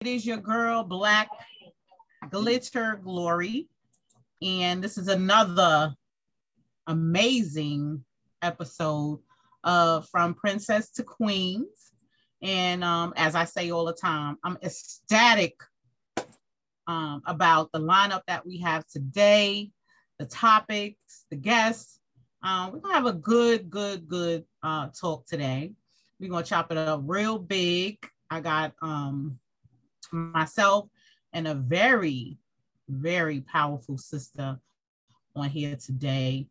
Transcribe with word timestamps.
It 0.00 0.08
is 0.08 0.26
your 0.26 0.36
girl, 0.36 0.84
Black 0.84 1.30
Glitter 2.30 3.00
Glory. 3.02 3.66
And 4.42 4.84
this 4.84 4.98
is 4.98 5.08
another 5.08 5.94
amazing 6.86 8.04
episode 8.42 9.20
of 9.64 10.06
From 10.10 10.34
Princess 10.34 10.90
to 10.92 11.02
Queens. 11.02 11.92
And 12.42 12.84
um, 12.84 13.14
as 13.16 13.34
I 13.34 13.44
say 13.44 13.70
all 13.70 13.86
the 13.86 13.94
time, 13.94 14.36
I'm 14.44 14.58
ecstatic 14.62 15.54
um, 16.86 17.22
about 17.26 17.72
the 17.72 17.80
lineup 17.80 18.22
that 18.28 18.46
we 18.46 18.58
have 18.58 18.86
today, 18.88 19.70
the 20.18 20.26
topics, 20.26 21.24
the 21.30 21.36
guests. 21.36 21.98
Um, 22.42 22.72
we're 22.72 22.80
gonna 22.80 22.94
have 22.94 23.06
a 23.06 23.14
good, 23.14 23.70
good, 23.70 24.06
good 24.06 24.44
uh, 24.62 24.88
talk 24.88 25.26
today. 25.26 25.72
We're 26.20 26.30
gonna 26.30 26.44
chop 26.44 26.70
it 26.70 26.76
up 26.76 27.00
real 27.04 27.38
big. 27.38 27.96
I 28.30 28.40
got 28.40 28.74
um, 28.82 29.38
myself 30.12 30.88
and 31.32 31.46
a 31.48 31.54
very, 31.54 32.38
very 32.88 33.40
powerful 33.40 33.98
sister 33.98 34.58
on 35.34 35.48
here 35.48 35.76
today. 35.76 36.46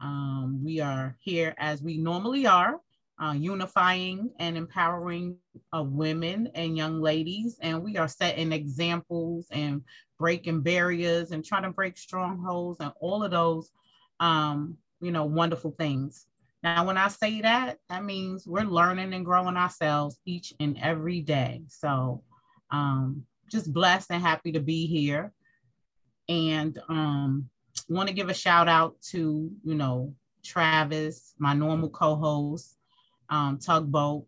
Um, 0.00 0.60
we 0.64 0.80
are 0.80 1.16
here 1.18 1.54
as 1.58 1.82
we 1.82 1.98
normally 1.98 2.46
are, 2.46 2.80
uh, 3.20 3.32
unifying 3.32 4.30
and 4.38 4.56
empowering 4.56 5.36
uh, 5.76 5.82
women 5.82 6.48
and 6.54 6.76
young 6.76 7.00
ladies. 7.00 7.58
And 7.60 7.82
we 7.82 7.96
are 7.96 8.08
setting 8.08 8.52
examples 8.52 9.46
and 9.50 9.82
breaking 10.18 10.62
barriers 10.62 11.32
and 11.32 11.44
trying 11.44 11.64
to 11.64 11.70
break 11.70 11.98
strongholds 11.98 12.78
and 12.80 12.92
all 13.00 13.24
of 13.24 13.30
those, 13.30 13.70
um, 14.20 14.76
you 15.00 15.10
know, 15.10 15.24
wonderful 15.24 15.72
things. 15.72 16.26
Now, 16.62 16.84
when 16.84 16.96
I 16.96 17.08
say 17.08 17.40
that, 17.40 17.78
that 17.88 18.04
means 18.04 18.46
we're 18.46 18.64
learning 18.64 19.14
and 19.14 19.24
growing 19.24 19.56
ourselves 19.56 20.18
each 20.24 20.52
and 20.58 20.76
every 20.80 21.20
day. 21.20 21.62
So, 21.68 22.22
um, 22.70 23.24
just 23.50 23.72
blessed 23.72 24.10
and 24.10 24.22
happy 24.22 24.52
to 24.52 24.60
be 24.60 24.86
here. 24.86 25.32
And 26.28 26.78
um, 26.88 27.48
want 27.88 28.08
to 28.08 28.14
give 28.14 28.28
a 28.28 28.34
shout 28.34 28.68
out 28.68 29.00
to, 29.10 29.50
you 29.64 29.74
know, 29.74 30.14
Travis, 30.44 31.34
my 31.38 31.54
normal 31.54 31.88
co-host, 31.88 32.76
um, 33.30 33.58
Tugboat. 33.58 34.26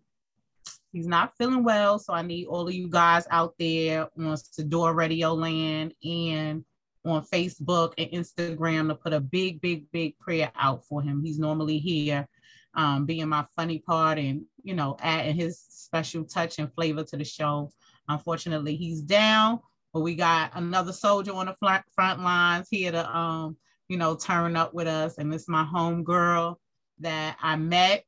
He's 0.92 1.06
not 1.06 1.36
feeling 1.36 1.62
well, 1.62 1.98
so 1.98 2.12
I 2.12 2.22
need 2.22 2.47
all 2.47 2.66
of 2.66 2.74
you 2.74 2.88
guys 2.88 3.27
out 3.30 3.55
there 3.58 4.08
on 4.19 4.34
Sador 4.34 4.94
Radio 4.94 5.34
Land 5.34 5.94
and 6.02 6.64
on 7.04 7.25
Facebook 7.25 7.92
and 7.97 8.10
Instagram 8.10 8.88
to 8.88 8.94
put 8.94 9.12
a 9.12 9.20
big, 9.20 9.60
big, 9.60 9.91
big 9.92 10.19
prayer 10.19 10.50
out 10.56 10.84
for 10.84 11.00
him. 11.00 11.22
He's 11.22 11.38
normally 11.38 11.78
here, 11.78 12.28
um, 12.75 13.06
being 13.06 13.28
my 13.28 13.47
funny 13.54 13.78
part 13.78 14.19
and 14.19 14.44
you 14.62 14.75
know, 14.75 14.97
adding 15.00 15.36
his 15.36 15.58
special 15.69 16.25
touch 16.25 16.58
and 16.58 16.72
flavor 16.75 17.04
to 17.04 17.16
the 17.16 17.25
show. 17.25 17.70
Unfortunately, 18.11 18.77
he's 18.77 19.00
down, 19.00 19.61
but 19.92 20.00
we 20.00 20.14
got 20.14 20.50
another 20.55 20.92
soldier 20.92 21.33
on 21.33 21.47
the 21.47 21.83
front, 21.94 22.20
lines 22.20 22.66
here 22.70 22.92
to, 22.92 23.16
um, 23.16 23.56
you 23.89 23.97
know, 23.97 24.16
turn 24.16 24.56
up 24.56 24.75
with 24.75 24.86
us. 24.86 25.19
And 25.19 25.33
this 25.33 25.42
is 25.42 25.48
my 25.48 25.64
home 25.64 26.05
girl 26.05 26.61
that 26.98 27.36
I 27.41 27.56
met 27.56 28.05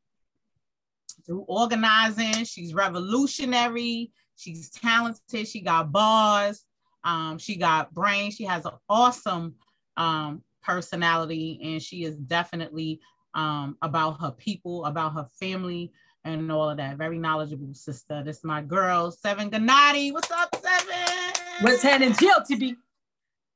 through 1.24 1.44
organizing. 1.48 2.44
She's 2.44 2.74
revolutionary. 2.74 4.12
She's 4.36 4.70
talented. 4.70 5.46
She 5.46 5.60
got 5.60 5.92
bars. 5.92 6.64
Um, 7.04 7.38
she 7.38 7.56
got 7.56 7.92
brains. 7.94 8.34
She 8.34 8.44
has 8.44 8.64
an 8.64 8.72
awesome 8.88 9.54
um, 9.96 10.42
personality, 10.62 11.60
and 11.62 11.82
she 11.82 12.04
is 12.04 12.16
definitely 12.16 13.00
um, 13.34 13.76
about 13.82 14.20
her 14.20 14.30
people, 14.32 14.84
about 14.84 15.14
her 15.14 15.28
family, 15.38 15.92
and 16.24 16.50
all 16.50 16.70
of 16.70 16.76
that. 16.76 16.96
Very 16.96 17.18
knowledgeable 17.18 17.74
sister. 17.74 18.22
This 18.24 18.38
is 18.38 18.44
my 18.44 18.62
girl, 18.62 19.10
Seven 19.10 19.50
Gennady. 19.50 20.12
What's 20.12 20.30
up, 20.30 20.54
Seven? 20.56 21.32
What's 21.60 21.82
happening, 21.82 22.12
GLTB? 22.12 22.76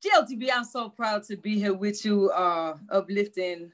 GLTB, 0.04 0.48
I'm 0.54 0.64
so 0.64 0.88
proud 0.88 1.22
to 1.24 1.36
be 1.36 1.58
here 1.58 1.74
with 1.74 2.04
you, 2.04 2.30
uh, 2.30 2.76
uplifting 2.90 3.72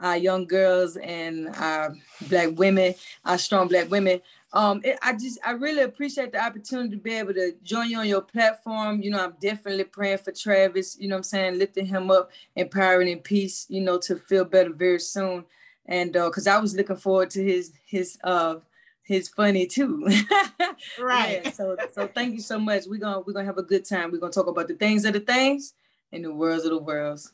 our 0.00 0.16
young 0.16 0.46
girls 0.46 0.96
and 0.96 1.48
our 1.56 1.94
black 2.28 2.50
women, 2.56 2.94
our 3.24 3.38
strong 3.38 3.68
black 3.68 3.90
women. 3.90 4.20
Um, 4.52 4.80
it, 4.84 4.98
I 5.00 5.12
just, 5.14 5.38
I 5.44 5.52
really 5.52 5.82
appreciate 5.82 6.32
the 6.32 6.44
opportunity 6.44 6.90
to 6.90 6.96
be 6.96 7.14
able 7.14 7.34
to 7.34 7.54
join 7.62 7.88
you 7.88 7.98
on 7.98 8.08
your 8.08 8.20
platform. 8.20 9.00
You 9.00 9.12
know, 9.12 9.24
I'm 9.24 9.34
definitely 9.40 9.84
praying 9.84 10.18
for 10.18 10.32
Travis, 10.32 10.98
you 10.98 11.08
know 11.08 11.16
I'm 11.16 11.22
saying, 11.22 11.58
lifting 11.58 11.86
him 11.86 12.10
up, 12.10 12.30
empowering 12.56 13.08
in 13.08 13.20
peace, 13.20 13.66
you 13.68 13.80
know, 13.80 13.98
to 14.00 14.16
feel 14.16 14.44
better 14.44 14.72
very 14.72 15.00
soon 15.00 15.44
and 15.86 16.12
because 16.12 16.46
uh, 16.46 16.52
I 16.52 16.58
was 16.58 16.74
looking 16.74 16.96
forward 16.96 17.30
to 17.30 17.42
his 17.42 17.72
his 17.86 18.18
uh 18.24 18.56
his 19.04 19.28
funny 19.28 19.66
too. 19.66 20.06
right. 21.00 21.40
Yeah, 21.44 21.50
so 21.50 21.76
so 21.92 22.06
thank 22.06 22.34
you 22.34 22.40
so 22.40 22.58
much. 22.58 22.84
We're 22.86 23.00
gonna 23.00 23.20
we're 23.20 23.32
gonna 23.32 23.46
have 23.46 23.58
a 23.58 23.62
good 23.62 23.84
time. 23.84 24.10
We're 24.10 24.18
gonna 24.18 24.32
talk 24.32 24.46
about 24.46 24.68
the 24.68 24.74
things 24.74 25.04
of 25.04 25.12
the 25.12 25.20
things 25.20 25.74
and 26.12 26.24
the 26.24 26.32
worlds 26.32 26.64
of 26.64 26.70
the 26.70 26.78
worlds. 26.78 27.32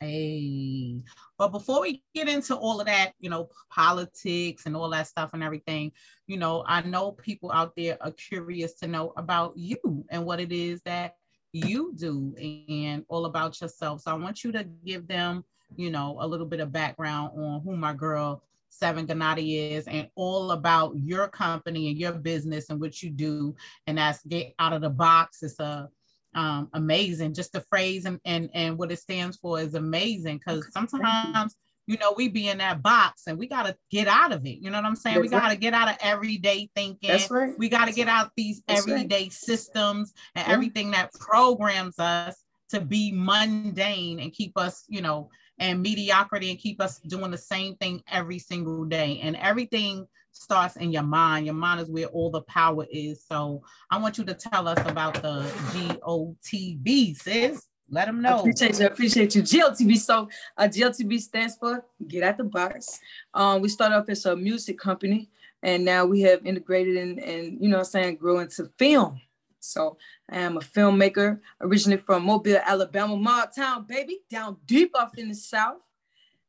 Hey, 0.00 1.02
but 1.36 1.48
before 1.48 1.82
we 1.82 2.02
get 2.14 2.26
into 2.26 2.56
all 2.56 2.80
of 2.80 2.86
that, 2.86 3.12
you 3.18 3.28
know, 3.28 3.50
politics 3.70 4.64
and 4.64 4.74
all 4.74 4.88
that 4.90 5.06
stuff 5.06 5.30
and 5.34 5.42
everything, 5.42 5.92
you 6.26 6.38
know, 6.38 6.64
I 6.66 6.80
know 6.82 7.12
people 7.12 7.52
out 7.52 7.76
there 7.76 7.98
are 8.00 8.12
curious 8.12 8.74
to 8.76 8.86
know 8.86 9.12
about 9.18 9.58
you 9.58 10.04
and 10.10 10.24
what 10.24 10.40
it 10.40 10.52
is 10.52 10.80
that 10.82 11.16
you 11.52 11.92
do 11.96 12.34
and 12.68 13.04
all 13.08 13.26
about 13.26 13.60
yourself. 13.60 14.00
So 14.02 14.10
I 14.10 14.14
want 14.14 14.42
you 14.42 14.52
to 14.52 14.64
give 14.64 15.06
them 15.06 15.44
you 15.76 15.90
know, 15.90 16.16
a 16.20 16.26
little 16.26 16.46
bit 16.46 16.60
of 16.60 16.72
background 16.72 17.32
on 17.36 17.60
who 17.62 17.76
my 17.76 17.92
girl 17.92 18.42
Seven 18.70 19.06
Gennady 19.06 19.72
is 19.72 19.86
and 19.86 20.08
all 20.14 20.52
about 20.52 20.96
your 20.96 21.28
company 21.28 21.88
and 21.88 21.98
your 21.98 22.12
business 22.12 22.70
and 22.70 22.80
what 22.80 23.02
you 23.02 23.10
do. 23.10 23.54
And 23.86 23.98
that's 23.98 24.24
get 24.24 24.54
out 24.58 24.72
of 24.72 24.80
the 24.80 24.90
box. 24.90 25.42
It's 25.42 25.58
a 25.58 25.88
um, 26.34 26.68
amazing. 26.72 27.34
Just 27.34 27.52
the 27.52 27.60
phrase 27.62 28.04
and, 28.04 28.20
and 28.24 28.48
and 28.54 28.78
what 28.78 28.92
it 28.92 29.00
stands 29.00 29.36
for 29.36 29.60
is 29.60 29.74
amazing 29.74 30.38
because 30.38 30.64
sometimes 30.72 31.56
you 31.86 31.98
know 31.98 32.14
we 32.16 32.28
be 32.28 32.48
in 32.48 32.58
that 32.58 32.82
box 32.82 33.24
and 33.26 33.36
we 33.36 33.48
got 33.48 33.66
to 33.66 33.76
get 33.90 34.06
out 34.06 34.32
of 34.32 34.46
it. 34.46 34.62
You 34.62 34.70
know 34.70 34.78
what 34.78 34.86
I'm 34.86 34.96
saying? 34.96 35.16
That's 35.16 35.24
we 35.24 35.28
got 35.30 35.40
to 35.40 35.48
right. 35.48 35.60
get 35.60 35.74
out 35.74 35.88
of 35.88 35.96
everyday 36.00 36.70
thinking. 36.76 37.10
That's 37.10 37.30
right. 37.30 37.52
We 37.58 37.68
got 37.68 37.88
to 37.88 37.92
get 37.92 38.06
out 38.06 38.30
these 38.36 38.62
That's 38.68 38.86
everyday 38.86 39.24
right. 39.24 39.32
systems 39.32 40.14
and 40.36 40.46
yeah. 40.46 40.54
everything 40.54 40.92
that 40.92 41.12
programs 41.14 41.98
us 41.98 42.44
to 42.70 42.80
be 42.80 43.10
mundane 43.12 44.20
and 44.20 44.32
keep 44.32 44.56
us, 44.56 44.84
you 44.88 45.02
know, 45.02 45.28
and 45.60 45.82
mediocrity 45.82 46.50
and 46.50 46.58
keep 46.58 46.80
us 46.80 46.98
doing 46.98 47.30
the 47.30 47.38
same 47.38 47.76
thing 47.76 48.02
every 48.10 48.38
single 48.38 48.84
day. 48.84 49.20
And 49.22 49.36
everything 49.36 50.08
starts 50.32 50.76
in 50.76 50.90
your 50.90 51.02
mind. 51.02 51.46
Your 51.46 51.54
mind 51.54 51.82
is 51.82 51.88
where 51.88 52.06
all 52.06 52.30
the 52.30 52.40
power 52.42 52.86
is. 52.90 53.22
So 53.24 53.62
I 53.90 53.98
want 53.98 54.18
you 54.18 54.24
to 54.24 54.34
tell 54.34 54.66
us 54.66 54.78
about 54.86 55.14
the 55.14 55.42
GOTB, 55.72 57.16
sis. 57.16 57.66
Let 57.92 58.06
them 58.06 58.22
know. 58.22 58.36
I 58.36 58.40
appreciate 58.40 58.78
you. 58.78 58.84
I 58.84 58.88
appreciate 58.88 59.34
you. 59.34 59.42
GLTB. 59.42 59.96
So 59.98 60.28
uh, 60.56 60.64
GLTB 60.64 61.20
stands 61.20 61.56
for 61.56 61.84
Get 62.08 62.22
Out 62.22 62.38
the 62.38 62.44
Box. 62.44 63.00
Um, 63.34 63.60
we 63.60 63.68
started 63.68 63.96
off 63.96 64.08
as 64.08 64.24
a 64.26 64.36
music 64.36 64.78
company, 64.78 65.28
and 65.62 65.84
now 65.84 66.04
we 66.06 66.20
have 66.22 66.46
integrated 66.46 66.96
and, 66.96 67.18
and 67.18 67.58
you 67.60 67.68
know, 67.68 67.78
I'm 67.78 67.84
saying, 67.84 68.16
grow 68.16 68.38
into 68.38 68.70
film. 68.78 69.20
So 69.60 69.98
I 70.30 70.38
am 70.38 70.56
a 70.56 70.60
filmmaker, 70.60 71.40
originally 71.60 72.00
from 72.00 72.24
Mobile, 72.24 72.60
Alabama, 72.64 73.16
Mob 73.16 73.54
Town, 73.54 73.84
baby, 73.86 74.20
down 74.30 74.56
deep 74.66 74.92
off 74.94 75.16
in 75.16 75.28
the 75.28 75.34
South. 75.34 75.80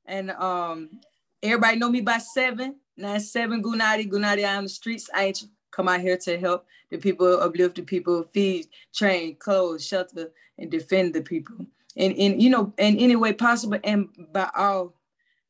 And 0.06 0.32
um, 0.32 1.00
everybody 1.44 1.78
know 1.78 1.90
me 1.90 2.02
by 2.02 2.18
seven, 2.18 2.78
nine 2.98 3.20
seven 3.20 3.62
Now 3.62 3.64
seven 3.70 3.80
Gennady, 3.80 4.10
Gennady 4.10 4.48
I 4.48 4.56
on 4.56 4.64
the 4.64 4.70
streets. 4.70 5.10
I 5.14 5.26
ain't 5.26 5.44
come 5.72 5.88
out 5.88 6.02
here 6.02 6.18
to 6.18 6.38
help 6.38 6.66
the 6.90 6.98
people, 6.98 7.42
uplift 7.42 7.76
the 7.76 7.84
people, 7.84 8.24
feed, 8.34 8.68
train, 8.94 9.36
clothe, 9.36 9.82
shelter, 9.82 10.32
and 10.58 10.70
defend 10.70 11.14
the 11.14 11.22
people. 11.22 11.66
And 11.98 12.42
you 12.42 12.50
know, 12.50 12.74
in 12.78 12.98
any 12.98 13.16
way 13.18 13.34
possible, 13.34 13.78
and 13.84 14.08
by 14.32 14.50
all 14.56 14.94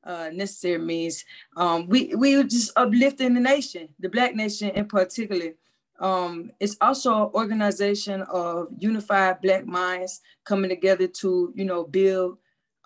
uh, 0.03 0.29
necessary 0.33 0.79
means, 0.79 1.23
um, 1.55 1.87
we 1.87 2.15
we 2.15 2.41
just 2.43 2.71
uplifting 2.75 3.35
the 3.35 3.39
nation, 3.39 3.89
the 3.99 4.09
Black 4.09 4.35
nation 4.35 4.69
in 4.71 4.85
particular. 4.85 5.53
Um, 6.01 6.51
it's 6.59 6.75
also 6.81 7.27
an 7.27 7.31
organization 7.35 8.23
of 8.23 8.67
unified 8.77 9.39
Black 9.41 9.67
minds 9.67 10.21
coming 10.43 10.69
together 10.69 11.07
to, 11.07 11.53
you 11.55 11.63
know, 11.63 11.83
build 11.83 12.39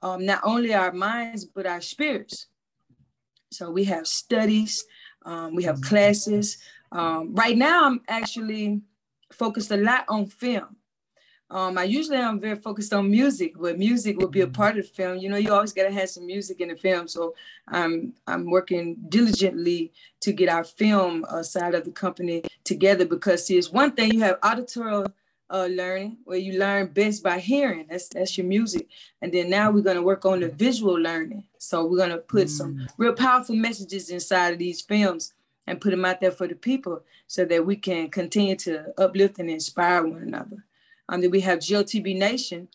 um, 0.04 0.26
not 0.26 0.42
only 0.44 0.74
our 0.74 0.92
minds, 0.92 1.46
but 1.46 1.66
our 1.66 1.82
spirits. 1.82 2.48
So 3.52 3.72
we 3.72 3.86
have 3.86 4.06
studies, 4.06 4.86
um, 5.26 5.56
we 5.56 5.64
have 5.64 5.80
classes. 5.82 6.58
Um, 6.92 7.34
right 7.34 7.58
now, 7.58 7.86
I'm 7.86 8.02
actually 8.10 8.82
focused 9.32 9.72
a 9.72 9.78
lot 9.78 10.04
on 10.10 10.28
film. 10.28 10.76
Um, 11.56 11.78
I 11.78 11.86
usually 11.86 12.18
I'm 12.18 12.42
very 12.42 12.58
focused 12.58 12.92
on 12.94 13.10
music, 13.10 13.54
but 13.58 13.80
music 13.80 14.18
will 14.18 14.28
be 14.28 14.42
a 14.42 14.48
part 14.48 14.78
of 14.78 14.84
the 14.84 14.92
film. 14.92 15.20
You 15.20 15.30
know, 15.30 15.38
you 15.38 15.54
always 15.54 15.72
gotta 15.72 15.90
have 15.90 16.10
some 16.10 16.26
music 16.26 16.60
in 16.60 16.68
the 16.68 16.76
film. 16.76 17.08
So 17.08 17.34
I'm 17.70 18.14
I'm 18.28 18.52
working 18.52 18.98
diligently 19.08 19.94
to 20.20 20.34
get 20.34 20.50
our 20.50 20.66
film 20.66 21.26
uh, 21.30 21.44
side 21.44 21.74
of 21.74 21.86
the 21.86 21.92
company 21.92 22.44
together 22.66 23.06
because 23.06 23.46
see, 23.46 23.58
it's 23.58 23.72
one 23.72 23.94
thing 23.94 24.14
you 24.14 24.20
have 24.20 24.38
auditory 24.44 25.06
uh, 25.50 25.70
learning 25.72 26.18
where 26.26 26.38
you 26.38 26.60
learn 26.60 26.88
best 26.88 27.24
by 27.24 27.40
hearing. 27.40 27.86
That's 27.90 28.10
that's 28.10 28.38
your 28.38 28.48
music, 28.48 28.90
and 29.22 29.32
then 29.32 29.50
now 29.50 29.72
we're 29.72 29.80
gonna 29.80 30.04
work 30.04 30.26
on 30.26 30.42
the 30.42 30.50
visual 30.50 30.96
learning. 30.96 31.46
So 31.58 31.86
we're 31.86 32.00
gonna 32.00 32.18
put 32.18 32.48
mm. 32.48 32.50
some 32.50 32.88
real 32.98 33.14
powerful 33.14 33.56
messages 33.56 34.10
inside 34.10 34.52
of 34.52 34.60
these 34.60 34.82
films 34.82 35.34
and 35.68 35.80
put 35.80 35.92
them 35.92 36.04
out 36.04 36.20
there 36.20 36.32
for 36.32 36.50
the 36.50 36.56
people 36.56 37.02
so 37.28 37.46
that 37.46 37.66
we 37.66 37.78
can 37.78 38.10
continue 38.10 38.58
to 38.58 38.94
uplift 38.98 39.40
and 39.40 39.50
inspire 39.50 40.06
one 40.06 40.22
another. 40.22 40.66
Um, 41.10 41.22
then 41.22 41.32
we 41.32 41.42
have 41.42 41.60
GOTB 41.60 42.18
Nation, 42.18 42.68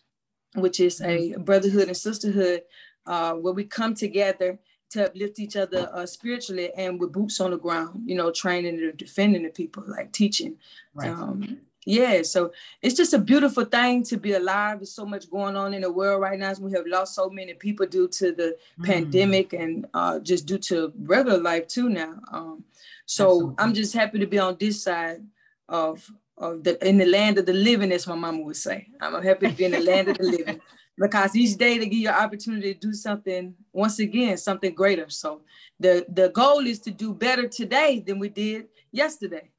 which 0.55 0.81
is 0.81 1.01
a 1.01 1.05
mm-hmm. 1.05 1.43
brotherhood 1.43 1.89
and 1.89 1.97
sisterhood 1.97 2.63
uh, 3.07 3.35
where 3.35 3.53
we 3.53 3.65
come 3.65 3.95
together 3.95 4.59
to 4.91 5.07
uplift 5.07 5.39
each 5.39 5.57
other 5.57 5.89
uh, 5.93 6.05
spiritually 6.05 6.71
and 6.77 6.99
with 6.99 7.13
boots 7.13 7.41
on 7.41 7.53
the 7.53 7.59
ground, 7.59 8.03
you 8.05 8.17
know, 8.17 8.31
training 8.31 8.79
and 8.83 8.97
defending 8.97 9.45
the 9.45 9.49
people, 9.49 9.85
like 9.87 10.13
teaching. 10.13 10.57
Right. 10.95 11.11
Um, 11.11 11.61
yeah, 11.87 12.23
so 12.23 12.53
it's 12.83 12.95
just 12.95 13.15
a 13.15 13.19
beautiful 13.19 13.65
thing 13.65 14.03
to 14.05 14.19
be 14.19 14.35
alive. 14.35 14.79
There's 14.79 14.93
so 14.93 15.07
much 15.07 15.31
going 15.31 15.57
on 15.57 15.73
in 15.73 15.83
the 15.83 15.91
world 15.91 16.21
right 16.21 16.39
now. 16.39 16.53
We 16.61 16.73
have 16.73 16.87
lost 16.87 17.15
so 17.15 17.31
many 17.31 17.55
people 17.55 17.87
due 17.87 18.09
to 18.09 18.33
the 18.33 18.57
mm. 18.79 18.85
pandemic 18.85 19.55
and 19.55 19.87
uh, 19.95 20.19
just 20.19 20.47
due 20.47 20.59
to 20.59 20.93
regular 21.01 21.39
life 21.39 21.69
too 21.69 21.89
now. 21.89 22.21
Um, 22.31 22.65
so 23.07 23.25
Absolutely. 23.25 23.55
I'm 23.59 23.75
just 23.75 23.95
happy 23.95 24.19
to 24.19 24.27
be 24.27 24.39
on 24.39 24.57
this 24.61 24.83
side 24.83 25.23
of 25.69 26.07
of 26.41 26.65
the 26.65 26.89
in 26.89 26.99
the 26.99 27.07
land 27.07 27.39
of 27.39 27.47
the 27.47 27.53
living, 27.53 27.93
as 27.93 28.07
my 28.07 28.17
mama 28.17 28.43
would 28.43 28.57
say. 28.57 28.89
I'm 29.01 29.23
happy 29.23 29.49
to 29.49 29.53
be 29.53 29.65
in 29.67 29.73
the 29.73 29.81
land 29.81 30.09
of 30.09 30.19
the 30.19 30.25
living 30.25 30.61
because 30.99 31.37
each 31.37 31.57
day 31.57 31.79
they 31.79 31.85
give 31.85 32.01
you 32.01 32.09
an 32.09 32.15
opportunity 32.15 32.75
to 32.75 32.81
do 32.81 32.93
something 32.93 33.55
once 33.73 33.99
again, 33.99 34.37
something 34.37 34.75
greater. 34.75 35.09
So 35.11 35.43
the 35.79 36.07
the 36.09 36.31
goal 36.31 36.67
is 36.67 36.81
to 36.81 36.91
do 36.91 37.15
better 37.15 37.47
today 37.47 38.03
than 38.05 38.19
we 38.19 38.31
did 38.31 38.69
yesterday, 38.91 39.51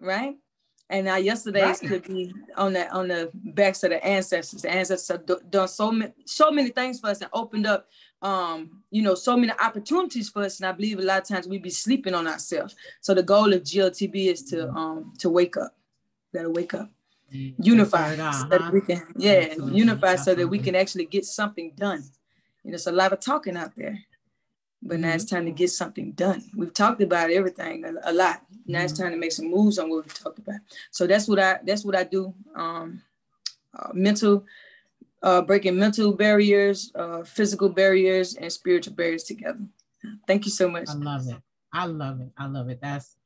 right? 0.00 0.36
And 0.90 1.06
now 1.06 1.16
yesterday's 1.16 1.80
right. 1.80 1.88
could 1.88 2.02
be 2.02 2.34
on 2.56 2.74
the 2.74 2.90
on 2.90 3.08
the 3.08 3.30
backs 3.32 3.84
of 3.84 3.90
the 3.90 4.04
ancestors. 4.04 4.62
The 4.62 4.70
ancestors 4.70 5.08
have 5.08 5.50
done 5.50 5.68
so 5.68 5.90
many 5.90 6.12
so 6.26 6.50
many 6.50 6.70
things 6.70 7.00
for 7.00 7.08
us 7.08 7.20
and 7.22 7.30
opened 7.32 7.66
up 7.66 7.86
um, 8.24 8.82
you 8.90 9.02
know, 9.02 9.14
so 9.14 9.36
many 9.36 9.52
opportunities 9.60 10.30
for 10.30 10.44
us. 10.44 10.58
And 10.58 10.66
I 10.66 10.72
believe 10.72 10.98
a 10.98 11.02
lot 11.02 11.20
of 11.20 11.28
times 11.28 11.46
we 11.46 11.58
be 11.58 11.68
sleeping 11.68 12.14
on 12.14 12.26
ourselves. 12.26 12.74
So 13.02 13.12
the 13.12 13.22
goal 13.22 13.52
of 13.52 13.62
GLTB 13.62 14.32
is 14.32 14.42
to 14.44 14.70
um 14.70 15.12
to 15.18 15.28
wake 15.28 15.56
up. 15.56 15.76
Gotta 16.34 16.50
wake 16.50 16.74
up. 16.74 16.90
Mm-hmm. 17.32 17.62
Unify 17.62 18.14
so 18.32 18.48
that 18.48 18.72
we 18.72 18.80
can, 18.80 19.02
yeah, 19.16 19.48
Absolutely. 19.50 19.78
unify 19.78 20.12
Absolutely. 20.12 20.24
so 20.24 20.34
that 20.34 20.48
we 20.48 20.58
can 20.58 20.74
actually 20.74 21.06
get 21.06 21.24
something 21.24 21.72
done. 21.76 22.04
You 22.62 22.70
know, 22.70 22.74
it's 22.74 22.86
a 22.86 22.92
lot 22.92 23.12
of 23.12 23.20
talking 23.20 23.56
out 23.56 23.74
there. 23.76 23.98
But 24.86 25.00
now 25.00 25.14
it's 25.14 25.24
time 25.24 25.46
to 25.46 25.50
get 25.50 25.70
something 25.70 26.12
done. 26.12 26.44
We've 26.54 26.72
talked 26.72 27.00
about 27.00 27.30
everything 27.30 27.86
a, 27.86 28.10
a 28.10 28.12
lot. 28.12 28.42
Now 28.66 28.82
it's 28.82 28.92
mm-hmm. 28.92 29.04
time 29.04 29.12
to 29.12 29.18
make 29.18 29.32
some 29.32 29.50
moves 29.50 29.78
on 29.78 29.88
what 29.88 30.04
we've 30.04 30.14
talked 30.14 30.38
about. 30.38 30.60
So 30.90 31.06
that's 31.06 31.26
what 31.26 31.38
I 31.38 31.58
that's 31.64 31.86
what 31.86 31.96
I 31.96 32.04
do. 32.04 32.34
Um, 32.54 33.02
uh, 33.76 33.88
mental, 33.94 34.44
uh, 35.22 35.40
breaking 35.40 35.78
mental 35.78 36.12
barriers, 36.12 36.92
uh, 36.94 37.24
physical 37.24 37.70
barriers, 37.70 38.36
and 38.36 38.52
spiritual 38.52 38.94
barriers 38.94 39.24
together. 39.24 39.60
Thank 40.26 40.44
you 40.44 40.52
so 40.52 40.68
much. 40.68 40.88
I 40.90 40.94
love 40.94 41.28
it. 41.28 41.36
I 41.72 41.86
love 41.86 42.20
it. 42.20 42.30
I 42.36 42.46
love 42.46 42.68
it. 42.68 42.78
That's 42.80 43.16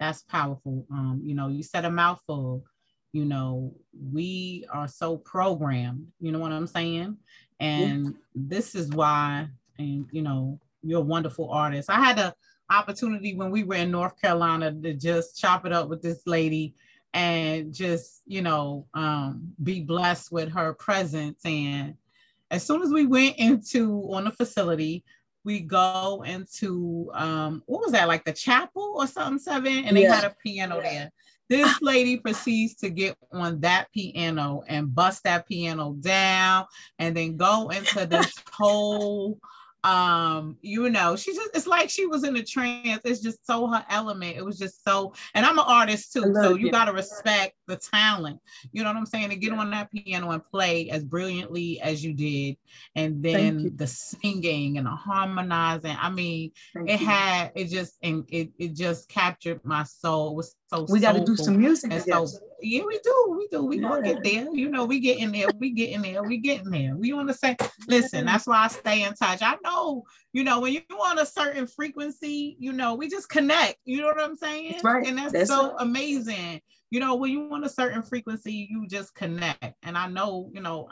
that's 0.00 0.22
powerful. 0.22 0.86
Um, 0.90 1.20
you 1.22 1.34
know, 1.34 1.48
you 1.48 1.62
said 1.62 1.84
a 1.84 1.90
mouthful. 1.90 2.64
You 3.12 3.24
know, 3.24 3.74
we 4.12 4.66
are 4.72 4.88
so 4.88 5.16
programmed. 5.18 6.08
You 6.20 6.32
know 6.32 6.40
what 6.40 6.52
I'm 6.52 6.66
saying? 6.66 7.16
And 7.60 8.06
yeah. 8.06 8.10
this 8.34 8.74
is 8.74 8.90
why, 8.90 9.48
and 9.78 10.06
you 10.10 10.22
know, 10.22 10.58
you're 10.82 11.00
a 11.00 11.04
wonderful 11.04 11.50
artist. 11.50 11.90
I 11.90 12.00
had 12.00 12.18
the 12.18 12.34
opportunity 12.70 13.34
when 13.34 13.50
we 13.50 13.62
were 13.62 13.76
in 13.76 13.90
North 13.90 14.20
Carolina 14.20 14.72
to 14.72 14.94
just 14.94 15.38
chop 15.38 15.64
it 15.66 15.72
up 15.72 15.88
with 15.88 16.02
this 16.02 16.26
lady 16.26 16.74
and 17.12 17.72
just, 17.72 18.22
you 18.26 18.42
know, 18.42 18.86
um, 18.94 19.52
be 19.62 19.80
blessed 19.80 20.32
with 20.32 20.50
her 20.52 20.74
presence. 20.74 21.40
And 21.44 21.94
as 22.50 22.66
soon 22.66 22.82
as 22.82 22.90
we 22.90 23.06
went 23.06 23.36
into 23.36 24.08
on 24.12 24.24
the 24.24 24.32
facility, 24.32 25.04
we 25.44 25.60
go 25.60 26.24
into 26.26 27.10
um, 27.14 27.62
what 27.66 27.82
was 27.82 27.92
that 27.92 28.08
like 28.08 28.24
the 28.24 28.32
chapel 28.32 28.94
or 28.96 29.06
something 29.06 29.38
seven 29.38 29.84
and 29.84 29.96
they 29.96 30.02
yeah. 30.02 30.14
had 30.14 30.24
a 30.24 30.36
piano 30.42 30.76
yeah. 30.76 30.82
there 30.82 31.12
this 31.48 31.82
lady 31.82 32.16
proceeds 32.16 32.74
to 32.74 32.88
get 32.88 33.16
on 33.32 33.60
that 33.60 33.92
piano 33.92 34.62
and 34.66 34.94
bust 34.94 35.22
that 35.24 35.46
piano 35.46 35.92
down 36.00 36.64
and 36.98 37.16
then 37.16 37.36
go 37.36 37.68
into 37.68 38.06
this 38.06 38.32
whole 38.52 39.38
um 39.84 40.56
you 40.62 40.88
know 40.88 41.14
she 41.14 41.34
just 41.34 41.50
it's 41.54 41.66
like 41.66 41.90
she 41.90 42.06
was 42.06 42.24
in 42.24 42.34
a 42.36 42.42
trance. 42.42 43.02
It's 43.04 43.20
just 43.20 43.46
so 43.46 43.66
her 43.66 43.84
element. 43.90 44.36
It 44.36 44.44
was 44.44 44.58
just 44.58 44.82
so 44.82 45.12
and 45.34 45.44
i'm 45.44 45.58
an 45.58 45.64
artist 45.66 46.12
too 46.12 46.34
so 46.34 46.54
you 46.54 46.70
got 46.70 46.86
to 46.86 46.92
respect 46.92 47.54
the 47.66 47.76
talent. 47.76 48.40
You 48.72 48.82
know 48.82 48.88
what 48.88 48.96
i'm 48.96 49.06
saying? 49.06 49.30
To 49.30 49.36
get 49.36 49.52
on 49.52 49.70
that 49.70 49.92
piano 49.92 50.30
and 50.30 50.44
play 50.44 50.88
as 50.88 51.04
brilliantly 51.04 51.80
as 51.80 52.02
you 52.02 52.14
did. 52.14 52.56
And 52.96 53.22
then 53.22 53.72
the 53.76 53.86
singing 53.86 54.78
and 54.78 54.86
the 54.86 54.90
harmonizing. 54.90 55.96
I 56.00 56.10
mean 56.10 56.52
Thank 56.74 56.90
it 56.90 57.00
you. 57.00 57.06
had 57.06 57.52
it 57.54 57.66
just 57.66 57.98
and 58.02 58.24
it, 58.28 58.50
it 58.58 58.74
just 58.74 59.08
captured 59.08 59.60
my 59.64 59.84
soul. 59.84 60.32
It 60.32 60.36
was 60.36 60.56
so 60.72 60.86
we 60.88 61.00
got 61.00 61.12
to 61.12 61.24
do 61.24 61.36
some 61.36 61.58
music 61.58 61.92
and 61.92 62.02
so 62.02 62.26
yeah, 62.64 62.82
we 62.84 62.98
do. 62.98 63.36
We 63.36 63.48
do. 63.48 63.64
We 63.64 63.78
gonna 63.78 64.02
get 64.02 64.24
there. 64.24 64.48
You 64.52 64.70
know, 64.70 64.84
we 64.84 65.00
get 65.00 65.18
in 65.18 65.32
there. 65.32 65.48
We 65.58 65.70
get 65.70 65.90
in 65.90 66.02
there. 66.02 66.22
We 66.22 66.38
get 66.38 66.62
in 66.62 66.70
there. 66.70 66.96
We 66.96 67.12
want 67.12 67.28
to 67.28 67.34
say, 67.34 67.56
listen, 67.88 68.20
mm-hmm. 68.20 68.26
that's 68.26 68.46
why 68.46 68.64
I 68.64 68.68
stay 68.68 69.02
in 69.02 69.14
touch. 69.14 69.40
I 69.42 69.56
know, 69.62 70.04
you 70.32 70.44
know, 70.44 70.60
when 70.60 70.72
you 70.72 70.82
want 70.90 71.20
a 71.20 71.26
certain 71.26 71.66
frequency, 71.66 72.56
you 72.58 72.72
know, 72.72 72.94
we 72.94 73.08
just 73.08 73.28
connect. 73.28 73.76
You 73.84 74.00
know 74.00 74.06
what 74.06 74.20
I'm 74.20 74.36
saying? 74.36 74.80
Right. 74.82 75.06
And 75.06 75.18
that's, 75.18 75.32
that's 75.32 75.50
so 75.50 75.72
right. 75.72 75.76
amazing. 75.80 76.60
You 76.90 77.00
know, 77.00 77.16
when 77.16 77.32
you 77.32 77.48
want 77.48 77.64
a 77.64 77.68
certain 77.68 78.02
frequency, 78.02 78.68
you 78.70 78.86
just 78.88 79.14
connect. 79.14 79.74
And 79.82 79.98
I 79.98 80.08
know, 80.08 80.50
you 80.52 80.60
know, 80.60 80.88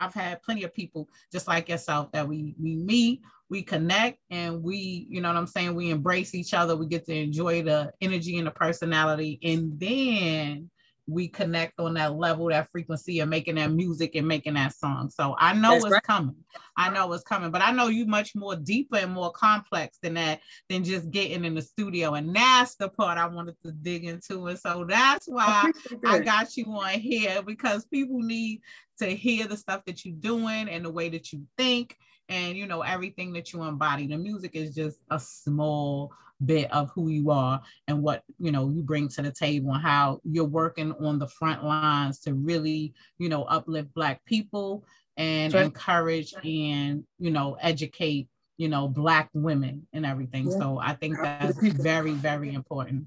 I've 0.00 0.14
had 0.14 0.42
plenty 0.42 0.64
of 0.64 0.74
people 0.74 1.08
just 1.32 1.48
like 1.48 1.68
yourself 1.68 2.12
that 2.12 2.28
we 2.28 2.54
we 2.60 2.76
meet, 2.76 3.22
we 3.48 3.62
connect, 3.62 4.18
and 4.30 4.62
we, 4.62 5.06
you 5.08 5.20
know 5.20 5.28
what 5.28 5.38
I'm 5.38 5.46
saying, 5.46 5.74
we 5.74 5.90
embrace 5.90 6.34
each 6.34 6.52
other. 6.52 6.76
We 6.76 6.86
get 6.86 7.06
to 7.06 7.14
enjoy 7.14 7.62
the 7.62 7.92
energy 8.00 8.36
and 8.36 8.46
the 8.46 8.50
personality, 8.50 9.38
and 9.42 9.78
then 9.80 10.70
we 11.08 11.28
connect 11.28 11.78
on 11.78 11.94
that 11.94 12.16
level, 12.16 12.48
that 12.48 12.70
frequency 12.70 13.20
of 13.20 13.28
making 13.28 13.54
that 13.54 13.70
music 13.70 14.16
and 14.16 14.26
making 14.26 14.54
that 14.54 14.74
song. 14.74 15.08
So 15.10 15.36
I 15.38 15.54
know 15.54 15.72
That's 15.72 15.84
it's 15.84 15.92
right. 15.92 16.02
coming. 16.02 16.36
I 16.76 16.90
know 16.90 17.12
it's 17.12 17.22
coming, 17.22 17.50
but 17.50 17.62
I 17.62 17.70
know 17.70 17.88
you 17.88 18.06
much 18.06 18.34
more 18.34 18.56
deeper 18.56 18.96
and 18.96 19.12
more 19.12 19.30
complex 19.30 19.98
than 20.02 20.14
that, 20.14 20.40
than 20.68 20.84
just 20.84 21.10
getting 21.10 21.44
in 21.44 21.54
the 21.54 21.62
studio. 21.62 22.14
And 22.14 22.34
that's 22.34 22.74
the 22.74 22.88
part 22.88 23.18
I 23.18 23.26
wanted 23.26 23.56
to 23.64 23.72
dig 23.72 24.04
into. 24.04 24.48
And 24.48 24.58
so 24.58 24.84
that's 24.88 25.26
why 25.26 25.70
I 26.04 26.18
got 26.20 26.56
you 26.56 26.64
on 26.66 26.98
here 26.98 27.42
because 27.42 27.84
people 27.86 28.20
need 28.20 28.60
to 28.98 29.06
hear 29.06 29.46
the 29.46 29.56
stuff 29.56 29.82
that 29.86 30.04
you're 30.04 30.16
doing 30.18 30.68
and 30.68 30.84
the 30.84 30.90
way 30.90 31.08
that 31.10 31.32
you 31.32 31.42
think 31.56 31.96
and 32.28 32.56
you 32.56 32.66
know 32.66 32.82
everything 32.82 33.32
that 33.32 33.52
you 33.52 33.62
embody 33.62 34.06
the 34.06 34.16
music 34.16 34.52
is 34.54 34.74
just 34.74 34.98
a 35.10 35.20
small 35.20 36.12
bit 36.44 36.70
of 36.70 36.90
who 36.90 37.08
you 37.08 37.30
are 37.30 37.60
and 37.88 38.02
what 38.02 38.22
you 38.38 38.52
know 38.52 38.68
you 38.68 38.82
bring 38.82 39.08
to 39.08 39.22
the 39.22 39.30
table 39.30 39.72
and 39.72 39.82
how 39.82 40.20
you're 40.24 40.44
working 40.44 40.92
on 41.00 41.18
the 41.18 41.26
front 41.26 41.64
lines 41.64 42.20
to 42.20 42.34
really 42.34 42.92
you 43.18 43.28
know 43.28 43.44
uplift 43.44 43.92
black 43.94 44.22
people 44.26 44.84
and 45.16 45.52
sure. 45.52 45.62
encourage 45.62 46.34
and 46.44 47.04
you 47.18 47.30
know 47.30 47.56
educate 47.60 48.28
you 48.58 48.68
know 48.68 48.86
black 48.86 49.30
women 49.32 49.86
and 49.94 50.04
everything 50.04 50.50
yeah. 50.50 50.58
so 50.58 50.78
i 50.78 50.92
think 50.92 51.16
that's 51.22 51.58
very 51.58 52.12
very 52.12 52.52
important 52.52 53.06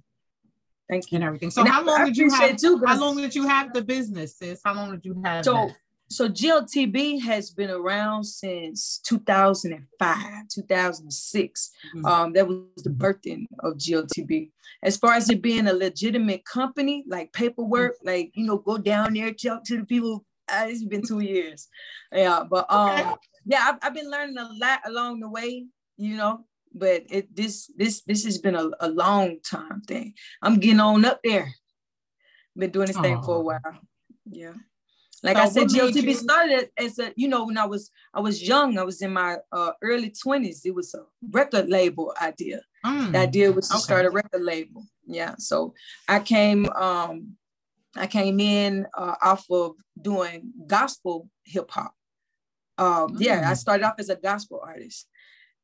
Thank 0.89 1.11
you. 1.11 1.17
And 1.17 1.23
everything. 1.23 1.51
So 1.51 1.61
and 1.61 1.69
how 1.69 1.83
long 1.83 2.03
did 2.05 2.17
you 2.17 2.31
have? 2.31 2.57
Too, 2.57 2.81
how 2.83 2.99
long 2.99 3.15
did 3.15 3.35
you 3.35 3.47
have 3.47 3.73
the 3.73 3.83
business, 3.83 4.37
sis? 4.37 4.59
How 4.65 4.73
long 4.73 4.89
did 4.89 5.05
you 5.05 5.21
have? 5.23 5.45
So 5.45 5.53
that? 5.53 5.75
So 6.11 6.27
GLTB 6.27 7.21
has 7.21 7.51
been 7.51 7.69
around 7.69 8.23
since 8.23 8.99
2005, 9.05 10.47
2006. 10.49 11.71
Mm-hmm. 11.95 12.05
Um, 12.05 12.33
that 12.33 12.47
was 12.47 12.65
the 12.83 12.89
birthing 12.89 13.45
of 13.59 13.75
GLTB. 13.75 14.49
As 14.81 14.97
far 14.97 15.13
as 15.13 15.29
it 15.29 15.43
being 15.43 15.67
a 15.67 15.73
legitimate 15.73 16.43
company, 16.45 17.03
like 17.07 17.31
paperwork, 17.31 17.93
mm-hmm. 17.97 18.07
like 18.07 18.31
you 18.33 18.45
know, 18.47 18.57
go 18.57 18.79
down 18.79 19.13
there, 19.13 19.31
talk 19.33 19.63
to 19.65 19.77
the 19.77 19.85
people. 19.85 20.25
Uh, 20.51 20.65
it's 20.67 20.83
been 20.83 21.03
two 21.05 21.19
years. 21.19 21.67
Yeah, 22.11 22.43
but 22.49 22.65
um, 22.71 22.89
okay. 22.89 23.13
yeah, 23.45 23.69
I've, 23.69 23.77
I've 23.83 23.93
been 23.93 24.09
learning 24.09 24.37
a 24.39 24.49
lot 24.59 24.79
along 24.85 25.19
the 25.19 25.29
way. 25.29 25.67
You 25.97 26.17
know, 26.17 26.45
but 26.73 27.03
it 27.11 27.35
this 27.35 27.71
this 27.77 28.01
this 28.01 28.25
has 28.25 28.39
been 28.39 28.55
a, 28.55 28.71
a 28.79 28.89
long 28.89 29.37
time 29.47 29.81
thing. 29.81 30.15
I'm 30.41 30.59
getting 30.59 30.79
on 30.79 31.05
up 31.05 31.19
there. 31.23 31.53
Been 32.57 32.71
doing 32.71 32.87
this 32.87 32.97
Aww. 32.97 33.03
thing 33.03 33.21
for 33.21 33.35
a 33.35 33.41
while. 33.41 33.79
Yeah 34.25 34.53
like 35.23 35.37
I 35.37 35.49
said, 35.49 35.67
GLTB 35.67 36.03
you- 36.03 36.13
started 36.13 36.69
as 36.77 36.99
a, 36.99 37.13
you 37.15 37.27
know, 37.27 37.45
when 37.45 37.57
I 37.57 37.65
was 37.65 37.91
I 38.13 38.19
was 38.19 38.47
young, 38.47 38.77
I 38.77 38.83
was 38.83 39.01
in 39.01 39.11
my 39.11 39.37
uh, 39.51 39.71
early 39.81 40.11
20s. 40.11 40.61
It 40.65 40.73
was 40.73 40.93
a 40.93 41.03
record 41.31 41.69
label 41.69 42.13
idea. 42.21 42.61
Mm, 42.85 43.11
the 43.11 43.19
idea 43.19 43.51
was 43.51 43.67
to 43.69 43.75
okay. 43.75 43.81
start 43.83 44.05
a 44.05 44.09
record 44.09 44.41
label. 44.41 44.85
Yeah. 45.05 45.35
So 45.37 45.73
I 46.07 46.19
came 46.19 46.69
um 46.69 47.35
I 47.95 48.07
came 48.07 48.39
in 48.39 48.85
uh, 48.95 49.15
off 49.21 49.45
of 49.49 49.75
doing 49.99 50.53
gospel 50.67 51.29
hip 51.43 51.69
hop. 51.71 51.93
Um, 52.77 53.15
mm. 53.15 53.17
yeah, 53.19 53.49
I 53.49 53.53
mm. 53.53 53.57
started 53.57 53.85
off 53.85 53.95
as 53.99 54.09
a 54.09 54.15
gospel 54.15 54.61
artist. 54.63 55.07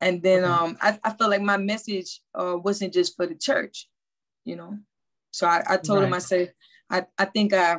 And 0.02 0.22
then 0.22 0.44
okay. 0.44 0.52
um, 0.52 0.78
I, 0.82 1.00
I 1.04 1.12
felt 1.12 1.32
like 1.32 1.42
my 1.42 1.58
message 1.58 2.20
uh, 2.34 2.58
wasn't 2.58 2.94
just 2.94 3.16
for 3.16 3.26
the 3.26 3.36
church, 3.36 3.88
you 4.44 4.56
know. 4.56 4.78
So 5.32 5.48
I, 5.48 5.64
I 5.68 5.78
told 5.78 6.00
right. 6.00 6.08
him, 6.08 6.14
I 6.14 6.20
said, 6.20 6.54
I, 6.90 7.06
I 7.18 7.26
think 7.26 7.54
I 7.54 7.78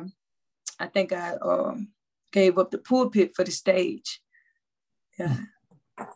I 0.79 0.87
think 0.87 1.13
I 1.13 1.35
um, 1.35 1.89
gave 2.31 2.57
up 2.57 2.71
the 2.71 2.77
pulpit 2.77 3.31
for 3.35 3.43
the 3.43 3.51
stage. 3.51 4.21
Yeah, 5.17 5.37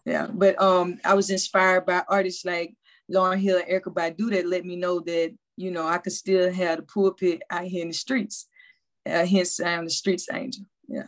yeah. 0.05 0.27
But 0.31 0.61
um, 0.61 0.99
I 1.03 1.13
was 1.13 1.29
inspired 1.29 1.85
by 1.85 2.03
artists 2.07 2.45
like 2.45 2.75
Lauryn 3.11 3.39
Hill 3.39 3.57
and 3.57 3.67
Erykah 3.67 3.93
Badu 3.93 4.29
that 4.31 4.47
let 4.47 4.65
me 4.65 4.75
know 4.75 4.99
that, 4.99 5.35
you 5.57 5.71
know, 5.71 5.87
I 5.87 5.97
could 5.97 6.13
still 6.13 6.51
have 6.51 6.77
the 6.77 6.83
pulpit 6.83 7.41
out 7.49 7.65
here 7.65 7.81
in 7.81 7.89
the 7.89 7.93
streets. 7.93 8.47
Uh, 9.05 9.25
hence 9.25 9.59
I'm 9.59 9.85
the 9.85 9.89
streets 9.89 10.27
angel. 10.31 10.65
Yeah. 10.87 11.07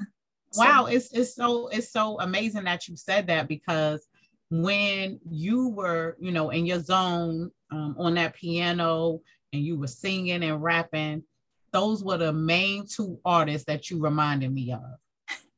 Wow, 0.55 0.85
so. 0.85 0.91
it's 0.91 1.11
it's 1.13 1.35
so 1.35 1.67
it's 1.67 1.91
so 1.91 2.19
amazing 2.19 2.65
that 2.65 2.87
you 2.87 2.95
said 2.95 3.27
that 3.27 3.47
because 3.47 4.07
when 4.49 5.19
you 5.27 5.69
were, 5.69 6.15
you 6.19 6.31
know, 6.31 6.51
in 6.51 6.65
your 6.65 6.79
zone 6.79 7.49
um, 7.71 7.95
on 7.97 8.15
that 8.15 8.35
piano 8.35 9.21
and 9.51 9.63
you 9.63 9.77
were 9.77 9.87
singing 9.87 10.43
and 10.43 10.61
rapping, 10.61 11.23
those 11.73 12.03
were 12.03 12.17
the 12.17 12.31
main 12.31 12.85
two 12.87 13.19
artists 13.25 13.65
that 13.65 13.89
you 13.89 14.01
reminded 14.01 14.53
me 14.53 14.71
of. 14.71 14.81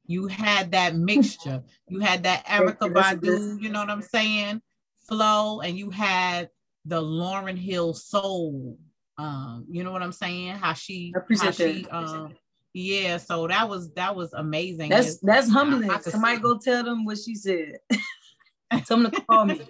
You 0.07 0.27
had 0.27 0.71
that 0.71 0.95
mixture. 0.95 1.61
You 1.87 1.99
had 1.99 2.23
that 2.23 2.45
Erykah 2.47 2.93
Badu, 2.93 3.61
you 3.61 3.69
know 3.69 3.81
what 3.81 3.89
I'm 3.89 4.01
saying, 4.01 4.61
flow, 5.07 5.61
and 5.61 5.77
you 5.77 5.89
had 5.89 6.49
the 6.85 7.01
Lauryn 7.01 7.57
Hill 7.57 7.93
soul. 7.93 8.79
Um, 9.17 9.65
you 9.69 9.83
know 9.83 9.91
what 9.91 10.01
I'm 10.01 10.11
saying? 10.11 10.55
How 10.55 10.73
she, 10.73 11.13
how 11.39 11.51
she, 11.51 11.85
um, 11.87 12.33
yeah. 12.73 13.17
So 13.17 13.47
that 13.47 13.67
was 13.67 13.91
that 13.93 14.15
was 14.15 14.33
amazing. 14.33 14.89
That's 14.89 15.07
it's, 15.07 15.19
that's 15.19 15.49
humbling. 15.49 15.89
I 15.89 15.99
Somebody 15.99 16.39
go 16.39 16.57
tell 16.57 16.83
them 16.83 17.05
what 17.05 17.17
she 17.17 17.35
said. 17.35 17.79
tell 18.85 19.01
them 19.01 19.11
to 19.11 19.21
call 19.21 19.45
me. 19.45 19.61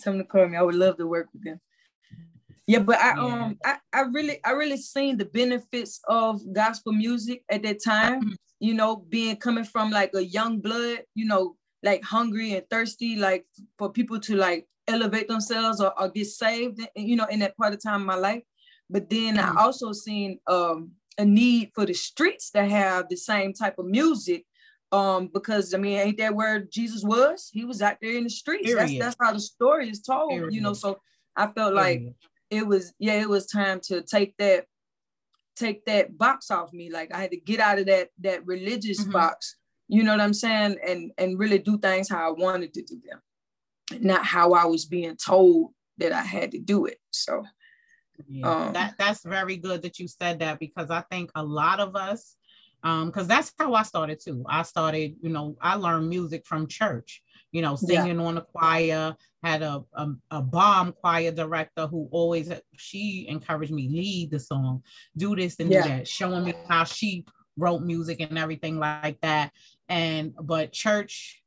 Tell 0.00 0.12
them 0.12 0.22
to 0.22 0.28
call 0.28 0.48
me. 0.48 0.56
I 0.56 0.62
would 0.62 0.74
love 0.74 0.96
to 0.96 1.06
work 1.06 1.28
with 1.32 1.44
them. 1.44 1.60
Yeah, 2.66 2.78
but 2.78 2.98
I 2.98 3.14
yeah. 3.14 3.22
um 3.22 3.58
I, 3.64 3.76
I 3.92 4.00
really 4.12 4.38
I 4.44 4.52
really 4.52 4.76
seen 4.76 5.16
the 5.16 5.26
benefits 5.26 6.00
of 6.08 6.40
gospel 6.52 6.92
music 6.92 7.42
at 7.50 7.62
that 7.62 7.82
time. 7.82 8.20
Mm-hmm. 8.20 8.32
You 8.60 8.74
know, 8.74 8.96
being 8.96 9.36
coming 9.36 9.64
from 9.64 9.90
like 9.90 10.12
a 10.14 10.24
young 10.24 10.60
blood, 10.60 11.00
you 11.14 11.26
know, 11.26 11.56
like 11.82 12.02
hungry 12.02 12.54
and 12.54 12.64
thirsty, 12.70 13.16
like 13.16 13.44
for 13.78 13.90
people 13.92 14.18
to 14.20 14.36
like 14.36 14.66
elevate 14.86 15.28
themselves 15.28 15.80
or, 15.80 15.98
or 16.00 16.08
get 16.08 16.26
saved, 16.26 16.80
you 16.96 17.16
know, 17.16 17.26
in 17.26 17.40
that 17.40 17.56
part 17.56 17.74
of 17.74 17.82
time 17.82 18.00
of 18.02 18.06
my 18.06 18.14
life. 18.14 18.42
But 18.88 19.10
then 19.10 19.36
mm-hmm. 19.36 19.58
I 19.58 19.62
also 19.62 19.92
seen 19.92 20.38
um 20.46 20.92
a 21.18 21.24
need 21.24 21.70
for 21.74 21.84
the 21.86 21.94
streets 21.94 22.50
to 22.50 22.64
have 22.64 23.08
the 23.08 23.16
same 23.16 23.52
type 23.52 23.78
of 23.78 23.86
music 23.86 24.44
um, 24.94 25.28
because 25.32 25.74
I 25.74 25.78
mean, 25.78 25.98
ain't 25.98 26.18
that 26.18 26.34
where 26.34 26.60
Jesus 26.60 27.02
was? 27.02 27.50
He 27.52 27.64
was 27.64 27.82
out 27.82 27.96
there 28.00 28.16
in 28.16 28.24
the 28.24 28.30
streets. 28.30 28.72
That's 28.72 28.96
that's 28.98 29.16
how 29.20 29.32
the 29.32 29.40
story 29.40 29.90
is 29.90 30.00
told, 30.00 30.30
Period. 30.30 30.54
you 30.54 30.60
know. 30.60 30.72
So 30.72 31.00
I 31.36 31.48
felt 31.48 31.74
like 31.74 32.02
it 32.50 32.66
was, 32.66 32.92
yeah, 32.98 33.20
it 33.20 33.28
was 33.28 33.46
time 33.46 33.80
to 33.84 34.02
take 34.02 34.36
that, 34.38 34.66
take 35.56 35.84
that 35.86 36.16
box 36.16 36.50
off 36.50 36.72
me. 36.72 36.90
Like 36.90 37.14
I 37.14 37.18
had 37.18 37.30
to 37.30 37.40
get 37.40 37.60
out 37.60 37.78
of 37.78 37.86
that 37.86 38.08
that 38.20 38.46
religious 38.46 39.02
mm-hmm. 39.02 39.12
box, 39.12 39.56
you 39.88 40.02
know 40.02 40.12
what 40.12 40.20
I'm 40.20 40.34
saying, 40.34 40.76
and 40.86 41.12
and 41.18 41.38
really 41.38 41.58
do 41.58 41.78
things 41.78 42.08
how 42.08 42.28
I 42.28 42.32
wanted 42.32 42.74
to 42.74 42.82
do 42.82 43.00
them, 43.08 44.02
not 44.02 44.24
how 44.24 44.52
I 44.52 44.64
was 44.64 44.84
being 44.86 45.16
told 45.16 45.72
that 45.98 46.12
I 46.12 46.22
had 46.22 46.52
to 46.52 46.58
do 46.58 46.86
it. 46.86 46.98
So 47.10 47.44
yeah, 48.28 48.66
um, 48.66 48.72
that 48.72 48.94
that's 48.98 49.24
very 49.24 49.56
good 49.56 49.82
that 49.82 49.98
you 49.98 50.08
said 50.08 50.40
that 50.40 50.58
because 50.58 50.90
I 50.90 51.02
think 51.10 51.30
a 51.34 51.42
lot 51.42 51.80
of 51.80 51.96
us 51.96 52.36
um 52.84 53.06
because 53.06 53.26
that's 53.26 53.52
how 53.58 53.74
i 53.74 53.82
started 53.82 54.20
too 54.20 54.44
i 54.48 54.62
started 54.62 55.16
you 55.20 55.30
know 55.30 55.56
i 55.60 55.74
learned 55.74 56.08
music 56.08 56.46
from 56.46 56.68
church 56.68 57.22
you 57.54 57.62
know 57.62 57.76
singing 57.76 58.18
yeah. 58.18 58.26
on 58.26 58.34
the 58.34 58.40
choir 58.40 59.16
had 59.42 59.62
a, 59.62 59.82
a, 59.94 60.08
a 60.32 60.42
bomb 60.42 60.92
choir 60.92 61.30
director 61.30 61.86
who 61.86 62.08
always 62.10 62.52
she 62.76 63.26
encouraged 63.28 63.72
me 63.72 63.88
lead 63.88 64.30
the 64.30 64.40
song 64.40 64.82
do 65.16 65.36
this 65.36 65.56
and 65.60 65.70
yeah. 65.70 65.82
do 65.82 65.88
that 65.88 66.08
showing 66.08 66.44
me 66.44 66.52
how 66.68 66.82
she 66.82 67.24
wrote 67.56 67.80
music 67.80 68.20
and 68.20 68.36
everything 68.36 68.78
like 68.78 69.18
that 69.20 69.52
and 69.88 70.34
but 70.42 70.72
church 70.72 71.42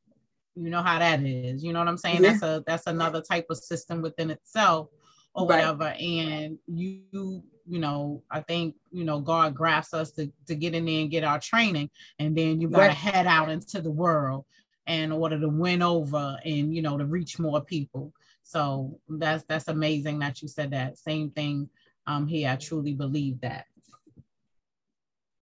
you 0.56 0.70
know 0.70 0.82
how 0.82 0.98
that 0.98 1.22
is 1.24 1.62
you 1.62 1.74
know 1.74 1.80
what 1.80 1.90
i'm 1.90 1.98
saying 1.98 2.24
yeah. 2.24 2.32
that's 2.32 2.44
a 2.44 2.64
that's 2.66 2.88
another 2.88 3.22
type 3.22 3.46
of 3.50 3.58
system 3.58 4.02
within 4.02 4.30
itself 4.30 4.88
or 5.36 5.46
right. 5.46 5.58
whatever 5.58 5.94
and 6.00 6.58
you 6.68 7.44
you 7.70 7.80
know, 7.80 8.24
I 8.32 8.40
think, 8.40 8.76
you 8.92 9.04
know, 9.04 9.20
God 9.20 9.54
grasps 9.54 9.94
us 9.94 10.12
to, 10.12 10.32
to 10.48 10.56
get 10.56 10.74
in 10.74 10.86
there 10.86 11.02
and 11.02 11.12
get 11.12 11.26
our 11.26 11.38
training. 11.38 11.90
And 12.18 12.36
then 12.36 12.62
you 12.62 12.70
got 12.70 12.78
to 12.78 12.88
right. 12.88 12.96
head 12.96 13.28
out 13.28 13.50
into 13.50 13.82
the 13.82 13.92
world 13.92 14.46
in 14.88 15.12
order 15.12 15.39
to 15.39 15.50
win 15.50 15.82
over 15.82 16.38
and, 16.46 16.74
you 16.74 16.82
know, 16.82 16.98
to 16.98 17.06
reach 17.06 17.39
more 17.39 17.62
people. 17.62 18.13
So 18.44 19.00
that's, 19.10 19.44
that's 19.48 19.67
amazing 19.67 20.20
that 20.20 20.41
you 20.41 20.48
said 20.48 20.72
that 20.72 20.98
same 20.98 21.32
thing 21.32 21.70
um, 22.06 22.27
here. 22.27 22.50
I 22.50 22.56
truly 22.56 22.94
believe 22.94 23.41
that. 23.41 23.65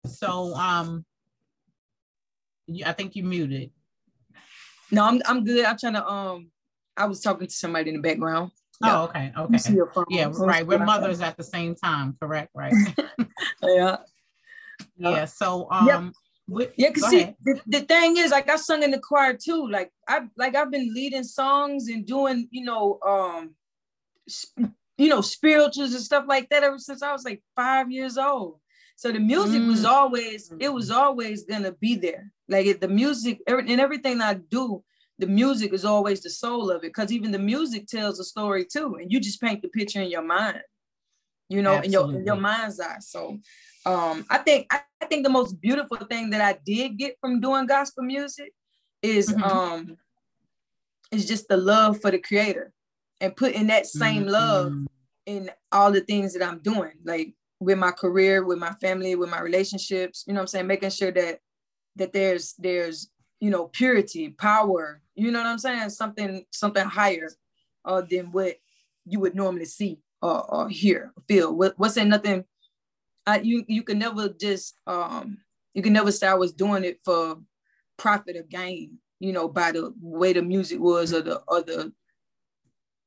So 0.06 0.54
um, 0.54 1.04
I 2.84 2.92
think 2.92 3.14
you 3.14 3.22
muted. 3.22 3.70
No, 4.90 5.04
I'm, 5.04 5.22
I'm 5.26 5.44
good. 5.44 5.64
I'm 5.64 5.78
trying 5.78 5.94
to, 5.94 6.06
um, 6.06 6.50
I 6.96 7.06
was 7.06 7.20
talking 7.20 7.46
to 7.46 7.52
somebody 7.52 7.90
in 7.90 7.96
the 7.96 8.02
background. 8.02 8.50
Oh, 8.82 9.04
okay, 9.04 9.32
okay. 9.36 9.58
Yeah, 10.10 10.30
right. 10.32 10.66
We're 10.66 10.84
mothers 10.84 11.20
at 11.22 11.36
the 11.36 11.44
same 11.44 11.74
time, 11.74 12.16
correct? 12.20 12.50
Right. 12.54 12.74
yeah. 13.62 13.96
Yeah. 14.98 15.24
So 15.24 15.68
um 15.70 15.86
yep. 15.86 16.14
Yeah, 16.48 16.90
cause 16.92 17.10
see, 17.10 17.34
the, 17.42 17.60
the 17.66 17.80
thing 17.80 18.16
is, 18.18 18.30
like 18.30 18.48
I 18.48 18.56
sung 18.56 18.82
in 18.82 18.92
the 18.92 19.00
choir 19.00 19.34
too. 19.34 19.68
Like 19.68 19.90
I 20.08 20.20
like 20.36 20.54
I've 20.54 20.70
been 20.70 20.94
leading 20.94 21.24
songs 21.24 21.88
and 21.88 22.06
doing, 22.06 22.48
you 22.50 22.64
know, 22.64 23.00
um, 23.06 23.54
you 24.98 25.08
know, 25.08 25.20
spirituals 25.20 25.92
and 25.92 26.02
stuff 26.02 26.24
like 26.28 26.48
that 26.50 26.62
ever 26.62 26.78
since 26.78 27.02
I 27.02 27.12
was 27.12 27.24
like 27.24 27.42
five 27.56 27.90
years 27.90 28.16
old. 28.16 28.60
So 28.94 29.12
the 29.12 29.18
music 29.18 29.60
mm. 29.60 29.68
was 29.68 29.84
always, 29.84 30.52
it 30.58 30.72
was 30.72 30.90
always 30.90 31.44
gonna 31.44 31.72
be 31.72 31.96
there. 31.96 32.32
Like 32.48 32.66
it, 32.66 32.80
the 32.80 32.88
music, 32.88 33.40
and 33.48 33.80
everything 33.80 34.20
I 34.20 34.34
do 34.34 34.84
the 35.18 35.26
music 35.26 35.72
is 35.72 35.84
always 35.84 36.20
the 36.22 36.30
soul 36.30 36.70
of 36.70 36.84
it 36.84 36.92
because 36.92 37.10
even 37.10 37.32
the 37.32 37.38
music 37.38 37.86
tells 37.86 38.20
a 38.20 38.24
story 38.24 38.64
too 38.64 38.96
and 39.00 39.10
you 39.10 39.20
just 39.20 39.40
paint 39.40 39.62
the 39.62 39.68
picture 39.68 40.00
in 40.00 40.10
your 40.10 40.22
mind 40.22 40.60
you 41.48 41.62
know 41.62 41.80
in 41.80 41.92
your, 41.92 42.12
in 42.14 42.24
your 42.24 42.36
mind's 42.36 42.80
eye 42.80 42.98
so 43.00 43.38
um 43.86 44.24
i 44.30 44.38
think 44.38 44.66
I, 44.70 44.80
I, 45.00 45.06
think 45.06 45.24
the 45.24 45.30
most 45.30 45.60
beautiful 45.60 45.96
thing 45.96 46.30
that 46.30 46.40
i 46.40 46.58
did 46.64 46.98
get 46.98 47.16
from 47.20 47.40
doing 47.40 47.66
gospel 47.66 48.04
music 48.04 48.52
is 49.02 49.30
mm-hmm. 49.30 49.42
um 49.42 49.96
is 51.10 51.26
just 51.26 51.48
the 51.48 51.56
love 51.56 52.00
for 52.00 52.10
the 52.10 52.18
creator 52.18 52.72
and 53.20 53.34
putting 53.34 53.68
that 53.68 53.86
same 53.86 54.22
mm-hmm. 54.22 54.30
love 54.30 54.72
in 55.26 55.50
all 55.72 55.90
the 55.90 56.00
things 56.00 56.34
that 56.34 56.46
i'm 56.46 56.58
doing 56.58 56.92
like 57.04 57.32
with 57.60 57.78
my 57.78 57.90
career 57.90 58.44
with 58.44 58.58
my 58.58 58.72
family 58.74 59.14
with 59.14 59.30
my 59.30 59.40
relationships 59.40 60.24
you 60.26 60.34
know 60.34 60.38
what 60.38 60.42
i'm 60.42 60.48
saying 60.48 60.66
making 60.66 60.90
sure 60.90 61.10
that 61.10 61.38
that 61.94 62.12
there's 62.12 62.54
there's 62.58 63.08
you 63.40 63.50
know 63.50 63.68
purity 63.68 64.28
power 64.30 65.00
you 65.16 65.30
know 65.30 65.40
what 65.40 65.48
I'm 65.48 65.58
saying? 65.58 65.90
Something 65.90 66.44
something 66.52 66.84
higher 66.84 67.30
uh, 67.84 68.02
than 68.02 68.30
what 68.32 68.56
you 69.06 69.18
would 69.20 69.34
normally 69.34 69.64
see 69.64 69.98
or, 70.20 70.44
or 70.44 70.68
hear, 70.68 71.12
feel. 71.26 71.54
What, 71.54 71.74
what's 71.78 71.96
in 71.96 72.10
nothing? 72.10 72.44
I, 73.26 73.40
you 73.40 73.64
you 73.66 73.82
can 73.82 73.98
never 73.98 74.28
just 74.28 74.78
um 74.86 75.38
you 75.74 75.82
can 75.82 75.92
never 75.92 76.12
say 76.12 76.26
I 76.26 76.34
was 76.34 76.52
doing 76.52 76.84
it 76.84 77.00
for 77.04 77.38
profit 77.96 78.36
or 78.36 78.42
gain. 78.42 78.98
You 79.18 79.32
know, 79.32 79.48
by 79.48 79.72
the 79.72 79.92
way 80.00 80.32
the 80.32 80.42
music 80.42 80.80
was 80.80 81.12
or 81.12 81.22
the 81.22 81.42
or 81.48 81.62
the 81.62 81.92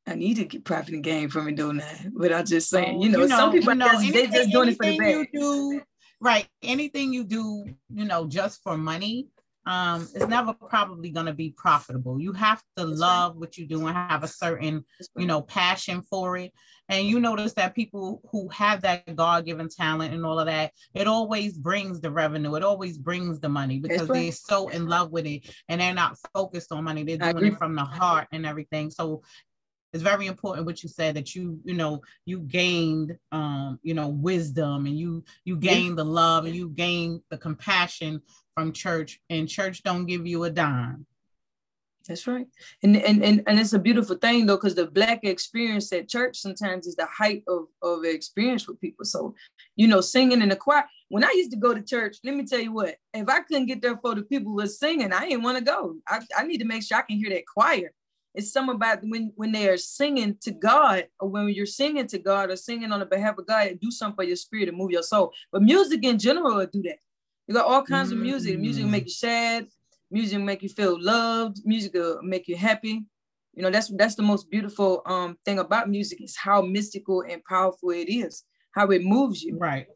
I 0.07 0.15
need 0.15 0.35
to 0.35 0.45
get 0.45 0.65
profit 0.65 0.95
and 0.95 1.03
gain 1.03 1.29
from 1.29 1.47
it 1.47 1.55
doing 1.55 1.77
that. 1.77 2.07
But 2.11 2.33
I'm 2.33 2.45
just 2.45 2.69
saying, 2.69 3.01
you 3.01 3.09
know, 3.09 3.19
you 3.19 3.27
know 3.27 3.37
some 3.37 3.51
people 3.51 3.73
you 3.73 3.79
know, 3.79 3.87
just, 3.89 4.13
they 4.13 4.27
just 4.27 4.51
doing 4.51 4.69
it 4.69 4.77
for 4.77 4.85
the 4.85 4.97
bag. 4.97 5.29
Do, 5.33 5.81
right. 6.19 6.47
Anything 6.63 7.13
you 7.13 7.23
do, 7.23 7.65
you 7.93 8.05
know, 8.05 8.25
just 8.25 8.63
for 8.63 8.75
money, 8.75 9.27
um, 9.69 10.01
it's 10.15 10.25
never 10.25 10.51
probably 10.51 11.11
going 11.11 11.27
to 11.27 11.33
be 11.33 11.53
profitable. 11.55 12.19
You 12.19 12.33
have 12.33 12.63
to 12.75 12.87
That's 12.87 12.99
love 12.99 13.33
right. 13.33 13.39
what 13.39 13.55
you 13.55 13.67
do 13.67 13.85
and 13.85 13.95
have 13.95 14.23
a 14.23 14.27
certain, 14.27 14.83
you 15.15 15.27
know, 15.27 15.43
passion 15.43 16.01
for 16.01 16.37
it. 16.37 16.51
And 16.89 17.05
you 17.05 17.19
notice 17.19 17.53
that 17.53 17.75
people 17.75 18.19
who 18.31 18.49
have 18.49 18.81
that 18.81 19.15
God 19.15 19.45
given 19.45 19.69
talent 19.69 20.11
and 20.11 20.25
all 20.25 20.39
of 20.39 20.47
that, 20.47 20.71
it 20.95 21.05
always 21.05 21.55
brings 21.55 22.01
the 22.01 22.09
revenue. 22.09 22.55
It 22.55 22.63
always 22.63 22.97
brings 22.97 23.39
the 23.39 23.49
money 23.49 23.79
because 23.79 24.09
right. 24.09 24.23
they're 24.23 24.31
so 24.31 24.69
in 24.69 24.87
love 24.87 25.11
with 25.11 25.27
it 25.27 25.47
and 25.67 25.79
they're 25.79 25.93
not 25.93 26.17
focused 26.33 26.71
on 26.71 26.83
money. 26.83 27.03
They're 27.03 27.31
doing 27.31 27.53
it 27.53 27.59
from 27.59 27.75
the 27.75 27.83
heart 27.83 28.27
and 28.31 28.47
everything. 28.47 28.89
So 28.89 29.21
it's 29.93 30.03
very 30.03 30.27
important 30.27 30.65
what 30.65 30.83
you 30.83 30.89
said 30.89 31.15
that 31.15 31.35
you 31.35 31.59
you 31.63 31.73
know 31.73 32.01
you 32.25 32.39
gained 32.41 33.17
um 33.31 33.79
you 33.81 33.93
know 33.93 34.07
wisdom 34.07 34.85
and 34.85 34.97
you 34.97 35.23
you 35.45 35.57
gained 35.57 35.97
the 35.97 36.05
love 36.05 36.45
and 36.45 36.55
you 36.55 36.69
gained 36.69 37.21
the 37.31 37.37
compassion 37.37 38.21
from 38.59 38.73
church 38.73 39.21
and 39.29 39.47
church 39.47 39.83
don't 39.83 40.05
give 40.05 40.27
you 40.27 40.43
a 40.43 40.49
dime. 40.49 41.05
That's 42.05 42.27
right. 42.27 42.47
And 42.83 42.97
and 42.97 43.23
and, 43.23 43.41
and 43.47 43.57
it's 43.57 43.71
a 43.71 43.79
beautiful 43.79 44.17
thing 44.17 44.45
though 44.45 44.57
because 44.57 44.75
the 44.75 44.87
black 44.87 45.23
experience 45.23 45.93
at 45.93 46.09
church 46.09 46.37
sometimes 46.37 46.85
is 46.85 46.95
the 46.95 47.05
height 47.05 47.43
of 47.47 47.67
of 47.81 48.03
experience 48.03 48.67
with 48.67 48.81
people. 48.81 49.05
So 49.05 49.33
you 49.77 49.87
know 49.87 50.01
singing 50.01 50.41
in 50.41 50.49
the 50.49 50.57
choir 50.57 50.83
when 51.07 51.23
i 51.23 51.31
used 51.35 51.51
to 51.51 51.57
go 51.57 51.73
to 51.73 51.81
church 51.81 52.17
let 52.25 52.35
me 52.35 52.43
tell 52.45 52.59
you 52.59 52.73
what 52.73 52.95
if 53.13 53.29
i 53.29 53.39
couldn't 53.41 53.67
get 53.67 53.81
there 53.81 53.97
for 53.97 54.13
the 54.13 54.23
people 54.23 54.53
were 54.53 54.67
singing 54.67 55.13
i 55.13 55.27
didn't 55.27 55.43
want 55.43 55.57
to 55.57 55.63
go. 55.63 55.95
I, 56.07 56.19
I 56.37 56.43
need 56.43 56.57
to 56.57 56.65
make 56.65 56.83
sure 56.83 56.97
i 56.97 57.01
can 57.01 57.17
hear 57.17 57.29
that 57.29 57.47
choir. 57.47 57.93
It's 58.35 58.51
something 58.51 58.75
about 58.75 58.99
when 59.03 59.31
when 59.35 59.51
they 59.51 59.69
are 59.69 59.77
singing 59.77 60.35
to 60.41 60.51
God 60.51 61.07
or 61.19 61.29
when 61.29 61.49
you're 61.49 61.65
singing 61.65 62.07
to 62.07 62.19
God 62.19 62.49
or 62.49 62.55
singing 62.55 62.91
on 62.91 62.99
the 62.99 63.05
behalf 63.05 63.37
of 63.37 63.47
God, 63.47 63.79
do 63.81 63.89
something 63.89 64.15
for 64.17 64.23
your 64.23 64.35
spirit 64.35 64.69
and 64.69 64.77
move 64.77 64.91
your 64.91 65.03
soul. 65.03 65.31
But 65.51 65.63
music 65.63 66.03
in 66.03 66.19
general 66.19 66.57
will 66.57 66.67
do 66.67 66.81
that. 66.83 66.97
You 67.49 67.55
got 67.55 67.65
all 67.65 67.81
kinds 67.81 68.09
mm-hmm. 68.09 68.19
of 68.19 68.25
music. 68.25 68.59
Music 68.59 68.83
will 68.83 68.91
make 68.91 69.05
you 69.05 69.11
sad. 69.11 69.65
Music 70.11 70.37
will 70.37 70.45
make 70.45 70.61
you 70.61 70.69
feel 70.69 71.01
loved. 71.01 71.57
Music 71.65 71.95
will 71.95 72.21
make 72.21 72.47
you 72.47 72.55
happy. 72.55 73.03
You 73.55 73.63
know, 73.63 73.71
that's 73.71 73.91
that's 73.97 74.13
the 74.13 74.21
most 74.21 74.51
beautiful 74.51 75.01
um 75.07 75.35
thing 75.43 75.57
about 75.57 75.89
music 75.89 76.21
is 76.21 76.37
how 76.37 76.61
mystical 76.61 77.23
and 77.27 77.43
powerful 77.45 77.89
it 77.89 78.07
is, 78.07 78.43
how 78.73 78.85
it 78.91 79.03
moves 79.03 79.41
you. 79.41 79.57
Right. 79.57 79.87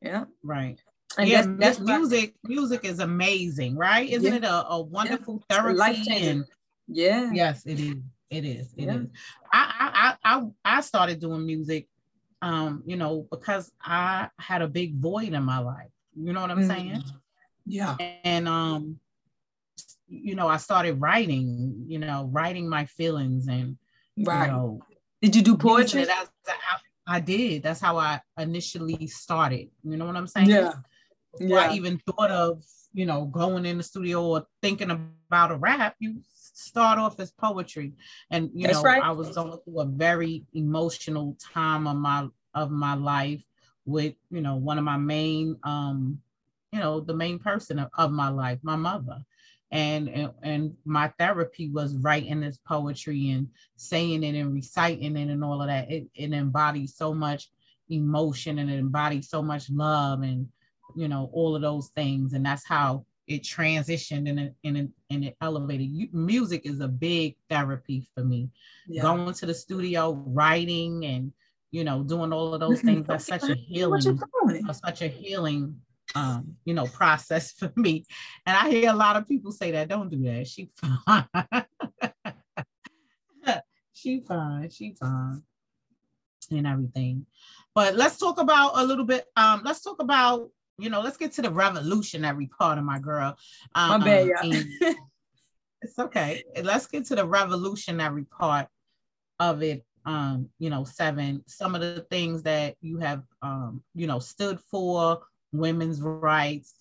Yeah. 0.00 0.26
Right. 0.44 0.80
And 1.18 1.28
yeah, 1.28 1.42
that's, 1.42 1.78
that's 1.78 1.80
music. 1.80 2.36
Music 2.44 2.84
is 2.84 3.00
amazing, 3.00 3.76
right? 3.76 4.08
Isn't 4.08 4.30
yeah. 4.30 4.38
it 4.38 4.44
a, 4.44 4.68
a 4.68 4.80
wonderful 4.80 5.42
yeah. 5.50 5.56
therapy? 5.56 6.04
And 6.28 6.44
yeah. 6.86 7.28
Yes, 7.32 7.66
it 7.66 7.80
is. 7.80 7.96
It 8.30 8.44
is. 8.44 8.72
It 8.76 8.84
yeah. 8.84 8.98
is. 8.98 9.06
I, 9.52 10.14
I 10.22 10.36
I 10.36 10.42
I 10.76 10.80
started 10.82 11.18
doing 11.18 11.44
music, 11.44 11.88
um, 12.40 12.84
you 12.86 12.96
know, 12.96 13.26
because 13.32 13.72
I 13.82 14.28
had 14.38 14.62
a 14.62 14.68
big 14.68 14.94
void 14.94 15.32
in 15.32 15.42
my 15.42 15.58
life. 15.58 15.90
You 16.20 16.32
know 16.32 16.40
what 16.40 16.50
I'm 16.50 16.62
mm. 16.62 16.66
saying? 16.66 17.02
Yeah. 17.66 17.96
And 18.24 18.48
um, 18.48 18.98
you 20.08 20.34
know, 20.34 20.48
I 20.48 20.56
started 20.56 21.00
writing, 21.00 21.84
you 21.86 21.98
know, 21.98 22.28
writing 22.32 22.68
my 22.68 22.86
feelings 22.86 23.46
and 23.48 23.76
right. 24.18 24.46
you 24.46 24.52
know, 24.52 24.80
did 25.20 25.36
you 25.36 25.42
do 25.42 25.56
poetry? 25.56 26.02
As, 26.02 26.28
I 27.06 27.20
did. 27.20 27.62
That's 27.62 27.80
how 27.80 27.96
I 27.96 28.20
initially 28.38 29.06
started. 29.06 29.70
You 29.82 29.96
know 29.96 30.06
what 30.06 30.16
I'm 30.16 30.26
saying? 30.26 30.50
Yeah. 30.50 30.72
Before 31.32 31.58
yeah. 31.58 31.70
I 31.70 31.74
even 31.74 31.98
thought 31.98 32.30
of, 32.30 32.62
you 32.92 33.06
know, 33.06 33.24
going 33.26 33.64
in 33.64 33.78
the 33.78 33.82
studio 33.82 34.24
or 34.24 34.46
thinking 34.62 34.90
about 34.90 35.50
a 35.50 35.56
rap, 35.56 35.96
you 35.98 36.20
start 36.52 36.98
off 36.98 37.18
as 37.20 37.30
poetry. 37.30 37.94
And 38.30 38.50
you 38.54 38.66
That's 38.66 38.78
know, 38.78 38.84
right. 38.84 39.02
I 39.02 39.12
was 39.12 39.34
going 39.34 39.58
through 39.64 39.80
a 39.80 39.86
very 39.86 40.44
emotional 40.52 41.36
time 41.54 41.86
of 41.86 41.96
my 41.96 42.28
of 42.54 42.70
my 42.70 42.94
life 42.94 43.42
with, 43.88 44.14
you 44.30 44.40
know, 44.40 44.56
one 44.56 44.78
of 44.78 44.84
my 44.84 44.96
main 44.96 45.56
um, 45.64 46.20
you 46.72 46.78
know, 46.78 47.00
the 47.00 47.14
main 47.14 47.38
person 47.38 47.78
of, 47.78 47.88
of 47.96 48.12
my 48.12 48.28
life, 48.28 48.58
my 48.62 48.76
mother. 48.76 49.18
And, 49.70 50.08
and 50.08 50.32
and 50.42 50.74
my 50.86 51.12
therapy 51.18 51.68
was 51.68 51.94
writing 51.98 52.40
this 52.40 52.58
poetry 52.66 53.30
and 53.30 53.48
saying 53.76 54.22
it 54.24 54.34
and 54.34 54.54
reciting 54.54 55.16
it 55.16 55.28
and 55.28 55.44
all 55.44 55.60
of 55.60 55.68
that. 55.68 55.90
It, 55.90 56.08
it 56.14 56.32
embodies 56.32 56.94
so 56.94 57.12
much 57.12 57.50
emotion 57.90 58.58
and 58.58 58.70
it 58.70 58.78
embodies 58.78 59.28
so 59.28 59.42
much 59.42 59.68
love 59.70 60.22
and 60.22 60.48
you 60.96 61.08
know 61.08 61.28
all 61.34 61.54
of 61.54 61.60
those 61.60 61.88
things. 61.88 62.32
And 62.32 62.46
that's 62.46 62.66
how 62.66 63.04
it 63.26 63.42
transitioned 63.42 64.26
and 64.30 64.40
it, 64.40 64.54
and 64.64 64.78
it, 64.78 64.88
and 65.10 65.24
it 65.24 65.36
elevated. 65.42 66.14
Music 66.14 66.62
is 66.64 66.80
a 66.80 66.88
big 66.88 67.36
therapy 67.50 68.08
for 68.14 68.24
me. 68.24 68.48
Yeah. 68.86 69.02
going 69.02 69.34
to 69.34 69.44
the 69.44 69.52
studio 69.52 70.12
writing 70.26 71.04
and 71.04 71.30
you 71.70 71.84
know 71.84 72.02
doing 72.02 72.32
all 72.32 72.54
of 72.54 72.60
those 72.60 72.80
things 72.80 73.06
that's 73.06 73.26
such 73.26 73.44
a 73.44 73.54
healing 73.54 74.00
such 74.72 75.02
a 75.02 75.08
healing 75.08 75.76
um, 76.14 76.56
you 76.64 76.74
know, 76.74 76.86
process 76.86 77.52
for 77.58 77.72
me. 77.76 78.04
And 78.46 78.56
I 78.56 78.70
hear 78.70 78.90
a 78.90 78.96
lot 78.96 79.16
of 79.16 79.28
people 79.28 79.52
say 79.52 79.70
that, 79.72 79.88
don't 79.88 80.10
do 80.10 80.22
that. 80.24 80.46
She 80.46 80.70
fine. 80.76 81.26
she 83.92 84.20
fine. 84.20 84.70
She 84.70 84.94
fine. 84.98 85.42
And 86.50 86.66
everything. 86.66 87.26
But 87.74 87.94
let's 87.94 88.16
talk 88.16 88.40
about 88.40 88.72
a 88.76 88.84
little 88.84 89.04
bit. 89.04 89.26
Um, 89.36 89.62
let's 89.64 89.82
talk 89.82 90.00
about, 90.00 90.48
you 90.78 90.88
know, 90.88 91.02
let's 91.02 91.18
get 91.18 91.32
to 91.32 91.42
the 91.42 91.50
revolutionary 91.50 92.46
part 92.46 92.78
of 92.78 92.84
my 92.84 92.98
girl. 92.98 93.36
Um, 93.74 94.00
my 94.00 94.04
bad, 94.04 94.26
yeah. 94.26 94.92
it's 95.82 95.98
okay. 95.98 96.42
Let's 96.62 96.86
get 96.86 97.04
to 97.06 97.16
the 97.16 97.26
revolutionary 97.26 98.24
part 98.24 98.68
of 99.38 99.62
it 99.62 99.84
um, 100.04 100.48
you 100.58 100.70
know, 100.70 100.84
seven, 100.84 101.42
some 101.46 101.74
of 101.74 101.80
the 101.80 102.06
things 102.10 102.42
that 102.42 102.76
you 102.80 102.98
have, 102.98 103.22
um, 103.42 103.82
you 103.94 104.06
know, 104.06 104.18
stood 104.18 104.60
for 104.60 105.20
women's 105.52 106.00
rights, 106.00 106.74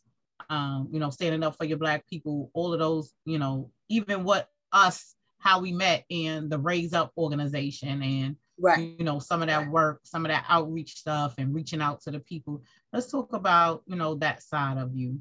um, 0.50 0.88
you 0.92 1.00
know, 1.00 1.10
standing 1.10 1.44
up 1.44 1.58
for 1.58 1.66
your 1.66 1.78
black 1.78 2.08
people, 2.08 2.50
all 2.54 2.74
of 2.74 2.80
those, 2.80 3.14
you 3.26 3.40
know, 3.40 3.70
even 3.90 4.24
what 4.24 4.50
us, 4.72 5.16
how 5.40 5.60
we 5.60 5.72
met 5.72 6.04
in 6.10 6.50
the 6.50 6.60
Raise 6.60 6.94
Up 6.94 7.12
organization 7.18 8.02
and 8.02 8.36
right. 8.60 8.96
you 8.98 9.06
know, 9.06 9.20
some 9.20 9.42
of 9.42 9.48
that 9.48 9.70
work, 9.70 10.02
some 10.04 10.26
of 10.26 10.30
that 10.30 10.46
outreach 10.50 10.96
stuff 10.96 11.36
and 11.38 11.54
reaching 11.54 11.82
out 11.82 12.02
to 12.02 12.12
the 12.12 12.20
people. 12.20 12.62
Let's 12.94 13.12
talk 13.12 13.34
about, 13.34 13.84
you 13.86 13.96
know, 13.96 14.16
that 14.16 14.42
side 14.42 14.78
of 14.78 14.96
you 14.96 15.20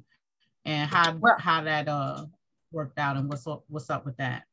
and 0.65 0.89
how 0.91 1.17
well, 1.21 1.37
how 1.39 1.63
that 1.63 1.89
uh 1.89 2.27
worked 2.73 2.99
out 2.99 3.17
and 3.17 3.29
what's 3.29 3.47
up 3.47 3.65
what's 3.69 3.91
up 3.91 4.05
with 4.05 4.17
that. 4.17 4.45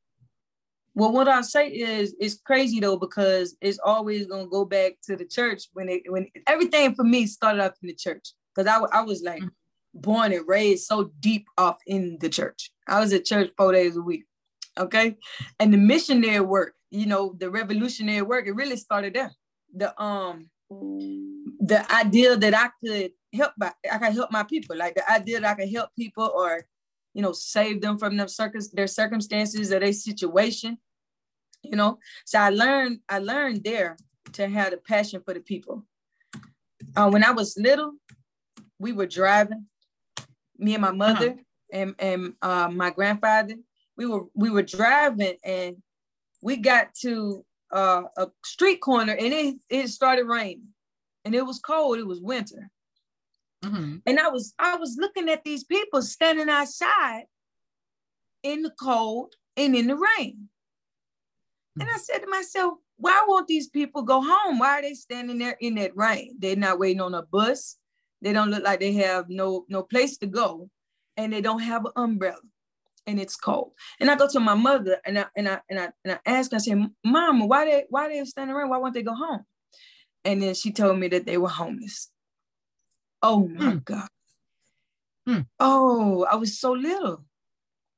Well, 0.96 1.12
what 1.12 1.28
I 1.28 1.42
say 1.42 1.70
is 1.70 2.16
it's 2.20 2.36
crazy 2.36 2.80
though 2.80 2.98
because 2.98 3.56
it's 3.62 3.80
always 3.84 4.28
gonna 4.28 4.48
go 4.48 4.64
back 4.64 4.94
to 5.06 5.16
the 5.16 5.26
church 5.26 5.64
when 5.74 5.90
it 5.90 6.04
when 6.08 6.28
everything 6.48 6.94
for 6.94 7.04
me 7.04 7.26
started 7.26 7.64
off 7.64 7.74
in 7.82 7.88
the 7.88 7.96
church 7.96 8.34
because 8.54 8.68
I, 8.68 9.00
I 9.00 9.02
was 9.02 9.24
like 9.24 9.42
mm-hmm. 9.42 10.00
born 10.00 10.34
and 10.34 10.48
raised 10.48 10.86
so 10.86 11.12
deep 11.20 11.48
off 11.58 11.78
in 11.88 12.18
the 12.20 12.30
church. 12.30 12.72
I 12.88 13.00
was 13.00 13.12
at 13.14 13.26
church 13.26 13.52
four 13.58 13.72
days 13.72 13.98
a 13.98 14.02
week. 14.02 14.26
Okay. 14.78 15.18
And 15.60 15.74
the 15.74 15.78
missionary 15.78 16.40
work, 16.40 16.74
you 16.92 17.06
know, 17.06 17.36
the 17.38 17.50
revolutionary 17.50 18.22
work, 18.22 18.48
it 18.48 18.54
really 18.54 18.78
started 18.78 19.14
there. 19.16 19.32
The 19.76 20.00
um 20.02 20.50
the 20.70 21.86
idea 21.94 22.36
that 22.36 22.54
I 22.56 22.70
could 22.84 23.12
help 23.34 23.54
by, 23.58 23.72
I 23.92 23.98
could 23.98 24.14
help 24.14 24.32
my 24.32 24.44
people, 24.44 24.78
like 24.78 24.96
the 24.96 25.12
idea 25.12 25.40
that 25.40 25.52
I 25.52 25.62
could 25.62 25.74
help 25.74 25.90
people 25.98 26.32
or 26.36 26.66
you 27.14 27.22
know 27.22 27.32
save 27.32 27.82
them 27.82 27.98
from 27.98 28.18
their 28.18 28.28
circus 28.28 28.70
their 28.70 28.88
circumstances 28.88 29.72
or 29.72 29.80
their 29.80 29.94
situation. 29.94 30.78
You 31.64 31.78
know, 31.78 32.00
so 32.26 32.40
I 32.40 32.50
learned 32.50 33.00
I 33.10 33.20
learned 33.20 33.64
there 33.64 33.98
to 34.34 34.48
have 34.48 34.74
a 34.74 34.78
passion 34.78 35.22
for 35.24 35.34
the 35.34 35.40
people. 35.40 35.86
Uh, 36.96 37.10
when 37.10 37.24
I 37.24 37.32
was 37.32 37.58
little, 37.58 37.94
we 38.80 38.92
were 38.92 39.08
driving, 39.08 39.66
me 40.58 40.74
and 40.74 40.82
my 40.82 40.90
uh-huh. 40.90 40.98
mother 40.98 41.30
uh-huh. 41.30 41.38
and, 41.72 41.96
and 42.00 42.34
uh, 42.42 42.70
my 42.70 42.90
grandfather, 42.90 43.56
we 43.98 44.06
were 44.06 44.26
we 44.34 44.50
were 44.50 44.64
driving 44.64 45.38
and 45.44 45.78
we 46.42 46.58
got 46.58 46.94
to 46.96 47.46
uh, 47.72 48.04
a 48.18 48.28
street 48.44 48.82
corner 48.82 49.14
and 49.14 49.34
it, 49.34 49.56
it 49.70 49.88
started 49.88 50.26
raining 50.26 50.68
and 51.26 51.34
it 51.34 51.46
was 51.46 51.60
cold, 51.60 51.98
it 51.98 52.08
was 52.08 52.22
winter. 52.22 52.70
Mm-hmm. 53.64 53.98
And 54.06 54.20
I 54.20 54.28
was 54.30 54.54
I 54.60 54.76
was 54.76 54.98
looking 55.00 55.30
at 55.30 55.44
these 55.44 55.64
people 55.64 56.02
standing 56.02 56.50
outside 56.50 57.24
in 58.44 58.62
the 58.62 58.72
cold 58.80 59.36
and 59.56 59.76
in 59.76 59.88
the 59.88 59.96
rain. 59.96 60.50
And 61.80 61.90
I 61.90 61.98
said 61.98 62.20
to 62.20 62.30
myself, 62.30 62.74
why 62.98 63.24
won't 63.28 63.48
these 63.48 63.68
people 63.68 64.04
go 64.04 64.22
home? 64.22 64.60
Why 64.60 64.80
are 64.80 64.82
they 64.82 64.94
standing 64.94 65.40
there 65.40 65.58
in 65.60 65.76
that 65.76 65.96
rain? 65.96 66.36
They're 66.40 66.56
not 66.56 66.80
waiting 66.80 67.02
on 67.02 67.14
a 67.14 67.24
bus. 67.24 67.78
They 68.22 68.32
don't 68.32 68.52
look 68.52 68.64
like 68.64 68.80
they 68.80 68.94
have 68.94 69.26
no 69.30 69.66
no 69.68 69.84
place 69.84 70.18
to 70.20 70.28
go, 70.28 70.70
and 71.18 71.34
they 71.34 71.42
don't 71.42 71.60
have 71.60 71.86
an 71.86 71.92
umbrella, 71.96 72.40
and 73.06 73.20
it's 73.20 73.36
cold. 73.36 73.74
And 74.00 74.10
I 74.10 74.16
go 74.16 74.28
to 74.30 74.40
my 74.40 74.54
mother 74.54 74.98
and 75.06 75.20
I 75.20 75.26
and 75.36 75.50
I 75.50 75.60
and 75.70 75.80
I 75.80 75.90
and 76.06 76.14
I 76.14 76.20
ask 76.26 76.52
her, 76.52 76.58
I 76.58 76.60
say, 76.60 76.76
Mama, 77.04 77.46
why 77.46 77.66
they 77.66 77.86
why 77.90 78.08
they 78.08 78.24
standing 78.24 78.56
around? 78.56 78.70
Why 78.70 78.78
won't 78.78 78.94
they 78.94 79.04
go 79.04 79.14
home? 79.14 79.44
And 80.24 80.42
then 80.42 80.54
she 80.54 80.72
told 80.72 81.00
me 81.00 81.10
that 81.10 81.26
they 81.26 81.38
were 81.38 81.50
homeless. 81.50 82.10
Oh 83.22 83.48
my 83.48 83.74
mm. 83.74 83.84
God. 83.84 84.08
Mm. 85.28 85.48
Oh, 85.60 86.26
I 86.30 86.36
was 86.36 86.60
so 86.60 86.72
little. 86.72 87.26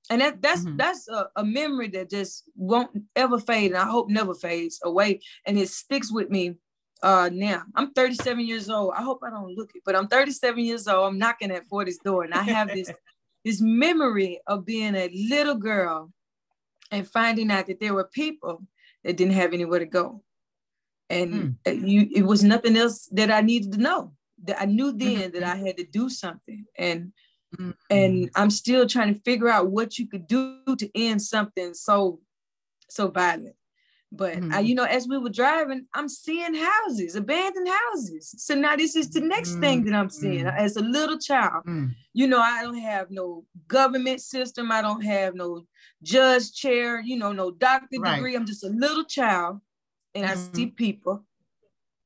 And 0.09 0.21
that 0.21 0.41
that's 0.41 0.61
mm-hmm. 0.61 0.77
that's 0.77 1.07
a, 1.07 1.29
a, 1.35 1.43
memory 1.43 1.87
that 1.89 2.09
just 2.09 2.43
won't 2.55 2.91
ever 3.15 3.39
fade. 3.39 3.71
And 3.71 3.79
I 3.79 3.85
hope 3.85 4.09
never 4.09 4.35
fades 4.35 4.79
away. 4.83 5.21
And 5.45 5.57
it 5.57 5.69
sticks 5.69 6.11
with 6.11 6.29
me 6.29 6.55
uh 7.03 7.29
now 7.31 7.61
i'm 7.75 7.91
37 7.91 8.45
years 8.45 8.69
old 8.69 8.93
i 8.95 9.01
hope 9.01 9.19
i 9.23 9.29
don't 9.29 9.53
look 9.55 9.71
it 9.75 9.81
but 9.85 9.95
i'm 9.95 10.07
37 10.07 10.63
years 10.63 10.87
old 10.87 11.07
i'm 11.07 11.17
knocking 11.17 11.51
at 11.51 11.67
40's 11.69 11.97
door 11.97 12.23
and 12.23 12.33
i 12.33 12.41
have 12.41 12.69
this 12.69 12.91
this 13.45 13.61
memory 13.61 14.39
of 14.47 14.65
being 14.65 14.95
a 14.95 15.09
little 15.29 15.55
girl 15.55 16.11
and 16.91 17.07
finding 17.07 17.51
out 17.51 17.67
that 17.67 17.79
there 17.79 17.93
were 17.93 18.05
people 18.05 18.63
that 19.03 19.17
didn't 19.17 19.33
have 19.33 19.53
anywhere 19.53 19.79
to 19.79 19.85
go 19.85 20.23
and 21.09 21.57
mm. 21.65 21.87
you 21.87 22.07
it 22.13 22.23
was 22.23 22.43
nothing 22.43 22.77
else 22.77 23.07
that 23.11 23.29
i 23.29 23.41
needed 23.41 23.73
to 23.73 23.77
know 23.77 24.13
that 24.43 24.59
i 24.61 24.65
knew 24.65 24.91
then 24.91 25.31
mm-hmm. 25.31 25.39
that 25.39 25.43
i 25.43 25.55
had 25.55 25.77
to 25.77 25.85
do 25.85 26.09
something 26.09 26.65
and 26.77 27.11
mm-hmm. 27.55 27.71
and 27.89 28.29
i'm 28.35 28.49
still 28.49 28.87
trying 28.87 29.13
to 29.13 29.19
figure 29.21 29.49
out 29.49 29.71
what 29.71 29.97
you 29.97 30.07
could 30.07 30.27
do 30.27 30.59
to 30.77 30.89
end 30.95 31.21
something 31.21 31.73
so 31.73 32.19
so 32.89 33.07
violent 33.07 33.55
but 34.17 34.35
mm-hmm. 34.35 34.53
I, 34.53 34.59
you 34.59 34.75
know, 34.75 34.83
as 34.83 35.07
we 35.07 35.17
were 35.17 35.29
driving, 35.29 35.87
I'm 35.93 36.07
seeing 36.07 36.55
houses, 36.55 37.15
abandoned 37.15 37.67
houses. 37.67 38.33
So 38.37 38.55
now 38.55 38.75
this 38.75 38.95
is 38.95 39.09
the 39.09 39.21
next 39.21 39.51
mm-hmm. 39.51 39.61
thing 39.61 39.85
that 39.85 39.95
I'm 39.95 40.09
seeing. 40.09 40.45
Mm-hmm. 40.45 40.57
As 40.57 40.77
a 40.77 40.81
little 40.81 41.17
child, 41.17 41.65
mm. 41.65 41.93
you 42.13 42.27
know, 42.27 42.39
I 42.39 42.63
don't 42.63 42.77
have 42.77 43.11
no 43.11 43.45
government 43.67 44.21
system. 44.21 44.71
I 44.71 44.81
don't 44.81 45.03
have 45.03 45.35
no 45.35 45.65
judge 46.01 46.53
chair. 46.53 47.01
You 47.01 47.17
know, 47.17 47.31
no 47.31 47.51
doctor 47.51 47.97
right. 47.99 48.15
degree. 48.15 48.35
I'm 48.35 48.45
just 48.45 48.63
a 48.63 48.69
little 48.69 49.05
child, 49.05 49.59
and 50.13 50.25
I 50.25 50.35
see 50.35 50.67
mm-hmm. 50.67 50.75
people 50.75 51.25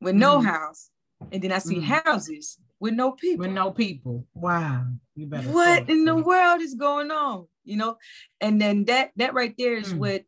with 0.02 0.16
no 0.16 0.38
mm-hmm. 0.38 0.48
house, 0.48 0.90
and 1.32 1.42
then 1.42 1.52
I 1.52 1.60
see 1.60 1.78
mm-hmm. 1.78 2.10
houses 2.10 2.58
with 2.80 2.94
no 2.94 3.12
people. 3.12 3.46
With 3.46 3.54
no 3.54 3.72
people. 3.72 4.26
Wow. 4.34 4.86
You 5.16 5.28
better. 5.28 5.50
What 5.50 5.90
in 5.90 6.06
the 6.06 6.16
world 6.16 6.62
is 6.62 6.76
going 6.76 7.12
on? 7.12 7.48
You 7.64 7.78
know, 7.78 7.98
and 8.42 8.60
then 8.62 8.86
that 8.86 9.12
that 9.18 9.34
right 9.34 9.54
there 9.58 9.76
is 9.78 9.94
mm. 9.94 9.98
what 9.98 10.24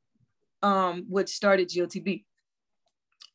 um, 0.61 1.05
what 1.09 1.29
started 1.29 1.69
GLTB. 1.69 2.25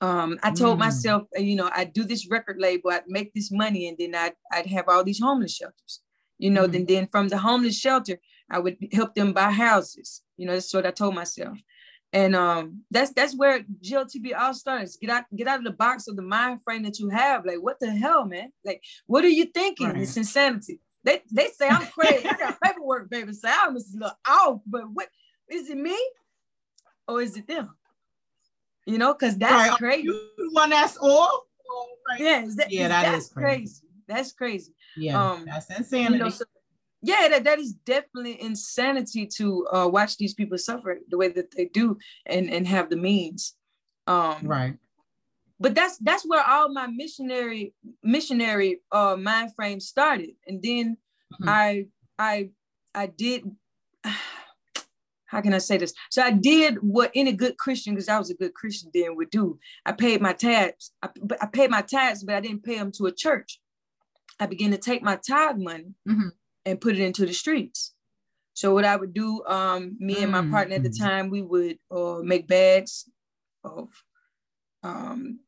Um, 0.00 0.38
I 0.42 0.50
told 0.50 0.76
mm. 0.76 0.81
myself, 0.81 1.22
uh, 1.37 1.40
you 1.40 1.57
know, 1.57 1.70
I'd 1.72 1.94
do 1.94 2.05
this 2.05 2.29
record 2.31 2.59
label, 2.59 2.90
I'd 2.90 3.09
make 3.09 3.33
this 3.33 3.50
money, 3.50 3.88
and 3.88 3.96
then 3.98 4.14
I'd, 4.14 4.35
I'd 4.52 4.66
have 4.66 4.88
all 4.88 5.02
these 5.02 5.20
homeless 5.20 5.57
shelters. 5.57 6.02
You 6.38 6.50
know, 6.50 6.68
mm. 6.68 6.72
then 6.72 6.85
then 6.85 7.09
from 7.11 7.29
the 7.29 7.38
homeless 7.38 7.79
shelter, 7.79 8.18
I 8.50 8.59
would 8.59 8.76
help 8.92 9.14
them 9.14 9.33
buy 9.33 9.50
houses. 9.50 10.22
You 10.37 10.46
know, 10.46 10.52
that's 10.52 10.72
what 10.72 10.87
I 10.87 10.90
told 10.90 11.14
myself. 11.14 11.59
And 12.16 12.35
um, 12.35 12.83
that's 12.90 13.12
that's 13.12 13.37
where 13.37 13.62
GLTB 13.85 14.35
all 14.35 14.55
starts. 14.55 14.96
Get 14.96 15.11
out, 15.11 15.24
get 15.37 15.48
out 15.48 15.59
of 15.59 15.64
the 15.64 15.72
box 15.72 16.09
of 16.09 16.16
the 16.16 16.22
mind 16.22 16.62
frame 16.64 16.83
that 16.85 16.98
you 16.98 17.11
have. 17.11 17.44
Like, 17.44 17.59
what 17.62 17.79
the 17.79 17.90
hell, 17.90 18.24
man? 18.24 18.52
Like, 18.64 18.83
what 19.07 19.22
are 19.22 19.29
you 19.29 19.44
thinking? 19.44 19.88
Right. 19.88 19.98
It's 19.98 20.16
insanity. 20.16 20.81
They 21.05 21.20
they 21.31 21.48
say 21.48 21.68
I'm 21.68 21.87
crazy. 21.88 22.26
I 22.26 22.33
got 22.33 22.59
paperwork, 22.62 23.11
baby. 23.11 23.35
Say 23.35 23.50
I'm 23.52 23.74
just 23.74 23.94
a 23.94 23.98
little 23.98 24.18
off, 24.26 24.61
but 24.66 24.85
what 24.94 25.09
is 25.50 25.68
it 25.68 25.76
me 25.76 25.94
or 27.07 27.20
is 27.20 27.37
it 27.37 27.46
them? 27.46 27.76
You 28.87 28.96
know, 28.96 29.12
because 29.12 29.37
that's 29.37 29.68
right. 29.68 29.79
crazy. 29.79 30.05
You 30.05 30.50
one 30.52 30.70
that's 30.70 30.96
off. 30.96 31.42
Right. 32.09 32.20
Yeah, 32.20 32.46
that, 32.57 32.72
yeah, 32.72 32.88
that 32.88 33.12
that's 33.12 33.29
crazy. 33.29 33.52
crazy. 33.52 33.83
That's 34.09 34.33
crazy. 34.33 34.72
Yeah, 34.96 35.33
um, 35.33 35.44
that's 35.44 35.68
insanity. 35.68 36.14
You 36.14 36.24
know, 36.24 36.31
so, 36.31 36.44
yeah, 37.07 37.29
that, 37.29 37.45
that 37.45 37.61
is 37.61 37.73
definitely 37.73 38.40
insanity 38.42 39.27
to 39.37 39.66
uh, 39.73 39.88
watch 39.88 40.16
these 40.16 40.35
people 40.35 40.59
suffer 40.59 40.99
the 41.09 41.16
way 41.16 41.29
that 41.29 41.53
they 41.53 41.66
do 41.66 41.99
and 42.27 42.51
and 42.51 42.66
have 42.66 42.90
the 42.90 42.97
means. 42.97 43.55
Um, 44.09 44.38
right. 44.42 44.75
But 45.61 45.77
that's 45.77 45.99
that's 45.99 46.25
where 46.25 46.45
all 46.45 46.73
my 46.73 46.88
missionary 46.88 47.75
missionary 48.03 48.81
uh, 48.90 49.16
mind 49.16 49.55
frame 49.55 49.79
started, 49.79 50.31
and 50.49 50.61
then 50.62 50.97
mm-hmm. 51.33 51.49
I 51.49 51.87
I 52.19 52.51
I 52.95 53.07
did. 53.07 53.45
How 55.29 55.40
can 55.40 55.53
I 55.53 55.59
say 55.59 55.77
this? 55.77 55.92
So 56.09 56.23
I 56.23 56.31
did 56.31 56.77
what 56.77 57.11
any 57.12 57.33
good 57.33 57.59
Christian, 57.59 57.95
because 57.95 58.09
I 58.09 58.16
was 58.16 58.31
a 58.31 58.35
good 58.35 58.55
Christian 58.55 58.90
then, 58.95 59.16
would 59.16 59.31
do. 59.31 59.59
I 59.85 59.90
paid 59.90 60.23
my 60.23 60.33
tithes. 60.33 60.92
I, 61.03 61.09
I 61.40 61.47
paid 61.47 61.69
my 61.69 61.83
tithes, 61.83 62.23
but 62.23 62.37
I 62.37 62.40
didn't 62.40 62.62
pay 62.62 62.77
them 62.79 62.92
to 62.92 63.07
a 63.07 63.12
church. 63.12 63.61
I 64.38 64.47
began 64.47 64.71
to 64.71 64.79
take 64.79 65.03
my 65.03 65.16
tithe 65.16 65.59
money 65.59 65.95
mm-hmm 66.09 66.29
and 66.66 66.81
put 66.81 66.98
it 66.98 67.00
into 67.00 67.24
the 67.24 67.33
streets. 67.33 67.94
So 68.52 68.74
what 68.74 68.85
I 68.85 68.96
would 68.96 69.14
do, 69.14 69.42
um, 69.46 69.96
me 69.98 70.22
and 70.22 70.33
my 70.33 70.40
mm-hmm. 70.40 70.50
partner 70.50 70.74
at 70.76 70.83
the 70.83 70.90
time, 70.90 71.31
we 71.31 71.42
would 71.42 71.79
uh, 71.90 72.18
make 72.22 72.48
bags 72.48 73.09
of 73.64 73.88
um, 74.83 75.40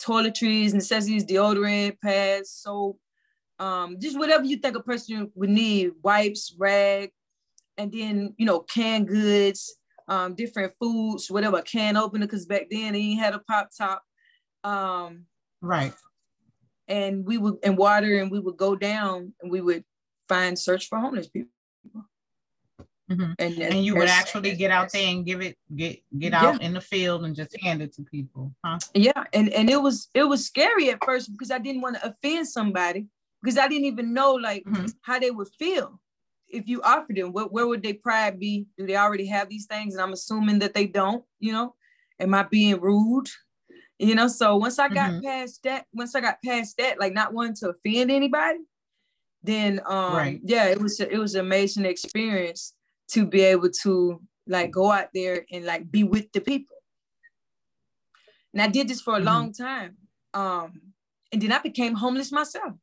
toiletries, 0.00 0.72
necessities, 0.72 1.24
deodorant, 1.24 2.00
pads, 2.00 2.50
soap, 2.50 2.98
um, 3.58 3.98
just 4.00 4.18
whatever 4.18 4.44
you 4.44 4.56
think 4.56 4.76
a 4.76 4.82
person 4.82 5.30
would 5.34 5.50
need, 5.50 5.90
wipes, 6.02 6.54
rag, 6.58 7.10
and 7.76 7.92
then 7.92 8.34
you 8.38 8.46
know 8.46 8.60
canned 8.60 9.08
goods, 9.08 9.76
um, 10.08 10.34
different 10.34 10.72
foods, 10.80 11.30
whatever 11.30 11.60
can 11.62 11.96
opener, 11.96 12.26
because 12.26 12.46
back 12.46 12.66
then 12.70 12.94
they 12.94 13.14
had 13.14 13.34
a 13.34 13.38
pop 13.40 13.68
top. 13.76 14.02
Um, 14.64 15.26
right. 15.60 15.92
And 16.88 17.24
we 17.24 17.38
would 17.38 17.56
and 17.62 17.76
water, 17.76 18.18
and 18.18 18.30
we 18.30 18.40
would 18.40 18.56
go 18.56 18.76
down, 18.76 19.34
and 19.42 19.50
we 19.50 19.60
would 19.60 19.84
find 20.30 20.58
search 20.58 20.88
for 20.88 20.98
homeless 20.98 21.28
people. 21.28 21.52
Mm-hmm. 23.10 23.32
And, 23.40 23.58
and 23.58 23.84
you 23.84 23.96
would 23.96 24.08
actually 24.08 24.54
get 24.54 24.70
out 24.70 24.92
there 24.92 25.08
and 25.08 25.26
give 25.26 25.40
it 25.40 25.58
get 25.74 26.00
get 26.16 26.32
out 26.32 26.60
yeah. 26.60 26.66
in 26.66 26.74
the 26.74 26.80
field 26.80 27.24
and 27.24 27.34
just 27.34 27.60
hand 27.60 27.82
it 27.82 27.92
to 27.94 28.02
people, 28.02 28.54
huh? 28.64 28.78
Yeah, 28.94 29.24
and 29.32 29.48
and 29.48 29.68
it 29.68 29.82
was 29.82 30.08
it 30.14 30.22
was 30.22 30.46
scary 30.46 30.90
at 30.90 31.04
first 31.04 31.32
because 31.32 31.50
I 31.50 31.58
didn't 31.58 31.80
want 31.80 31.96
to 31.96 32.06
offend 32.06 32.46
somebody 32.46 33.06
because 33.42 33.58
I 33.58 33.66
didn't 33.66 33.86
even 33.86 34.14
know 34.14 34.34
like 34.34 34.62
mm-hmm. 34.64 34.86
how 35.02 35.18
they 35.18 35.32
would 35.32 35.48
feel 35.58 36.00
if 36.46 36.68
you 36.68 36.82
offered 36.82 37.16
them. 37.16 37.32
Where, 37.32 37.46
where 37.46 37.66
would 37.66 37.82
their 37.82 37.94
pride 37.94 38.38
be? 38.38 38.66
Do 38.78 38.86
they 38.86 38.96
already 38.96 39.26
have 39.26 39.48
these 39.48 39.66
things? 39.66 39.94
And 39.94 40.02
I'm 40.02 40.12
assuming 40.12 40.60
that 40.60 40.74
they 40.74 40.86
don't. 40.86 41.24
You 41.40 41.52
know, 41.52 41.74
am 42.20 42.32
I 42.32 42.44
being 42.44 42.80
rude? 42.80 43.28
You 43.98 44.14
know, 44.14 44.28
so 44.28 44.56
once 44.56 44.78
I 44.78 44.88
got 44.88 45.10
mm-hmm. 45.10 45.26
past 45.26 45.64
that, 45.64 45.84
once 45.92 46.14
I 46.14 46.20
got 46.20 46.38
past 46.44 46.76
that, 46.78 47.00
like 47.00 47.12
not 47.12 47.34
wanting 47.34 47.56
to 47.56 47.70
offend 47.70 48.12
anybody, 48.12 48.60
then 49.42 49.80
um 49.86 50.14
right. 50.14 50.40
yeah 50.44 50.66
it 50.66 50.80
was 50.80 51.00
it 51.00 51.18
was 51.18 51.34
an 51.34 51.40
amazing 51.40 51.84
experience 51.84 52.74
to 53.08 53.26
be 53.26 53.40
able 53.42 53.70
to 53.70 54.20
like 54.46 54.70
go 54.70 54.90
out 54.90 55.08
there 55.14 55.44
and 55.50 55.64
like 55.64 55.90
be 55.90 56.04
with 56.04 56.30
the 56.32 56.40
people 56.40 56.76
and 58.52 58.62
i 58.62 58.68
did 58.68 58.88
this 58.88 59.00
for 59.00 59.14
a 59.14 59.16
mm-hmm. 59.16 59.26
long 59.26 59.52
time 59.52 59.96
um 60.34 60.72
and 61.32 61.40
then 61.40 61.52
i 61.52 61.58
became 61.58 61.94
homeless 61.94 62.32
myself 62.32 62.74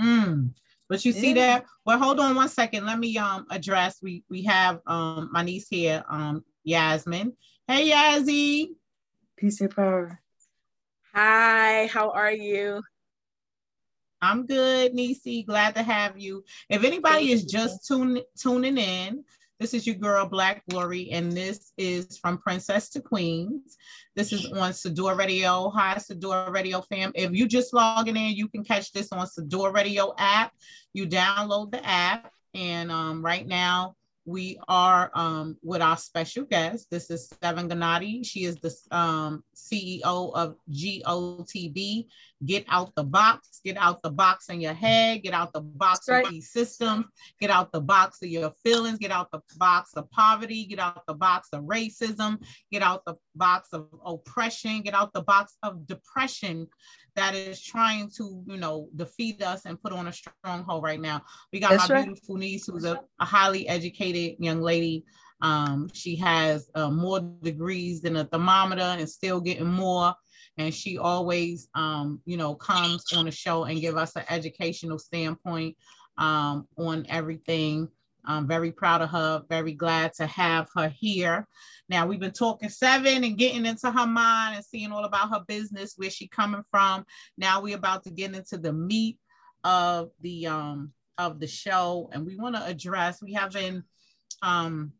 mm. 0.00 0.50
but 0.88 1.04
you 1.04 1.12
see 1.12 1.28
yeah. 1.28 1.58
that 1.58 1.64
well 1.84 1.98
hold 1.98 2.18
on 2.20 2.34
one 2.34 2.48
second 2.48 2.86
let 2.86 2.98
me 2.98 3.16
um 3.18 3.44
address 3.50 3.98
we 4.02 4.24
we 4.30 4.42
have 4.42 4.80
um 4.86 5.28
my 5.32 5.42
niece 5.42 5.68
here 5.68 6.02
um 6.08 6.42
yasmin 6.64 7.32
hey 7.68 7.90
yazzie 7.90 8.68
peace 9.36 9.60
and 9.60 9.74
power 9.74 10.20
hi 11.12 11.86
how 11.86 12.10
are 12.10 12.32
you 12.32 12.82
I'm 14.22 14.46
good, 14.46 14.94
Nisi. 14.94 15.42
Glad 15.42 15.74
to 15.76 15.82
have 15.82 16.18
you. 16.18 16.44
If 16.68 16.84
anybody 16.84 17.32
is 17.32 17.44
just 17.44 17.86
tune, 17.86 18.20
tuning 18.38 18.76
in, 18.76 19.24
this 19.58 19.74
is 19.74 19.86
your 19.86 19.96
girl, 19.96 20.26
Black 20.26 20.62
Glory, 20.70 21.10
and 21.10 21.30
this 21.30 21.72
is 21.76 22.18
from 22.18 22.38
Princess 22.38 22.88
to 22.90 23.00
Queens. 23.00 23.76
This 24.16 24.32
is 24.32 24.46
on 24.52 24.72
Sador 24.72 25.16
Radio. 25.16 25.68
Hi, 25.70 25.96
Sador 25.96 26.50
Radio 26.50 26.80
fam. 26.80 27.12
If 27.14 27.32
you 27.32 27.46
just 27.46 27.74
logging 27.74 28.16
in, 28.16 28.32
you 28.32 28.48
can 28.48 28.64
catch 28.64 28.90
this 28.92 29.12
on 29.12 29.26
Sador 29.26 29.74
Radio 29.74 30.14
app. 30.16 30.52
You 30.94 31.06
download 31.06 31.72
the 31.72 31.86
app, 31.86 32.32
and 32.54 32.90
um, 32.90 33.22
right 33.22 33.46
now 33.46 33.96
we 34.26 34.58
are 34.68 35.10
um, 35.14 35.56
with 35.62 35.80
our 35.80 35.96
special 35.96 36.44
guest. 36.44 36.88
This 36.90 37.10
is 37.10 37.32
Seven 37.42 37.68
Gennady. 37.68 38.24
She 38.24 38.44
is 38.44 38.56
the 38.56 38.74
um, 38.96 39.42
CEO 39.54 40.02
of 40.34 40.56
GOTB. 40.70 42.06
Get 42.44 42.64
out 42.68 42.94
the 42.94 43.04
box. 43.04 43.60
Get 43.64 43.76
out 43.76 44.02
the 44.02 44.10
box 44.10 44.48
in 44.48 44.60
your 44.60 44.74
head. 44.74 45.22
Get 45.22 45.34
out 45.34 45.52
the 45.52 45.60
box 45.60 46.08
right. 46.08 46.24
of 46.24 46.30
these 46.30 46.50
systems. 46.50 47.06
Get 47.40 47.50
out 47.50 47.72
the 47.72 47.80
box 47.80 48.22
of 48.22 48.28
your 48.28 48.52
feelings. 48.62 48.98
Get 48.98 49.10
out 49.10 49.30
the 49.30 49.40
box 49.56 49.92
of 49.94 50.10
poverty. 50.10 50.66
Get 50.66 50.78
out 50.78 51.02
the 51.06 51.14
box 51.14 51.48
of 51.52 51.64
racism. 51.64 52.42
Get 52.70 52.82
out 52.82 53.04
the 53.06 53.16
box 53.34 53.72
of 53.72 53.88
oppression. 54.04 54.82
Get 54.82 54.94
out 54.94 55.12
the 55.12 55.22
box 55.22 55.56
of 55.62 55.86
depression 55.86 56.68
that 57.20 57.34
is 57.34 57.60
trying 57.62 58.10
to, 58.16 58.42
you 58.46 58.56
know, 58.56 58.88
defeat 58.96 59.42
us 59.42 59.66
and 59.66 59.80
put 59.80 59.92
on 59.92 60.08
a 60.08 60.12
stronghold 60.12 60.82
right 60.82 61.00
now. 61.00 61.22
We 61.52 61.60
got 61.60 61.72
That's 61.72 61.90
my 61.90 61.96
right. 61.96 62.04
beautiful 62.06 62.36
niece 62.36 62.66
who's 62.66 62.86
a, 62.86 62.98
a, 63.20 63.24
highly 63.26 63.68
educated 63.68 64.36
young 64.38 64.62
lady. 64.62 65.04
Um, 65.42 65.90
she 65.92 66.16
has 66.16 66.70
uh, 66.74 66.90
more 66.90 67.20
degrees 67.42 68.00
than 68.00 68.16
a 68.16 68.24
thermometer 68.24 68.96
and 68.98 69.06
still 69.06 69.38
getting 69.38 69.66
more. 69.66 70.14
And 70.56 70.74
she 70.74 70.96
always, 70.96 71.68
um, 71.74 72.22
you 72.24 72.38
know, 72.38 72.54
comes 72.54 73.04
on 73.14 73.26
the 73.26 73.30
show 73.30 73.64
and 73.64 73.80
give 73.82 73.98
us 73.98 74.16
an 74.16 74.24
educational 74.30 74.98
standpoint 74.98 75.76
um, 76.16 76.66
on 76.78 77.04
everything. 77.10 77.86
I'm 78.24 78.46
very 78.46 78.72
proud 78.72 79.02
of 79.02 79.10
her, 79.10 79.42
very 79.48 79.72
glad 79.72 80.12
to 80.14 80.26
have 80.26 80.68
her 80.76 80.88
here. 80.88 81.46
Now 81.88 82.06
we've 82.06 82.20
been 82.20 82.32
talking 82.32 82.68
seven 82.68 83.24
and 83.24 83.38
getting 83.38 83.66
into 83.66 83.90
her 83.90 84.06
mind 84.06 84.56
and 84.56 84.64
seeing 84.64 84.92
all 84.92 85.04
about 85.04 85.30
her 85.30 85.44
business, 85.46 85.94
where 85.96 86.10
she 86.10 86.28
coming 86.28 86.62
from. 86.70 87.04
Now 87.36 87.60
we're 87.60 87.76
about 87.76 88.04
to 88.04 88.10
get 88.10 88.34
into 88.34 88.58
the 88.58 88.72
meat 88.72 89.18
of 89.64 90.10
the 90.20 90.46
um 90.46 90.92
of 91.18 91.40
the 91.40 91.46
show, 91.46 92.08
and 92.12 92.24
we 92.24 92.36
want 92.36 92.56
to 92.56 92.64
address. 92.64 93.22
We 93.22 93.32
have 93.34 93.52
been 93.52 93.84
um 94.42 94.92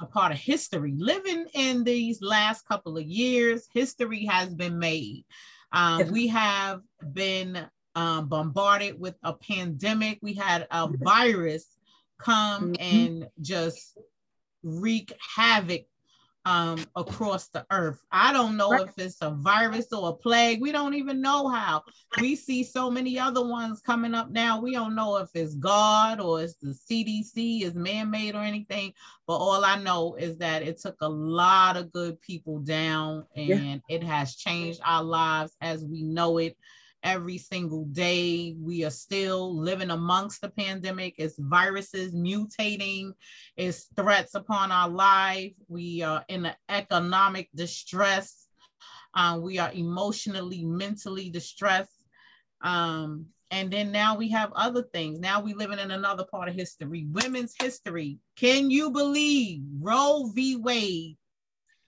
a 0.00 0.06
part 0.06 0.32
of 0.32 0.38
history. 0.38 0.94
Living 0.96 1.46
in 1.54 1.82
these 1.84 2.22
last 2.22 2.66
couple 2.68 2.96
of 2.96 3.04
years, 3.04 3.66
history 3.72 4.24
has 4.26 4.54
been 4.54 4.78
made. 4.78 5.24
Um, 5.72 6.10
we 6.10 6.28
have 6.28 6.82
been 7.12 7.66
um, 7.94 8.28
bombarded 8.28 9.00
with 9.00 9.16
a 9.24 9.32
pandemic. 9.32 10.18
We 10.22 10.34
had 10.34 10.68
a 10.70 10.88
virus 10.88 11.77
come 12.18 12.72
mm-hmm. 12.72 12.96
and 12.96 13.28
just 13.40 13.98
wreak 14.62 15.12
havoc 15.36 15.86
um, 16.48 16.82
across 16.96 17.48
the 17.48 17.66
earth. 17.70 18.00
I 18.10 18.32
don't 18.32 18.56
know 18.56 18.72
if 18.72 18.90
it's 18.96 19.18
a 19.20 19.30
virus 19.30 19.92
or 19.92 20.08
a 20.08 20.12
plague. 20.14 20.62
We 20.62 20.72
don't 20.72 20.94
even 20.94 21.20
know 21.20 21.48
how. 21.48 21.82
We 22.20 22.36
see 22.36 22.64
so 22.64 22.90
many 22.90 23.18
other 23.18 23.46
ones 23.46 23.82
coming 23.84 24.14
up 24.14 24.30
now. 24.30 24.58
We 24.58 24.72
don't 24.72 24.94
know 24.94 25.18
if 25.18 25.28
it's 25.34 25.54
God 25.56 26.20
or 26.20 26.42
it's 26.42 26.54
the 26.54 26.68
CDC, 26.68 27.62
is 27.64 27.74
man 27.74 28.10
made 28.10 28.34
or 28.34 28.42
anything. 28.42 28.94
But 29.26 29.36
all 29.36 29.62
I 29.62 29.78
know 29.82 30.14
is 30.14 30.38
that 30.38 30.62
it 30.62 30.80
took 30.80 30.96
a 31.02 31.08
lot 31.08 31.76
of 31.76 31.92
good 31.92 32.18
people 32.22 32.60
down 32.60 33.26
and 33.36 33.48
yeah. 33.48 33.76
it 33.90 34.02
has 34.02 34.34
changed 34.34 34.80
our 34.84 35.04
lives 35.04 35.54
as 35.60 35.84
we 35.84 36.02
know 36.02 36.38
it 36.38 36.56
every 37.08 37.38
single 37.38 37.84
day. 37.86 38.54
We 38.60 38.84
are 38.84 38.90
still 38.90 39.56
living 39.56 39.90
amongst 39.90 40.42
the 40.42 40.50
pandemic. 40.50 41.14
It's 41.16 41.38
viruses 41.38 42.14
mutating, 42.14 43.12
it's 43.56 43.88
threats 43.96 44.34
upon 44.34 44.70
our 44.70 44.88
life. 44.88 45.52
We 45.68 46.02
are 46.02 46.22
in 46.28 46.46
an 46.46 46.54
economic 46.68 47.48
distress. 47.54 48.46
Uh, 49.14 49.38
we 49.42 49.58
are 49.58 49.72
emotionally, 49.72 50.64
mentally 50.64 51.30
distressed. 51.30 52.04
Um, 52.60 53.26
and 53.50 53.72
then 53.72 53.90
now 53.90 54.16
we 54.16 54.28
have 54.30 54.52
other 54.54 54.82
things. 54.92 55.18
Now 55.18 55.40
we're 55.40 55.56
living 55.56 55.78
in 55.78 55.90
another 55.90 56.26
part 56.30 56.50
of 56.50 56.54
history, 56.54 57.06
women's 57.10 57.54
history. 57.58 58.18
Can 58.36 58.70
you 58.70 58.90
believe 58.90 59.62
Roe 59.80 60.30
v. 60.34 60.56
Wade 60.56 61.16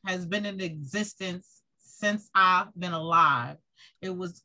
has 0.06 0.24
been 0.24 0.46
in 0.46 0.60
existence 0.62 1.60
since 1.78 2.30
I've 2.34 2.74
been 2.74 2.94
alive? 2.94 3.58
It 4.00 4.16
was 4.16 4.42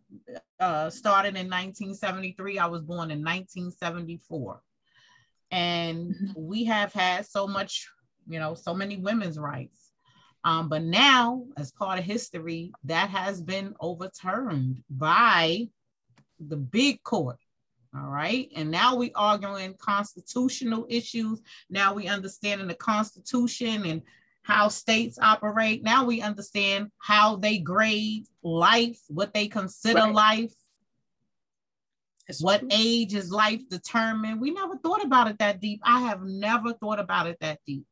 uh, 0.59 0.89
started 0.89 1.29
in 1.29 1.49
1973. 1.49 2.59
I 2.59 2.65
was 2.67 2.81
born 2.81 3.11
in 3.11 3.19
1974. 3.19 4.61
And 5.51 6.13
mm-hmm. 6.13 6.31
we 6.35 6.65
have 6.65 6.91
had 6.91 7.25
so 7.25 7.47
much 7.47 7.87
you 8.27 8.39
know, 8.39 8.53
so 8.53 8.73
many 8.73 8.97
women's 8.97 9.37
rights. 9.37 9.91
Um, 10.43 10.69
but 10.69 10.83
now, 10.83 11.43
as 11.57 11.71
part 11.71 11.97
of 11.97 12.05
history, 12.05 12.71
that 12.83 13.09
has 13.09 13.41
been 13.41 13.73
overturned 13.79 14.83
by 14.89 15.67
the 16.39 16.57
big 16.57 17.01
court. 17.03 17.37
All 17.95 18.09
right. 18.09 18.49
And 18.55 18.69
now 18.69 18.95
we 18.95 19.11
arguing 19.15 19.73
constitutional 19.79 20.85
issues. 20.89 21.41
Now 21.69 21.93
we 21.93 22.07
understanding 22.07 22.67
the 22.67 22.75
Constitution 22.75 23.85
and 23.85 24.01
how 24.45 24.67
states 24.67 25.17
operate. 25.19 25.83
Now 25.83 26.05
we 26.05 26.21
understand 26.21 26.91
how 26.99 27.35
they 27.37 27.57
grade 27.57 28.27
life, 28.43 28.99
what 29.07 29.33
they 29.33 29.47
consider 29.47 30.01
right. 30.01 30.13
life, 30.13 30.53
That's 32.27 32.43
what 32.43 32.59
true. 32.59 32.69
age 32.71 33.15
is 33.15 33.31
life 33.31 33.67
determined. 33.69 34.39
We 34.39 34.51
never 34.51 34.77
thought 34.77 35.03
about 35.03 35.27
it 35.27 35.39
that 35.39 35.61
deep. 35.61 35.81
I 35.83 36.01
have 36.01 36.21
never 36.21 36.73
thought 36.73 36.99
about 36.99 37.25
it 37.25 37.37
that 37.41 37.59
deep. 37.65 37.85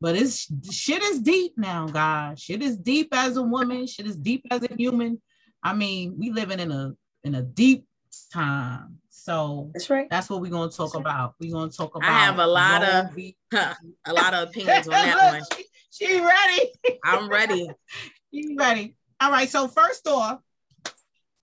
But 0.00 0.16
it's 0.16 0.48
shit 0.74 1.00
is 1.00 1.20
deep 1.20 1.52
now, 1.56 1.86
guys. 1.86 2.40
Shit 2.40 2.60
is 2.60 2.76
deep 2.76 3.10
as 3.12 3.36
a 3.36 3.42
woman. 3.42 3.86
Shit 3.86 4.06
is 4.08 4.16
deep 4.16 4.44
as 4.50 4.64
a 4.64 4.74
human. 4.74 5.22
I 5.62 5.74
mean, 5.74 6.16
we 6.18 6.32
living 6.32 6.58
in 6.58 6.72
a 6.72 6.92
in 7.22 7.36
a 7.36 7.42
deep 7.42 7.86
time. 8.32 8.98
So 9.22 9.70
that's 9.72 9.88
right. 9.88 10.10
That's 10.10 10.28
what 10.28 10.40
we're 10.40 10.50
gonna 10.50 10.68
talk 10.68 10.96
about. 10.96 11.36
We're 11.38 11.52
gonna 11.52 11.70
talk 11.70 11.94
about. 11.94 12.10
I 12.10 12.24
have 12.24 12.40
a 12.40 12.46
lot 12.46 12.82
of 12.82 13.16
huh, 13.54 13.74
a 14.06 14.12
lot 14.12 14.34
of 14.34 14.48
opinions 14.50 14.88
on 14.88 14.94
that 14.94 15.32
one. 15.32 15.42
She, 15.56 15.64
she 15.92 16.20
ready. 16.20 16.72
I'm 17.04 17.28
ready. 17.28 17.70
you 18.32 18.56
ready? 18.58 18.96
All 19.20 19.30
right. 19.30 19.48
So 19.48 19.68
first 19.68 20.08
off, 20.08 20.40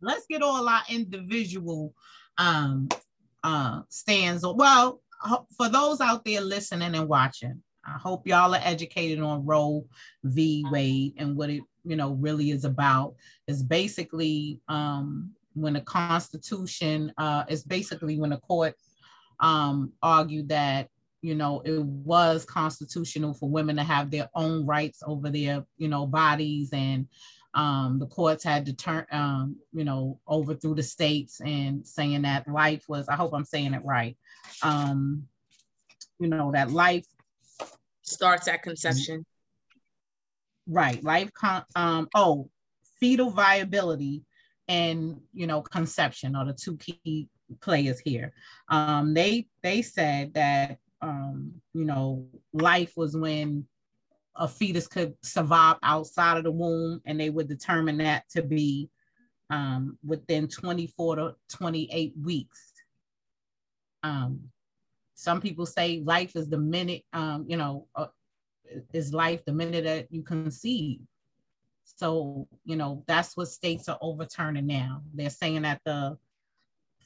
let's 0.02 0.26
get 0.30 0.42
all 0.42 0.68
our 0.68 0.82
individual 0.90 1.94
um 2.38 2.90
uh 3.46 3.84
stands. 3.88 4.46
Well, 4.46 5.02
for 5.56 5.70
those 5.70 6.02
out 6.02 6.26
there 6.26 6.42
listening 6.42 6.96
and 6.96 7.08
watching, 7.08 7.64
I 7.86 7.94
hope 7.98 8.28
y'all 8.28 8.56
are 8.56 8.62
educated 8.62 9.22
on 9.22 9.46
Roe 9.46 9.86
v. 10.26 10.66
Wade 10.70 11.14
and 11.16 11.38
what 11.38 11.50
it 11.50 11.62
you 11.86 11.96
know 11.96 12.12
really 12.12 12.52
is 12.52 12.66
about. 12.66 13.16
It's 13.48 13.64
basically 13.64 14.60
um 14.68 15.32
when 15.54 15.74
the 15.74 15.82
Constitution 15.82 17.14
uh, 17.18 17.44
is 17.50 17.64
basically 17.64 18.20
when 18.20 18.32
the 18.32 18.38
court 18.38 18.76
um, 19.40 19.92
argued 20.02 20.50
that 20.50 20.90
you 21.22 21.36
know 21.36 21.62
it 21.66 21.84
was 21.84 22.46
constitutional 22.46 23.34
for 23.34 23.50
women 23.50 23.76
to 23.76 23.84
have 23.84 24.10
their 24.10 24.30
own 24.36 24.66
rights 24.66 25.04
over 25.06 25.30
their 25.30 25.66
you 25.78 25.88
know 25.88 26.06
bodies 26.06 26.70
and 26.72 27.08
um, 27.56 27.98
the 28.00 28.06
courts 28.06 28.44
had 28.44 28.66
to 28.68 28.74
turn 28.74 29.06
um, 29.12 29.58
you 29.74 29.84
know 29.84 30.20
over 30.28 30.52
overthrew 30.52 30.76
the 30.76 30.84
states 30.84 31.42
and 31.42 31.86
saying 31.86 32.22
that 32.22 32.48
life 32.48 32.86
was 32.88 33.10
i 33.10 33.16
hope 33.16 33.34
i'm 33.34 33.44
saying 33.44 33.74
it 33.74 33.84
right 33.84 34.16
um, 34.62 35.24
you 36.20 36.28
know 36.28 36.52
that 36.54 36.72
life 36.72 37.06
starts 38.10 38.48
at 38.48 38.64
conception. 38.64 39.26
Right. 40.68 41.04
Life 41.04 41.32
con- 41.34 41.66
um, 41.76 42.08
oh 42.14 42.50
fetal 43.00 43.30
viability 43.30 44.24
and 44.70 45.20
you 45.34 45.48
know 45.48 45.62
conception 45.62 46.36
are 46.36 46.46
the 46.46 46.54
two 46.54 46.78
key 46.78 47.28
players 47.60 48.00
here. 48.00 48.32
Um, 48.70 49.14
they 49.14 49.48
they 49.64 49.82
said 49.82 50.34
that 50.36 50.78
um, 51.02 51.52
you 51.74 51.84
know 51.84 52.26
life 52.54 52.94
was 52.96 53.18
when 53.18 53.66
a 54.36 54.48
fetus 54.48 54.88
could 54.88 55.16
survive 55.22 55.78
outside 55.84 56.38
of 56.38 56.46
the 56.46 56.52
womb, 56.52 57.02
and 57.06 57.20
they 57.20 57.30
would 57.30 57.50
determine 57.50 57.98
that 57.98 58.30
to 58.30 58.44
be 58.44 58.90
um, 59.50 59.98
within 60.06 60.48
24 60.48 61.16
to 61.18 61.36
28 61.50 62.14
weeks. 62.24 62.72
Um, 64.04 64.40
some 65.16 65.42
people 65.42 65.66
say 65.66 66.02
life 66.06 66.36
is 66.36 66.48
the 66.48 66.58
minute, 66.58 67.04
um, 67.12 67.44
you 67.48 67.58
know, 67.58 67.88
uh, 67.96 68.06
is 68.94 69.14
life 69.14 69.44
the 69.44 69.52
minute 69.52 69.84
that 69.84 70.08
you 70.12 70.22
conceive. 70.22 71.00
So, 71.96 72.48
you 72.66 72.76
know, 72.76 73.04
that's 73.08 73.36
what 73.36 73.48
states 73.48 73.90
are 73.90 73.98
overturning 74.02 74.68
now. 74.68 75.02
They're 75.14 75.30
saying 75.30 75.64
that 75.64 75.82
the 75.86 76.18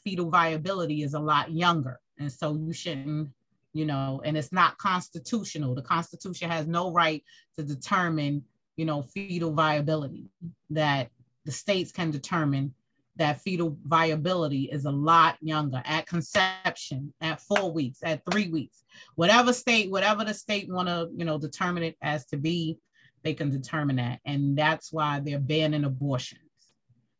fetal 0.03 0.29
viability 0.29 1.03
is 1.03 1.13
a 1.13 1.19
lot 1.19 1.51
younger. 1.51 1.99
And 2.19 2.31
so 2.31 2.55
you 2.55 2.73
shouldn't, 2.73 3.29
you 3.73 3.85
know, 3.85 4.21
and 4.23 4.37
it's 4.37 4.51
not 4.51 4.77
constitutional. 4.77 5.73
The 5.73 5.81
Constitution 5.81 6.49
has 6.49 6.67
no 6.67 6.91
right 6.91 7.23
to 7.55 7.63
determine, 7.63 8.43
you 8.75 8.85
know, 8.85 9.01
fetal 9.01 9.51
viability, 9.53 10.29
that 10.69 11.09
the 11.45 11.51
states 11.51 11.91
can 11.91 12.11
determine 12.11 12.73
that 13.15 13.41
fetal 13.41 13.77
viability 13.85 14.69
is 14.71 14.85
a 14.85 14.91
lot 14.91 15.37
younger 15.41 15.81
at 15.85 16.07
conception, 16.07 17.13
at 17.21 17.41
four 17.41 17.71
weeks, 17.71 17.99
at 18.03 18.21
three 18.29 18.49
weeks, 18.49 18.83
whatever 19.15 19.53
state, 19.53 19.91
whatever 19.91 20.23
the 20.23 20.33
state 20.33 20.67
want 20.69 20.87
to, 20.87 21.09
you 21.15 21.23
know, 21.25 21.37
determine 21.37 21.83
it 21.83 21.95
as 22.01 22.25
to 22.25 22.37
be, 22.37 22.77
they 23.23 23.33
can 23.33 23.49
determine 23.49 23.97
that. 23.97 24.19
And 24.25 24.57
that's 24.57 24.91
why 24.91 25.19
they're 25.19 25.39
banning 25.39 25.85
abortions. 25.85 26.41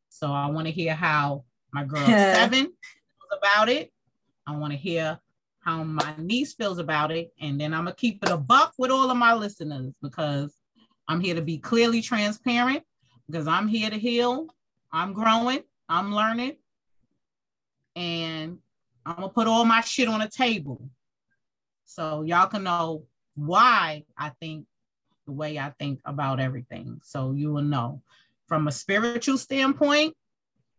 So 0.10 0.32
I 0.32 0.48
want 0.48 0.68
to 0.68 0.72
hear 0.72 0.94
how 0.94 1.44
my 1.72 1.84
girl 1.84 2.06
Seven 2.08 2.66
feels 2.66 3.40
about 3.42 3.70
it. 3.70 3.92
I 4.46 4.56
want 4.56 4.74
to 4.74 4.78
hear 4.78 5.20
how 5.62 5.84
my 5.84 6.14
niece 6.18 6.54
feels 6.54 6.78
about 6.78 7.12
it. 7.12 7.32
And 7.40 7.60
then 7.60 7.74
I'm 7.74 7.86
going 7.86 7.96
to 7.96 8.00
keep 8.00 8.24
it 8.24 8.30
a 8.30 8.38
buck 8.38 8.74
with 8.78 8.92
all 8.92 9.10
of 9.10 9.18
my 9.18 9.34
listeners 9.34 9.94
because 10.02 10.54
I'm 11.08 11.22
here 11.22 11.36
to 11.36 11.42
be 11.42 11.58
clearly 11.58 12.02
transparent 12.02 12.84
because 13.28 13.48
I'm 13.48 13.68
here 13.68 13.90
to 13.90 13.98
heal. 13.98 14.48
I'm 14.92 15.14
growing, 15.14 15.64
I'm 15.90 16.14
learning. 16.14 16.58
And 17.96 18.60
I'm 19.06 19.16
going 19.16 19.30
to 19.30 19.34
put 19.34 19.48
all 19.48 19.66
my 19.66 19.82
shit 19.82 20.08
on 20.08 20.20
the 20.20 20.30
table 20.30 20.90
so 21.86 22.24
y'all 22.24 22.48
can 22.48 22.64
know 22.64 23.04
why 23.36 24.04
I 24.18 24.32
think 24.40 24.66
the 25.26 25.32
way 25.32 25.60
I 25.60 25.72
think 25.80 26.00
about 26.06 26.40
everything. 26.40 27.00
So 27.04 27.32
you 27.32 27.52
will 27.52 27.64
know 27.64 28.02
from 28.48 28.68
a 28.68 28.72
spiritual 28.72 29.38
standpoint 29.38 30.16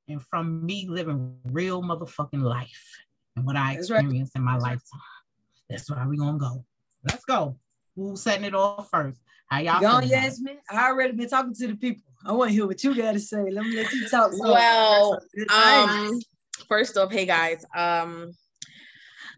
and 0.09 0.23
from 0.23 0.65
me 0.65 0.87
living 0.89 1.37
real 1.45 1.83
motherfucking 1.83 2.43
life 2.43 2.99
and 3.37 3.45
what 3.45 3.57
I 3.57 3.75
experienced 3.75 4.33
right. 4.35 4.41
in 4.41 4.45
my 4.45 4.59
lifetime. 4.59 5.01
That's 5.69 5.91
why 5.91 6.05
we're 6.07 6.17
gonna 6.17 6.39
go. 6.39 6.65
Let's 7.05 7.25
go. 7.25 7.57
Who's 7.97 8.23
setting 8.23 8.45
it 8.45 8.55
off 8.55 8.91
first? 8.91 9.21
How 9.49 9.59
y'all 9.59 9.81
Gone, 9.81 10.07
Yasmin. 10.07 10.59
I 10.71 10.89
already 10.89 11.13
been 11.13 11.29
talking 11.29 11.55
to 11.55 11.67
the 11.69 11.77
people. 11.77 12.03
I 12.27 12.33
want 12.33 12.51
to 12.51 12.55
hear 12.55 12.67
what 12.67 12.83
you 12.83 12.95
got 12.95 13.13
to 13.13 13.21
say. 13.21 13.51
Let 13.51 13.65
me 13.65 13.77
let 13.77 13.93
you 13.93 14.09
talk. 14.09 14.33
So 14.33 14.53
well, 14.53 15.21
um, 15.51 16.19
first 16.69 16.97
off, 16.97 17.13
hey 17.13 17.27
guys. 17.27 17.65
Um, 17.75 18.33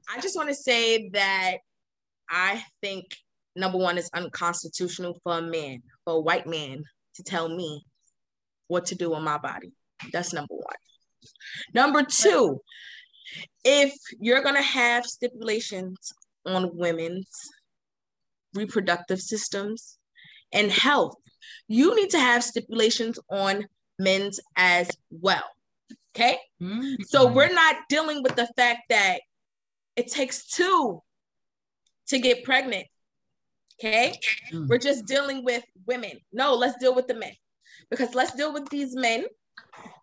I 0.08 0.20
just 0.20 0.36
want 0.36 0.48
to 0.48 0.54
say 0.54 1.10
that 1.10 1.58
I 2.28 2.62
think 2.80 3.16
number 3.56 3.78
one, 3.78 3.98
is 3.98 4.10
unconstitutional 4.14 5.18
for 5.22 5.38
a 5.38 5.42
man, 5.42 5.82
for 6.04 6.14
a 6.14 6.20
white 6.20 6.46
man 6.46 6.82
to 7.14 7.22
tell 7.22 7.48
me 7.48 7.84
what 8.68 8.86
to 8.86 8.94
do 8.94 9.10
with 9.10 9.22
my 9.22 9.38
body. 9.38 9.72
That's 10.12 10.32
number 10.32 10.54
one. 10.54 10.76
Number 11.74 12.02
two, 12.02 12.60
if 13.64 13.94
you're 14.20 14.42
going 14.42 14.54
to 14.54 14.62
have 14.62 15.06
stipulations 15.06 16.12
on 16.44 16.76
women's 16.76 17.28
reproductive 18.54 19.20
systems 19.20 19.98
and 20.52 20.70
health, 20.70 21.16
you 21.68 21.94
need 21.96 22.10
to 22.10 22.18
have 22.18 22.44
stipulations 22.44 23.18
on 23.30 23.66
men's 23.98 24.40
as 24.56 24.90
well. 25.10 25.44
Okay. 26.14 26.38
Mm-hmm. 26.62 27.02
So 27.06 27.26
we're 27.26 27.52
not 27.52 27.76
dealing 27.88 28.22
with 28.22 28.36
the 28.36 28.48
fact 28.56 28.82
that 28.88 29.20
it 29.96 30.08
takes 30.08 30.46
two 30.46 31.02
to 32.08 32.18
get 32.18 32.44
pregnant 32.44 32.86
Okay. 33.78 34.18
Mm. 34.52 34.68
We're 34.68 34.78
just 34.78 35.06
dealing 35.06 35.44
with 35.44 35.64
women. 35.86 36.12
No, 36.32 36.54
let's 36.54 36.78
deal 36.78 36.94
with 36.94 37.06
the 37.06 37.14
men. 37.14 37.32
Because 37.90 38.14
let's 38.14 38.34
deal 38.34 38.52
with 38.52 38.68
these 38.70 38.96
men 38.96 39.26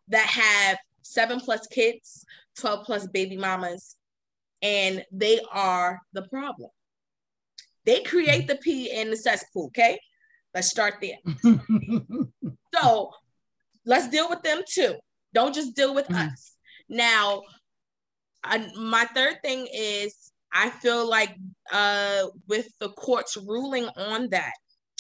that 0.10 0.28
have 0.28 0.78
seven 1.02 1.40
plus 1.40 1.68
kids, 1.68 2.26
12 2.60 2.86
plus 2.86 3.08
baby 3.08 3.36
mamas, 3.36 3.96
and 4.62 5.04
they 5.12 5.40
are 5.52 6.00
the 6.14 6.22
problem. 6.24 6.70
They 7.86 8.02
create 8.02 8.48
the 8.48 8.56
pee 8.56 8.92
in 8.92 9.10
the 9.10 9.18
cesspool. 9.18 9.68
Okay. 9.68 10.00
Let's 10.54 10.70
start 10.70 10.96
there. 11.02 11.18
so 12.76 13.12
let's 13.86 14.08
deal 14.10 14.30
with 14.30 14.44
them 14.44 14.62
too. 14.70 14.96
Don't 15.34 15.54
just 15.54 15.76
deal 15.76 15.96
with 15.96 16.08
mm. 16.08 16.32
us. 16.32 16.54
Now, 16.88 17.42
I, 18.44 18.70
my 18.78 19.06
third 19.16 19.38
thing 19.44 19.68
is 19.74 20.32
I 20.54 20.70
feel 20.70 21.10
like 21.10 21.36
uh, 21.72 22.28
with 22.48 22.68
the 22.80 22.90
court's 22.90 23.36
ruling 23.38 23.90
on 23.98 24.30
that, 24.30 24.54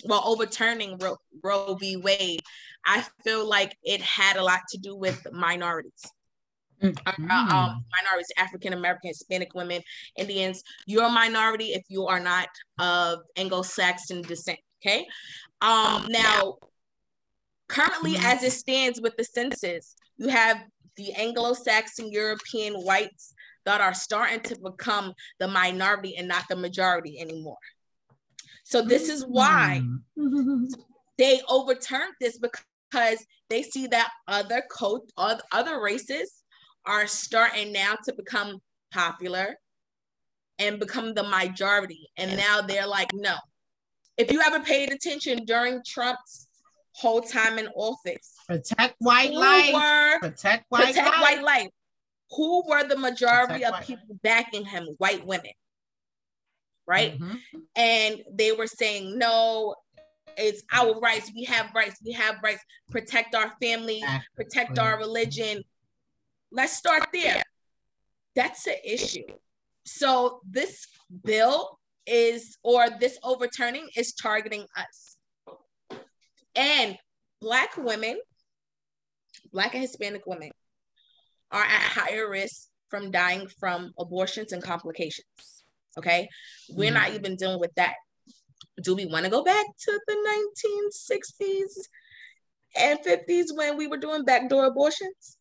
well, 0.05 0.23
overturning 0.25 0.97
Roe, 0.97 1.17
Roe 1.43 1.75
v. 1.75 1.97
Wade, 1.97 2.41
I 2.85 3.05
feel 3.23 3.47
like 3.47 3.77
it 3.83 4.01
had 4.01 4.35
a 4.37 4.43
lot 4.43 4.61
to 4.71 4.77
do 4.77 4.95
with 4.95 5.25
minorities. 5.31 5.91
Mm-hmm. 6.81 7.31
Uh, 7.31 7.55
um, 7.55 7.85
minorities, 8.01 8.31
African 8.37 8.73
American, 8.73 9.09
Hispanic 9.09 9.53
women, 9.53 9.81
Indians. 10.17 10.63
You're 10.85 11.05
a 11.05 11.09
minority 11.09 11.67
if 11.67 11.83
you 11.87 12.07
are 12.07 12.19
not 12.19 12.49
of 12.79 13.19
Anglo-Saxon 13.37 14.23
descent. 14.23 14.59
Okay. 14.85 15.07
Um, 15.61 16.07
now, 16.09 16.55
currently, 17.69 18.15
mm-hmm. 18.15 18.25
as 18.25 18.43
it 18.43 18.51
stands 18.51 18.99
with 18.99 19.15
the 19.15 19.23
census, 19.23 19.95
you 20.17 20.27
have 20.27 20.57
the 20.97 21.13
Anglo-Saxon 21.13 22.11
European 22.11 22.73
whites 22.73 23.33
that 23.65 23.81
are 23.81 23.93
starting 23.93 24.41
to 24.41 24.57
become 24.59 25.13
the 25.39 25.47
minority 25.47 26.15
and 26.17 26.27
not 26.27 26.43
the 26.49 26.55
majority 26.55 27.19
anymore. 27.19 27.57
So 28.63 28.81
this 28.81 29.09
is 29.09 29.23
why 29.25 29.81
mm-hmm. 30.17 30.65
they 31.17 31.41
overturned 31.49 32.13
this 32.19 32.39
because 32.39 33.25
they 33.49 33.61
see 33.61 33.87
that 33.87 34.09
other 34.27 34.63
coat 34.71 35.11
other 35.17 35.81
races 35.81 36.43
are 36.85 37.07
starting 37.07 37.71
now 37.71 37.95
to 38.05 38.13
become 38.13 38.59
popular 38.91 39.57
and 40.59 40.79
become 40.79 41.13
the 41.13 41.23
majority. 41.23 42.09
And 42.17 42.37
now 42.37 42.61
they're 42.61 42.87
like, 42.87 43.09
no. 43.13 43.35
If 44.17 44.31
you 44.31 44.41
ever 44.41 44.59
paid 44.59 44.91
attention 44.91 45.45
during 45.45 45.81
Trump's 45.85 46.47
whole 46.93 47.21
time 47.21 47.57
in 47.57 47.67
office, 47.75 48.35
protect 48.47 48.95
white 48.99 49.33
life. 49.33 49.73
Were, 49.73 50.19
protect 50.19 50.65
white 50.69 50.87
protect 50.87 51.07
life. 51.07 51.21
white 51.21 51.43
life. 51.43 51.69
Who 52.35 52.63
were 52.67 52.87
the 52.87 52.97
majority 52.97 53.63
of 53.65 53.81
people 53.81 54.19
backing 54.23 54.65
him? 54.65 54.87
White 54.97 55.25
women. 55.25 55.51
Right? 56.85 57.19
Mm-hmm. 57.19 57.59
And 57.75 58.23
they 58.31 58.51
were 58.51 58.67
saying, 58.67 59.17
no, 59.17 59.75
it's 60.37 60.63
our 60.71 60.99
rights. 60.99 61.31
We 61.33 61.43
have 61.45 61.71
rights. 61.73 61.97
We 62.03 62.11
have 62.13 62.35
rights. 62.43 62.63
Protect 62.89 63.35
our 63.35 63.53
family, 63.61 64.03
protect 64.35 64.79
our 64.79 64.97
religion. 64.97 65.63
Let's 66.51 66.73
start 66.73 67.07
there. 67.13 67.41
That's 68.35 68.63
the 68.63 68.93
issue. 68.93 69.25
So 69.85 70.41
this 70.49 70.87
bill 71.23 71.79
is, 72.05 72.57
or 72.63 72.87
this 72.99 73.17
overturning 73.23 73.87
is 73.95 74.13
targeting 74.13 74.65
us. 74.75 75.17
And 76.55 76.97
Black 77.41 77.77
women, 77.77 78.19
Black 79.51 79.73
and 79.73 79.81
Hispanic 79.81 80.25
women, 80.25 80.51
are 81.53 81.63
at 81.63 81.69
higher 81.69 82.29
risk 82.29 82.67
from 82.89 83.11
dying 83.11 83.47
from 83.59 83.93
abortions 83.97 84.51
and 84.51 84.61
complications. 84.61 85.63
Okay. 85.97 86.27
We're 86.69 86.91
mm-hmm. 86.91 86.95
not 86.95 87.13
even 87.13 87.35
dealing 87.35 87.59
with 87.59 87.73
that. 87.75 87.93
Do 88.83 88.95
we 88.95 89.05
want 89.05 89.25
to 89.25 89.31
go 89.31 89.43
back 89.43 89.65
to 89.65 89.99
the 90.07 90.41
1960s 91.13 91.87
and 92.75 92.99
50s 92.99 93.55
when 93.55 93.77
we 93.77 93.87
were 93.87 93.97
doing 93.97 94.25
backdoor 94.25 94.65
abortions 94.65 95.37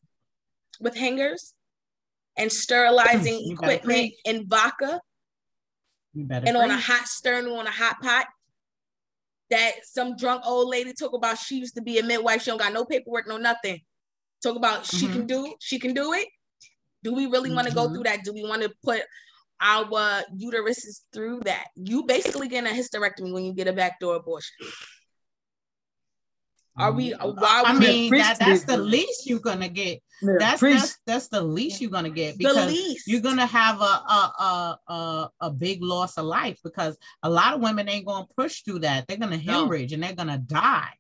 with 0.81 0.95
hangers? 0.95 1.55
and 2.37 2.51
sterilizing 2.51 3.53
equipment 3.53 4.13
in 4.25 4.47
vodka 4.49 5.01
and 6.15 6.57
on 6.57 6.71
a 6.71 6.77
hot 6.77 7.07
stern 7.07 7.47
on 7.47 7.67
a 7.67 7.71
hot 7.71 8.01
pot 8.03 8.27
that 9.51 9.73
some 9.85 10.17
drunk 10.17 10.43
old 10.47 10.69
lady 10.69 10.93
talk 10.93 11.13
about 11.13 11.39
she 11.39 11.59
used 11.59 11.75
to 11.75 11.83
be 11.83 11.99
a 11.99 12.03
midwife 12.03 12.43
she 12.43 12.51
don't 12.51 12.59
got 12.59 12.73
no 12.73 12.85
paperwork 12.85 13.29
no 13.29 13.37
nothing 13.37 13.81
talk 14.43 14.57
about 14.57 14.83
mm-hmm. 14.83 14.97
she 14.97 15.07
can 15.09 15.27
do 15.27 15.55
she 15.61 15.79
can 15.79 15.95
do 15.95 16.13
it 16.13 16.29
do 17.03 17.15
we 17.15 17.27
really 17.27 17.49
mm-hmm. 17.49 17.57
want 17.57 17.69
to 17.69 17.75
go 17.75 17.89
through 17.89 18.03
that 18.03 18.23
do 18.25 18.33
we 18.33 18.43
want 18.43 18.63
to 18.63 18.71
put 18.83 19.03
our 19.61 20.23
uteruses 20.37 21.03
through 21.13 21.41
that 21.41 21.69
you 21.77 22.05
basically 22.05 22.49
getting 22.49 22.71
a 22.71 22.75
hysterectomy 22.75 23.33
when 23.33 23.45
you 23.45 23.53
get 23.53 23.69
a 23.69 23.73
backdoor 23.73 24.17
abortion 24.17 24.57
are 26.79 26.93
we? 26.93 27.13
Mm-hmm. 27.13 27.41
Why? 27.41 27.63
I 27.67 27.79
mean, 27.79 28.11
that, 28.13 28.39
that's 28.39 28.65
the 28.65 28.79
least 28.79 29.27
you're 29.27 29.41
gonna 29.41 29.69
get. 29.69 30.01
Yeah, 30.23 30.37
that's, 30.39 30.61
that's 30.61 30.99
that's 31.07 31.29
the 31.29 31.43
least 31.43 31.81
you're 31.81 31.91
gonna 31.91 32.11
get 32.11 32.39
because 32.39 33.07
you're 33.07 33.21
gonna 33.21 33.47
have 33.47 33.81
a 33.81 33.85
a, 33.85 34.79
a 34.89 34.93
a 34.93 35.31
a 35.43 35.51
big 35.51 35.83
loss 35.83 36.17
of 36.17 36.25
life 36.25 36.59
because 36.65 36.97
a 37.23 37.29
lot 37.29 37.55
of 37.55 37.61
women 37.61 37.89
ain't 37.89 38.07
gonna 38.07 38.27
push 38.37 38.63
through 38.63 38.81
that. 38.81 39.07
They're 39.07 39.19
gonna 39.19 39.37
hemorrhage 39.37 39.91
no. 39.91 39.95
and 39.95 40.03
they're 40.03 40.15
gonna 40.15 40.39
die. 40.39 40.93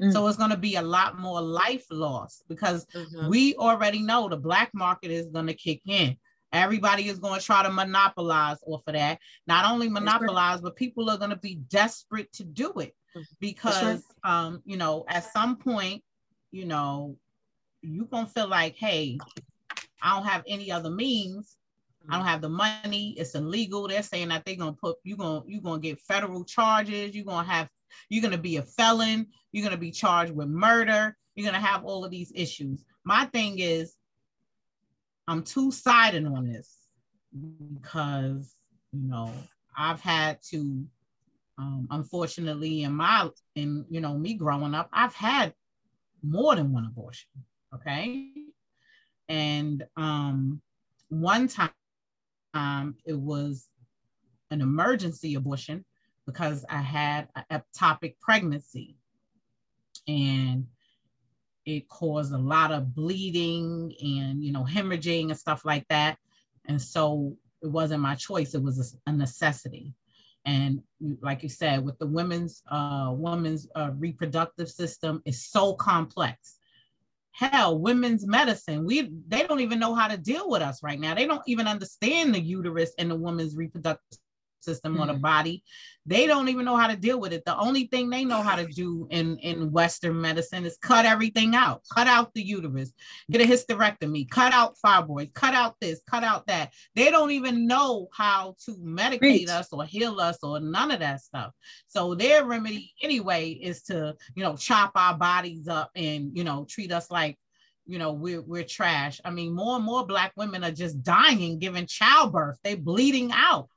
Mm-hmm. 0.00 0.12
So 0.12 0.26
it's 0.26 0.38
going 0.38 0.50
to 0.50 0.56
be 0.56 0.76
a 0.76 0.82
lot 0.82 1.18
more 1.18 1.40
life 1.40 1.84
loss 1.90 2.42
because 2.48 2.86
mm-hmm. 2.86 3.28
we 3.28 3.54
already 3.56 4.00
know 4.00 4.28
the 4.28 4.36
black 4.36 4.70
market 4.72 5.10
is 5.10 5.26
going 5.26 5.46
to 5.46 5.54
kick 5.54 5.82
in. 5.86 6.16
Everybody 6.52 7.08
is 7.08 7.18
going 7.18 7.38
to 7.38 7.44
try 7.44 7.62
to 7.62 7.70
monopolize 7.70 8.58
off 8.66 8.82
of 8.86 8.94
that. 8.94 9.18
Not 9.46 9.70
only 9.70 9.88
monopolize, 9.88 10.60
but 10.60 10.74
people 10.74 11.08
are 11.10 11.18
going 11.18 11.30
to 11.30 11.36
be 11.36 11.56
desperate 11.68 12.32
to 12.32 12.44
do 12.44 12.72
it 12.78 12.94
because 13.40 14.02
right. 14.24 14.46
um, 14.46 14.62
you 14.64 14.76
know, 14.76 15.04
at 15.08 15.32
some 15.32 15.56
point, 15.56 16.02
you 16.50 16.64
know, 16.64 17.16
you're 17.82 18.06
gonna 18.06 18.26
feel 18.26 18.48
like, 18.48 18.76
hey, 18.76 19.18
I 20.02 20.16
don't 20.16 20.26
have 20.26 20.44
any 20.46 20.70
other 20.70 20.90
means. 20.90 21.56
I 22.08 22.16
don't 22.16 22.26
have 22.26 22.40
the 22.40 22.48
money. 22.48 23.14
It's 23.18 23.34
illegal. 23.34 23.86
They're 23.86 24.02
saying 24.02 24.28
that 24.28 24.44
they're 24.44 24.56
gonna 24.56 24.72
put 24.72 24.96
you 25.04 25.16
gonna 25.16 25.42
you're 25.46 25.62
gonna 25.62 25.80
get 25.80 26.00
federal 26.00 26.44
charges. 26.44 27.14
You're 27.14 27.24
gonna 27.24 27.48
have 27.48 27.68
you're 28.08 28.22
gonna 28.22 28.38
be 28.38 28.56
a 28.56 28.62
felon. 28.62 29.26
You're 29.52 29.64
gonna 29.64 29.76
be 29.76 29.90
charged 29.90 30.34
with 30.34 30.48
murder. 30.48 31.16
You're 31.34 31.46
gonna 31.46 31.64
have 31.64 31.84
all 31.84 32.04
of 32.04 32.10
these 32.10 32.32
issues. 32.34 32.84
My 33.04 33.26
thing 33.26 33.58
is, 33.58 33.94
I'm 35.28 35.42
two 35.42 35.70
sided 35.70 36.26
on 36.26 36.46
this 36.46 36.74
because 37.32 38.54
you 38.92 39.08
know 39.08 39.32
I've 39.76 40.00
had 40.00 40.38
to 40.50 40.86
um, 41.60 41.88
unfortunately, 41.90 42.84
in 42.84 42.94
my 42.94 43.28
in 43.54 43.84
you 43.90 44.00
know 44.00 44.16
me 44.16 44.32
growing 44.32 44.74
up, 44.74 44.88
I've 44.94 45.14
had 45.14 45.52
more 46.22 46.56
than 46.56 46.72
one 46.72 46.86
abortion. 46.86 47.28
Okay, 47.74 48.30
and 49.28 49.86
um, 49.98 50.62
one 51.10 51.48
time 51.48 51.70
um, 52.54 52.96
it 53.04 53.18
was 53.18 53.68
an 54.50 54.62
emergency 54.62 55.34
abortion 55.34 55.84
because 56.32 56.64
I 56.68 56.80
had 56.80 57.28
an 57.34 57.44
ectopic 57.60 58.14
pregnancy, 58.20 58.96
and 60.06 60.66
it 61.66 61.88
caused 61.88 62.32
a 62.32 62.38
lot 62.38 62.72
of 62.72 62.94
bleeding 62.94 63.94
and 64.02 64.42
you 64.42 64.52
know 64.52 64.64
hemorrhaging 64.64 65.30
and 65.30 65.38
stuff 65.38 65.64
like 65.64 65.86
that, 65.88 66.18
and 66.66 66.80
so 66.80 67.36
it 67.62 67.68
wasn't 67.68 68.02
my 68.02 68.14
choice; 68.14 68.54
it 68.54 68.62
was 68.62 68.96
a, 69.06 69.12
necessity. 69.12 69.94
And 70.46 70.82
like 71.20 71.42
you 71.42 71.50
said, 71.50 71.84
with 71.84 71.98
the 71.98 72.06
women's 72.06 72.62
uh, 72.70 73.10
women's 73.12 73.68
uh, 73.74 73.90
reproductive 73.98 74.70
system 74.70 75.22
is 75.24 75.44
so 75.44 75.74
complex. 75.74 76.58
Hell, 77.32 77.78
women's 77.78 78.26
medicine, 78.26 78.84
we 78.84 79.10
they 79.28 79.46
don't 79.46 79.60
even 79.60 79.78
know 79.78 79.94
how 79.94 80.08
to 80.08 80.16
deal 80.16 80.48
with 80.48 80.62
us 80.62 80.82
right 80.82 80.98
now. 80.98 81.14
They 81.14 81.26
don't 81.26 81.42
even 81.46 81.66
understand 81.66 82.34
the 82.34 82.40
uterus 82.40 82.92
and 82.98 83.10
the 83.10 83.16
woman's 83.16 83.56
reproductive 83.56 84.18
system 84.62 84.92
mm-hmm. 84.92 85.02
on 85.02 85.08
the 85.08 85.14
body. 85.14 85.62
They 86.06 86.26
don't 86.26 86.48
even 86.48 86.64
know 86.64 86.76
how 86.76 86.88
to 86.88 86.96
deal 86.96 87.20
with 87.20 87.32
it. 87.32 87.44
The 87.44 87.56
only 87.58 87.86
thing 87.86 88.08
they 88.08 88.24
know 88.24 88.42
how 88.42 88.56
to 88.56 88.66
do 88.66 89.06
in, 89.10 89.36
in 89.38 89.70
Western 89.70 90.20
medicine 90.20 90.64
is 90.64 90.78
cut 90.80 91.04
everything 91.04 91.54
out, 91.54 91.82
cut 91.92 92.06
out 92.06 92.32
the 92.34 92.42
uterus, 92.42 92.92
get 93.30 93.42
a 93.42 93.44
hysterectomy, 93.44 94.28
cut 94.28 94.52
out 94.52 94.76
fibroids, 94.84 95.32
cut 95.34 95.54
out 95.54 95.76
this, 95.80 96.00
cut 96.10 96.24
out 96.24 96.46
that. 96.46 96.72
They 96.94 97.10
don't 97.10 97.30
even 97.30 97.66
know 97.66 98.08
how 98.12 98.56
to 98.64 98.72
medicate 98.76 99.18
Preach. 99.18 99.48
us 99.48 99.68
or 99.72 99.84
heal 99.84 100.18
us 100.20 100.38
or 100.42 100.58
none 100.58 100.90
of 100.90 101.00
that 101.00 101.20
stuff. 101.20 101.52
So 101.86 102.14
their 102.14 102.44
remedy 102.44 102.92
anyway 103.02 103.50
is 103.50 103.82
to, 103.84 104.16
you 104.34 104.42
know, 104.42 104.56
chop 104.56 104.92
our 104.94 105.16
bodies 105.16 105.68
up 105.68 105.90
and, 105.94 106.36
you 106.36 106.44
know, 106.44 106.66
treat 106.68 106.92
us 106.92 107.10
like 107.10 107.38
you 107.86 107.98
know 107.98 108.12
we're 108.12 108.42
we're 108.42 108.62
trash 108.62 109.20
i 109.24 109.30
mean 109.30 109.52
more 109.52 109.76
and 109.76 109.84
more 109.84 110.06
black 110.06 110.32
women 110.36 110.62
are 110.62 110.70
just 110.70 111.02
dying 111.02 111.58
giving 111.58 111.86
childbirth 111.86 112.56
they 112.62 112.76
bleeding 112.76 113.30
out 113.32 113.68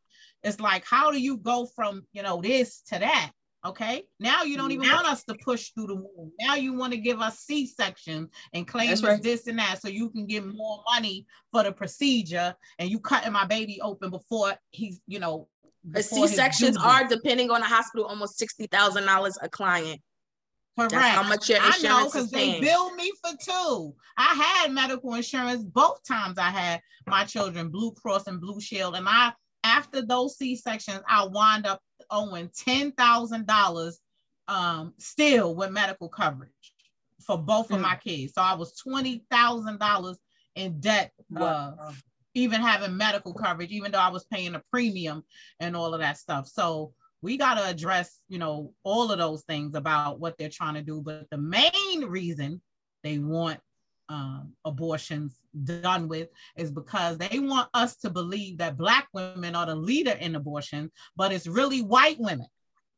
it's 0.44 0.60
like, 0.60 0.86
how 0.86 1.12
do 1.12 1.20
you 1.20 1.38
go 1.38 1.66
from, 1.66 2.06
you 2.14 2.24
know, 2.24 2.42
this 2.42 2.82
to 2.88 3.00
that? 3.00 3.32
Okay. 3.66 4.04
Now 4.20 4.44
you 4.44 4.58
don't 4.58 4.72
even 4.72 4.90
want 4.90 5.08
us 5.08 5.24
to 5.24 5.36
push 5.36 5.70
through 5.70 5.88
the 5.88 5.96
womb. 5.96 6.34
Now 6.42 6.56
you 6.56 6.74
want 6.74 6.92
to 6.92 7.00
give 7.00 7.22
us 7.22 7.40
C 7.40 7.66
section 7.66 8.28
and 8.54 8.68
claim 8.68 8.94
right. 9.02 9.24
this 9.24 9.48
and 9.48 9.58
that 9.58 9.82
so 9.82 9.88
you 9.88 10.10
can 10.10 10.26
get 10.26 10.46
more 10.46 10.84
money 10.92 11.26
for 11.52 11.64
the 11.64 11.72
procedure 11.72 12.54
and 12.78 12.90
you 12.90 13.00
cutting 13.00 13.32
my 13.32 13.46
baby 13.46 13.80
open 13.82 14.10
before 14.10 14.54
he's, 14.72 15.00
you 15.08 15.20
know. 15.20 15.48
The 15.90 16.04
C 16.04 16.28
sections 16.28 16.78
are 16.78 17.08
depending 17.08 17.52
on 17.52 17.62
the 17.62 17.66
hospital 17.66 18.06
almost 18.06 18.38
sixty 18.38 18.68
thousand 18.68 19.06
dollars 19.06 19.38
a 19.42 19.50
client. 19.50 20.02
Correct. 20.78 20.92
That's 20.92 21.16
how 21.16 21.24
much 21.24 21.50
your 21.50 21.58
insurance 21.58 21.86
I 21.86 21.88
know 21.88 22.06
because 22.06 22.32
they 22.32 22.60
billed 22.60 22.96
me 22.96 23.12
for 23.22 23.32
two. 23.40 23.94
I 24.18 24.34
had 24.34 24.72
medical 24.72 25.14
insurance 25.14 25.64
both 25.64 26.04
times. 26.08 26.38
I 26.38 26.50
had 26.50 26.82
my 27.06 27.26
children 27.26 27.70
Blue 27.70 27.92
Cross 27.92 28.28
and 28.28 28.42
Blue 28.42 28.60
Shield, 28.60 28.96
and 28.96 29.08
I 29.08 29.34
after 29.64 30.02
those 30.02 30.38
C 30.38 30.56
sections, 30.56 31.02
I 31.08 31.26
wind 31.26 31.66
up 31.66 31.82
owing 32.10 32.50
ten 32.56 32.92
thousand 32.92 33.48
dollars 33.48 34.00
um, 34.48 34.94
still 34.98 35.56
with 35.56 35.72
medical 35.72 36.10
coverage 36.10 36.52
for 37.26 37.38
both 37.38 37.70
mm. 37.70 37.76
of 37.76 37.82
my 37.82 37.96
kids. 37.96 38.34
So 38.34 38.42
I 38.42 38.56
was 38.56 38.76
twenty 38.76 39.24
thousand 39.32 39.80
dollars 39.80 40.18
in 40.56 40.80
debt, 40.80 41.12
uh, 41.36 41.72
even 42.34 42.62
having 42.62 42.98
medical 42.98 43.34
coverage, 43.34 43.72
even 43.72 43.92
though 43.92 44.00
I 44.00 44.10
was 44.10 44.26
paying 44.26 44.56
a 44.56 44.64
premium 44.72 45.24
and 45.60 45.76
all 45.76 45.94
of 45.94 46.02
that 46.02 46.18
stuff. 46.18 46.48
So 46.48 46.94
we 47.22 47.38
got 47.38 47.56
to 47.56 47.68
address, 47.68 48.20
you 48.28 48.38
know, 48.38 48.74
all 48.84 49.12
of 49.12 49.18
those 49.18 49.44
things 49.44 49.76
about 49.76 50.20
what 50.20 50.38
they're 50.38 50.50
trying 50.50 50.74
to 50.76 50.82
do. 50.82 51.02
But 51.02 51.30
the 51.32 51.38
main 51.38 52.06
reason 52.06 52.62
they 53.04 53.18
want 53.18 53.60
um, 54.10 54.54
abortions 54.66 55.40
done 55.64 56.08
with 56.08 56.30
is 56.56 56.72
because 56.72 57.18
they 57.18 57.40
want 57.40 57.70
us 57.74 57.96
to 57.98 58.10
believe 58.10 58.58
that 58.58 58.78
black 58.78 59.08
women 59.14 59.56
are 59.56 59.66
the 59.66 59.76
leader 59.76 60.18
in 60.20 60.36
abortion, 60.36 60.92
but 61.16 61.32
it's 61.32 61.48
really 61.48 61.82
white 61.82 62.20
women. 62.20 62.48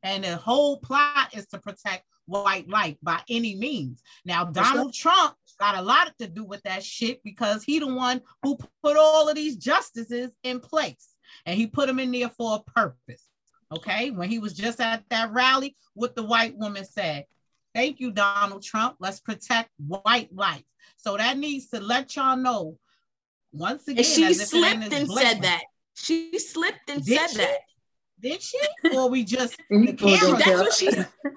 And 0.03 0.23
the 0.23 0.35
whole 0.35 0.79
plot 0.79 1.33
is 1.33 1.47
to 1.47 1.57
protect 1.57 2.03
white 2.25 2.67
life 2.69 2.95
by 3.01 3.21
any 3.29 3.55
means. 3.55 4.01
Now, 4.23 4.45
Donald 4.45 4.93
Trump 4.93 5.35
got 5.59 5.77
a 5.77 5.81
lot 5.81 6.13
to 6.19 6.27
do 6.27 6.43
with 6.43 6.61
that 6.63 6.83
shit 6.83 7.23
because 7.23 7.63
he 7.63 7.79
the 7.79 7.87
one 7.87 8.21
who 8.43 8.57
put 8.83 8.97
all 8.97 9.29
of 9.29 9.35
these 9.35 9.55
justices 9.55 10.31
in 10.43 10.59
place 10.59 11.15
and 11.45 11.57
he 11.57 11.67
put 11.67 11.87
them 11.87 11.99
in 11.99 12.11
there 12.11 12.29
for 12.29 12.55
a 12.55 12.71
purpose. 12.71 13.27
Okay, 13.71 14.11
when 14.11 14.29
he 14.29 14.37
was 14.37 14.53
just 14.53 14.79
at 14.79 15.03
that 15.09 15.31
rally, 15.33 15.75
what 15.95 16.15
the 16.15 16.23
white 16.23 16.55
woman 16.57 16.85
said. 16.85 17.25
Thank 17.73 17.99
you, 17.99 18.11
Donald 18.11 18.63
Trump. 18.63 18.95
Let's 18.99 19.19
protect 19.19 19.69
white 19.85 20.33
life. 20.33 20.63
So 21.05 21.17
that 21.17 21.37
needs 21.37 21.67
to 21.67 21.79
let 21.79 22.15
y'all 22.15 22.35
know 22.35 22.79
once 23.53 23.87
again. 23.87 23.99
And 23.99 24.05
she 24.07 24.33
slipped 24.33 24.91
and 24.91 25.07
said 25.07 25.43
that. 25.43 25.61
She 25.93 26.39
slipped 26.39 26.89
and 26.89 27.05
Did 27.05 27.19
said 27.19 27.29
she? 27.29 27.37
that. 27.37 27.57
Did 28.19 28.41
she? 28.41 28.59
Or 28.95 29.07
we 29.09 29.23
just 29.23 29.55
the 29.69 29.93
camera? 29.93 30.39
That's 30.39 30.59
what 30.61 30.73
she 30.73 30.89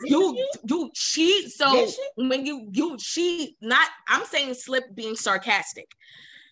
you 0.04 0.48
you 0.66 0.90
she 0.94 1.50
so 1.50 1.86
she? 1.86 2.02
when 2.16 2.46
you 2.46 2.68
you 2.72 2.96
she 2.98 3.56
not 3.60 3.86
I'm 4.08 4.24
saying 4.24 4.54
slip 4.54 4.84
being 4.94 5.16
sarcastic. 5.16 5.90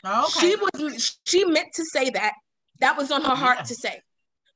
Oh, 0.05 0.25
okay. 0.25 0.51
She 0.51 0.57
was 0.57 1.19
she 1.25 1.45
meant 1.47 1.73
to 1.75 1.85
say 1.87 2.11
that. 2.11 2.35
That 2.81 2.99
was 2.99 3.11
on 3.11 3.23
her 3.23 3.35
heart 3.35 3.59
yeah. 3.61 3.65
to 3.65 3.75
say. 3.75 4.03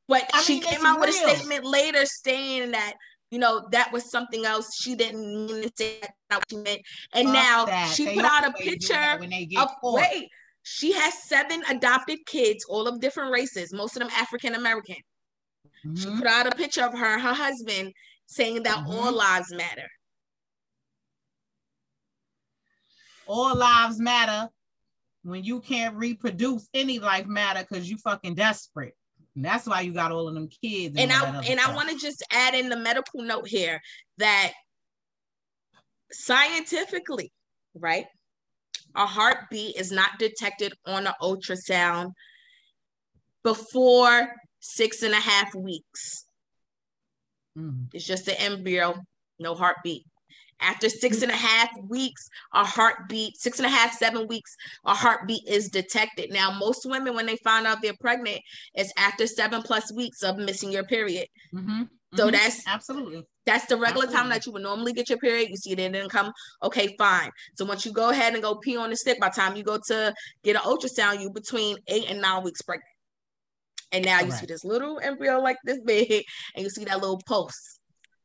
But 0.06 0.28
I 0.34 0.42
she 0.42 0.54
mean, 0.54 0.64
came 0.64 0.84
out 0.84 0.96
real. 0.98 1.06
with 1.06 1.10
a 1.10 1.12
statement 1.36 1.64
later 1.64 2.04
saying 2.04 2.72
that 2.72 2.94
you 3.30 3.38
know 3.38 3.68
that 3.70 3.92
was 3.92 4.10
something 4.10 4.44
else. 4.44 4.76
She 4.80 4.94
didn't 4.94 5.46
mean 5.46 5.62
to 5.62 5.70
say 5.76 6.00
that 6.30 6.42
she 6.50 6.56
meant. 6.56 6.82
And 7.14 7.32
now 7.32 7.64
that. 7.66 7.92
she 7.94 8.04
they 8.06 8.14
put 8.16 8.24
out 8.24 8.46
a 8.46 8.52
picture 8.52 9.18
of 9.56 9.70
wait. 9.82 10.28
She 10.62 10.92
has 10.92 11.22
seven 11.22 11.62
adopted 11.70 12.18
kids, 12.26 12.64
all 12.68 12.86
of 12.86 13.00
different 13.00 13.32
races, 13.32 13.72
most 13.72 13.96
of 13.96 14.00
them 14.00 14.10
African 14.14 14.54
American. 14.54 14.96
Mm-hmm. 15.86 15.96
She 15.96 16.18
put 16.18 16.26
out 16.26 16.46
a 16.46 16.50
picture 16.50 16.84
of 16.84 16.92
her 16.92 17.14
and 17.14 17.22
her 17.22 17.32
husband 17.32 17.92
saying 18.26 18.64
that 18.64 18.78
mm-hmm. 18.78 18.90
all 18.90 19.12
lives 19.12 19.52
matter. 19.52 19.88
All 23.26 23.56
lives 23.56 23.98
matter 23.98 24.48
when 25.22 25.44
you 25.44 25.60
can't 25.60 25.96
reproduce 25.96 26.68
any 26.74 26.98
life 26.98 27.26
matter 27.26 27.64
because 27.68 27.88
you 27.88 27.96
fucking 27.98 28.34
desperate. 28.34 28.94
And 29.36 29.44
that's 29.44 29.66
why 29.66 29.82
you 29.82 29.92
got 29.92 30.12
all 30.12 30.28
of 30.28 30.34
them 30.34 30.48
kids. 30.48 30.96
And, 30.98 31.10
and 31.10 31.12
I 31.12 31.36
and 31.36 31.44
stuff. 31.44 31.68
I 31.68 31.74
want 31.74 31.90
to 31.90 31.96
just 31.96 32.24
add 32.32 32.54
in 32.54 32.68
the 32.68 32.76
medical 32.76 33.22
note 33.22 33.46
here 33.46 33.80
that 34.18 34.52
scientifically, 36.12 37.32
right? 37.74 38.06
A 38.96 39.06
heartbeat 39.06 39.76
is 39.76 39.92
not 39.92 40.18
detected 40.18 40.74
on 40.84 41.06
an 41.06 41.12
ultrasound 41.22 42.12
before 43.44 44.32
six 44.58 45.02
and 45.02 45.14
a 45.14 45.20
half 45.20 45.54
weeks. 45.54 46.24
Mm. 47.56 47.88
It's 47.92 48.06
just 48.06 48.28
an 48.28 48.34
embryo, 48.38 48.96
no 49.38 49.54
heartbeat. 49.54 50.04
After 50.60 50.88
six 50.88 51.22
and 51.22 51.30
a 51.30 51.36
half 51.36 51.70
weeks, 51.88 52.28
a 52.54 52.64
heartbeat, 52.64 53.36
six 53.36 53.58
and 53.58 53.66
a 53.66 53.70
half, 53.70 53.94
seven 53.94 54.26
weeks, 54.26 54.54
a 54.84 54.94
heartbeat 54.94 55.46
is 55.48 55.68
detected. 55.68 56.30
Now, 56.32 56.50
most 56.50 56.84
women, 56.84 57.14
when 57.14 57.26
they 57.26 57.36
find 57.36 57.66
out 57.66 57.78
they're 57.82 57.94
pregnant, 58.00 58.40
it's 58.74 58.92
after 58.96 59.26
seven 59.26 59.62
plus 59.62 59.92
weeks 59.92 60.22
of 60.22 60.36
missing 60.36 60.70
your 60.70 60.84
period. 60.84 61.26
Mm-hmm. 61.54 61.82
So 62.14 62.26
mm-hmm. 62.26 62.32
that's 62.32 62.66
absolutely 62.66 63.22
that's 63.46 63.66
the 63.66 63.76
regular 63.76 64.04
absolutely. 64.04 64.16
time 64.16 64.28
that 64.30 64.46
you 64.46 64.52
would 64.52 64.62
normally 64.62 64.92
get 64.92 65.08
your 65.08 65.18
period. 65.18 65.48
You 65.48 65.56
see 65.56 65.72
it 65.72 65.76
didn't 65.76 66.10
come. 66.10 66.32
Okay, 66.62 66.94
fine. 66.98 67.30
So 67.56 67.64
once 67.64 67.86
you 67.86 67.92
go 67.92 68.10
ahead 68.10 68.34
and 68.34 68.42
go 68.42 68.56
pee 68.56 68.76
on 68.76 68.90
the 68.90 68.96
stick, 68.96 69.20
by 69.20 69.28
the 69.28 69.34
time 69.34 69.56
you 69.56 69.62
go 69.62 69.78
to 69.86 70.12
get 70.42 70.56
an 70.56 70.62
ultrasound, 70.62 71.20
you 71.20 71.30
between 71.30 71.76
eight 71.88 72.06
and 72.08 72.20
nine 72.20 72.42
weeks 72.42 72.62
pregnant. 72.62 72.84
And 73.92 74.04
now 74.04 74.20
you 74.20 74.30
see 74.30 74.46
this 74.46 74.64
little 74.64 75.00
embryo 75.00 75.40
like 75.40 75.56
this 75.64 75.80
big, 75.84 76.24
and 76.54 76.62
you 76.62 76.70
see 76.70 76.84
that 76.84 77.00
little 77.00 77.20
pulse 77.26 77.80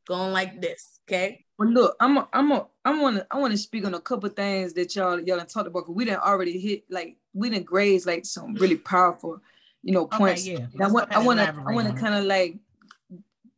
going 0.06 0.32
like 0.32 0.60
this. 0.60 1.00
Okay. 1.08 1.44
Well, 1.58 1.68
look, 1.68 1.96
I'm 2.00 2.18
a, 2.18 2.28
I'm 2.32 2.52
a, 2.52 2.66
I 2.84 3.00
want 3.00 3.16
to 3.16 3.26
I 3.30 3.38
want 3.38 3.52
to 3.52 3.58
speak 3.58 3.86
on 3.86 3.94
a 3.94 4.00
couple 4.00 4.28
things 4.28 4.74
that 4.74 4.94
y'all 4.94 5.18
y'all 5.20 5.38
done 5.38 5.46
talked 5.46 5.66
about. 5.66 5.86
Cause 5.86 5.94
we 5.94 6.04
didn't 6.04 6.22
already 6.22 6.58
hit 6.58 6.84
like 6.90 7.16
we 7.32 7.50
didn't 7.50 7.66
graze 7.66 8.06
like 8.06 8.26
some 8.26 8.54
really 8.54 8.76
powerful, 8.76 9.40
you 9.82 9.92
know, 9.92 10.06
points. 10.06 10.46
Okay, 10.46 10.58
yeah. 10.74 10.86
I 10.86 10.90
want 10.90 11.12
I 11.12 11.18
want 11.18 11.38
to 11.38 11.48
I 11.66 11.72
want 11.72 11.88
to 11.88 11.94
kind 11.94 12.14
of 12.14 12.24
like 12.24 12.56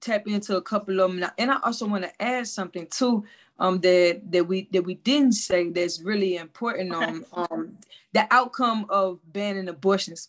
tap 0.01 0.29
into 0.29 0.57
a 0.57 0.63
couple 0.63 1.01
of 1.01 1.11
them, 1.11 1.31
and 1.39 1.51
I 1.51 1.59
also 1.65 1.87
want 1.87 2.05
to 2.05 2.23
add 2.23 2.47
something 2.47 2.87
too. 2.87 3.25
Um, 3.61 3.81
that 3.81 4.23
that 4.31 4.47
we 4.47 4.69
that 4.73 4.83
we 4.83 4.95
didn't 4.95 5.33
say 5.33 5.71
that's 5.71 6.01
really 6.01 6.37
important. 6.37 6.95
Um, 6.95 7.25
um, 7.33 7.79
the 8.13 8.27
outcome 8.31 8.87
of 8.89 9.19
banning 9.33 9.69
abortions 9.69 10.29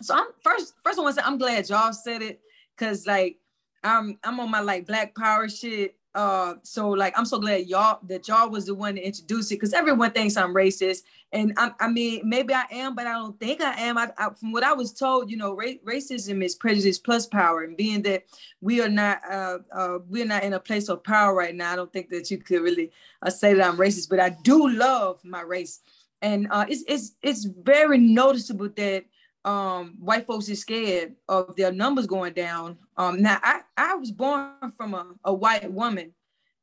so 0.00 0.14
I'm 0.14 0.26
first 0.42 0.74
first 0.82 0.98
I 0.98 1.02
want 1.02 1.16
to 1.16 1.22
say 1.22 1.26
I'm 1.26 1.38
glad 1.38 1.68
y'all 1.68 1.92
said 1.92 2.22
it 2.22 2.40
because 2.76 3.06
like 3.06 3.38
I'm 3.82 4.18
I'm 4.24 4.40
on 4.40 4.50
my 4.50 4.60
like 4.60 4.86
black 4.86 5.14
power 5.14 5.48
shit. 5.48 5.96
Uh, 6.14 6.54
so 6.62 6.90
like 6.90 7.12
I'm 7.18 7.24
so 7.24 7.40
glad 7.40 7.66
y'all 7.66 7.98
that 8.04 8.28
y'all 8.28 8.48
was 8.48 8.66
the 8.66 8.74
one 8.74 8.94
to 8.94 9.00
introduce 9.00 9.50
it 9.50 9.56
because 9.56 9.72
everyone 9.72 10.12
thinks 10.12 10.36
I'm 10.36 10.54
racist, 10.54 11.02
and 11.32 11.52
I, 11.56 11.72
I 11.80 11.88
mean 11.88 12.22
maybe 12.24 12.54
I 12.54 12.64
am, 12.70 12.94
but 12.94 13.08
I 13.08 13.14
don't 13.14 13.38
think 13.40 13.60
I 13.60 13.80
am. 13.80 13.98
I, 13.98 14.10
I 14.16 14.30
from 14.30 14.52
what 14.52 14.62
I 14.62 14.72
was 14.74 14.92
told, 14.92 15.28
you 15.28 15.36
know, 15.36 15.56
ra- 15.56 15.80
racism 15.84 16.44
is 16.44 16.54
prejudice 16.54 17.00
plus 17.00 17.26
power, 17.26 17.62
and 17.62 17.76
being 17.76 18.02
that 18.02 18.26
we 18.60 18.80
are 18.80 18.88
not 18.88 19.22
uh, 19.28 19.58
uh 19.72 19.98
we're 20.08 20.24
not 20.24 20.44
in 20.44 20.52
a 20.52 20.60
place 20.60 20.88
of 20.88 21.02
power 21.02 21.34
right 21.34 21.54
now, 21.54 21.72
I 21.72 21.76
don't 21.76 21.92
think 21.92 22.10
that 22.10 22.30
you 22.30 22.38
could 22.38 22.62
really 22.62 22.92
uh, 23.22 23.30
say 23.30 23.52
that 23.54 23.66
I'm 23.66 23.76
racist, 23.76 24.08
but 24.08 24.20
I 24.20 24.30
do 24.44 24.68
love 24.68 25.18
my 25.24 25.40
race, 25.40 25.80
and 26.22 26.46
uh, 26.52 26.64
it's 26.68 26.84
it's 26.86 27.16
it's 27.22 27.44
very 27.44 27.98
noticeable 27.98 28.68
that 28.76 29.04
um, 29.44 29.96
white 29.98 30.26
folks 30.26 30.48
is 30.48 30.60
scared 30.60 31.14
of 31.28 31.54
their 31.56 31.72
numbers 31.72 32.06
going 32.06 32.32
down. 32.32 32.78
Um, 32.96 33.20
now, 33.20 33.38
I, 33.42 33.60
I 33.76 33.94
was 33.94 34.10
born 34.10 34.50
from 34.76 34.94
a, 34.94 35.06
a 35.24 35.34
white 35.34 35.70
woman 35.70 36.12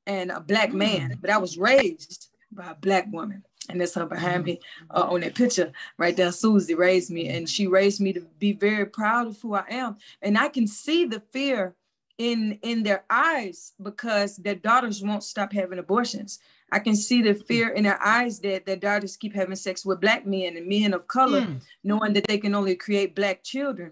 and 0.07 0.31
a 0.31 0.39
black 0.39 0.73
man, 0.73 1.11
mm. 1.11 1.21
but 1.21 1.29
I 1.29 1.37
was 1.37 1.57
raised 1.57 2.29
by 2.51 2.71
a 2.71 2.75
black 2.75 3.07
woman. 3.11 3.43
And 3.69 3.79
that's 3.79 3.93
her 3.93 4.05
behind 4.05 4.43
me 4.43 4.59
uh, 4.89 5.07
on 5.09 5.21
that 5.21 5.35
picture 5.35 5.71
right 5.97 6.17
there. 6.17 6.31
Susie 6.31 6.73
raised 6.73 7.11
me, 7.11 7.29
and 7.29 7.47
she 7.47 7.67
raised 7.67 8.01
me 8.01 8.11
to 8.13 8.21
be 8.39 8.53
very 8.53 8.85
proud 8.85 9.27
of 9.27 9.39
who 9.39 9.53
I 9.53 9.63
am. 9.69 9.97
And 10.21 10.37
I 10.37 10.49
can 10.49 10.67
see 10.67 11.05
the 11.05 11.21
fear 11.31 11.75
in 12.21 12.59
in 12.61 12.83
their 12.83 13.03
eyes 13.09 13.73
because 13.81 14.37
their 14.37 14.53
daughters 14.53 15.01
won't 15.01 15.23
stop 15.23 15.51
having 15.51 15.79
abortions. 15.79 16.39
I 16.71 16.77
can 16.77 16.95
see 16.95 17.23
the 17.23 17.33
fear 17.33 17.69
in 17.69 17.83
their 17.83 18.01
eyes 18.01 18.39
that 18.41 18.65
their 18.65 18.75
daughters 18.75 19.17
keep 19.17 19.33
having 19.33 19.55
sex 19.55 19.83
with 19.83 19.99
black 19.99 20.25
men 20.25 20.55
and 20.55 20.67
men 20.67 20.93
of 20.93 21.07
color, 21.07 21.41
mm. 21.41 21.61
knowing 21.83 22.13
that 22.13 22.27
they 22.27 22.37
can 22.37 22.53
only 22.53 22.75
create 22.75 23.15
black 23.15 23.43
children. 23.43 23.91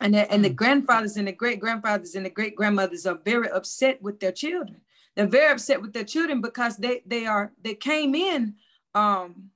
And, 0.00 0.14
and 0.14 0.44
the 0.44 0.48
hmm. 0.48 0.56
grandfathers 0.56 1.16
and 1.16 1.28
the 1.28 1.32
great 1.32 1.60
grandfathers 1.60 2.16
and 2.16 2.26
the 2.26 2.30
great 2.30 2.56
grandmothers 2.56 3.06
are 3.06 3.18
very 3.24 3.48
upset 3.48 4.02
with 4.02 4.18
their 4.18 4.32
children. 4.32 4.80
They're 5.14 5.26
very 5.26 5.52
upset 5.52 5.80
with 5.80 5.92
their 5.92 6.04
children 6.04 6.40
because 6.40 6.76
they 6.76 7.02
they 7.06 7.26
are 7.26 7.52
they 7.62 7.74
came 7.74 8.14
in 8.14 8.56
um, 8.94 9.50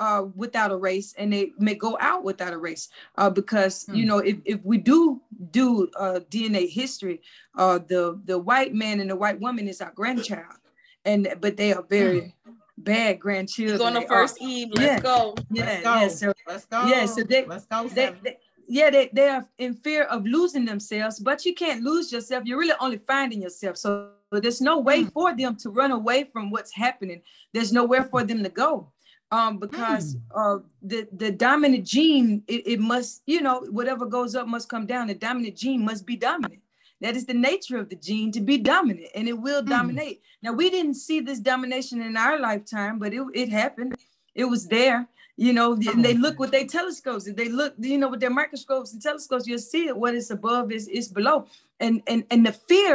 uh, 0.00 0.24
without 0.34 0.70
a 0.70 0.76
race 0.76 1.14
and 1.18 1.32
they 1.32 1.52
may 1.58 1.74
go 1.74 1.96
out 2.00 2.24
without 2.24 2.52
a 2.52 2.58
race 2.58 2.88
uh, 3.16 3.30
because 3.30 3.84
mm. 3.86 3.96
you 3.96 4.06
know 4.06 4.18
if, 4.18 4.36
if 4.44 4.60
we 4.64 4.78
do 4.78 5.20
do 5.50 5.88
uh, 5.98 6.20
DNA 6.30 6.68
history, 6.68 7.22
uh, 7.56 7.78
the 7.78 8.20
the 8.24 8.38
white 8.38 8.74
man 8.74 9.00
and 9.00 9.10
the 9.10 9.16
white 9.16 9.40
woman 9.40 9.68
is 9.68 9.80
our 9.80 9.92
grandchild 9.92 10.58
and 11.04 11.34
but 11.40 11.56
they 11.56 11.72
are 11.72 11.82
very 11.82 12.20
mm. 12.20 12.54
bad 12.78 13.20
grandchildren. 13.20 13.80
on 13.80 13.94
the 13.94 14.02
first 14.02 14.40
are. 14.40 14.46
eve. 14.46 14.68
Let's 14.72 14.86
yeah. 14.86 15.00
go. 15.00 15.34
Yeah, 15.50 15.64
Let's 15.64 15.82
go. 15.82 15.94
yeah. 15.94 16.08
So 16.08 16.32
let's 16.46 16.66
go. 16.66 16.86
Yeah, 16.86 17.06
so 17.06 17.22
they, 17.22 17.46
Let's 17.46 17.66
go. 17.66 17.88
They, 17.88 18.14
they, 18.22 18.36
yeah, 18.66 18.90
they, 18.90 19.10
they 19.12 19.28
are 19.28 19.46
in 19.58 19.74
fear 19.74 20.04
of 20.04 20.24
losing 20.24 20.64
themselves, 20.64 21.20
but 21.20 21.44
you 21.44 21.54
can't 21.54 21.82
lose 21.82 22.10
yourself. 22.10 22.44
You're 22.46 22.58
really 22.58 22.74
only 22.80 22.98
finding 22.98 23.42
yourself. 23.42 23.76
So 23.76 24.10
there's 24.32 24.60
no 24.60 24.78
way 24.78 25.04
mm. 25.04 25.12
for 25.12 25.36
them 25.36 25.56
to 25.56 25.70
run 25.70 25.92
away 25.92 26.24
from 26.32 26.50
what's 26.50 26.74
happening. 26.74 27.22
There's 27.52 27.72
nowhere 27.72 28.04
for 28.04 28.24
them 28.24 28.42
to 28.42 28.48
go. 28.48 28.90
Um, 29.34 29.52
because 29.58 30.06
mm. 30.14 30.20
uh, 30.40 30.58
the 30.90 31.00
the 31.22 31.30
dominant 31.48 31.84
gene, 31.94 32.30
it, 32.46 32.62
it 32.72 32.80
must, 32.92 33.22
you 33.26 33.40
know, 33.46 33.56
whatever 33.78 34.04
goes 34.06 34.32
up 34.38 34.46
must 34.46 34.68
come 34.68 34.86
down. 34.92 35.08
The 35.08 35.14
dominant 35.28 35.56
gene 35.62 35.82
must 35.90 36.04
be 36.06 36.16
dominant. 36.30 36.62
That 37.00 37.16
is 37.16 37.26
the 37.26 37.38
nature 37.50 37.78
of 37.82 37.86
the 37.88 38.00
gene 38.08 38.30
to 38.36 38.40
be 38.40 38.56
dominant, 38.58 39.08
and 39.16 39.26
it 39.32 39.38
will 39.46 39.62
mm. 39.62 39.70
dominate. 39.76 40.18
Now, 40.44 40.52
we 40.60 40.66
didn't 40.76 40.98
see 41.06 41.18
this 41.20 41.40
domination 41.52 41.98
in 42.08 42.16
our 42.16 42.36
lifetime, 42.48 42.94
but 43.02 43.10
it, 43.12 43.22
it 43.42 43.48
happened. 43.62 43.96
It 44.34 44.46
was 44.54 44.62
there, 44.76 44.98
you 45.36 45.52
know. 45.52 45.68
And 45.92 46.04
they 46.06 46.14
look 46.14 46.38
with 46.38 46.52
their 46.52 46.68
telescopes. 46.78 47.26
And 47.26 47.36
they 47.36 47.48
look, 47.60 47.74
you 47.78 47.98
know, 47.98 48.10
with 48.12 48.20
their 48.20 48.36
microscopes 48.40 48.92
and 48.92 49.02
telescopes. 49.02 49.46
You'll 49.48 49.58
see 49.74 49.84
it. 49.90 49.96
What 49.96 50.14
is 50.14 50.30
above 50.30 50.66
is 50.70 50.84
is 50.88 51.08
below, 51.18 51.36
and 51.84 51.94
and 52.06 52.20
and 52.32 52.46
the 52.48 52.52
fear, 52.52 52.94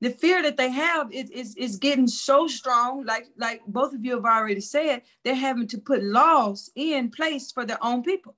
the 0.00 0.10
fear 0.10 0.42
that 0.42 0.56
they 0.56 0.70
have 0.70 1.12
is 1.12 1.30
is 1.30 1.54
is 1.56 1.76
getting 1.76 2.06
so 2.06 2.46
strong. 2.46 3.04
Like 3.04 3.26
like 3.36 3.62
both 3.66 3.94
of 3.94 4.04
you 4.04 4.14
have 4.16 4.24
already 4.24 4.60
said, 4.60 5.02
they're 5.24 5.34
having 5.34 5.68
to 5.68 5.78
put 5.78 6.02
laws 6.02 6.70
in 6.74 7.10
place 7.10 7.52
for 7.52 7.64
their 7.64 7.82
own 7.82 8.02
people 8.02 8.36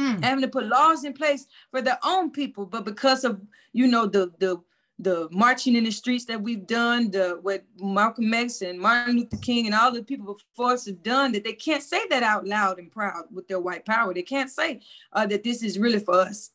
mm. 0.00 0.24
having 0.24 0.42
to 0.42 0.48
put 0.48 0.66
laws 0.66 1.04
in 1.04 1.12
place 1.12 1.46
for 1.70 1.82
their 1.82 1.98
own 2.04 2.30
people. 2.30 2.66
But 2.66 2.84
because 2.84 3.24
of 3.24 3.40
you 3.72 3.86
know 3.86 4.06
the 4.06 4.32
the 4.38 4.60
the 4.98 5.28
marching 5.30 5.76
in 5.76 5.84
the 5.84 5.90
streets 5.90 6.26
that 6.26 6.42
we've 6.42 6.66
done, 6.66 7.10
the 7.10 7.38
what 7.42 7.64
Malcolm 7.78 8.32
X 8.34 8.62
and 8.62 8.78
Martin 8.78 9.16
Luther 9.16 9.38
King 9.38 9.66
and 9.66 9.74
all 9.74 9.92
the 9.92 10.02
people 10.02 10.34
before 10.34 10.72
us 10.72 10.86
have 10.86 11.02
done, 11.02 11.32
that 11.32 11.44
they 11.44 11.54
can't 11.54 11.82
say 11.82 12.00
that 12.08 12.22
out 12.22 12.46
loud 12.46 12.78
and 12.78 12.90
proud 12.90 13.24
with 13.32 13.48
their 13.48 13.60
white 13.60 13.86
power. 13.86 14.12
They 14.12 14.22
can't 14.22 14.50
say 14.50 14.80
uh, 15.12 15.26
that 15.26 15.42
this 15.42 15.62
is 15.62 15.78
really 15.78 16.00
for 16.00 16.14
us. 16.14 16.50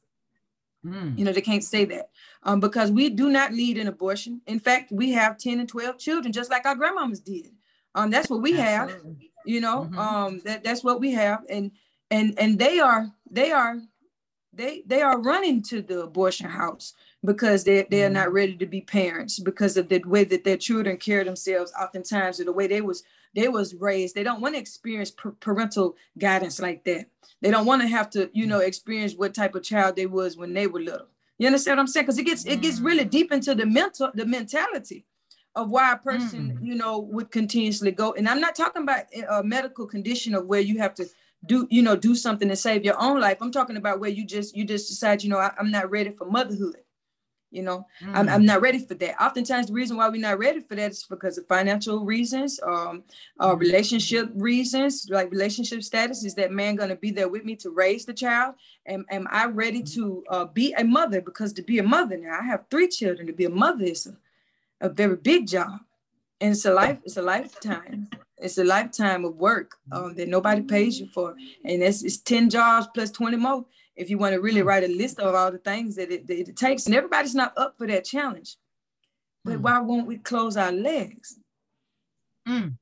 Mm. 0.86 1.18
You 1.18 1.26
know, 1.26 1.32
they 1.32 1.42
can't 1.42 1.64
say 1.64 1.86
that 1.86 2.10
um, 2.44 2.60
because 2.60 2.92
we 2.92 3.10
do 3.10 3.30
not 3.30 3.52
lead 3.52 3.78
in 3.78 3.88
abortion. 3.88 4.42
In 4.46 4.60
fact, 4.60 4.92
we 4.92 5.12
have 5.12 5.38
10 5.38 5.60
and 5.60 5.68
12 5.68 5.98
children, 5.98 6.32
just 6.32 6.52
like 6.52 6.66
our 6.66 6.76
grandmamas 6.76 7.24
did. 7.24 7.52
Um, 7.96 8.12
that's 8.12 8.30
what 8.30 8.42
we 8.42 8.60
Absolutely. 8.60 9.10
have, 9.10 9.16
you 9.46 9.62
know, 9.62 9.86
mm-hmm. 9.86 9.98
um, 9.98 10.42
that, 10.46 10.64
that's 10.64 10.84
what 10.84 11.00
we 11.00 11.12
have. 11.14 11.44
And 11.50 11.72
and 12.12 12.38
and 12.38 12.60
they 12.60 12.80
are 12.80 13.12
they 13.30 13.52
are 13.52 13.80
they 14.54 14.84
they 14.86 15.02
are 15.02 15.20
running 15.20 15.62
to 15.64 15.82
the 15.82 16.02
abortion 16.02 16.50
house 16.50 16.94
because 17.24 17.64
they 17.64 17.88
they 17.90 18.04
are 18.04 18.10
not 18.10 18.28
mm-hmm. 18.28 18.36
ready 18.36 18.58
to 18.58 18.66
be 18.66 18.82
parents 18.82 19.40
because 19.40 19.78
of 19.78 19.90
the 19.90 20.00
way 20.00 20.24
that 20.24 20.44
their 20.44 20.58
children 20.58 20.98
care 20.98 21.24
themselves 21.24 21.74
oftentimes 21.82 22.40
or 22.40 22.44
the 22.44 22.52
way 22.52 22.68
they 22.68 22.82
was 22.82 23.04
they 23.36 23.48
was 23.48 23.76
raised 23.76 24.16
they 24.16 24.24
don't 24.24 24.42
want 24.42 24.56
to 24.56 24.60
experience 24.60 25.12
parental 25.40 25.96
guidance 26.18 26.60
like 26.60 26.84
that. 26.86 27.08
They 27.42 27.52
don't 27.52 27.66
want 27.66 27.82
to 27.82 27.88
have 27.88 28.10
to 28.12 28.30
you 28.34 28.48
know 28.48 28.60
experience 28.60 29.14
what 29.16 29.34
type 29.34 29.56
of 29.56 29.64
child 29.64 29.96
they 29.96 30.06
was 30.06 30.38
when 30.38 30.54
they 30.54 30.68
were 30.68 30.80
little. 30.80 31.08
You 31.38 31.48
understand 31.48 31.78
what 31.78 31.82
i'm 31.82 31.88
saying? 31.88 32.06
Because 32.06 32.18
it 32.18 32.24
gets 32.24 32.46
it 32.46 32.62
gets 32.62 32.80
really 32.80 33.02
mm-hmm. 33.02 33.10
deep 33.10 33.32
into 33.32 33.54
the 33.54 33.66
mental 33.66 34.12
the 34.14 34.26
mentality 34.26 35.06
of 35.56 35.70
why 35.70 35.94
a 35.94 35.98
person 35.98 36.60
mm. 36.60 36.66
you 36.66 36.76
know 36.76 37.00
would 37.00 37.32
continuously 37.32 37.92
go. 37.92 38.14
And 38.14 38.28
i'm 38.28 38.42
not 38.42 38.56
talking 38.56 38.84
about 38.84 39.04
a 39.30 39.44
medical 39.44 39.86
condition 39.86 40.34
of 40.34 40.46
where 40.46 40.62
you 40.62 40.78
have 40.80 40.96
to 40.96 41.06
do 41.46 41.68
you 41.70 41.82
know 41.82 41.96
do 41.96 42.16
something 42.16 42.50
to 42.50 42.56
save 42.56 42.86
your 42.86 43.00
own 43.02 43.20
life. 43.20 43.38
I'm 43.42 43.52
talking 43.52 43.78
about 43.78 44.00
where 44.00 44.10
you 44.10 44.26
just 44.26 44.56
you 44.56 44.66
just 44.66 44.88
decide 44.88 45.24
you 45.24 45.30
know 45.30 45.38
I, 45.38 45.52
i'm 45.60 45.72
not 45.72 45.92
ready 45.92 46.12
for 46.12 46.26
motherhood 46.26 46.78
you 47.56 47.64
know? 47.64 47.88
Mm. 48.04 48.16
I'm, 48.16 48.30
I'm 48.30 48.46
not 48.46 48.62
ready 48.62 48.80
for 48.80 48.94
that. 48.96 49.22
Oftentimes 49.24 49.68
the 49.68 49.74
reason 49.74 49.98
why 49.98 50.10
we're 50.10 50.22
not 50.22 50.38
ready 50.38 50.60
for 50.60 50.76
that 50.76 50.92
is 50.92 51.06
because 51.10 51.38
of 51.38 51.48
financial 51.48 52.06
reasons 52.06 52.60
um 52.64 53.04
uh, 53.40 53.56
mm. 53.56 53.60
relationship 53.60 54.30
reasons 54.36 55.08
like 55.10 55.32
relationship 55.32 55.84
status. 55.84 56.24
Is 56.24 56.36
that 56.36 56.52
man 56.52 56.76
going 56.76 56.90
to 56.90 56.96
be 56.96 57.12
there 57.12 57.30
with 57.30 57.46
me 57.46 57.56
to 57.58 57.70
raise 57.70 58.06
the 58.06 58.14
child? 58.14 58.56
Am, 58.88 59.06
am 59.10 59.28
i 59.32 59.46
ready 59.46 59.82
mm. 59.82 59.94
to 59.96 60.24
uh, 60.30 60.46
be 60.46 60.74
a 60.74 60.84
mother? 60.84 61.22
Because 61.22 61.54
to 61.54 61.62
be 61.62 61.80
a 61.80 61.84
mother 61.84 62.18
now 62.18 62.38
i 62.40 62.44
have 62.44 62.66
three 62.70 62.88
children. 62.88 63.28
To 63.28 63.34
be 63.34 63.46
a 63.46 63.50
mother 63.50 63.86
is 63.86 64.06
a, 64.08 64.86
a 64.86 64.90
very 64.90 65.16
big 65.16 65.48
job. 65.48 65.80
And 66.42 66.52
it's 66.52 66.66
a 66.66 66.74
life 66.74 67.00
it's 67.06 67.18
a 67.18 67.22
lifetime. 67.22 68.10
It's 68.38 68.58
a 68.58 68.64
lifetime 68.64 69.24
of 69.24 69.38
work 69.38 69.78
um, 69.92 70.14
that 70.16 70.28
nobody 70.28 70.62
pays 70.62 71.00
you 71.00 71.08
for. 71.08 71.36
And 71.64 71.82
it's, 71.82 72.04
it's 72.04 72.18
10 72.18 72.50
jobs 72.50 72.88
plus 72.94 73.10
20 73.12 73.38
more 73.38 73.66
if 73.96 74.10
you 74.10 74.18
want 74.18 74.34
to 74.34 74.42
really 74.42 74.62
write 74.62 74.84
a 74.84 74.88
list 74.88 75.20
of 75.20 75.34
all 75.34 75.52
the 75.52 75.58
things 75.58 75.96
that 75.96 76.12
it, 76.12 76.28
that 76.28 76.50
it 76.50 76.56
takes. 76.56 76.86
And 76.86 76.96
everybody's 76.96 77.36
not 77.36 77.54
up 77.58 77.78
for 77.78 77.88
that 77.88 78.06
challenge. 78.06 78.58
But 79.44 79.58
mm. 79.58 79.62
why 79.62 79.80
won't 79.80 80.08
we 80.08 80.18
close 80.18 80.58
our 80.58 80.72
legs? 80.72 81.40
Mm. 82.48 82.76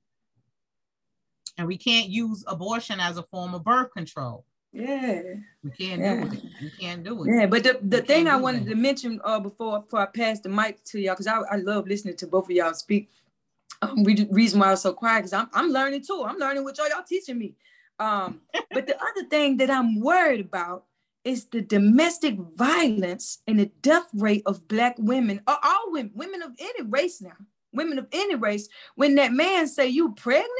And 1.57 1.67
we 1.67 1.77
can't 1.77 2.09
use 2.09 2.43
abortion 2.47 2.99
as 2.99 3.17
a 3.17 3.23
form 3.23 3.53
of 3.53 3.63
birth 3.63 3.93
control. 3.93 4.45
Yeah. 4.71 5.21
We 5.63 5.69
can't 5.69 6.01
yeah. 6.01 6.23
do 6.23 6.31
it. 6.31 6.43
We 6.59 6.71
can't 6.79 7.03
do 7.03 7.23
it. 7.23 7.35
Yeah, 7.35 7.45
but 7.45 7.63
the, 7.63 7.79
the 7.83 8.01
thing 8.01 8.27
I 8.27 8.37
wanted 8.37 8.65
that. 8.65 8.71
to 8.71 8.75
mention 8.75 9.21
uh, 9.23 9.39
before 9.39 9.81
before 9.81 9.99
I 9.99 10.07
pass 10.07 10.39
the 10.39 10.49
mic 10.49 10.83
to 10.85 10.99
y'all, 10.99 11.13
because 11.13 11.27
I, 11.27 11.37
I 11.41 11.57
love 11.57 11.87
listening 11.87 12.15
to 12.17 12.27
both 12.27 12.45
of 12.45 12.51
y'all 12.51 12.73
speak. 12.73 13.11
Um, 13.83 14.03
reason 14.03 14.59
why 14.59 14.67
I 14.67 14.71
was 14.71 14.81
so 14.81 14.93
quiet, 14.93 15.19
because 15.19 15.33
I'm, 15.33 15.49
I'm 15.53 15.69
learning 15.69 16.03
too. 16.03 16.23
I'm 16.25 16.39
learning 16.39 16.63
what 16.63 16.77
y'all, 16.77 16.89
y'all 16.89 17.03
teaching 17.07 17.37
me. 17.37 17.53
Um, 17.99 18.41
but 18.71 18.87
the 18.87 18.95
other 18.95 19.27
thing 19.29 19.57
that 19.57 19.69
I'm 19.69 19.99
worried 19.99 20.39
about 20.39 20.85
is 21.23 21.45
the 21.45 21.61
domestic 21.61 22.37
violence 22.55 23.39
and 23.47 23.59
the 23.59 23.67
death 23.81 24.07
rate 24.13 24.43
of 24.45 24.67
black 24.67 24.95
women, 24.99 25.41
or 25.47 25.57
all 25.63 25.91
women, 25.91 26.11
women 26.15 26.41
of 26.41 26.51
any 26.59 26.87
race 26.87 27.21
now, 27.21 27.37
women 27.73 27.97
of 27.97 28.07
any 28.11 28.35
race, 28.35 28.67
when 28.95 29.15
that 29.15 29.31
man 29.31 29.67
say 29.67 29.87
you 29.87 30.13
pregnant, 30.13 30.51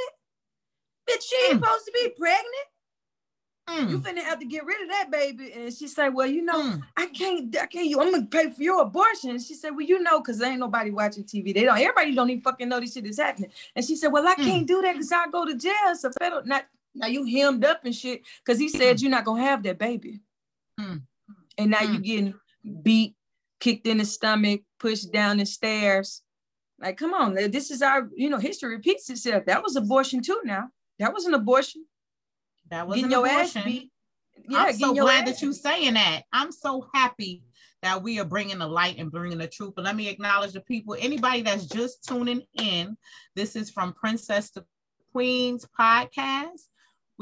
bitch, 1.09 1.21
she 1.21 1.35
ain't 1.47 1.61
mm. 1.61 1.63
supposed 1.63 1.85
to 1.85 1.91
be 1.93 2.09
pregnant. 2.17 2.67
Mm. 3.69 3.89
You 3.89 3.99
finna 3.99 4.21
have 4.23 4.39
to 4.39 4.45
get 4.45 4.65
rid 4.65 4.81
of 4.81 4.89
that 4.89 5.09
baby. 5.09 5.53
And 5.53 5.73
she 5.73 5.87
said, 5.87 6.09
Well, 6.09 6.27
you 6.27 6.43
know, 6.43 6.61
mm. 6.61 6.81
I 6.97 7.05
can't, 7.07 7.55
I 7.57 7.65
can't, 7.65 7.87
You, 7.87 8.01
I'm 8.01 8.11
gonna 8.11 8.25
pay 8.25 8.49
for 8.49 8.61
your 8.61 8.81
abortion. 8.81 9.29
And 9.29 9.41
she 9.41 9.53
said, 9.53 9.69
Well, 9.69 9.85
you 9.85 10.01
know, 10.01 10.19
because 10.19 10.41
ain't 10.41 10.59
nobody 10.59 10.91
watching 10.91 11.23
TV. 11.23 11.53
They 11.53 11.63
don't, 11.63 11.77
everybody 11.77 12.13
don't 12.13 12.29
even 12.29 12.43
fucking 12.43 12.67
know 12.67 12.81
this 12.81 12.93
shit 12.93 13.05
is 13.05 13.19
happening. 13.19 13.51
And 13.75 13.85
she 13.85 13.95
said, 13.95 14.09
Well, 14.11 14.27
I 14.27 14.35
mm. 14.35 14.43
can't 14.43 14.67
do 14.67 14.81
that 14.81 14.93
because 14.93 15.11
I 15.13 15.27
go 15.29 15.45
to 15.45 15.55
jail. 15.55 15.95
So 15.97 16.11
federal, 16.19 16.43
not 16.45 16.65
now 16.93 17.07
you 17.07 17.23
hemmed 17.23 17.63
up 17.63 17.85
and 17.85 17.95
shit. 17.95 18.23
Cause 18.45 18.59
he 18.59 18.67
said 18.67 19.01
you're 19.01 19.09
not 19.09 19.23
gonna 19.23 19.43
have 19.43 19.63
that 19.63 19.79
baby. 19.79 20.19
Mm. 20.79 21.03
And 21.57 21.71
now 21.71 21.79
mm. 21.79 21.93
you're 21.93 22.01
getting 22.01 22.33
beat, 22.81 23.15
kicked 23.59 23.87
in 23.87 23.97
the 23.97 24.05
stomach, 24.05 24.61
pushed 24.79 25.11
down 25.11 25.37
the 25.37 25.45
stairs. 25.45 26.21
Like, 26.79 26.97
come 26.97 27.13
on, 27.13 27.35
this 27.35 27.71
is 27.71 27.81
our, 27.81 28.09
you 28.15 28.29
know, 28.29 28.39
history 28.39 28.75
repeats 28.75 29.09
itself. 29.09 29.45
That 29.45 29.63
was 29.63 29.75
abortion 29.75 30.21
too 30.21 30.41
now. 30.43 30.69
That 30.99 31.13
was 31.13 31.25
an 31.25 31.33
abortion. 31.33 31.85
That 32.69 32.87
was 32.87 32.97
getting 32.97 33.11
your 33.11 33.25
abortion. 33.25 33.61
ass 33.61 33.65
beat. 33.65 33.91
Yeah, 34.49 34.63
I'm 34.63 34.73
so 34.73 34.93
glad 34.93 35.27
that 35.27 35.41
you're 35.41 35.53
saying 35.53 35.93
that. 35.93 36.23
I'm 36.33 36.51
so 36.51 36.87
happy 36.93 37.43
that 37.81 38.01
we 38.01 38.19
are 38.19 38.25
bringing 38.25 38.59
the 38.59 38.67
light 38.67 38.97
and 38.97 39.11
bringing 39.11 39.37
the 39.37 39.47
truth. 39.47 39.73
But 39.75 39.85
let 39.85 39.95
me 39.95 40.07
acknowledge 40.09 40.53
the 40.53 40.61
people. 40.61 40.95
Anybody 40.99 41.41
that's 41.41 41.65
just 41.65 42.03
tuning 42.07 42.41
in, 42.55 42.97
this 43.35 43.55
is 43.55 43.69
from 43.69 43.93
Princess 43.93 44.49
to 44.51 44.65
Queens 45.11 45.67
podcast. 45.79 46.61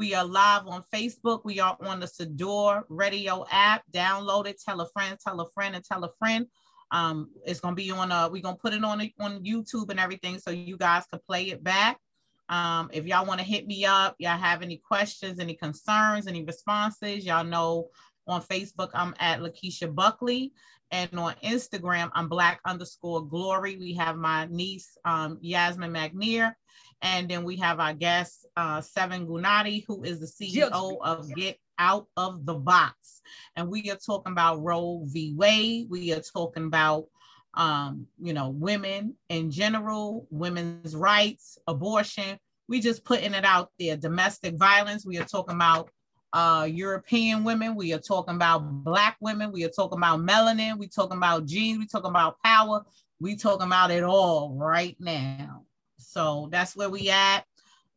We 0.02 0.14
are 0.14 0.24
live 0.24 0.66
on 0.66 0.82
Facebook. 0.92 1.44
We 1.44 1.60
are 1.60 1.76
on 1.80 2.00
the 2.00 2.06
Sador 2.06 2.82
Radio 2.88 3.46
app. 3.52 3.84
Download 3.92 4.48
it. 4.48 4.60
Tell 4.60 4.80
a 4.80 4.88
friend. 4.88 5.16
Tell 5.24 5.40
a 5.40 5.48
friend. 5.50 5.76
And 5.76 5.84
tell 5.84 6.02
a 6.02 6.10
friend. 6.18 6.48
Um, 6.90 7.30
it's 7.46 7.60
gonna 7.60 7.76
be 7.76 7.92
on. 7.92 8.10
Uh, 8.10 8.28
we're 8.28 8.42
gonna 8.42 8.56
put 8.56 8.72
it 8.74 8.82
on 8.82 9.00
on 9.20 9.44
YouTube 9.44 9.90
and 9.90 10.00
everything, 10.00 10.40
so 10.40 10.50
you 10.50 10.76
guys 10.76 11.04
can 11.06 11.20
play 11.24 11.50
it 11.50 11.62
back. 11.62 12.00
Um, 12.48 12.90
if 12.92 13.06
y'all 13.06 13.24
want 13.24 13.38
to 13.38 13.46
hit 13.46 13.68
me 13.68 13.84
up, 13.84 14.16
y'all 14.18 14.36
have 14.36 14.60
any 14.60 14.78
questions, 14.78 15.38
any 15.38 15.54
concerns, 15.54 16.26
any 16.26 16.42
responses, 16.42 17.24
y'all 17.24 17.44
know 17.44 17.86
on 18.26 18.42
Facebook 18.42 18.90
I'm 18.94 19.14
at 19.20 19.38
Lakeisha 19.38 19.94
Buckley, 19.94 20.52
and 20.90 21.16
on 21.16 21.34
Instagram 21.44 22.10
I'm 22.12 22.28
Black 22.28 22.60
underscore 22.66 23.24
Glory. 23.24 23.76
We 23.76 23.94
have 23.94 24.16
my 24.16 24.48
niece 24.50 24.98
um, 25.04 25.38
Yasmin 25.40 25.92
McNear, 25.92 26.54
and 27.02 27.28
then 27.28 27.44
we 27.44 27.54
have 27.58 27.78
our 27.78 27.94
guest, 27.94 28.41
uh, 28.56 28.80
Seven 28.80 29.26
Gunati, 29.26 29.84
who 29.86 30.02
is 30.02 30.20
the 30.20 30.26
CEO 30.26 30.98
of 31.00 31.34
Get 31.34 31.58
Out 31.78 32.06
of 32.16 32.44
the 32.44 32.54
Box. 32.54 33.22
And 33.56 33.68
we 33.68 33.90
are 33.90 33.96
talking 33.96 34.32
about 34.32 34.62
Roe 34.62 35.02
v. 35.04 35.34
Wade. 35.36 35.86
We 35.88 36.12
are 36.12 36.20
talking 36.20 36.66
about, 36.66 37.06
um, 37.54 38.06
you 38.20 38.32
know, 38.32 38.50
women 38.50 39.14
in 39.28 39.50
general, 39.50 40.26
women's 40.30 40.94
rights, 40.94 41.58
abortion. 41.66 42.38
We 42.68 42.80
just 42.80 43.04
putting 43.04 43.34
it 43.34 43.44
out 43.44 43.70
there. 43.78 43.96
Domestic 43.96 44.56
violence. 44.56 45.04
We 45.06 45.18
are 45.18 45.24
talking 45.24 45.56
about 45.56 45.90
uh, 46.32 46.66
European 46.70 47.44
women. 47.44 47.74
We 47.74 47.92
are 47.92 47.98
talking 47.98 48.34
about 48.34 48.60
Black 48.84 49.16
women. 49.20 49.52
We 49.52 49.64
are 49.64 49.70
talking 49.70 49.98
about 49.98 50.20
melanin. 50.20 50.78
We 50.78 50.88
talking 50.88 51.18
about 51.18 51.46
genes. 51.46 51.78
We 51.78 51.86
talking 51.86 52.10
about 52.10 52.40
power. 52.42 52.82
We 53.20 53.36
talking 53.36 53.66
about 53.66 53.90
it 53.90 54.02
all 54.02 54.54
right 54.56 54.96
now. 54.98 55.64
So 55.98 56.48
that's 56.50 56.74
where 56.74 56.90
we 56.90 57.10
at. 57.10 57.44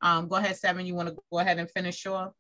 Um, 0.06 0.28
go 0.28 0.36
ahead, 0.36 0.56
Seven. 0.56 0.86
You 0.86 0.94
want 0.94 1.10
to 1.10 1.16
go 1.32 1.40
ahead 1.40 1.58
and 1.58 1.70
finish 1.70 2.06
your? 2.06 2.32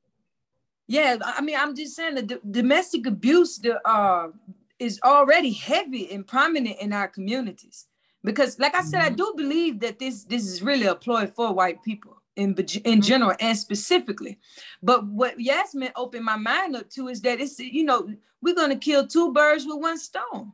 Yeah, 0.88 1.18
I 1.24 1.42
mean, 1.42 1.58
I'm 1.60 1.76
just 1.76 1.96
saying 1.96 2.14
the 2.14 2.40
domestic 2.52 3.08
abuse 3.08 3.58
the, 3.58 3.82
uh, 3.90 4.28
is 4.78 5.00
already 5.04 5.52
heavy 5.52 6.12
and 6.12 6.28
prominent 6.28 6.80
in 6.80 6.94
our 6.94 7.08
communities. 7.08 7.88
Because, 8.24 8.60
like 8.60 8.76
I 8.76 8.84
said, 8.84 9.02
mm-hmm. 9.02 9.14
I 9.14 9.16
do 9.16 9.34
believe 9.36 9.80
that 9.80 9.98
this 9.98 10.26
this 10.26 10.46
is 10.46 10.62
really 10.62 10.86
a 10.86 10.94
ploy 10.94 11.26
for 11.26 11.54
white 11.54 11.82
people 11.84 12.22
in 12.36 12.50
in 12.50 12.56
mm-hmm. 12.56 13.00
general 13.00 13.34
and 13.40 13.58
specifically. 13.58 14.38
But 14.84 15.08
what 15.08 15.40
Yasmin 15.40 15.92
opened 15.96 16.26
my 16.26 16.38
mind 16.38 16.76
up 16.76 16.92
to 16.92 17.08
is 17.08 17.22
that 17.22 17.42
it's 17.42 17.58
you 17.58 17.84
know 17.84 18.08
we're 18.42 18.56
gonna 18.56 18.76
kill 18.76 19.08
two 19.08 19.34
birds 19.34 19.66
with 19.66 19.82
one 19.82 19.98
stone. 19.98 20.54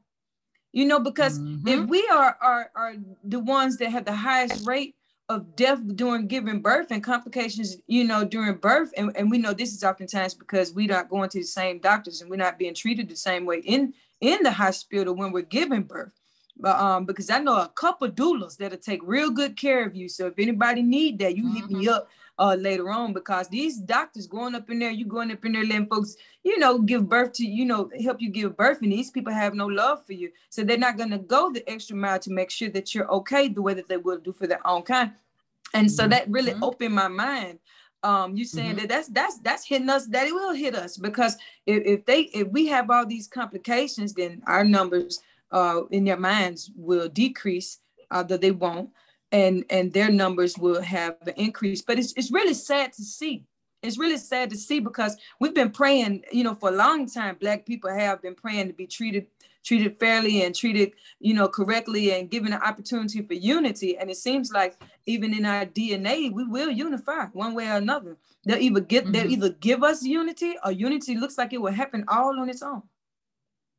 You 0.72 0.86
know, 0.86 1.02
because 1.02 1.38
mm-hmm. 1.38 1.68
if 1.68 1.90
we 1.90 2.08
are, 2.08 2.38
are 2.42 2.72
are 2.74 2.96
the 3.26 3.40
ones 3.40 3.76
that 3.78 3.92
have 3.92 4.06
the 4.06 4.16
highest 4.16 4.66
rate 4.66 4.96
of 5.32 5.56
death 5.56 5.80
during 5.96 6.28
giving 6.28 6.62
birth 6.62 6.92
and 6.92 7.04
complications, 7.04 7.78
you 7.88 8.04
know, 8.04 8.24
during 8.24 8.56
birth. 8.56 8.92
And, 8.98 9.16
and 9.16 9.32
we 9.32 9.38
know 9.38 9.54
this 9.54 9.74
is 9.74 9.84
oftentimes 9.84 10.34
because 10.34 10.74
we're 10.74 10.88
not 10.88 11.10
going 11.10 11.30
to 11.30 11.40
the 11.40 11.46
same 11.46 11.80
doctors 11.80 12.22
and 12.22 12.30
we're 12.30 12.36
not 12.36 12.60
being 12.60 12.74
treated 12.74 13.10
the 13.10 13.16
same 13.16 13.46
way 13.46 13.60
in 13.60 13.94
in 14.20 14.44
the 14.44 14.52
hospital 14.52 15.16
when 15.16 15.32
we're 15.32 15.42
giving 15.42 15.84
birth. 15.84 16.12
But 16.58 16.80
um, 16.80 17.06
because 17.06 17.30
I 17.30 17.40
know 17.40 17.58
a 17.58 17.68
couple 17.70 18.08
doulas 18.10 18.58
that'll 18.58 18.78
take 18.78 19.02
real 19.04 19.32
good 19.32 19.58
care 19.58 19.86
of 19.86 19.96
you. 19.96 20.08
So 20.08 20.28
if 20.28 20.34
anybody 20.38 20.84
need 20.84 21.18
that, 21.20 21.36
you 21.36 21.46
mm-hmm. 21.46 21.56
hit 21.56 21.70
me 21.72 21.86
mm-hmm. 21.86 21.94
up 21.94 22.10
uh, 22.40 22.56
later 22.56 22.90
on 22.90 23.14
because 23.14 23.48
these 23.50 23.78
doctors 23.78 24.28
going 24.28 24.56
up 24.56 24.70
in 24.70 24.80
there, 24.80 24.92
you 24.92 25.06
going 25.06 25.32
up 25.32 25.46
in 25.46 25.54
there 25.54 25.66
letting 25.66 25.88
folks, 25.88 26.16
you 26.44 26.58
know, 26.58 26.80
give 26.80 27.08
birth 27.08 27.34
to, 27.34 27.46
you 27.46 27.66
know, 27.66 27.90
help 28.02 28.22
you 28.22 28.30
give 28.30 28.58
birth, 28.58 28.82
and 28.82 28.92
these 28.92 29.12
people 29.12 29.34
have 29.34 29.54
no 29.54 29.68
love 29.68 30.06
for 30.06 30.14
you, 30.14 30.32
so 30.50 30.64
they're 30.64 30.78
not 30.78 30.98
gonna 30.98 31.20
go 31.20 31.52
the 31.52 31.68
extra 31.70 31.96
mile 31.96 32.20
to 32.20 32.32
make 32.32 32.50
sure 32.50 32.70
that 32.70 32.94
you're 32.96 33.12
okay 33.12 33.48
the 33.48 33.62
way 33.62 33.74
that 33.74 33.88
they 33.88 33.98
will 33.98 34.18
do 34.18 34.32
for 34.32 34.48
their 34.48 34.66
own 34.68 34.82
kind. 34.82 35.12
And 35.74 35.92
so 35.92 36.08
that 36.08 36.30
really 36.30 36.52
mm-hmm. 36.52 36.64
opened 36.64 36.96
my 36.96 37.08
mind. 37.08 37.60
Um, 38.04 38.36
you 38.36 38.46
saying 38.46 38.78
mm-hmm. 38.78 38.88
that 38.88 38.90
that's 38.90 39.08
that's 39.10 39.38
that's 39.40 39.66
hitting 39.66 39.90
us, 39.90 40.08
that 40.08 40.28
it 40.28 40.34
will 40.34 40.54
hit 40.54 40.76
us 40.76 40.98
because 40.98 41.38
if, 41.68 41.84
if 41.86 42.06
they 42.06 42.22
if 42.22 42.48
we 42.48 42.66
have 42.68 42.90
all 42.90 43.06
these 43.06 43.28
complications, 43.28 44.14
then 44.14 44.42
our 44.48 44.64
numbers 44.64 45.22
uh 45.52 45.82
in 45.92 46.06
their 46.06 46.18
minds 46.18 46.72
will 46.76 47.08
decrease, 47.08 47.80
although 48.10 48.38
they 48.38 48.52
won't 48.52 48.90
and 49.32 49.66
and 49.70 49.92
their 49.94 50.12
numbers 50.12 50.58
will 50.58 50.82
have 50.82 51.16
an 51.26 51.34
increase. 51.36 51.82
But 51.82 52.00
it's 52.00 52.14
it's 52.14 52.32
really 52.32 52.54
sad 52.54 52.94
to 52.94 53.04
see. 53.04 53.46
It's 53.82 53.98
really 53.98 54.18
sad 54.18 54.50
to 54.52 54.58
see 54.58 54.80
because 54.80 55.18
we've 55.40 55.56
been 55.56 55.72
praying, 55.72 56.24
you 56.32 56.44
know, 56.44 56.54
for 56.54 56.70
a 56.70 56.76
long 56.76 57.08
time. 57.10 57.38
Black 57.40 57.66
people 57.66 57.90
have 57.90 58.22
been 58.22 58.36
praying 58.36 58.68
to 58.68 58.74
be 58.74 58.88
treated 58.88 59.28
treated 59.64 60.00
fairly 60.00 60.44
and 60.44 60.56
treated, 60.56 60.92
you 61.20 61.36
know, 61.36 61.48
correctly 61.48 62.14
and 62.14 62.32
given 62.32 62.52
an 62.52 62.62
opportunity 62.62 63.22
for 63.22 63.36
unity. 63.36 63.96
And 63.98 64.10
it 64.10 64.18
seems 64.18 64.52
like 64.52 64.76
even 65.06 65.36
in 65.36 65.46
our 65.46 65.66
DNA, 65.66 66.32
we 66.32 66.46
will 66.46 66.72
unify 66.72 67.26
one 67.34 67.54
way 67.54 67.70
or 67.70 67.76
another. 67.78 68.18
They'll 68.44 68.58
either 68.58 68.80
get 68.80 69.04
mm-hmm. 69.04 69.12
they'll 69.14 69.32
either 69.32 69.50
give 69.50 69.84
us 69.84 70.04
unity 70.04 70.56
or 70.64 70.72
unity 70.72 71.16
looks 71.16 71.38
like 71.38 71.54
it 71.54 71.62
will 71.62 71.72
happen 71.72 72.06
all 72.08 72.40
on 72.40 72.50
its 72.50 72.64
own. 72.64 72.84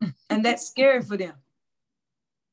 and 0.31 0.45
that's 0.45 0.67
scary 0.67 1.03
for 1.03 1.17
them 1.17 1.35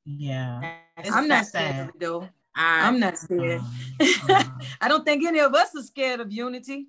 Yeah. 0.05 0.75
I'm 1.11 1.27
not 1.27 1.45
scared 1.45 1.91
though. 1.99 2.27
I, 2.59 2.87
am 2.87 2.99
not 2.99 3.17
scared. 3.17 3.61
Uh, 4.01 4.43
I 4.81 4.89
don't 4.89 5.05
think 5.05 5.25
any 5.25 5.39
of 5.39 5.53
us 5.55 5.69
are 5.75 5.81
scared 5.81 6.19
of 6.19 6.31
unity. 6.31 6.87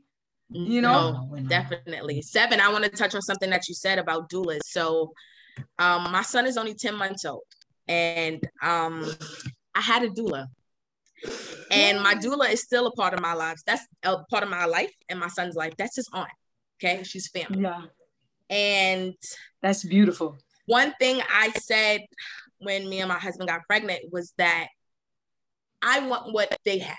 You 0.53 0.81
know, 0.81 1.29
no, 1.31 1.41
definitely. 1.43 2.23
Seven, 2.23 2.61
I 2.61 2.73
want 2.73 2.83
to 2.83 2.91
touch 2.91 3.14
on 3.14 3.23
something 3.23 3.51
that 3.51 3.68
you 3.68 3.75
said 3.75 4.01
about 4.01 4.29
doulas. 4.29 4.62
So, 4.64 5.12
um, 5.79 6.11
my 6.11 6.23
son 6.23 6.45
is 6.45 6.57
only 6.57 6.75
10 6.75 6.97
months 6.97 7.25
old, 7.25 7.45
and 7.87 8.43
um, 8.61 9.09
I 9.73 9.81
had 9.81 10.03
a 10.03 10.09
doula. 10.09 10.49
And 11.71 12.03
my 12.03 12.14
doula 12.14 12.51
is 12.51 12.62
still 12.62 12.89
a 12.89 12.93
part 12.93 13.14
of 13.14 13.21
my 13.21 13.35
lives. 13.35 13.62
That's 13.64 13.87
a 14.03 14.18
part 14.25 14.43
of 14.43 14.49
my 14.49 14.64
life 14.64 14.93
and 15.09 15.21
my 15.21 15.29
son's 15.29 15.55
life. 15.55 15.75
That's 15.79 15.95
his 15.95 16.09
aunt. 16.12 16.31
Okay. 16.83 17.05
She's 17.05 17.29
family. 17.29 17.62
Yeah. 17.62 17.83
And 18.49 19.14
that's 19.62 19.85
beautiful. 19.85 20.37
One 20.66 20.95
thing 20.99 21.21
I 21.33 21.51
said 21.51 22.01
when 22.59 22.89
me 22.89 23.01
and 23.01 23.09
my 23.09 23.18
husband 23.18 23.49
got 23.49 23.61
pregnant 23.66 24.01
was 24.11 24.33
that 24.39 24.68
I 25.83 26.01
want 26.01 26.33
what 26.33 26.57
they 26.64 26.78
have. 26.78 26.97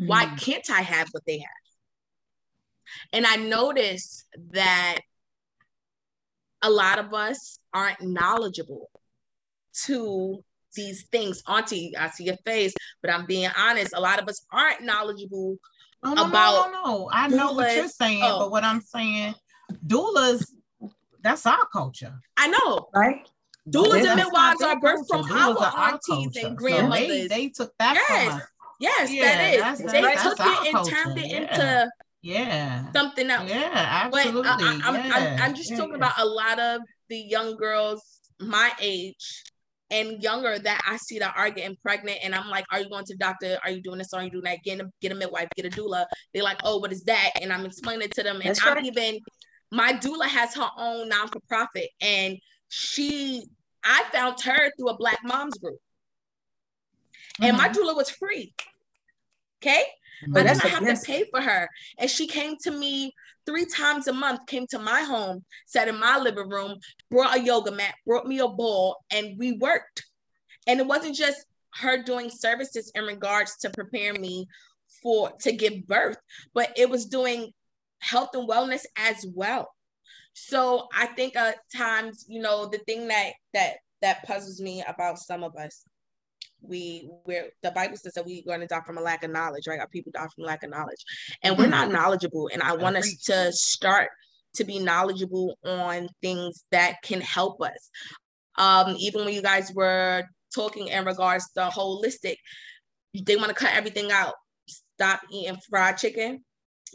Mm. 0.00 0.08
Why 0.08 0.26
can't 0.36 0.68
I 0.70 0.80
have 0.80 1.08
what 1.12 1.24
they 1.26 1.38
have? 1.38 1.48
And 3.12 3.26
I 3.26 3.36
notice 3.36 4.24
that 4.52 4.98
a 6.62 6.70
lot 6.70 6.98
of 6.98 7.14
us 7.14 7.58
aren't 7.72 8.02
knowledgeable 8.02 8.90
to 9.84 10.42
these 10.74 11.04
things. 11.04 11.42
Auntie, 11.46 11.96
I 11.96 12.10
see 12.10 12.24
your 12.24 12.36
face, 12.44 12.74
but 13.02 13.12
I'm 13.12 13.26
being 13.26 13.50
honest. 13.56 13.92
A 13.94 14.00
lot 14.00 14.20
of 14.20 14.28
us 14.28 14.44
aren't 14.52 14.82
knowledgeable 14.82 15.56
no, 16.02 16.14
no, 16.14 16.26
about. 16.26 16.72
No, 16.72 16.82
no, 16.82 16.84
no. 16.84 17.10
I 17.12 17.28
know 17.28 17.52
what 17.52 17.74
you're 17.74 17.88
saying, 17.88 18.22
oh. 18.24 18.40
but 18.40 18.50
what 18.50 18.64
I'm 18.64 18.80
saying, 18.80 19.34
doulas, 19.86 20.44
that's 21.22 21.46
our 21.46 21.66
culture. 21.72 22.14
I 22.36 22.48
know, 22.48 22.88
right? 22.94 23.26
Doulas 23.70 24.06
and 24.06 24.16
midwives 24.16 24.62
are 24.62 24.80
birthed 24.80 25.06
from 25.08 25.30
our 25.32 25.92
aunties 25.92 26.36
and 26.42 26.56
grandmothers. 26.56 27.06
So 27.06 27.08
they, 27.08 27.26
they, 27.28 27.48
took 27.48 27.72
that 27.78 27.94
yes. 28.08 28.42
Yes, 28.80 29.12
yeah, 29.12 29.22
that 29.24 29.54
is. 29.54 29.60
That's, 29.60 29.92
they 29.92 30.00
that's, 30.00 30.22
took 30.22 30.38
that's 30.38 30.66
it 30.66 30.74
and 30.74 30.88
turned 30.88 31.18
it 31.18 31.26
yeah. 31.26 31.36
into 31.38 31.90
yeah 32.22 32.92
something 32.92 33.30
else. 33.30 33.48
Yeah, 33.48 33.70
uh, 33.74 34.06
absolutely. 34.06 34.42
But 34.42 34.62
I, 34.62 34.72
am 34.72 34.94
yeah. 34.94 35.12
I'm, 35.14 35.42
I'm, 35.42 35.54
just 35.54 35.76
talking 35.76 35.94
about 35.94 36.18
a 36.18 36.24
lot 36.24 36.58
of 36.58 36.80
the 37.10 37.18
young 37.18 37.56
girls 37.56 38.02
my 38.40 38.72
age 38.80 39.44
and 39.90 40.22
younger 40.22 40.58
that 40.58 40.80
I 40.86 40.96
see 40.96 41.18
that 41.18 41.34
are 41.36 41.50
getting 41.50 41.76
pregnant, 41.82 42.20
and 42.22 42.34
I'm 42.34 42.48
like, 42.48 42.64
"Are 42.72 42.80
you 42.80 42.88
going 42.88 43.04
to 43.04 43.14
the 43.14 43.18
doctor? 43.18 43.58
Are 43.64 43.70
you 43.70 43.82
doing 43.82 43.98
this? 43.98 44.14
Are 44.14 44.22
you 44.22 44.30
doing 44.30 44.44
that? 44.44 44.62
Get 44.64 44.80
a 44.80 44.90
get 45.02 45.12
a 45.12 45.14
midwife, 45.14 45.48
get 45.56 45.66
a 45.66 45.70
doula." 45.70 46.06
They're 46.32 46.42
like, 46.42 46.60
"Oh, 46.64 46.78
what 46.78 46.90
is 46.90 47.02
that?" 47.04 47.32
And 47.42 47.52
I'm 47.52 47.66
explaining 47.66 48.06
it 48.06 48.14
to 48.14 48.22
them, 48.22 48.40
and 48.42 48.58
I'm 48.64 48.74
right. 48.74 48.84
even 48.86 49.18
my 49.70 49.92
doula 49.92 50.26
has 50.26 50.54
her 50.54 50.68
own 50.78 51.10
non 51.10 51.28
for 51.28 51.40
profit, 51.48 51.88
and 52.00 52.38
she 52.68 53.46
I 53.84 54.04
found 54.12 54.40
her 54.42 54.70
through 54.76 54.88
a 54.88 54.96
Black 54.96 55.18
Moms 55.24 55.58
group, 55.58 55.74
mm-hmm. 55.74 57.44
and 57.44 57.56
my 57.56 57.68
mm-hmm. 57.68 57.80
doula 57.80 57.96
was 57.96 58.10
free. 58.10 58.54
Okay, 59.62 59.82
but 60.28 60.46
I 60.46 60.54
didn't 60.54 60.70
have 60.70 61.00
to 61.00 61.06
pay 61.06 61.24
for 61.30 61.40
her, 61.40 61.68
and 61.98 62.10
she 62.10 62.26
came 62.26 62.56
to 62.62 62.70
me 62.70 63.12
three 63.46 63.66
times 63.66 64.06
a 64.06 64.12
month 64.12 64.46
came 64.46 64.66
to 64.68 64.78
my 64.78 65.02
home, 65.02 65.44
sat 65.66 65.88
in 65.88 65.98
my 65.98 66.18
living 66.18 66.48
room, 66.48 66.78
brought 67.10 67.36
a 67.36 67.42
yoga 67.42 67.72
mat, 67.72 67.94
brought 68.06 68.26
me 68.26 68.38
a 68.38 68.48
ball, 68.48 68.96
and 69.10 69.38
we 69.38 69.52
worked. 69.52 70.04
And 70.66 70.78
it 70.78 70.86
wasn't 70.86 71.16
just 71.16 71.44
her 71.74 72.02
doing 72.02 72.30
services 72.30 72.92
in 72.94 73.04
regards 73.04 73.56
to 73.58 73.70
prepare 73.70 74.12
me 74.14 74.46
for 75.02 75.32
to 75.40 75.52
give 75.52 75.86
birth, 75.86 76.18
but 76.54 76.72
it 76.76 76.88
was 76.88 77.06
doing 77.06 77.52
health 78.00 78.30
and 78.34 78.48
wellness 78.48 78.84
as 78.96 79.26
well. 79.34 79.68
So 80.32 80.88
I 80.96 81.06
think 81.06 81.36
at 81.36 81.56
times, 81.76 82.24
you 82.28 82.40
know, 82.40 82.66
the 82.66 82.78
thing 82.78 83.08
that 83.08 83.32
that 83.54 83.74
that 84.02 84.24
puzzles 84.24 84.60
me 84.60 84.82
about 84.86 85.18
some 85.18 85.44
of 85.44 85.56
us 85.56 85.84
we 86.62 87.08
we're 87.26 87.48
the 87.62 87.70
bible 87.70 87.96
says 87.96 88.12
that 88.14 88.26
we're 88.26 88.42
going 88.46 88.60
to 88.60 88.66
die 88.66 88.80
from 88.84 88.98
a 88.98 89.00
lack 89.00 89.24
of 89.24 89.30
knowledge 89.30 89.66
right? 89.66 89.80
Our 89.80 89.88
people 89.88 90.12
die 90.14 90.26
from 90.34 90.44
lack 90.44 90.62
of 90.62 90.70
knowledge. 90.70 91.02
And 91.42 91.56
we're 91.56 91.66
not 91.66 91.90
knowledgeable. 91.90 92.50
And 92.52 92.62
i 92.62 92.74
want 92.74 92.96
us 92.96 93.14
to 93.24 93.52
start 93.52 94.08
to 94.54 94.64
be 94.64 94.78
knowledgeable 94.78 95.56
on 95.64 96.08
things 96.20 96.64
that 96.72 96.96
can 97.02 97.20
help 97.20 97.60
us. 97.62 97.90
Um 98.56 98.96
even 98.98 99.24
when 99.24 99.34
you 99.34 99.42
guys 99.42 99.72
were 99.74 100.24
talking 100.54 100.88
in 100.88 101.04
regards 101.04 101.50
to 101.52 101.70
holistic 101.72 102.36
they 103.26 103.36
want 103.36 103.48
to 103.48 103.54
cut 103.54 103.74
everything 103.74 104.10
out. 104.12 104.34
Stop 104.68 105.22
eating 105.32 105.58
fried 105.68 105.96
chicken. 105.96 106.44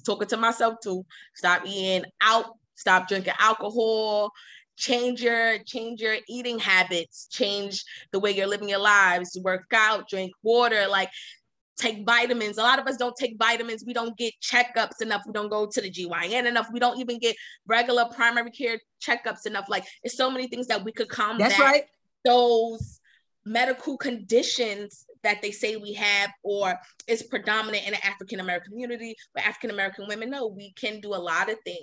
Talking 0.05 0.27
to 0.27 0.37
myself 0.37 0.75
too. 0.83 1.05
Stop 1.35 1.63
eating 1.65 2.05
out 2.21 2.45
stop 2.75 3.07
drinking 3.07 3.33
alcohol. 3.39 4.31
Change 4.77 5.21
your 5.21 5.59
change 5.59 6.01
your 6.01 6.17
eating 6.27 6.59
habits. 6.59 7.27
Change 7.31 7.83
the 8.11 8.19
way 8.19 8.31
you're 8.31 8.47
living 8.47 8.69
your 8.69 8.79
lives. 8.79 9.37
Work 9.41 9.71
out 9.73 10.09
drink 10.09 10.33
water 10.43 10.85
like 10.89 11.09
take 11.77 12.05
vitamins. 12.05 12.57
A 12.57 12.61
lot 12.61 12.79
of 12.79 12.87
us 12.87 12.97
don't 12.97 13.15
take 13.15 13.35
vitamins. 13.37 13.83
We 13.85 13.93
don't 13.93 14.17
get 14.17 14.33
checkups 14.41 15.01
enough. 15.01 15.23
We 15.25 15.33
don't 15.33 15.49
go 15.49 15.65
to 15.65 15.81
the 15.81 15.89
gyn 15.89 16.45
enough. 16.45 16.67
We 16.71 16.79
don't 16.79 16.99
even 16.99 17.19
get 17.19 17.35
regular 17.67 18.05
primary 18.05 18.51
care 18.51 18.79
checkups 19.01 19.45
enough. 19.45 19.65
Like 19.69 19.85
it's 20.03 20.17
so 20.17 20.29
many 20.29 20.47
things 20.47 20.67
that 20.67 20.83
we 20.83 20.91
could 20.91 21.09
combat 21.09 21.49
that's 21.49 21.59
right. 21.59 21.83
those 22.23 22.99
medical 23.45 23.97
conditions 23.97 25.05
that 25.23 25.41
they 25.41 25.51
say 25.51 25.75
we 25.75 25.93
have 25.93 26.31
or 26.43 26.75
is 27.07 27.23
predominant 27.23 27.85
in 27.85 27.91
the 27.91 28.05
African 28.05 28.39
American 28.39 28.71
community, 28.71 29.15
but 29.33 29.45
African 29.45 29.71
American 29.71 30.07
women 30.07 30.29
know 30.29 30.47
we 30.47 30.71
can 30.73 30.99
do 30.99 31.13
a 31.13 31.17
lot 31.17 31.49
of 31.49 31.57
things 31.63 31.79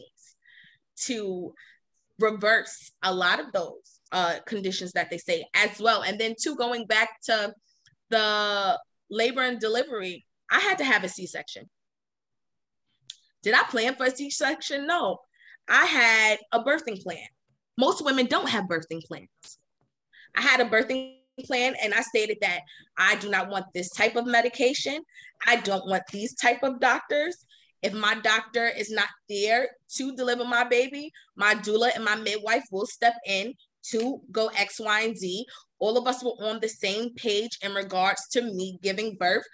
to 1.07 1.53
reverse 2.19 2.93
a 3.03 3.13
lot 3.15 3.41
of 3.41 3.47
those 3.53 4.01
uh, 4.13 4.37
conditions 4.47 4.93
that 4.93 5.11
they 5.11 5.19
say 5.19 5.45
as 5.55 5.81
well. 5.81 6.03
And 6.03 6.19
then, 6.19 6.35
two, 6.41 6.57
going 6.57 6.87
back 6.87 7.09
to 7.25 7.53
the 8.11 8.79
labor 9.11 9.43
and 9.43 9.59
delivery, 9.59 10.25
I 10.51 10.61
had 10.61 10.79
to 10.79 10.85
have 10.85 11.05
a 11.05 11.09
C 11.09 11.27
section. 11.27 11.69
Did 13.43 13.55
I 13.55 13.63
plan 13.65 13.95
for 13.97 14.07
a 14.07 14.11
C 14.11 14.31
section? 14.31 14.87
No. 14.87 15.19
I 15.69 15.85
had 15.87 16.39
a 16.53 16.63
birthing 16.63 17.03
plan. 17.03 17.27
Most 17.79 18.05
women 18.05 18.27
don't 18.27 18.49
have 18.49 18.65
birthing 18.65 19.03
plans. 19.05 19.29
I 20.37 20.43
had 20.43 20.61
a 20.61 20.65
birthing 20.65 21.17
plan 21.45 21.75
and 21.83 21.95
I 21.95 22.03
stated 22.03 22.39
that 22.43 22.61
I 22.97 23.17
do 23.17 23.31
not 23.31 23.49
want 23.49 23.67
this 23.75 23.91
type 23.91 24.17
of 24.17 24.27
medication. 24.27 25.03
I 25.47 25.57
don't 25.57 25.89
want 25.89 26.03
these 26.13 26.35
type 26.35 26.63
of 26.63 26.81
doctors. 26.81 27.47
If 27.83 27.93
my 27.93 28.15
doctor 28.15 28.69
is 28.69 28.91
not 28.91 29.09
there 29.29 29.69
to 29.97 30.15
deliver 30.15 30.45
my 30.45 30.65
baby, 30.65 31.11
my 31.37 31.55
doula 31.55 31.95
and 31.95 32.05
my 32.05 32.15
midwife 32.15 32.65
will 32.71 32.87
step 32.87 33.15
in 33.27 33.55
to 33.91 34.21
go 34.31 34.49
X, 34.57 34.81
Y, 34.81 35.01
and 35.01 35.17
Z. 35.17 35.45
All 35.79 35.99
of 35.99 36.07
us 36.07 36.23
were 36.23 36.31
on 36.41 36.61
the 36.61 36.69
same 36.69 37.13
page 37.15 37.59
in 37.63 37.75
regards 37.75 38.29
to 38.29 38.43
me 38.43 38.79
giving 38.83 39.17
birth. 39.17 39.45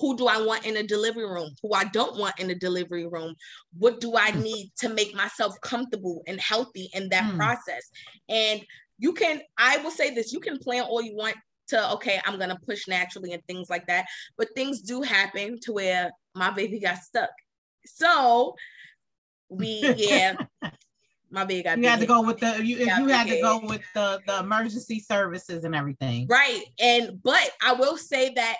Who 0.00 0.16
do 0.16 0.26
I 0.26 0.40
want 0.44 0.66
in 0.66 0.76
a 0.76 0.82
delivery 0.82 1.26
room? 1.26 1.50
Who 1.62 1.72
I 1.72 1.84
don't 1.84 2.18
want 2.18 2.38
in 2.38 2.50
a 2.50 2.54
delivery 2.54 3.06
room? 3.06 3.34
What 3.76 4.00
do 4.00 4.16
I 4.16 4.30
need 4.32 4.72
to 4.78 4.88
make 4.88 5.14
myself 5.14 5.54
comfortable 5.62 6.22
and 6.26 6.40
healthy 6.40 6.90
in 6.92 7.08
that 7.10 7.32
mm. 7.32 7.36
process? 7.36 7.88
And 8.28 8.64
you 8.98 9.12
can, 9.12 9.40
I 9.56 9.78
will 9.78 9.90
say 9.90 10.14
this, 10.14 10.32
you 10.32 10.40
can 10.40 10.58
plan 10.58 10.82
all 10.82 11.02
you 11.02 11.16
want 11.16 11.36
to, 11.68 11.92
okay, 11.92 12.20
I'm 12.24 12.38
going 12.38 12.50
to 12.50 12.58
push 12.66 12.88
naturally 12.88 13.32
and 13.32 13.44
things 13.46 13.70
like 13.70 13.86
that. 13.86 14.06
But 14.36 14.48
things 14.54 14.82
do 14.82 15.02
happen 15.02 15.58
to 15.62 15.72
where 15.72 16.10
my 16.34 16.50
baby 16.50 16.80
got 16.80 16.98
stuck 16.98 17.30
so 17.94 18.54
we 19.48 19.94
yeah. 19.96 20.34
My 21.30 21.44
big 21.44 21.66
You 21.66 21.88
had 21.88 22.00
to 22.00 22.06
go 22.06 22.22
with 22.22 22.40
the 22.40 22.64
you, 22.64 22.78
you 22.78 23.08
had 23.08 23.26
to 23.28 23.40
go 23.42 23.60
with 23.62 23.82
the 23.94 24.18
the 24.26 24.38
emergency 24.38 24.98
services 24.98 25.64
and 25.64 25.74
everything. 25.74 26.26
Right. 26.26 26.62
And 26.80 27.22
but 27.22 27.50
I 27.62 27.74
will 27.74 27.98
say 27.98 28.32
that 28.34 28.56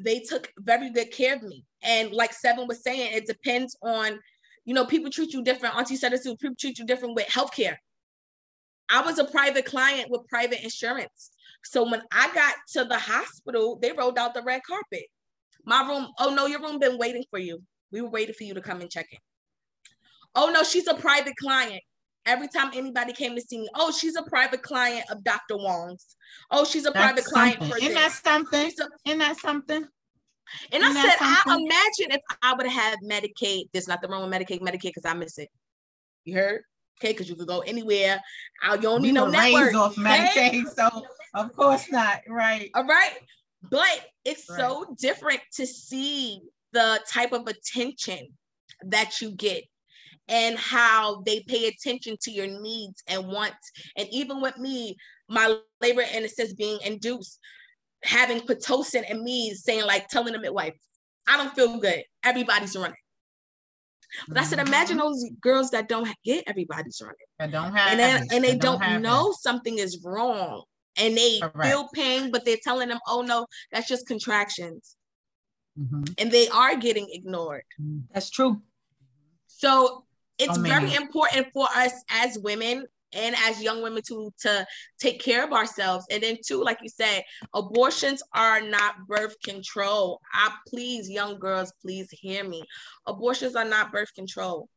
they 0.00 0.20
took 0.20 0.50
very 0.58 0.90
good 0.90 1.10
care 1.10 1.36
of 1.36 1.42
me. 1.42 1.64
And 1.82 2.12
like 2.12 2.32
Seven 2.32 2.66
was 2.66 2.82
saying, 2.82 3.12
it 3.12 3.26
depends 3.26 3.76
on, 3.82 4.18
you 4.64 4.74
know, 4.74 4.86
people 4.86 5.10
treat 5.10 5.32
you 5.32 5.42
different. 5.42 5.76
Auntie 5.76 5.96
said 5.96 6.12
it 6.12 6.22
too, 6.22 6.36
people 6.36 6.56
treat 6.58 6.78
you 6.78 6.86
different 6.86 7.14
with 7.14 7.26
healthcare. 7.26 7.76
I 8.88 9.02
was 9.02 9.18
a 9.18 9.24
private 9.24 9.66
client 9.66 10.10
with 10.10 10.26
private 10.28 10.62
insurance. 10.62 11.30
So 11.64 11.88
when 11.88 12.02
I 12.12 12.32
got 12.32 12.54
to 12.74 12.84
the 12.84 12.98
hospital, 12.98 13.78
they 13.80 13.92
rolled 13.92 14.18
out 14.18 14.34
the 14.34 14.42
red 14.42 14.62
carpet. 14.66 15.04
My 15.64 15.86
room, 15.86 16.08
oh 16.20 16.34
no, 16.34 16.46
your 16.46 16.60
room 16.60 16.78
been 16.78 16.98
waiting 16.98 17.24
for 17.30 17.38
you. 17.38 17.62
We 17.92 18.00
were 18.00 18.10
waiting 18.10 18.34
for 18.34 18.44
you 18.44 18.54
to 18.54 18.60
come 18.60 18.80
and 18.80 18.90
check 18.90 19.06
in. 19.12 19.18
Oh 20.34 20.50
no, 20.52 20.62
she's 20.62 20.86
a 20.86 20.94
private 20.94 21.34
client. 21.36 21.80
Every 22.26 22.48
time 22.48 22.72
anybody 22.74 23.12
came 23.12 23.36
to 23.36 23.40
see 23.40 23.58
me, 23.58 23.68
oh, 23.76 23.92
she's 23.92 24.16
a 24.16 24.22
private 24.24 24.62
client 24.62 25.04
of 25.10 25.22
Dr. 25.22 25.56
Wong's. 25.56 26.16
Oh, 26.50 26.64
she's 26.64 26.84
a 26.84 26.90
That's 26.90 26.96
private 26.96 27.24
client 27.24 27.58
for 27.64 27.78
Isn't 27.78 27.94
that 27.94 28.12
something? 28.12 28.60
A, 28.60 29.08
Isn't 29.08 29.18
that 29.20 29.36
something? 29.38 29.86
And 30.72 30.82
Isn't 30.82 30.96
I 30.96 31.02
said, 31.02 31.16
I 31.20 31.42
imagine 31.46 32.16
if 32.16 32.20
I 32.42 32.54
would 32.54 32.66
have 32.66 32.98
Medicaid, 33.04 33.64
there's 33.72 33.88
nothing 33.88 34.10
wrong 34.10 34.28
with 34.28 34.40
Medicaid, 34.40 34.60
Medicaid, 34.60 34.92
because 34.94 35.04
I 35.04 35.14
miss 35.14 35.38
it. 35.38 35.48
You 36.24 36.34
heard? 36.34 36.62
Okay, 37.00 37.12
because 37.12 37.28
you 37.28 37.36
could 37.36 37.46
go 37.46 37.60
anywhere. 37.60 38.20
I, 38.62 38.74
you 38.74 38.80
don't 38.80 39.02
need 39.02 39.12
no 39.12 39.28
network. 39.28 39.74
off 39.74 39.96
Medicaid, 39.96 40.64
so 40.74 40.88
of 41.34 41.54
course 41.54 41.90
not. 41.92 42.20
Right. 42.28 42.70
All 42.74 42.86
right. 42.86 43.12
But 43.70 44.06
it's 44.24 44.48
right. 44.48 44.58
so 44.58 44.96
different 44.98 45.40
to 45.54 45.66
see 45.66 46.40
the 46.76 47.00
type 47.10 47.32
of 47.32 47.48
attention 47.48 48.28
that 48.82 49.22
you 49.22 49.30
get 49.30 49.64
and 50.28 50.58
how 50.58 51.22
they 51.24 51.40
pay 51.48 51.68
attention 51.68 52.16
to 52.20 52.30
your 52.30 52.46
needs 52.46 53.02
and 53.08 53.26
wants. 53.26 53.72
And 53.96 54.06
even 54.12 54.42
with 54.42 54.58
me, 54.58 54.94
my 55.26 55.56
labor 55.80 56.02
in 56.02 56.24
a 56.24 56.28
sense 56.28 56.52
being 56.52 56.78
induced, 56.84 57.38
having 58.04 58.40
Pitocin 58.40 59.04
and 59.08 59.22
me 59.22 59.54
saying 59.54 59.86
like 59.86 60.08
telling 60.08 60.34
the 60.34 60.38
midwife, 60.38 60.74
I 61.26 61.38
don't 61.38 61.54
feel 61.54 61.78
good. 61.78 62.02
Everybody's 62.22 62.76
running. 62.76 62.94
But 64.28 64.36
I 64.36 64.44
said, 64.44 64.58
imagine 64.58 64.98
mm-hmm. 64.98 65.06
those 65.06 65.24
girls 65.40 65.70
that 65.70 65.88
don't 65.88 66.08
get 66.26 66.44
everybody's 66.46 67.00
running. 67.00 67.16
That 67.38 67.52
don't 67.52 67.74
have 67.74 67.92
and 67.92 67.98
then, 67.98 68.26
and 68.32 68.44
they 68.44 68.56
don't, 68.56 68.80
don't 68.80 69.00
know 69.00 69.30
it. 69.30 69.36
something 69.36 69.78
is 69.78 70.02
wrong. 70.04 70.64
And 70.98 71.16
they 71.16 71.40
Correct. 71.40 71.62
feel 71.62 71.88
pain, 71.94 72.30
but 72.30 72.44
they're 72.44 72.56
telling 72.62 72.88
them, 72.88 72.98
oh 73.08 73.22
no, 73.22 73.46
that's 73.72 73.88
just 73.88 74.06
contractions. 74.06 74.96
Mm-hmm. 75.78 76.04
And 76.18 76.30
they 76.30 76.48
are 76.48 76.76
getting 76.76 77.08
ignored. 77.10 77.64
Mm-hmm. 77.80 78.12
That's 78.12 78.30
true. 78.30 78.60
So 79.46 80.04
it's 80.38 80.58
oh, 80.58 80.62
very 80.62 80.94
important 80.94 81.48
for 81.52 81.66
us 81.74 81.92
as 82.10 82.38
women 82.38 82.86
and 83.12 83.34
as 83.46 83.62
young 83.62 83.82
women 83.82 84.02
to 84.06 84.32
to 84.40 84.66
take 84.98 85.20
care 85.20 85.44
of 85.44 85.52
ourselves 85.52 86.04
and 86.10 86.22
then 86.22 86.36
too 86.44 86.62
like 86.62 86.78
you 86.82 86.88
said 86.88 87.22
abortions 87.54 88.22
are 88.34 88.60
not 88.60 88.94
birth 89.06 89.36
control 89.42 90.20
i 90.34 90.52
please 90.68 91.08
young 91.08 91.38
girls 91.38 91.72
please 91.80 92.08
hear 92.10 92.44
me 92.46 92.62
abortions 93.06 93.54
are 93.54 93.64
not 93.64 93.92
birth 93.92 94.12
control 94.14 94.68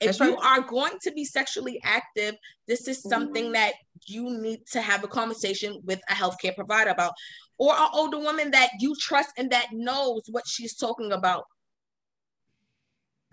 if 0.00 0.20
you 0.20 0.36
are 0.36 0.60
going 0.60 0.92
to 1.00 1.10
be 1.12 1.24
sexually 1.24 1.80
active 1.82 2.34
this 2.68 2.86
is 2.86 3.02
something 3.02 3.44
mm-hmm. 3.44 3.52
that 3.54 3.74
you 4.06 4.38
need 4.38 4.60
to 4.70 4.80
have 4.80 5.02
a 5.02 5.08
conversation 5.08 5.80
with 5.84 6.00
a 6.10 6.14
healthcare 6.14 6.54
provider 6.54 6.90
about 6.90 7.12
or 7.58 7.74
an 7.74 7.88
older 7.92 8.18
woman 8.18 8.50
that 8.50 8.70
you 8.80 8.94
trust 8.96 9.30
and 9.38 9.50
that 9.50 9.68
knows 9.72 10.22
what 10.30 10.46
she's 10.46 10.76
talking 10.76 11.12
about 11.12 11.44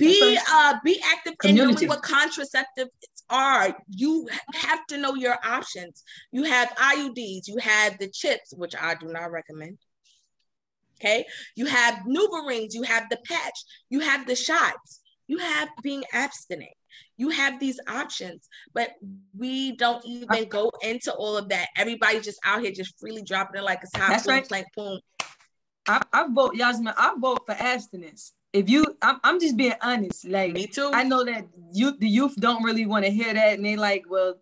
be 0.02 0.40
uh 0.50 0.76
be 0.84 1.02
active 1.14 1.38
Community. 1.38 1.86
in 1.86 1.90
knowing 1.90 1.90
what 1.90 2.02
contraceptives 2.02 2.90
are. 3.30 3.76
You 3.90 4.28
have 4.54 4.86
to 4.88 4.98
know 4.98 5.16
your 5.16 5.38
options. 5.44 6.04
You 6.32 6.44
have 6.44 6.70
IUDs, 6.76 7.48
you 7.48 7.58
have 7.58 7.98
the 8.00 8.10
chips, 8.10 8.54
which 8.56 8.76
I 8.76 8.96
do 8.96 9.08
not 9.08 9.32
recommend. 9.32 9.78
Okay, 11.00 11.26
you 11.56 11.66
have 11.66 12.04
NuvaRings, 12.08 12.74
you 12.74 12.84
have 12.84 13.10
the 13.10 13.18
patch, 13.26 13.60
you 13.90 14.02
have 14.02 14.28
the 14.28 14.36
shots, 14.36 15.02
you 15.28 15.40
have 15.40 15.70
being 15.82 16.04
abstinent. 16.14 16.72
You 17.22 17.30
have 17.30 17.60
these 17.60 17.80
options, 17.88 18.50
but 18.74 18.96
we 19.38 19.76
don't 19.76 20.04
even 20.06 20.50
go 20.50 20.72
into 20.82 21.14
all 21.14 21.38
of 21.38 21.50
that. 21.50 21.68
Everybody 21.78 22.20
just 22.20 22.40
out 22.44 22.62
here 22.64 22.72
just 22.72 23.00
freely 23.00 23.22
dropping 23.22 23.62
it 23.62 23.64
like 23.64 23.82
it's 23.84 23.96
hot. 23.96 24.10
That's 24.10 24.26
boom, 24.26 24.34
right. 24.34 24.52
Like 24.52 24.66
boom. 24.76 25.00
I, 25.88 26.02
I 26.12 26.28
vote 26.32 26.56
Yasmin. 26.56 26.96
I 26.98 27.14
vote 27.20 27.44
for 27.46 27.54
abstinence 27.54 28.34
if 28.54 28.70
you 28.70 28.98
I'm, 29.02 29.20
I'm 29.24 29.40
just 29.40 29.56
being 29.56 29.74
honest 29.82 30.28
like 30.28 30.54
me 30.54 30.68
too 30.68 30.92
i 30.94 31.04
know 31.04 31.24
that 31.24 31.46
you 31.72 31.98
the 31.98 32.08
youth 32.08 32.36
don't 32.36 32.64
really 32.64 32.86
want 32.86 33.06
to 33.06 33.12
hear 33.12 33.34
that 33.34 33.54
and 33.54 33.66
they 33.66 33.76
like 33.76 34.04
well 34.10 34.36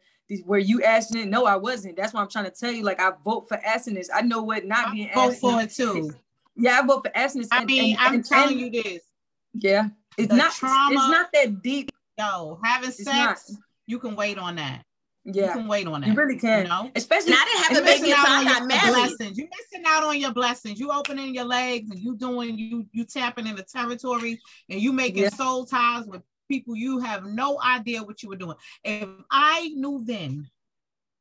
were 0.45 0.57
you 0.57 0.83
asking 0.83 1.21
it 1.21 1.27
no 1.27 1.45
i 1.45 1.55
wasn't 1.55 1.95
that's 1.95 2.13
why 2.13 2.21
i'm 2.21 2.29
trying 2.29 2.45
to 2.45 2.51
tell 2.51 2.71
you 2.71 2.83
like 2.83 2.99
i 2.99 3.11
vote 3.23 3.47
for 3.47 3.59
abstinence 3.63 4.09
i 4.13 4.21
know 4.21 4.41
what 4.41 4.65
not 4.65 4.87
I 4.87 4.91
being 4.91 5.09
vote 5.13 5.35
for 5.35 5.61
it 5.61 5.71
too 5.71 6.11
yeah 6.55 6.79
i 6.79 6.85
vote 6.85 7.03
for 7.03 7.11
abstinence 7.15 7.49
i 7.51 7.63
mean 7.63 7.95
and, 7.97 7.99
i'm 7.99 8.13
and, 8.15 8.25
telling 8.25 8.63
and, 8.63 8.75
you 8.75 8.83
this 8.83 9.03
yeah 9.53 9.89
it's 10.17 10.29
the 10.29 10.35
not 10.35 10.51
trauma, 10.51 10.93
it's 10.93 11.09
not 11.09 11.29
that 11.33 11.61
deep 11.61 11.91
no 12.19 12.59
having 12.63 12.91
sex 12.91 13.55
you 13.87 13.97
can 13.97 14.15
wait 14.15 14.37
on 14.37 14.55
that 14.55 14.83
yeah, 15.25 15.47
you 15.47 15.53
can 15.53 15.67
wait 15.67 15.85
on 15.85 16.01
that. 16.01 16.07
You 16.07 16.13
really 16.13 16.37
can. 16.37 16.63
You 16.63 16.69
know, 16.69 16.91
especially 16.95 17.33
I 17.33 17.45
didn't 17.45 17.63
have 17.75 17.83
a 17.83 17.85
baby 17.85 18.11
until 18.11 18.33
I 18.33 18.43
got 18.45 18.67
married. 18.67 19.17
Blessings. 19.17 19.37
You 19.37 19.47
missing 19.57 19.83
out 19.85 20.03
on 20.03 20.19
your 20.19 20.31
blessings. 20.31 20.79
You 20.79 20.91
opening 20.91 21.35
your 21.35 21.45
legs 21.45 21.89
and 21.91 21.99
you 21.99 22.15
doing 22.15 22.57
you 22.57 22.85
you 22.91 23.05
tapping 23.05 23.45
in 23.45 23.55
the 23.55 23.63
territory 23.63 24.39
and 24.69 24.79
you 24.79 24.93
making 24.93 25.23
yeah. 25.23 25.29
soul 25.29 25.65
ties 25.65 26.05
with 26.05 26.21
people 26.49 26.75
you 26.75 26.99
have 26.99 27.25
no 27.25 27.61
idea 27.61 28.03
what 28.03 28.23
you 28.23 28.29
were 28.29 28.35
doing. 28.35 28.55
If 28.83 29.07
I 29.29 29.71
knew 29.75 30.03
then, 30.05 30.49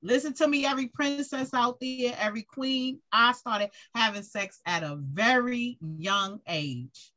listen 0.03 0.32
to 0.34 0.49
me, 0.49 0.64
every 0.64 0.86
princess 0.88 1.53
out 1.53 1.78
there, 1.80 2.16
every 2.18 2.42
queen, 2.42 3.01
I 3.12 3.32
started 3.32 3.70
having 3.94 4.22
sex 4.22 4.61
at 4.66 4.82
a 4.82 4.96
very 4.96 5.78
young 5.80 6.40
age. 6.49 7.12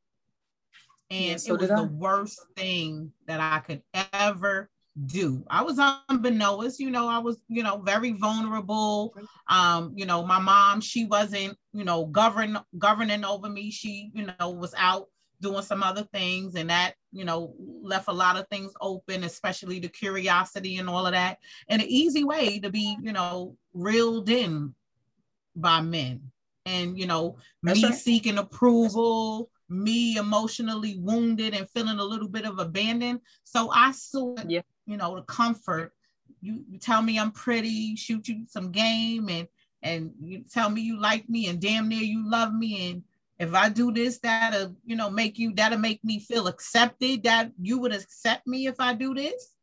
And 1.12 1.26
yeah, 1.26 1.36
so 1.36 1.56
it 1.56 1.60
was 1.60 1.70
the 1.70 1.84
worst 1.84 2.40
thing 2.56 3.12
that 3.28 3.42
I 3.42 3.60
could 3.60 3.82
ever 4.14 4.70
do. 5.06 5.44
I 5.50 5.62
was 5.62 5.78
unbeknownst, 6.10 6.80
you 6.80 6.90
know, 6.90 7.08
I 7.10 7.18
was, 7.20 7.42
you 7.50 7.64
know, 7.64 7.80
very 7.80 8.14
vulnerable. 8.14 9.14
Um, 9.50 9.92
you 9.96 10.06
know, 10.06 10.26
my 10.26 10.40
mom, 10.40 10.80
she 10.80 11.06
wasn't, 11.06 11.58
you 11.74 11.84
know, 11.84 12.06
govern 12.06 12.58
governing 12.78 13.26
over 13.26 13.50
me. 13.50 13.72
She, 13.72 14.10
you 14.14 14.28
know, 14.40 14.52
was 14.52 14.74
out 14.78 15.08
doing 15.42 15.64
some 15.64 15.84
other 15.84 16.04
things 16.14 16.56
and 16.56 16.70
that, 16.70 16.94
you 17.12 17.26
know, 17.26 17.54
left 17.82 18.08
a 18.08 18.14
lot 18.14 18.38
of 18.38 18.48
things 18.48 18.72
open, 18.80 19.26
especially 19.26 19.80
the 19.80 19.90
curiosity 19.90 20.78
and 20.78 20.90
all 20.90 21.06
of 21.06 21.12
that. 21.12 21.40
And 21.68 21.82
an 21.82 21.90
easy 21.90 22.24
way 22.24 22.60
to 22.60 22.70
be, 22.70 22.98
you 23.02 23.12
know, 23.12 23.58
reeled 23.74 24.30
in 24.30 24.74
by 25.58 25.82
men. 25.82 26.32
And, 26.66 26.98
you 26.98 27.08
know, 27.08 27.38
That's 27.64 27.82
me 27.82 27.86
right. 27.88 27.96
seeking 27.96 28.38
approval, 28.38 29.50
me 29.72 30.18
emotionally 30.18 30.98
wounded 31.00 31.54
and 31.54 31.70
feeling 31.70 32.00
a 32.00 32.04
little 32.04 32.28
bit 32.28 32.46
of 32.46 32.60
abandon. 32.60 33.22
So 33.44 33.72
I 33.72 33.92
saw 33.92 34.36
yeah 34.48 34.62
you 34.86 34.98
know, 34.98 35.16
the 35.16 35.22
comfort. 35.24 35.94
You, 36.42 36.64
you 36.70 36.78
tell 36.80 37.02
me 37.02 37.20
I'm 37.20 37.32
pretty, 37.32 37.96
shoot 37.96 38.28
you 38.28 38.46
some 38.48 38.72
game, 38.72 39.30
and 39.30 39.48
and 39.84 40.12
you 40.22 40.44
tell 40.52 40.70
me 40.70 40.82
you 40.82 41.00
like 41.00 41.28
me, 41.30 41.48
and 41.48 41.60
damn 41.60 41.88
near 41.88 42.02
you 42.02 42.30
love 42.30 42.54
me, 42.54 42.92
and 42.92 43.04
if 43.40 43.54
I 43.54 43.70
do 43.70 43.92
this, 43.92 44.20
that'll 44.20 44.76
you 44.86 44.96
know 44.96 45.10
make 45.10 45.40
you 45.40 45.54
that'll 45.54 45.80
make 45.80 46.04
me 46.04 46.20
feel 46.20 46.48
accepted. 46.48 47.24
That 47.24 47.52
you 47.62 47.80
would 47.80 47.94
accept 47.94 48.48
me 48.48 48.68
if 48.68 48.76
I 48.80 48.94
do 48.94 49.14
this. 49.14 49.56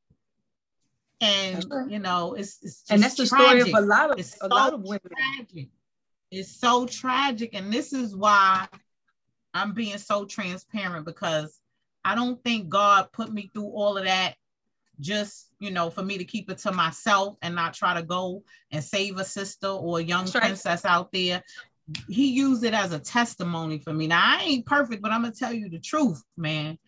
And 1.21 1.65
you 1.89 1.99
know, 1.99 2.35
it's, 2.35 2.59
it's 2.63 2.85
and 2.91 3.03
that's 3.03 3.17
the 3.17 3.27
tragic. 3.27 3.63
story 3.63 3.73
of 3.73 3.85
a 3.85 3.87
lot 3.87 4.13
of 4.13 4.19
it's 4.19 4.35
a 4.35 4.39
so 4.39 4.47
lot 4.47 4.73
of 4.73 4.83
women. 4.83 5.01
Tragic. 5.37 5.69
It's 6.31 6.61
so 6.61 6.87
tragic, 6.87 7.55
and 7.55 7.73
this 7.73 7.93
is 7.93 8.15
why 8.15 8.69
I'm 9.59 9.73
being 9.73 9.99
so 9.99 10.25
transparent 10.25 11.05
because 11.05 11.61
I 12.05 12.15
don't 12.15 12.43
think 12.43 12.69
God 12.69 13.09
put 13.13 13.33
me 13.33 13.51
through 13.53 13.69
all 13.69 13.97
of 13.99 14.05
that 14.05 14.35
just 15.01 15.51
you 15.61 15.71
know 15.71 15.91
for 15.91 16.03
me 16.03 16.19
to 16.19 16.25
keep 16.25 16.51
it 16.51 16.59
to 16.59 16.73
myself 16.73 17.37
and 17.43 17.55
not 17.55 17.75
try 17.75 17.95
to 17.95 18.03
go 18.03 18.43
and 18.73 18.83
save 18.83 19.19
a 19.19 19.25
sister 19.25 19.69
or 19.69 19.99
a 19.99 20.03
young 20.03 20.25
That's 20.25 20.37
princess 20.37 20.85
right. 20.85 20.91
out 20.91 21.13
there. 21.13 21.43
He 22.09 22.33
used 22.33 22.65
it 22.65 22.75
as 22.75 22.93
a 22.93 22.99
testimony 22.99 23.79
for 23.79 23.93
me. 23.93 24.07
Now 24.07 24.23
i 24.23 24.43
ain't 24.43 24.67
perfect 24.67 25.03
but 25.03 25.11
i'm 25.11 25.23
gonna 25.23 25.35
tell 25.35 25.53
you 25.53 25.69
the 25.69 25.79
truth 25.79 26.23
man 26.37 26.79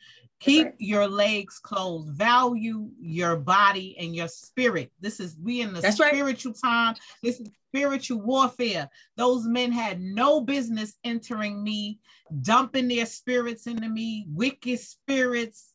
keep 0.40 0.66
right. 0.66 0.74
your 0.78 1.06
legs 1.06 1.58
closed 1.58 2.08
value 2.10 2.88
your 3.00 3.36
body 3.36 3.96
and 3.98 4.14
your 4.16 4.28
spirit 4.28 4.90
this 5.00 5.20
is 5.20 5.36
we 5.42 5.60
in 5.60 5.72
the 5.72 5.80
That's 5.80 5.96
spiritual 5.96 6.52
right. 6.52 6.70
time 6.70 6.94
this 7.22 7.40
is 7.40 7.48
spiritual 7.68 8.20
warfare 8.22 8.88
those 9.16 9.46
men 9.46 9.70
had 9.70 10.00
no 10.00 10.40
business 10.40 10.94
entering 11.04 11.62
me 11.62 12.00
dumping 12.42 12.88
their 12.88 13.06
spirits 13.06 13.66
into 13.66 13.88
me 13.88 14.26
wicked 14.28 14.80
spirits 14.80 15.72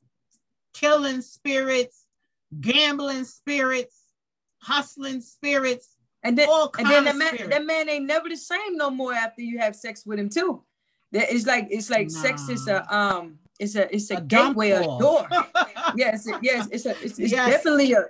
killing 0.73 1.21
spirits 1.21 2.05
gambling 2.61 3.23
spirits, 3.25 3.95
hustling 4.61 5.21
spirits, 5.21 5.95
and 6.23 6.37
then 6.37 6.49
and 6.77 6.89
then 6.89 7.05
that 7.05 7.15
man, 7.15 7.49
that 7.49 7.65
man 7.65 7.89
ain't 7.89 8.05
never 8.05 8.29
the 8.29 8.37
same 8.37 8.77
no 8.77 8.89
more 8.89 9.13
after 9.13 9.41
you 9.41 9.59
have 9.59 9.75
sex 9.75 10.05
with 10.05 10.19
him 10.19 10.29
too. 10.29 10.63
That 11.11 11.31
it's 11.31 11.45
like 11.45 11.67
it's 11.69 11.89
like 11.89 12.09
nah. 12.09 12.21
sex 12.21 12.49
is 12.49 12.67
a 12.67 12.95
um 12.95 13.37
it's 13.59 13.75
a 13.75 13.93
it's 13.93 14.11
a, 14.11 14.17
a 14.17 14.21
gateway, 14.21 14.71
a 14.71 14.83
door. 14.83 15.27
yes, 15.95 16.27
yes, 16.41 16.67
it's 16.71 16.85
a 16.85 16.91
it's, 17.03 17.19
it's 17.19 17.31
yes. 17.31 17.49
definitely 17.49 17.93
a 17.93 18.05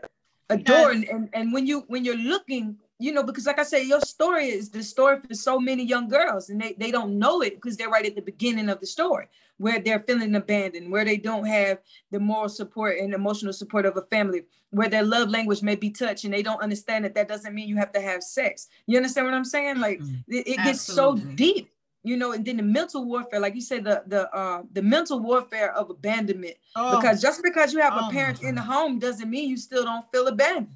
a 0.49 0.57
door. 0.57 0.93
Yes. 0.93 0.95
And, 0.95 1.03
and 1.09 1.29
and 1.33 1.53
when 1.53 1.67
you 1.67 1.83
when 1.87 2.05
you're 2.05 2.17
looking, 2.17 2.77
you 2.99 3.11
know, 3.11 3.23
because 3.23 3.45
like 3.45 3.59
I 3.59 3.63
said, 3.63 3.83
your 3.85 4.01
story 4.01 4.47
is 4.47 4.69
the 4.69 4.83
story 4.83 5.19
for 5.27 5.33
so 5.33 5.59
many 5.59 5.83
young 5.83 6.07
girls, 6.07 6.49
and 6.49 6.61
they, 6.61 6.73
they 6.77 6.91
don't 6.91 7.19
know 7.19 7.41
it 7.41 7.55
because 7.55 7.77
they're 7.77 7.89
right 7.89 8.05
at 8.05 8.15
the 8.15 8.21
beginning 8.21 8.69
of 8.69 8.79
the 8.79 8.87
story 8.87 9.27
where 9.57 9.79
they're 9.79 10.01
feeling 10.01 10.35
abandoned, 10.35 10.91
where 10.91 11.05
they 11.05 11.17
don't 11.17 11.45
have 11.45 11.79
the 12.11 12.19
moral 12.19 12.49
support 12.49 12.97
and 12.99 13.13
emotional 13.13 13.53
support 13.53 13.85
of 13.85 13.95
a 13.97 14.01
family, 14.03 14.43
where 14.71 14.89
their 14.89 15.03
love 15.03 15.29
language 15.29 15.61
may 15.61 15.75
be 15.75 15.89
touch 15.89 16.25
and 16.25 16.33
they 16.33 16.43
don't 16.43 16.61
understand 16.61 17.05
that 17.05 17.15
that 17.15 17.27
doesn't 17.27 17.53
mean 17.53 17.69
you 17.69 17.77
have 17.77 17.91
to 17.93 18.01
have 18.01 18.21
sex. 18.21 18.67
You 18.85 18.97
understand 18.97 19.27
what 19.27 19.33
I'm 19.33 19.45
saying? 19.45 19.79
Like 19.79 19.99
mm-hmm. 19.99 20.33
it, 20.33 20.47
it 20.47 20.57
gets 20.57 20.81
so 20.81 21.15
deep, 21.15 21.69
you 22.05 22.17
know, 22.17 22.31
and 22.33 22.45
then 22.45 22.57
the 22.57 22.63
mental 22.63 23.03
warfare, 23.05 23.39
like 23.39 23.55
you 23.55 23.61
said, 23.61 23.83
the 23.83 24.03
the 24.07 24.31
uh 24.33 24.61
the 24.71 24.81
mental 24.81 25.19
warfare 25.19 25.73
of 25.73 25.89
abandonment. 25.89 26.55
Oh. 26.75 26.95
Because 26.95 27.21
just 27.21 27.41
because 27.43 27.73
you 27.73 27.81
have 27.81 27.93
oh 27.95 28.07
a 28.07 28.11
parent 28.11 28.43
in 28.43 28.55
the 28.55 28.61
home 28.61 28.99
doesn't 28.99 29.29
mean 29.29 29.49
you 29.49 29.57
still 29.57 29.83
don't 29.83 30.05
feel 30.11 30.27
abandoned. 30.27 30.69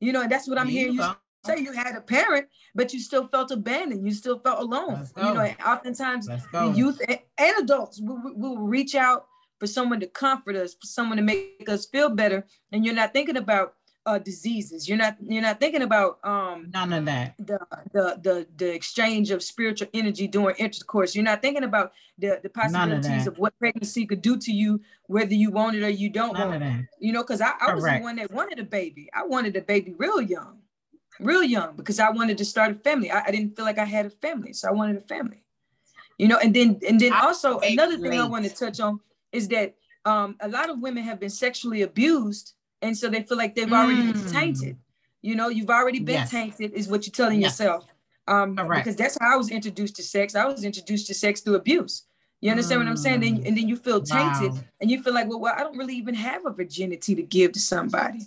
You 0.00 0.12
know, 0.12 0.22
and 0.22 0.30
that's 0.30 0.48
what 0.48 0.58
I'm 0.58 0.68
hearing 0.68 0.94
you 0.94 1.14
say 1.44 1.58
you 1.58 1.72
had 1.72 1.94
a 1.94 2.00
parent, 2.00 2.46
but 2.74 2.92
you 2.92 3.00
still 3.00 3.28
felt 3.28 3.50
abandoned. 3.50 4.04
You 4.04 4.12
still 4.12 4.38
felt 4.38 4.60
alone. 4.60 5.06
You 5.16 5.34
know, 5.34 5.40
and 5.40 5.56
oftentimes 5.64 6.26
the 6.26 6.72
youth 6.74 7.00
and, 7.06 7.18
and 7.38 7.56
adults 7.58 8.00
will, 8.00 8.20
will 8.34 8.58
reach 8.58 8.94
out 8.94 9.26
for 9.60 9.66
someone 9.66 10.00
to 10.00 10.06
comfort 10.06 10.56
us, 10.56 10.74
for 10.74 10.86
someone 10.86 11.16
to 11.18 11.22
make 11.22 11.68
us 11.68 11.86
feel 11.86 12.10
better. 12.10 12.44
And 12.72 12.84
you're 12.84 12.94
not 12.94 13.12
thinking 13.12 13.36
about 13.36 13.74
uh, 14.06 14.18
diseases. 14.18 14.88
You're 14.88 14.98
not 14.98 15.16
you're 15.20 15.42
not 15.42 15.60
thinking 15.60 15.82
about 15.82 16.18
um, 16.24 16.70
none 16.72 16.92
of 16.92 17.04
that. 17.06 17.34
The, 17.38 17.58
the 17.92 18.18
the 18.22 18.46
the 18.56 18.74
exchange 18.74 19.30
of 19.30 19.42
spiritual 19.42 19.88
energy 19.94 20.26
during 20.26 20.56
intercourse. 20.56 21.14
You're 21.14 21.24
not 21.24 21.40
thinking 21.42 21.64
about 21.64 21.92
the 22.18 22.40
the 22.42 22.50
possibilities 22.50 23.26
of, 23.26 23.34
of, 23.34 23.38
what 23.38 23.58
pregnancy 23.58 24.06
could 24.06 24.22
do 24.22 24.36
to 24.36 24.52
you, 24.52 24.80
whether 25.06 25.34
you 25.34 25.50
want 25.50 25.76
it 25.76 25.82
or 25.82 25.88
you 25.88 26.10
don't 26.10 26.34
none 26.34 26.48
want 26.48 26.62
it. 26.62 26.86
You 26.98 27.12
know, 27.12 27.22
because 27.22 27.40
I, 27.40 27.52
I 27.60 27.74
was 27.74 27.84
the 27.84 27.98
one 28.00 28.16
that 28.16 28.30
wanted 28.30 28.58
a 28.58 28.64
baby. 28.64 29.08
I 29.14 29.24
wanted 29.24 29.56
a 29.56 29.62
baby 29.62 29.94
real 29.96 30.20
young, 30.20 30.58
real 31.20 31.42
young, 31.42 31.76
because 31.76 31.98
I 31.98 32.10
wanted 32.10 32.38
to 32.38 32.44
start 32.44 32.72
a 32.72 32.74
family. 32.74 33.10
I, 33.10 33.24
I 33.26 33.30
didn't 33.30 33.56
feel 33.56 33.64
like 33.64 33.78
I 33.78 33.84
had 33.84 34.06
a 34.06 34.10
family, 34.10 34.52
so 34.52 34.68
I 34.68 34.72
wanted 34.72 34.96
a 34.96 35.06
family. 35.06 35.42
You 36.18 36.28
know, 36.28 36.38
and 36.38 36.54
then 36.54 36.78
and 36.86 37.00
then 37.00 37.12
also 37.12 37.58
another 37.60 37.98
thing 37.98 38.20
I 38.20 38.26
want 38.26 38.44
to 38.44 38.54
touch 38.54 38.80
on 38.80 39.00
is 39.32 39.48
that 39.48 39.74
um, 40.04 40.36
a 40.40 40.48
lot 40.48 40.68
of 40.68 40.80
women 40.80 41.02
have 41.04 41.18
been 41.18 41.30
sexually 41.30 41.82
abused 41.82 42.52
and 42.84 42.96
so 42.96 43.08
they 43.08 43.22
feel 43.22 43.38
like 43.38 43.54
they've 43.54 43.72
already 43.72 44.02
mm. 44.02 44.12
been 44.12 44.32
tainted. 44.32 44.76
You 45.22 45.34
know, 45.34 45.48
you've 45.48 45.70
already 45.70 46.00
been 46.00 46.16
yes. 46.16 46.30
tainted, 46.30 46.72
is 46.74 46.86
what 46.86 47.06
you're 47.06 47.12
telling 47.12 47.40
yes. 47.40 47.58
yourself. 47.58 47.86
Um, 48.26 48.54
because 48.54 48.96
that's 48.96 49.16
how 49.20 49.34
I 49.34 49.36
was 49.36 49.50
introduced 49.50 49.96
to 49.96 50.02
sex. 50.02 50.34
I 50.34 50.44
was 50.44 50.64
introduced 50.64 51.06
to 51.08 51.14
sex 51.14 51.40
through 51.40 51.56
abuse. 51.56 52.04
You 52.40 52.50
understand 52.50 52.80
mm. 52.80 52.84
what 52.84 52.90
I'm 52.90 52.96
saying? 52.96 53.24
And, 53.24 53.46
and, 53.46 53.56
then 53.56 53.68
you 53.68 53.76
feel 53.76 54.02
tainted, 54.02 54.52
wow. 54.52 54.60
and 54.80 54.90
you 54.90 55.02
feel 55.02 55.14
like, 55.14 55.28
well, 55.28 55.40
well, 55.40 55.54
I 55.56 55.60
don't 55.60 55.78
really 55.78 55.96
even 55.96 56.14
have 56.14 56.44
a 56.44 56.50
virginity 56.50 57.14
to 57.14 57.22
give 57.22 57.52
to 57.52 57.60
somebody. 57.60 58.20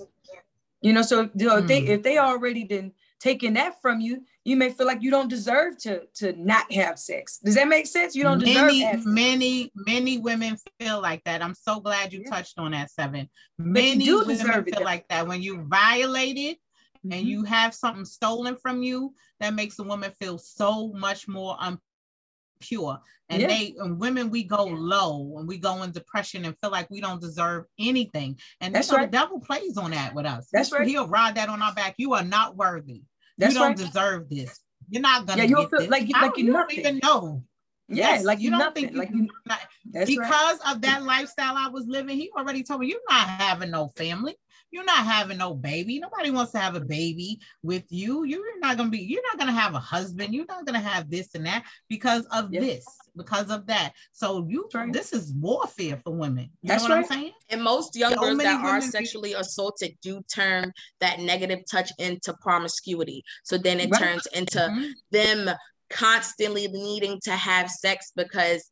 You 0.81 0.93
know, 0.93 1.03
so 1.03 1.29
you 1.35 1.47
know, 1.47 1.55
mm. 1.55 1.61
if 1.61 1.67
they 1.67 1.81
mm. 1.81 1.87
if 1.89 2.03
they 2.03 2.17
already 2.17 2.63
been 2.63 2.93
taking 3.19 3.53
that 3.53 3.79
from 3.81 4.01
you, 4.01 4.23
you 4.47 4.55
may 4.55 4.69
feel 4.69 4.87
like 4.87 5.01
you 5.01 5.11
don't 5.11 5.27
deserve 5.27 5.77
to 5.77 6.03
to 6.15 6.31
not 6.41 6.71
have 6.71 6.97
sex. 6.97 7.37
Does 7.39 7.55
that 7.55 7.67
make 7.67 7.85
sense? 7.85 8.15
You 8.15 8.23
don't 8.23 8.39
deserve 8.39 8.71
many, 8.71 9.03
many, 9.03 9.71
many 9.75 10.17
women 10.19 10.55
feel 10.79 11.01
like 11.01 11.21
that. 11.25 11.41
I'm 11.41 11.53
so 11.53 11.81
glad 11.81 12.13
you 12.13 12.21
yeah. 12.23 12.29
touched 12.29 12.57
on 12.57 12.71
that 12.71 12.89
seven. 12.89 13.29
Many 13.57 14.09
women 14.09 14.37
feel 14.37 14.79
it, 14.79 14.85
like 14.85 15.05
that 15.09 15.27
when 15.27 15.41
you 15.41 15.63
violate 15.63 16.37
it 16.37 16.59
mm-hmm. 16.59 17.11
and 17.11 17.27
you 17.27 17.43
have 17.43 17.73
something 17.73 18.05
stolen 18.05 18.55
from 18.55 18.81
you, 18.81 19.13
that 19.41 19.53
makes 19.53 19.79
a 19.79 19.83
woman 19.83 20.11
feel 20.17 20.37
so 20.37 20.93
much 20.93 21.27
more 21.27 21.57
unpure. 21.57 22.99
And 23.27 23.41
yeah. 23.41 23.47
they 23.49 23.75
and 23.79 23.99
women 23.99 24.29
we 24.29 24.43
go 24.45 24.63
low 24.63 25.39
and 25.39 25.45
we 25.45 25.57
go 25.57 25.83
in 25.83 25.91
depression 25.91 26.45
and 26.45 26.55
feel 26.61 26.71
like 26.71 26.89
we 26.89 27.01
don't 27.01 27.19
deserve 27.19 27.65
anything. 27.77 28.39
And 28.61 28.73
that's 28.73 28.93
right. 28.93 29.11
the 29.11 29.17
devil 29.17 29.41
plays 29.41 29.75
on 29.75 29.91
that 29.91 30.15
with 30.15 30.25
us. 30.25 30.47
That's 30.53 30.71
right. 30.71 30.87
He'll 30.87 31.09
ride 31.09 31.35
that 31.35 31.49
on 31.49 31.61
our 31.61 31.73
back. 31.73 31.95
You 31.97 32.13
are 32.13 32.23
not 32.23 32.55
worthy. 32.55 33.03
That's 33.37 33.53
you 33.53 33.59
don't 33.59 33.67
right. 33.69 33.77
deserve 33.77 34.29
this. 34.29 34.59
You're 34.89 35.01
not 35.01 35.25
gonna. 35.25 35.43
Yeah, 35.43 35.49
you 35.49 35.67
feel 35.69 35.79
this. 35.79 35.89
like 35.89 36.07
you 36.07 36.13
like 36.13 36.37
you 36.37 36.51
don't 36.51 36.73
even 36.73 36.99
know. 37.03 37.43
Yeah, 37.89 38.15
yes, 38.15 38.25
like 38.25 38.41
you, 38.41 38.49
don't 38.49 38.59
nothing. 38.59 38.83
think 38.83 38.93
you, 38.93 38.99
like 38.99 39.11
you, 39.11 39.29
not, 39.45 39.59
because 40.05 40.59
right. 40.59 40.75
of 40.75 40.81
that 40.81 41.03
lifestyle 41.03 41.55
I 41.55 41.69
was 41.69 41.87
living. 41.87 42.17
He 42.17 42.29
already 42.37 42.61
told 42.61 42.81
me 42.81 42.87
you're 42.87 42.99
not 43.09 43.27
having 43.27 43.71
no 43.71 43.87
family. 43.95 44.35
You're 44.71 44.83
not 44.83 45.05
having 45.05 45.37
no 45.37 45.53
baby. 45.53 45.99
Nobody 45.99 46.29
wants 46.29 46.51
to 46.51 46.59
have 46.59 46.75
a 46.75 46.81
baby 46.81 47.39
with 47.63 47.83
you. 47.89 48.25
You're 48.25 48.59
not 48.59 48.77
gonna 48.77 48.89
be. 48.89 48.99
You're 48.99 49.23
not 49.23 49.39
gonna 49.39 49.53
have 49.53 49.73
a 49.75 49.79
husband. 49.79 50.33
You're 50.33 50.45
not 50.45 50.65
gonna 50.65 50.79
have 50.79 51.09
this 51.09 51.35
and 51.35 51.45
that 51.45 51.63
because 51.87 52.25
of 52.31 52.51
yes. 52.51 52.63
this, 52.63 52.85
because 53.15 53.49
of 53.49 53.65
that. 53.67 53.93
So 54.11 54.45
you, 54.47 54.69
right. 54.73 54.91
this 54.91 55.13
is 55.13 55.33
warfare 55.33 55.99
for 56.03 56.13
women. 56.13 56.49
You 56.61 56.67
That's 56.69 56.83
know 56.83 56.89
what 56.89 56.95
right. 56.95 57.05
I'm 57.05 57.11
saying? 57.11 57.33
And 57.49 57.63
most 57.63 57.95
young 57.95 58.13
so 58.13 58.21
girls 58.21 58.37
that 58.39 58.65
are 58.65 58.81
sexually 58.81 59.29
be- 59.29 59.35
assaulted 59.35 59.97
do 60.01 60.21
turn 60.33 60.73
that 60.99 61.19
negative 61.19 61.59
touch 61.69 61.91
into 61.97 62.33
promiscuity. 62.41 63.23
So 63.43 63.57
then 63.57 63.79
it 63.79 63.89
right. 63.91 64.01
turns 64.01 64.27
into 64.27 64.59
mm-hmm. 64.59 64.85
them 65.11 65.55
constantly 65.89 66.67
needing 66.67 67.19
to 67.23 67.31
have 67.31 67.69
sex 67.69 68.11
because 68.15 68.69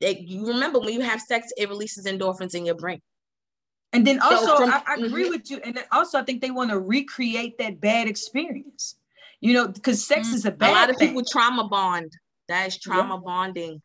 they, 0.00 0.18
you 0.18 0.46
remember 0.48 0.78
when 0.78 0.92
you 0.92 1.00
have 1.00 1.20
sex, 1.20 1.48
it 1.56 1.68
releases 1.68 2.06
endorphins 2.06 2.54
in 2.54 2.66
your 2.66 2.74
brain. 2.74 3.00
And 3.92 4.06
then 4.06 4.20
also, 4.20 4.46
so 4.46 4.56
from, 4.58 4.70
I, 4.70 4.82
I, 4.86 4.94
agree 4.94 5.24
mm-hmm. 5.24 5.30
with 5.30 5.50
you. 5.50 5.60
And 5.64 5.76
then 5.76 5.84
also, 5.90 6.18
I 6.18 6.22
think 6.22 6.42
they 6.42 6.50
want 6.50 6.70
to 6.70 6.78
recreate 6.78 7.58
that 7.58 7.80
bad 7.80 8.08
experience. 8.08 8.96
You 9.40 9.54
know, 9.54 9.68
because 9.68 10.04
sex 10.04 10.28
mm-hmm. 10.28 10.36
is 10.36 10.44
a 10.44 10.50
bad. 10.50 10.70
A 10.70 10.72
lot 10.72 10.90
of 10.90 10.96
thing. 10.96 11.08
people 11.08 11.22
trauma 11.24 11.68
bond. 11.68 12.12
That 12.48 12.68
is 12.68 12.78
trauma 12.78 13.14
yeah. 13.14 13.20
bonding. 13.24 13.82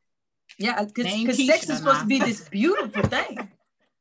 Yeah, 0.58 0.84
because 0.84 1.46
sex 1.46 1.70
is 1.70 1.78
supposed 1.78 2.02
to 2.02 2.06
be 2.06 2.20
this 2.20 2.48
beautiful 2.50 3.04
thing. 3.04 3.50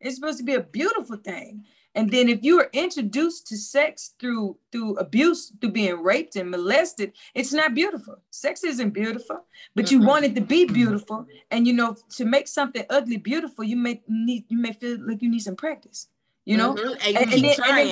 It's 0.01 0.17
supposed 0.17 0.39
to 0.39 0.45
be 0.45 0.55
a 0.55 0.61
beautiful 0.61 1.17
thing. 1.17 1.65
And 1.95 2.11
then 2.11 2.29
if 2.29 2.43
you 2.43 2.61
are 2.61 2.71
introduced 2.73 3.49
to 3.49 3.57
sex 3.57 4.15
through 4.21 4.57
through 4.71 4.97
abuse, 4.97 5.53
through 5.61 5.73
being 5.73 6.01
raped 6.03 6.37
and 6.37 6.51
molested, 6.51 7.13
it's 7.35 7.53
not 7.53 7.75
beautiful. 7.75 8.19
Sex 8.31 8.63
isn't 8.63 8.91
beautiful, 8.91 9.45
but 9.75 9.87
mm-hmm. 9.87 10.01
you 10.01 10.07
want 10.07 10.25
it 10.25 10.35
to 10.37 10.41
be 10.41 10.67
beautiful. 10.67 11.27
And 11.51 11.67
you 11.67 11.73
know, 11.73 11.97
to 12.17 12.25
make 12.25 12.47
something 12.47 12.85
ugly 12.91 13.17
beautiful, 13.17 13.65
you 13.65 13.77
may 13.77 14.03
need 14.07 14.45
you 14.49 14.59
may 14.59 14.73
feel 14.73 14.99
like 15.01 15.21
you 15.21 15.29
need 15.29 15.43
some 15.43 15.57
practice. 15.57 16.09
You 16.45 16.57
know, 16.57 16.75
mm-hmm. 16.75 16.93
and, 16.93 17.15
you 17.15 17.19
and, 17.19 17.31
keep 17.31 17.35
and 17.35 17.45
then, 17.45 17.57
trying. 17.57 17.87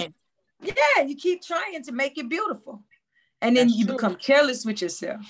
Then, 0.61 0.75
yeah, 0.97 1.03
you 1.03 1.17
keep 1.17 1.43
trying 1.43 1.83
to 1.83 1.93
make 1.93 2.19
it 2.19 2.29
beautiful, 2.29 2.83
and 3.43 3.57
then 3.57 3.67
that's 3.67 3.79
you 3.79 3.87
true. 3.87 3.97
become 3.97 4.15
careless 4.15 4.65
with 4.65 4.81
yourself. 4.81 5.21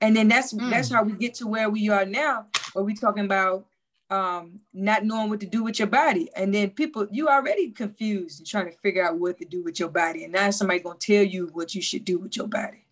And 0.00 0.16
then 0.16 0.28
that's 0.28 0.52
mm. 0.52 0.68
that's 0.68 0.90
how 0.90 1.04
we 1.04 1.12
get 1.12 1.34
to 1.34 1.46
where 1.46 1.70
we 1.70 1.88
are 1.88 2.04
now, 2.04 2.46
where 2.72 2.84
we're 2.84 2.96
talking 2.96 3.24
about 3.24 3.66
um, 4.14 4.60
not 4.72 5.04
knowing 5.04 5.28
what 5.28 5.40
to 5.40 5.46
do 5.46 5.64
with 5.64 5.78
your 5.78 5.88
body. 5.88 6.30
And 6.36 6.54
then 6.54 6.70
people, 6.70 7.08
you 7.10 7.26
already 7.28 7.70
confused 7.70 8.38
and 8.38 8.46
trying 8.46 8.70
to 8.70 8.78
figure 8.78 9.04
out 9.04 9.18
what 9.18 9.38
to 9.38 9.44
do 9.44 9.64
with 9.64 9.80
your 9.80 9.88
body. 9.88 10.22
And 10.22 10.32
now 10.32 10.50
somebody 10.50 10.80
gonna 10.80 10.98
tell 10.98 11.24
you 11.24 11.50
what 11.52 11.74
you 11.74 11.82
should 11.82 12.04
do 12.04 12.18
with 12.18 12.36
your 12.36 12.46
body. 12.46 12.86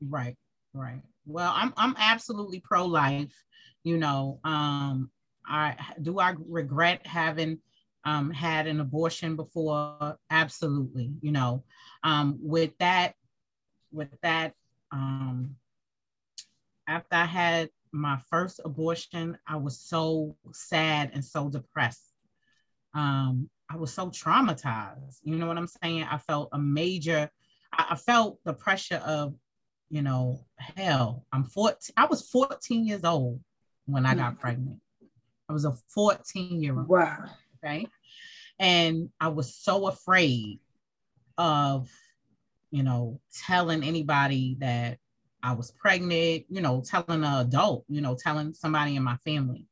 Right, 0.00 0.36
right. 0.74 1.02
Well, 1.24 1.52
I'm 1.54 1.72
I'm 1.76 1.94
absolutely 1.98 2.60
pro-life. 2.60 3.32
You 3.84 3.96
know, 3.98 4.40
um, 4.44 5.10
I 5.46 5.76
do 6.02 6.18
I 6.18 6.34
regret 6.48 7.06
having 7.06 7.60
um, 8.04 8.30
had 8.30 8.66
an 8.66 8.80
abortion 8.80 9.36
before? 9.36 10.18
Absolutely. 10.30 11.12
You 11.20 11.30
know, 11.30 11.62
um, 12.02 12.38
with 12.40 12.76
that, 12.78 13.14
with 13.92 14.08
that, 14.22 14.54
um, 14.90 15.56
after 16.88 17.14
I 17.14 17.24
had 17.24 17.70
my 17.92 18.18
first 18.30 18.60
abortion, 18.64 19.38
I 19.46 19.56
was 19.56 19.78
so 19.78 20.36
sad 20.52 21.10
and 21.14 21.24
so 21.24 21.48
depressed. 21.48 22.12
Um, 22.94 23.48
I 23.70 23.76
was 23.76 23.92
so 23.92 24.08
traumatized. 24.08 25.18
You 25.22 25.36
know 25.36 25.46
what 25.46 25.58
I'm 25.58 25.68
saying? 25.82 26.04
I 26.04 26.18
felt 26.18 26.48
a 26.52 26.58
major, 26.58 27.30
I, 27.72 27.86
I 27.90 27.96
felt 27.96 28.38
the 28.44 28.54
pressure 28.54 29.02
of, 29.04 29.34
you 29.90 30.02
know, 30.02 30.44
hell. 30.56 31.24
I'm 31.32 31.44
14, 31.44 31.94
I 31.96 32.06
was 32.06 32.28
14 32.28 32.86
years 32.86 33.04
old 33.04 33.40
when 33.86 34.06
I 34.06 34.14
got 34.14 34.38
pregnant. 34.38 34.80
I 35.48 35.52
was 35.52 35.64
a 35.64 35.72
14 35.88 36.62
year 36.62 36.76
old. 36.76 36.88
Wow. 36.88 37.24
Okay. 37.64 37.86
And 38.58 39.10
I 39.20 39.28
was 39.28 39.54
so 39.54 39.86
afraid 39.86 40.60
of, 41.36 41.88
you 42.70 42.82
know, 42.82 43.20
telling 43.46 43.82
anybody 43.82 44.56
that 44.60 44.98
I 45.48 45.52
was 45.52 45.70
pregnant, 45.70 46.44
you 46.50 46.60
know, 46.60 46.82
telling 46.86 47.24
an 47.24 47.46
adult, 47.46 47.84
you 47.88 48.02
know, 48.02 48.14
telling 48.14 48.52
somebody 48.52 48.96
in 48.96 49.02
my 49.02 49.16
family. 49.24 49.66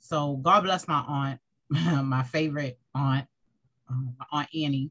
So 0.00 0.36
God 0.36 0.64
bless 0.64 0.88
my 0.88 1.04
aunt, 1.06 1.40
my 2.04 2.24
favorite 2.24 2.80
aunt, 2.96 3.26
um, 3.88 4.16
Aunt 4.32 4.48
Annie. 4.52 4.90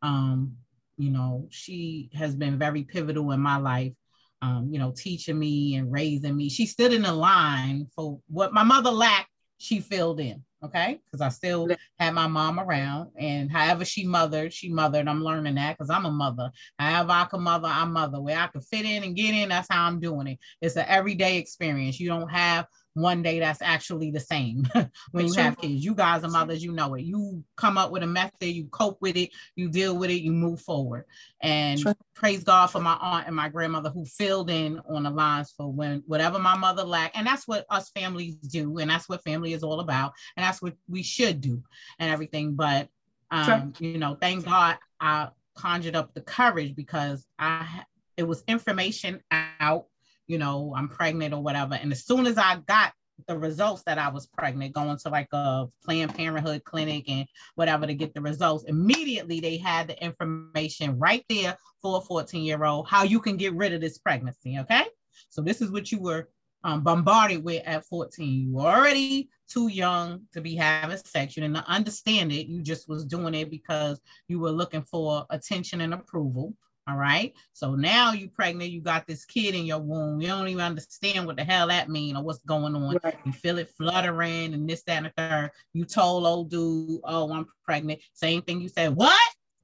Um, 0.00 0.56
you 0.98 1.10
know, 1.10 1.48
she 1.50 2.10
has 2.14 2.36
been 2.36 2.58
very 2.58 2.84
pivotal 2.84 3.32
in 3.32 3.40
my 3.40 3.56
life, 3.56 3.92
um, 4.40 4.68
you 4.70 4.78
know, 4.78 4.92
teaching 4.96 5.38
me 5.38 5.74
and 5.74 5.90
raising 5.90 6.36
me. 6.36 6.48
She 6.48 6.66
stood 6.66 6.92
in 6.92 7.02
the 7.02 7.12
line 7.12 7.88
for 7.96 8.20
what 8.28 8.52
my 8.52 8.62
mother 8.62 8.90
lacked, 8.90 9.30
she 9.58 9.80
filled 9.80 10.20
in 10.20 10.44
okay? 10.62 11.00
Because 11.06 11.20
i 11.20 11.28
still 11.28 11.68
had 11.98 12.14
my 12.14 12.26
mom 12.26 12.60
around 12.60 13.10
and 13.16 13.50
however 13.50 13.84
she 13.84 14.06
mothered 14.06 14.52
she 14.52 14.68
mothered. 14.68 15.08
I'm 15.08 15.22
learning 15.22 15.54
that 15.56 15.76
because 15.76 15.90
i'm 15.90 16.06
a 16.06 16.10
mother. 16.10 16.50
However 16.78 17.12
i 17.12 17.24
can 17.24 17.42
mother 17.42 17.68
i'm 17.68 17.92
mother. 17.92 18.20
Where 18.20 18.38
i 18.38 18.46
can 18.46 18.60
fit 18.60 18.84
in 18.84 19.04
and 19.04 19.16
get 19.16 19.34
in 19.34 19.48
that's 19.48 19.68
how 19.70 19.86
i'm 19.86 20.00
doing 20.00 20.26
it. 20.26 20.38
It's 20.60 20.76
an 20.76 20.86
everyday 20.88 21.38
experience. 21.38 21.98
You 22.00 22.08
don't 22.08 22.28
have 22.28 22.66
one 22.94 23.22
day 23.22 23.38
that's 23.38 23.62
actually 23.62 24.10
the 24.10 24.20
same 24.20 24.68
when 25.12 25.26
you 25.26 25.32
have 25.34 25.58
kids. 25.58 25.84
You 25.84 25.94
guys 25.94 26.24
are 26.24 26.28
mothers, 26.28 26.62
you 26.62 26.72
know 26.72 26.94
it. 26.94 27.02
You 27.02 27.42
come 27.56 27.78
up 27.78 27.90
with 27.90 28.02
a 28.02 28.06
method, 28.06 28.46
you 28.46 28.66
cope 28.66 29.00
with 29.00 29.16
it, 29.16 29.30
you 29.56 29.70
deal 29.70 29.96
with 29.96 30.10
it, 30.10 30.22
you 30.22 30.32
move 30.32 30.60
forward. 30.60 31.04
And 31.40 31.80
sure. 31.80 31.94
praise 32.14 32.44
God 32.44 32.66
for 32.66 32.80
my 32.80 32.96
aunt 33.00 33.26
and 33.26 33.36
my 33.36 33.48
grandmother 33.48 33.90
who 33.90 34.04
filled 34.04 34.50
in 34.50 34.80
on 34.88 35.04
the 35.04 35.10
lines 35.10 35.52
for 35.56 35.72
when 35.72 36.02
whatever 36.06 36.38
my 36.38 36.56
mother 36.56 36.84
lacked. 36.84 37.16
And 37.16 37.26
that's 37.26 37.48
what 37.48 37.64
us 37.70 37.90
families 37.90 38.34
do. 38.34 38.78
And 38.78 38.90
that's 38.90 39.08
what 39.08 39.24
family 39.24 39.52
is 39.52 39.62
all 39.62 39.80
about. 39.80 40.12
And 40.36 40.44
that's 40.44 40.60
what 40.60 40.74
we 40.88 41.02
should 41.02 41.40
do 41.40 41.62
and 41.98 42.10
everything. 42.10 42.54
But 42.54 42.88
um, 43.30 43.44
sure. 43.44 43.90
you 43.90 43.98
know, 43.98 44.16
thank 44.20 44.44
God 44.44 44.78
I 45.00 45.28
conjured 45.54 45.96
up 45.96 46.12
the 46.14 46.20
courage 46.20 46.74
because 46.74 47.26
I 47.38 47.84
it 48.16 48.24
was 48.24 48.44
information 48.46 49.22
out 49.30 49.86
you 50.26 50.38
know, 50.38 50.74
I'm 50.76 50.88
pregnant 50.88 51.34
or 51.34 51.42
whatever. 51.42 51.74
And 51.74 51.92
as 51.92 52.04
soon 52.04 52.26
as 52.26 52.38
I 52.38 52.56
got 52.66 52.92
the 53.26 53.38
results 53.38 53.82
that 53.84 53.98
I 53.98 54.08
was 54.08 54.26
pregnant, 54.26 54.74
going 54.74 54.96
to 54.98 55.08
like 55.08 55.28
a 55.32 55.66
Planned 55.84 56.14
Parenthood 56.14 56.64
clinic 56.64 57.08
and 57.08 57.26
whatever 57.54 57.86
to 57.86 57.94
get 57.94 58.14
the 58.14 58.20
results, 58.20 58.64
immediately 58.64 59.40
they 59.40 59.56
had 59.56 59.88
the 59.88 60.02
information 60.02 60.98
right 60.98 61.24
there 61.28 61.56
for 61.80 61.98
a 61.98 62.00
14 62.00 62.42
year 62.42 62.64
old 62.64 62.88
how 62.88 63.02
you 63.02 63.20
can 63.20 63.36
get 63.36 63.54
rid 63.54 63.72
of 63.72 63.80
this 63.80 63.98
pregnancy. 63.98 64.58
Okay. 64.58 64.84
So 65.28 65.42
this 65.42 65.60
is 65.60 65.70
what 65.70 65.92
you 65.92 66.00
were 66.00 66.28
um, 66.64 66.82
bombarded 66.82 67.42
with 67.42 67.62
at 67.66 67.84
14. 67.86 68.48
You 68.48 68.54
were 68.54 68.62
already 68.62 69.28
too 69.48 69.68
young 69.68 70.22
to 70.32 70.40
be 70.40 70.54
having 70.54 70.96
sex. 70.96 71.36
You 71.36 71.42
didn't 71.42 71.68
understand 71.68 72.32
it. 72.32 72.46
You 72.46 72.62
just 72.62 72.88
was 72.88 73.04
doing 73.04 73.34
it 73.34 73.50
because 73.50 74.00
you 74.28 74.38
were 74.38 74.52
looking 74.52 74.82
for 74.82 75.26
attention 75.30 75.80
and 75.80 75.94
approval. 75.94 76.54
All 76.88 76.96
right. 76.96 77.32
So 77.52 77.76
now 77.76 78.12
you're 78.12 78.28
pregnant, 78.28 78.72
you 78.72 78.80
got 78.80 79.06
this 79.06 79.24
kid 79.24 79.54
in 79.54 79.64
your 79.64 79.78
womb. 79.78 80.20
You 80.20 80.28
don't 80.28 80.48
even 80.48 80.64
understand 80.64 81.26
what 81.26 81.36
the 81.36 81.44
hell 81.44 81.68
that 81.68 81.88
mean 81.88 82.16
or 82.16 82.24
what's 82.24 82.40
going 82.40 82.74
on. 82.74 82.98
Right. 83.04 83.16
You 83.24 83.32
feel 83.32 83.58
it 83.58 83.70
fluttering 83.76 84.52
and 84.52 84.68
this, 84.68 84.82
that, 84.84 84.96
and 84.96 85.06
the 85.06 85.12
third. 85.16 85.50
You 85.72 85.84
told 85.84 86.26
old 86.26 86.50
dude, 86.50 87.00
oh, 87.04 87.32
I'm 87.32 87.46
pregnant. 87.64 88.00
Same 88.14 88.42
thing 88.42 88.60
you 88.60 88.68
said, 88.68 88.96
what? 88.96 89.20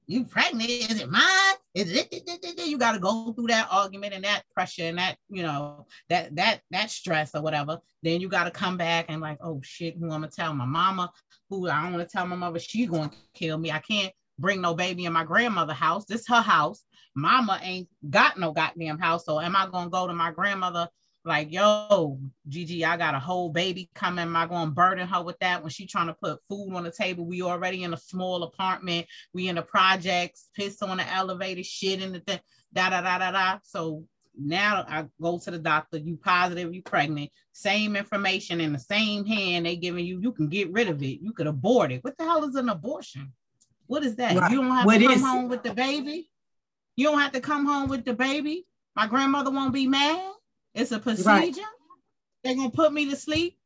You 0.07 0.25
pregnant? 0.25 0.71
Is 0.71 1.01
it 1.01 1.11
mine? 1.11 1.57
Is 1.75 1.93
it 1.93 2.59
you 2.67 2.79
got 2.79 2.93
to 2.93 2.99
go 2.99 3.33
through 3.33 3.49
that 3.49 3.69
argument 3.71 4.15
and 4.15 4.25
that 4.25 4.45
pressure 4.55 4.85
and 4.85 4.99
that, 4.99 5.17
you 5.29 5.43
know, 5.43 5.87
that 6.09 6.35
that 6.37 6.63
that 6.71 6.91
stress 6.91 7.35
or 7.35 7.43
whatever. 7.43 7.79
Then 8.03 8.21
you 8.21 8.29
got 8.29 8.45
to 8.45 8.51
come 8.51 8.79
back 8.79 9.07
and 9.09 9.21
like, 9.21 9.39
oh 9.43 9.61
shit, 9.63 9.97
who 9.99 10.07
I'm 10.07 10.23
gonna 10.23 10.29
tell 10.29 10.55
my 10.55 10.65
mama, 10.65 11.13
who 11.51 11.69
I 11.69 11.83
don't 11.83 11.93
want 11.93 12.09
to 12.09 12.13
tell 12.13 12.27
my 12.27 12.37
mother, 12.37 12.59
she 12.59 12.87
gonna 12.87 13.11
kill 13.35 13.59
me. 13.59 13.71
I 13.71 13.81
can't 13.81 14.13
bring 14.39 14.61
no 14.61 14.75
baby 14.75 15.05
in 15.05 15.13
my 15.13 15.25
grandmother 15.25 15.75
house. 15.75 16.05
This 16.05 16.27
her 16.29 16.43
house 16.43 16.85
mama 17.19 17.59
ain't 17.63 17.89
got 18.09 18.39
no 18.39 18.53
goddamn 18.53 18.99
house. 18.99 19.25
So 19.25 19.41
am 19.41 19.57
I 19.57 19.69
gonna 19.69 19.91
go 19.91 20.07
to 20.07 20.15
my 20.15 20.31
grandmother 20.31 20.89
like, 21.25 21.53
yo, 21.53 22.19
Gigi, 22.49 22.85
I 22.85 22.97
got 22.97 23.15
a 23.15 23.19
whole 23.19 23.51
baby 23.51 23.91
coming. 23.95 24.23
Am 24.23 24.37
I 24.37 24.47
gonna 24.47 24.71
burden 24.71 25.09
her 25.09 25.23
with 25.23 25.39
that 25.41 25.63
when 25.63 25.71
she 25.71 25.87
trying 25.87 26.07
to 26.07 26.15
put 26.15 26.41
food 26.49 26.75
on 26.75 26.85
the 26.85 26.93
table? 26.93 27.27
We 27.27 27.43
already 27.43 27.83
in 27.83 27.93
a 27.93 27.99
small 27.99 28.45
apartment. 28.45 29.07
We 29.35 29.49
in 29.49 29.57
the 29.57 29.63
projects, 29.63 30.49
piss 30.55 30.81
on 30.81 30.97
the 30.97 31.13
elevator, 31.13 31.63
shit 31.63 32.01
in 32.01 32.13
the 32.13 32.21
thing, 32.21 32.41
da 32.73 32.91
da 32.91 33.03
da 33.03 33.19
da 33.19 33.33
da. 33.33 33.59
So 33.65 34.05
now 34.41 34.85
I 34.89 35.07
go 35.21 35.39
to 35.39 35.51
the 35.51 35.59
doctor, 35.59 35.99
you 35.99 36.17
positive, 36.17 36.73
you 36.73 36.83
pregnant, 36.83 37.31
same 37.53 37.97
information 37.97 38.61
in 38.61 38.73
the 38.73 38.79
same 38.79 39.27
hand 39.27 39.67
they 39.67 39.77
giving 39.77 40.07
you, 40.07 40.21
you 40.21 40.33
can 40.33 40.49
get 40.49 40.73
rid 40.73 40.89
of 40.89 41.03
it. 41.03 41.21
You 41.21 41.33
could 41.33 41.49
abort 41.49 41.91
it. 41.91 42.05
What 42.05 42.17
the 42.17 42.25
hell 42.25 42.45
is 42.45 42.55
an 42.55 42.69
abortion? 42.69 43.33
What 43.89 44.05
is 44.05 44.17
that? 44.17 44.37
Right. 44.37 44.51
You 44.53 44.59
don't 44.59 44.71
have 44.71 44.87
what 44.87 44.99
to 44.99 45.07
come 45.07 45.23
home 45.23 45.49
with 45.49 45.63
the 45.63 45.75
baby. 45.75 46.31
You 46.95 47.07
don't 47.07 47.19
have 47.19 47.33
to 47.33 47.41
come 47.41 47.67
home 47.67 47.89
with 47.89 48.05
the 48.05 48.13
baby. 48.13 48.67
My 48.95 49.07
grandmother 49.07 49.51
won't 49.51 49.73
be 49.73 49.87
mad. 49.87 50.33
It's 50.75 50.93
a 50.93 50.99
procedure. 50.99 51.29
Right. 51.29 51.57
They're 52.45 52.55
gonna 52.55 52.71
put 52.71 52.93
me 52.93 53.11
to 53.11 53.17
sleep. 53.17 53.59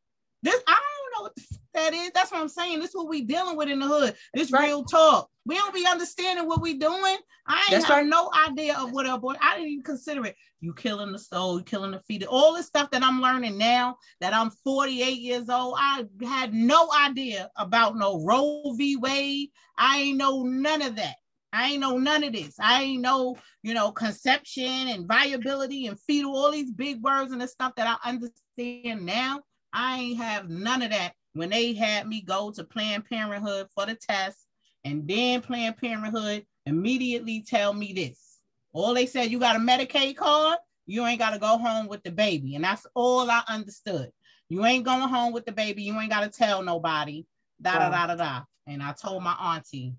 This 0.43 0.61
I 0.67 0.81
don't 0.81 1.19
know 1.19 1.23
what 1.25 1.37
the, 1.37 1.43
that 1.75 1.93
is. 1.93 2.11
That's 2.15 2.31
what 2.31 2.41
I'm 2.41 2.49
saying. 2.49 2.79
This 2.79 2.91
is 2.91 2.97
what 2.97 3.09
we 3.09 3.23
dealing 3.23 3.57
with 3.57 3.69
in 3.69 3.81
the 3.81 3.87
hood. 3.87 4.15
This 4.33 4.53
right. 4.53 4.67
real 4.67 4.85
talk. 4.85 5.29
We 5.45 5.57
don't 5.57 5.75
be 5.75 5.87
understanding 5.87 6.47
what 6.47 6.63
we 6.63 6.75
doing. 6.75 7.17
I 7.47 7.59
ain't 7.63 7.71
That's 7.71 7.85
have 7.87 7.99
right. 7.99 8.07
no 8.07 8.31
idea 8.49 8.79
of 8.79 8.93
what 8.93 9.09
a 9.09 9.19
boy. 9.19 9.35
I 9.41 9.57
didn't 9.57 9.71
even 9.71 9.85
consider 9.85 10.25
it. 10.27 10.37
You 10.61 10.73
killing 10.73 11.11
the 11.11 11.19
soul, 11.19 11.59
you 11.59 11.65
killing 11.65 11.91
the 11.91 12.01
feet. 12.01 12.25
All 12.25 12.55
this 12.55 12.67
stuff 12.67 12.91
that 12.93 13.03
I'm 13.03 13.21
learning 13.21 13.59
now 13.59 13.97
that 14.21 14.33
I'm 14.33 14.51
48 14.51 15.19
years 15.19 15.49
old. 15.49 15.75
I 15.79 16.05
had 16.23 16.55
no 16.55 16.89
idea 16.97 17.51
about 17.57 17.97
no 17.97 18.25
Roe 18.25 18.75
v. 18.77 18.97
Wade. 18.97 19.49
I 19.77 20.01
ain't 20.03 20.19
know 20.19 20.45
none 20.45 20.83
of 20.83 20.95
that. 20.97 21.17
I 21.53 21.73
ain't 21.73 21.81
know 21.81 21.99
none 21.99 22.25
of 22.25 22.33
this. 22.33 22.55
I 22.61 22.83
ain't 22.83 23.03
know, 23.03 23.37
you 23.63 23.75
know, 23.75 23.91
conception 23.91 24.89
and 24.89 25.07
viability 25.07 25.87
and 25.87 26.01
fetal, 26.01 26.35
all 26.35 26.53
these 26.53 26.71
big 26.71 27.03
words 27.03 27.33
and 27.33 27.41
the 27.41 27.49
stuff 27.49 27.75
that 27.77 27.99
I 28.03 28.09
understand 28.09 29.05
now. 29.05 29.41
I 29.73 29.99
ain't 29.99 30.19
have 30.19 30.49
none 30.49 30.83
of 30.83 30.91
that 30.91 31.15
when 31.35 31.51
they 31.51 31.73
had 31.75 32.07
me 32.07 32.23
go 32.23 32.53
to 32.53 32.65
Planned 32.65 33.07
Parenthood 33.07 33.67
for 33.75 33.87
the 33.87 33.97
test 33.97 34.47
and 34.85 35.07
then 35.07 35.41
Planned 35.43 35.77
Parenthood 35.77 36.47
immediately 36.67 37.45
tell 37.47 37.73
me 37.73 37.93
this. 37.93 38.39
All 38.73 38.95
they 38.95 39.07
said, 39.07 39.31
you 39.31 39.39
got 39.39 39.57
a 39.57 39.59
Medicaid 39.59 40.17
card, 40.17 40.59
you 40.87 41.05
ain't 41.07 41.19
got 41.19 41.31
to 41.31 41.39
go 41.39 41.59
home 41.59 41.89
with 41.89 42.03
the 42.03 42.11
baby. 42.11 42.55
And 42.55 42.65
that's 42.65 42.87
all 42.95 43.31
I 43.31 43.43
understood. 43.49 44.11
You 44.49 44.65
ain't 44.65 44.85
going 44.85 45.09
home 45.09 45.33
with 45.33 45.47
the 45.47 45.53
baby. 45.53 45.83
You 45.83 45.99
ain't 46.01 46.11
got 46.11 46.21
to 46.21 46.29
tell 46.29 46.63
nobody. 46.63 47.25
Da 47.61 47.79
da 47.79 47.91
da 47.91 48.07
da 48.09 48.15
da. 48.17 48.41
And 48.67 48.83
I 48.83 48.93
told 48.93 49.23
my 49.23 49.33
auntie, 49.33 49.95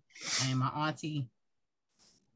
and 0.45 0.59
my 0.59 0.67
auntie 0.67 1.27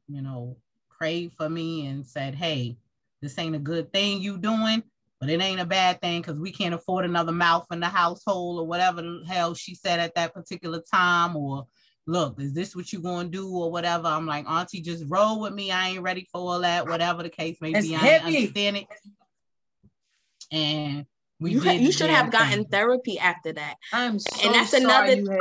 you 0.07 0.21
know, 0.21 0.55
prayed 0.89 1.33
for 1.33 1.49
me 1.49 1.85
and 1.87 2.05
said, 2.05 2.35
hey, 2.35 2.77
this 3.21 3.37
ain't 3.37 3.55
a 3.55 3.59
good 3.59 3.91
thing 3.91 4.21
you 4.21 4.37
doing, 4.37 4.83
but 5.19 5.29
it 5.29 5.41
ain't 5.41 5.59
a 5.59 5.65
bad 5.65 6.01
thing 6.01 6.21
because 6.21 6.39
we 6.39 6.51
can't 6.51 6.73
afford 6.73 7.05
another 7.05 7.31
mouth 7.31 7.65
in 7.71 7.79
the 7.79 7.87
household 7.87 8.59
or 8.59 8.67
whatever 8.67 9.01
the 9.01 9.23
hell 9.27 9.53
she 9.53 9.75
said 9.75 9.99
at 9.99 10.15
that 10.15 10.33
particular 10.33 10.81
time. 10.91 11.35
Or 11.35 11.67
look, 12.07 12.39
is 12.39 12.53
this 12.53 12.75
what 12.75 12.91
you 12.91 12.99
gonna 12.99 13.29
do 13.29 13.49
or 13.49 13.71
whatever? 13.71 14.07
I'm 14.07 14.25
like, 14.25 14.49
Auntie, 14.49 14.81
just 14.81 15.03
roll 15.07 15.41
with 15.41 15.53
me. 15.53 15.71
I 15.71 15.89
ain't 15.89 16.01
ready 16.01 16.27
for 16.31 16.39
all 16.39 16.59
that, 16.61 16.87
whatever 16.87 17.21
the 17.21 17.29
case 17.29 17.57
may 17.61 17.73
be. 17.79 17.95
I 17.95 18.19
understand 18.19 18.77
it. 18.77 18.87
And 20.51 21.05
we 21.39 21.51
you, 21.51 21.61
you 21.61 21.91
should 21.91 22.09
have 22.09 22.31
gotten 22.31 22.63
thing. 22.63 22.65
therapy 22.65 23.19
after 23.19 23.53
that. 23.53 23.75
I'm 23.93 24.17
so 24.17 24.43
and 24.43 24.55
that's 24.55 24.73
another. 24.73 25.11
I'm 25.11 25.19
in 25.19 25.25
the 25.25 25.35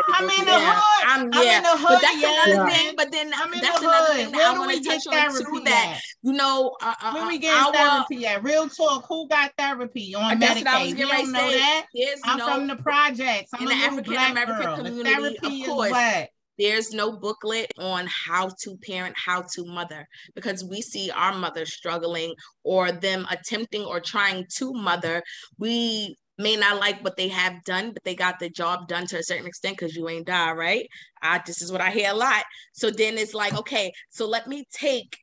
yeah, 0.45 0.75
hood. 0.79 1.07
I'm, 1.07 1.33
yeah. 1.33 1.41
I'm 1.41 1.57
in 1.57 1.63
the 1.63 1.69
hood. 1.71 1.89
But 1.89 2.03
that's 2.03 2.23
yeah. 2.23 2.53
another 2.53 2.71
thing. 2.71 2.95
But 2.97 3.13
then 3.13 3.33
I'm 3.35 3.51
that's 3.53 3.81
another 3.81 4.15
thing 4.15 4.33
that 4.33 4.55
I 4.55 4.59
want 4.59 4.73
to 4.73 4.83
touch 4.83 5.07
on 5.07 5.33
too. 5.33 5.63
That 5.65 6.01
you 6.23 6.33
know, 6.35 6.77
uh, 6.83 6.95
uh, 7.01 7.13
when 7.15 7.29
we 7.29 7.39
get 7.39 7.55
our, 7.55 7.73
therapy 7.73 8.27
at 8.27 8.43
real 8.45 8.69
talk, 8.69 9.07
who 9.09 9.27
got 9.29 9.53
therapy 9.57 10.15
on 10.15 10.39
Medicaid? 10.39 10.41
That's 10.41 10.59
what 10.59 10.69
I 10.69 10.83
was 10.83 10.95
getting 10.95 11.11
ready 11.11 11.25
to 11.25 11.31
say. 11.31 11.59
That. 11.61 11.87
I'm 12.25 12.39
no, 12.39 12.47
from 12.47 12.67
the 12.67 12.77
projects. 12.77 13.51
I'm 13.55 13.63
in 13.63 13.69
the 13.69 13.85
African 13.87 14.15
American 14.17 14.85
community. 14.85 15.63
Of 15.63 15.69
course, 15.69 16.29
there's 16.59 16.93
no 16.93 17.19
booklet 17.19 17.73
on 17.79 18.07
how 18.07 18.51
to 18.63 18.77
parent, 18.79 19.15
how 19.17 19.43
to 19.55 19.65
mother, 19.65 20.07
because 20.35 20.65
we 20.65 20.81
see 20.83 21.11
our 21.11 21.35
mothers 21.35 21.75
struggling 21.75 22.35
or 22.65 22.93
them 22.93 23.27
attempting 23.31 23.85
or 23.85 24.01
trying 24.01 24.47
to 24.57 24.73
mother. 24.73 25.23
We 25.59 26.17
may 26.39 26.57
not 26.57 26.79
like 26.79 27.03
what 27.03 27.17
they 27.17 27.29
have 27.29 27.65
done, 27.65 27.93
but 27.93 28.05
they 28.05 28.15
got 28.15 28.39
the 28.39 28.51
job 28.51 28.89
done 28.89 29.07
to 29.07 29.19
a 29.19 29.23
certain 29.23 29.47
extent 29.47 29.79
because 29.79 29.97
you 29.97 30.09
ain't 30.09 30.27
die, 30.27 30.53
right? 30.53 30.87
I 31.23 31.41
this 31.45 31.63
is 31.63 31.73
what 31.73 31.81
I 31.81 31.91
hear 31.91 32.11
a 32.11 32.15
lot. 32.15 32.45
So 32.73 32.91
then 32.91 33.19
it's 33.19 33.35
like, 33.35 33.57
okay, 33.57 33.93
so 34.11 34.27
let 34.27 34.47
me 34.47 34.65
take 34.71 35.17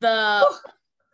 the 0.00 0.46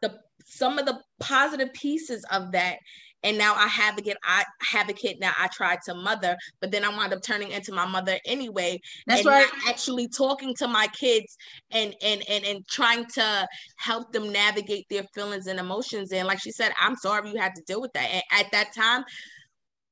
the 0.02 0.18
some 0.44 0.78
of 0.78 0.86
the 0.86 1.00
positive 1.20 1.72
pieces 1.72 2.24
of 2.30 2.52
that 2.52 2.78
and 3.24 3.38
now 3.38 3.54
I 3.54 3.66
have 3.66 3.96
again, 3.96 4.16
I 4.22 4.44
have 4.70 4.90
a 4.90 4.92
kid 4.92 5.16
now. 5.18 5.32
I 5.36 5.48
tried 5.48 5.78
to 5.86 5.94
mother, 5.94 6.36
but 6.60 6.70
then 6.70 6.84
I 6.84 6.90
wound 6.90 7.12
up 7.12 7.22
turning 7.22 7.50
into 7.50 7.72
my 7.72 7.86
mother 7.86 8.18
anyway. 8.26 8.80
That's 9.06 9.24
right. 9.24 9.48
actually 9.66 10.08
talking 10.08 10.54
to 10.56 10.68
my 10.68 10.86
kids 10.88 11.36
and 11.70 11.96
and 12.02 12.22
and 12.28 12.44
and 12.44 12.68
trying 12.68 13.06
to 13.14 13.48
help 13.78 14.12
them 14.12 14.30
navigate 14.30 14.86
their 14.90 15.04
feelings 15.14 15.46
and 15.46 15.58
emotions. 15.58 16.12
And 16.12 16.28
like 16.28 16.40
she 16.40 16.52
said, 16.52 16.72
I'm 16.78 16.96
sorry 16.96 17.30
you 17.30 17.38
had 17.38 17.54
to 17.54 17.62
deal 17.62 17.80
with 17.80 17.94
that. 17.94 18.10
And 18.12 18.22
at 18.30 18.52
that 18.52 18.74
time, 18.74 19.04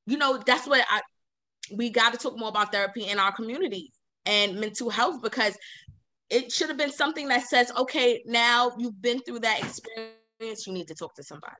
you 0.06 0.18
know, 0.18 0.40
that's 0.46 0.68
what 0.68 0.84
I 0.90 1.00
we 1.74 1.88
got 1.88 2.12
to 2.12 2.18
talk 2.18 2.38
more 2.38 2.50
about 2.50 2.70
therapy 2.70 3.08
in 3.08 3.18
our 3.18 3.32
community 3.32 3.90
and 4.26 4.60
mental 4.60 4.90
health 4.90 5.22
because 5.22 5.56
it 6.28 6.52
should 6.52 6.68
have 6.68 6.78
been 6.78 6.92
something 6.92 7.28
that 7.28 7.46
says, 7.46 7.72
okay, 7.78 8.22
now 8.26 8.72
you've 8.78 9.00
been 9.00 9.20
through 9.20 9.38
that 9.40 9.60
experience, 9.60 10.66
you 10.66 10.72
need 10.72 10.88
to 10.88 10.94
talk 10.94 11.14
to 11.14 11.22
somebody 11.22 11.56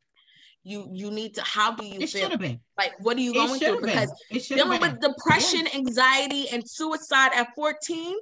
you 0.64 0.88
you 0.92 1.10
need 1.10 1.34
to 1.34 1.42
how 1.42 1.74
do 1.74 1.84
you 1.84 2.00
it 2.00 2.10
feel? 2.10 2.36
been. 2.36 2.60
like 2.78 2.92
what 3.00 3.16
are 3.16 3.20
you 3.20 3.34
going 3.34 3.58
through? 3.58 3.80
because 3.80 4.12
dealing 4.48 4.80
with 4.80 5.00
depression 5.00 5.66
yeah. 5.66 5.78
anxiety 5.78 6.48
and 6.50 6.62
suicide 6.68 7.32
at 7.34 7.48
14 7.54 8.16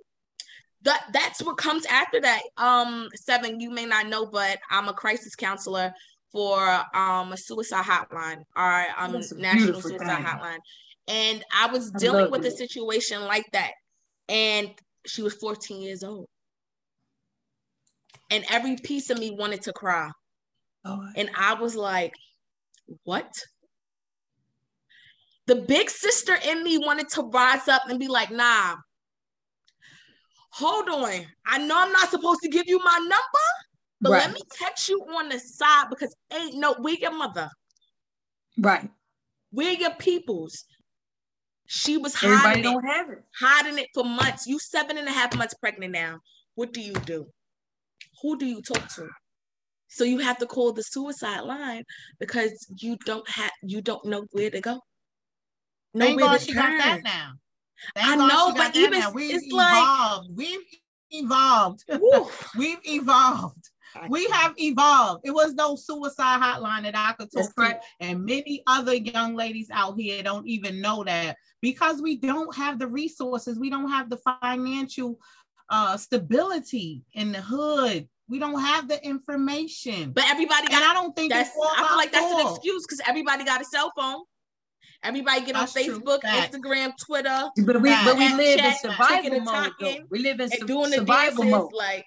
that 0.83 1.05
that's 1.13 1.43
what 1.43 1.59
comes 1.59 1.85
after 1.87 2.21
that. 2.23 2.41
Um 2.57 3.09
seven 3.15 3.61
you 3.61 3.71
may 3.71 3.85
not 3.85 4.07
know 4.07 4.27
but 4.27 4.59
i'm 4.71 4.89
a 4.89 4.95
crisis 4.95 5.35
counselor 5.35 5.93
for 6.33 6.59
um 6.95 7.33
a 7.33 7.37
suicide 7.37 7.85
hotline 7.85 8.43
our 8.57 8.87
um 8.97 9.21
national 9.37 9.81
suicide 9.81 10.25
hotline. 10.25 10.59
And 11.09 11.45
i 11.55 11.67
was 11.67 11.91
dealing 11.91 12.31
with 12.31 12.45
it. 12.45 12.53
a 12.53 12.57
situation 12.57 13.23
like 13.23 13.47
that. 13.53 13.73
And 14.29 14.71
she 15.07 15.23
was 15.23 15.35
14 15.35 15.83
years 15.83 16.03
old. 16.05 16.27
And 18.31 18.45
every 18.49 18.77
piece 18.77 19.11
of 19.11 19.19
me 19.19 19.33
wanted 19.33 19.63
to 19.63 19.73
cry. 19.73 20.11
Oh. 20.83 21.07
and 21.15 21.29
i 21.37 21.53
was 21.53 21.77
like 21.77 22.15
what? 23.05 23.33
The 25.47 25.57
big 25.57 25.91
sister 25.91 26.37
in 26.47 26.63
me 26.63 26.79
wanted 26.79 27.09
to 27.11 27.23
rise 27.23 27.67
up 27.69 27.83
and 27.89 27.99
be 27.99 28.09
like, 28.09 28.31
nah, 28.31 28.77
hold 30.51 30.89
on. 30.89 31.27
I 31.47 31.59
know 31.59 31.77
I'm 31.79 31.93
not 31.93 32.11
supposed 32.11 32.41
to 32.43 32.49
give 32.49 32.65
you 32.67 32.79
my 32.85 32.99
number, 32.99 33.47
but 34.01 34.13
right. 34.13 34.27
let 34.27 34.33
me 34.33 34.41
text 34.53 34.89
you 34.89 35.01
on 35.17 35.29
the 35.29 35.39
side 35.39 35.87
because 35.91 36.15
ain't 36.33 36.57
no, 36.57 36.77
we 36.81 36.99
your 36.99 37.17
mother. 37.17 37.49
Right. 38.59 38.89
We're 39.53 39.73
your 39.73 39.95
peoples. 39.95 40.65
She 41.67 41.97
was 41.97 42.15
hiding 42.15 42.63
don't 42.63 42.85
it, 42.85 42.89
have 42.89 43.11
it. 43.11 43.23
hiding 43.39 43.79
it 43.79 43.89
for 43.95 44.05
months. 44.05 44.47
You 44.47 44.59
seven 44.59 44.99
and 44.99 45.07
a 45.07 45.13
half 45.13 45.37
months 45.37 45.55
pregnant 45.55 45.93
now. 45.93 46.19
What 46.55 46.73
do 46.73 46.81
you 46.81 46.95
do? 46.95 47.27
Who 48.23 48.39
do 48.39 48.47
you 48.47 48.61
talk 48.61 48.89
to? 48.97 49.09
So 49.91 50.05
you 50.05 50.19
have 50.19 50.39
to 50.39 50.47
call 50.47 50.73
the 50.73 50.83
suicide 50.83 51.41
line 51.41 51.85
because 52.19 52.67
you 52.79 52.97
don't 53.05 53.29
have 53.29 53.51
you 53.63 53.83
don't 53.83 54.05
know 54.05 54.27
where 54.31 54.51
to 54.51 54.61
go. 54.61 54.81
No 55.95 56.07
Thank 56.07 56.21
God 56.21 56.41
she 56.41 56.55
turn. 56.55 56.79
got 56.79 56.79
that 56.79 57.01
now. 57.05 57.33
Thank 57.97 58.09
I 58.09 58.17
God 58.17 58.29
know, 58.29 58.55
but 58.55 58.77
even 58.77 59.01
now. 59.01 59.11
We've 59.13 59.35
it's 59.35 59.47
evolved. 59.47 60.29
like 60.31 60.37
we've 60.37 60.61
evolved. 61.11 61.85
we've 62.57 62.79
evolved. 62.85 63.71
we 64.09 64.29
have 64.29 64.55
evolved. 64.57 65.23
It 65.25 65.33
was 65.33 65.55
no 65.55 65.75
suicide 65.75 66.41
hotline 66.41 66.83
that 66.83 66.97
I 66.97 67.13
could 67.15 67.33
talk 67.33 67.55
to, 67.57 67.81
and 67.99 68.25
many 68.25 68.63
other 68.69 68.95
young 68.95 69.35
ladies 69.35 69.69
out 69.73 69.99
here 69.99 70.23
don't 70.23 70.47
even 70.47 70.81
know 70.81 71.03
that 71.03 71.37
because 71.61 72.01
we 72.01 72.17
don't 72.17 72.55
have 72.55 72.79
the 72.79 72.87
resources, 72.87 73.59
we 73.59 73.71
don't 73.71 73.91
have 73.91 74.09
the 74.09 74.19
financial 74.19 75.19
uh, 75.71 75.97
stability 75.97 77.03
in 77.15 77.33
the 77.33 77.41
hood. 77.41 78.09
We 78.31 78.39
don't 78.39 78.61
have 78.61 78.87
the 78.89 79.05
information. 79.05 80.13
But 80.13 80.25
everybody 80.29 80.69
got. 80.69 80.83
And 80.83 80.85
I 80.85 80.95
don't 80.95 81.15
think 81.15 81.33
that's. 81.33 81.51
I 81.51 81.87
feel 81.89 81.97
like 81.97 82.13
that's 82.13 82.33
an 82.33 82.47
excuse 82.49 82.87
because 82.87 83.01
everybody 83.07 83.45
got 83.45 83.61
a 83.61 83.65
cell 83.65 83.93
phone. 83.97 84.23
Everybody 85.03 85.41
get 85.47 85.57
on 85.57 85.67
Facebook, 85.67 86.21
Instagram, 86.21 86.93
Twitter. 87.05 87.49
But 87.65 87.81
we, 87.81 87.91
but 87.91 88.17
we 88.17 88.33
live 88.35 88.61
in 88.61 88.75
survival 88.75 89.41
mode. 89.41 89.73
Though. 89.81 89.97
We 90.11 90.19
live 90.21 90.41
in 90.41 90.51
su- 90.51 90.67
doing 90.67 90.93
survival 90.93 91.45
mode. 91.45 91.73
Like 91.73 92.05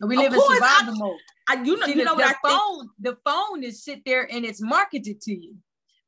we 0.00 0.16
live 0.16 0.32
in 0.32 0.40
survival 0.40 0.94
I, 0.94 0.98
mode. 0.98 1.18
I, 1.48 1.62
you 1.62 1.76
know, 1.76 1.86
See, 1.86 1.96
you 1.96 2.04
know 2.04 2.16
the, 2.16 2.22
what 2.22 2.36
the 2.42 2.48
phone, 2.48 2.90
the 3.00 3.16
phone 3.24 3.64
is 3.64 3.84
sit 3.84 4.02
there 4.06 4.26
and 4.32 4.44
it's 4.44 4.62
marketed 4.62 5.20
to 5.22 5.34
you. 5.34 5.56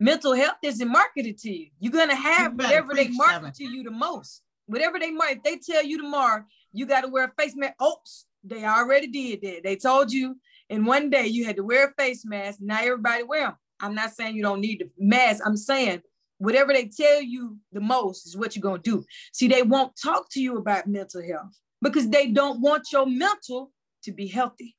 Mental 0.01 0.33
health 0.33 0.57
isn't 0.63 0.89
marketed 0.89 1.39
to 1.39 1.51
you. 1.51 1.69
You're 1.79 1.93
gonna 1.93 2.15
have 2.15 2.53
you 2.53 2.59
whatever 2.59 2.95
they 2.95 3.09
market 3.09 3.35
seven. 3.35 3.53
to 3.53 3.65
you 3.65 3.83
the 3.83 3.91
most. 3.91 4.43
Whatever 4.67 4.99
they 4.99 5.11
market, 5.11 5.39
if 5.39 5.43
they 5.43 5.73
tell 5.73 5.85
you 5.85 6.01
tomorrow 6.01 6.45
you 6.75 6.87
got 6.87 7.03
to 7.03 7.09
wear 7.09 7.25
a 7.25 7.33
face 7.41 7.55
mask. 7.57 7.75
Oops, 7.83 8.27
they 8.45 8.65
already 8.65 9.07
did 9.07 9.41
that. 9.43 9.63
They 9.65 9.77
told 9.77 10.13
you 10.13 10.37
in 10.69 10.85
one 10.85 11.11
day 11.11 11.27
you 11.27 11.45
had 11.45 11.57
to 11.57 11.65
wear 11.65 11.89
a 11.89 12.03
face 12.03 12.25
mask. 12.25 12.59
Now 12.61 12.81
everybody 12.81 13.23
wear 13.23 13.47
them. 13.47 13.57
I'm 13.81 13.95
not 13.95 14.13
saying 14.13 14.37
you 14.37 14.43
don't 14.43 14.61
need 14.61 14.81
the 14.81 14.91
mask. 14.99 15.43
I'm 15.45 15.57
saying 15.57 16.03
whatever 16.39 16.73
they 16.73 16.87
tell 16.87 17.23
you 17.23 17.59
the 17.73 17.81
most 17.81 18.27
is 18.27 18.37
what 18.37 18.55
you're 18.55 18.63
going 18.63 18.83
to 18.83 18.91
do. 18.91 19.05
See, 19.33 19.49
they 19.49 19.63
won't 19.63 19.99
talk 20.01 20.29
to 20.33 20.41
you 20.41 20.59
about 20.59 20.87
mental 20.87 21.23
health 21.23 21.59
because 21.83 22.09
they 22.09 22.29
don't 22.29 22.61
want 22.61 22.89
your 22.93 23.07
mental 23.07 23.73
to 24.05 24.13
be 24.13 24.27
healthy. 24.27 24.77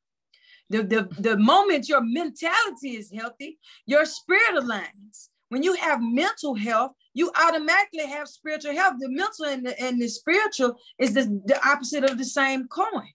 The, 0.70 0.84
the, 0.84 1.08
the 1.20 1.38
moment 1.38 1.90
your 1.90 2.02
mentality 2.02 2.96
is 2.96 3.12
healthy, 3.14 3.60
your 3.86 4.06
spirit 4.06 4.56
aligns. 4.56 5.30
When 5.50 5.62
you 5.62 5.76
have 5.76 6.02
mental 6.02 6.56
health, 6.56 6.94
you 7.14 7.32
automatically 7.40 8.08
have 8.08 8.28
spiritual 8.28 8.74
health. 8.74 8.96
The 9.00 9.10
mental 9.10 9.46
and 9.46 9.66
the, 9.66 9.80
and 9.80 10.02
the 10.02 10.08
spiritual 10.08 10.76
is 11.00 11.14
the, 11.14 11.42
the 11.46 11.60
opposite 11.68 12.04
of 12.04 12.18
the 12.18 12.26
same 12.26 12.68
coin. 12.68 13.10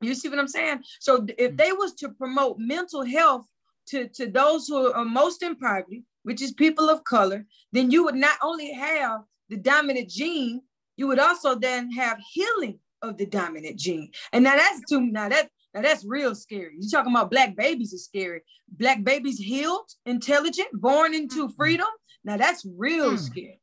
You 0.00 0.14
see 0.14 0.28
what 0.28 0.38
I'm 0.38 0.48
saying? 0.48 0.82
So 0.98 1.26
if 1.36 1.56
they 1.56 1.72
was 1.72 1.94
to 1.96 2.08
promote 2.08 2.58
mental 2.58 3.04
health 3.04 3.46
to, 3.88 4.08
to 4.08 4.26
those 4.26 4.66
who 4.66 4.92
are 4.92 5.04
most 5.04 5.42
in 5.42 5.56
poverty, 5.56 6.04
which 6.22 6.42
is 6.42 6.52
people 6.52 6.88
of 6.88 7.04
color, 7.04 7.46
then 7.72 7.90
you 7.90 8.04
would 8.04 8.14
not 8.14 8.38
only 8.42 8.72
have 8.72 9.22
the 9.48 9.56
dominant 9.56 10.08
gene, 10.08 10.62
you 10.96 11.06
would 11.06 11.18
also 11.18 11.54
then 11.54 11.90
have 11.92 12.18
healing 12.32 12.78
of 13.02 13.16
the 13.16 13.26
dominant 13.26 13.78
gene. 13.78 14.10
And 14.32 14.44
now 14.44 14.56
that's 14.56 14.82
too 14.88 15.00
now 15.00 15.28
that 15.28 15.50
now 15.74 15.82
that's 15.82 16.04
real 16.04 16.34
scary. 16.34 16.74
You're 16.78 16.90
talking 16.90 17.12
about 17.12 17.30
black 17.30 17.56
babies 17.56 17.92
is 17.92 18.04
scary. 18.04 18.42
Black 18.68 19.02
babies 19.04 19.38
healed, 19.38 19.88
intelligent, 20.04 20.68
born 20.72 21.14
into 21.14 21.46
mm-hmm. 21.46 21.54
freedom. 21.56 21.86
Now 22.24 22.36
that's 22.36 22.66
real 22.76 23.12
mm. 23.12 23.18
scary. 23.18 23.60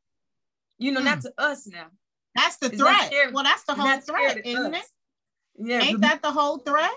You 0.77 0.91
know, 0.91 1.01
mm. 1.01 1.05
not 1.05 1.21
to 1.21 1.33
us 1.38 1.67
now. 1.67 1.88
That's 2.35 2.57
the 2.57 2.69
threat. 2.69 3.11
well, 3.33 3.43
that's 3.43 3.63
the 3.63 3.73
whole 3.73 3.99
threat, 3.99 4.45
isn't 4.45 4.75
us. 4.75 4.83
it? 4.83 4.89
Yeah. 5.58 5.82
Ain't 5.82 6.01
that 6.01 6.22
the 6.22 6.32
whole 6.32 6.60
threat? 6.60 6.91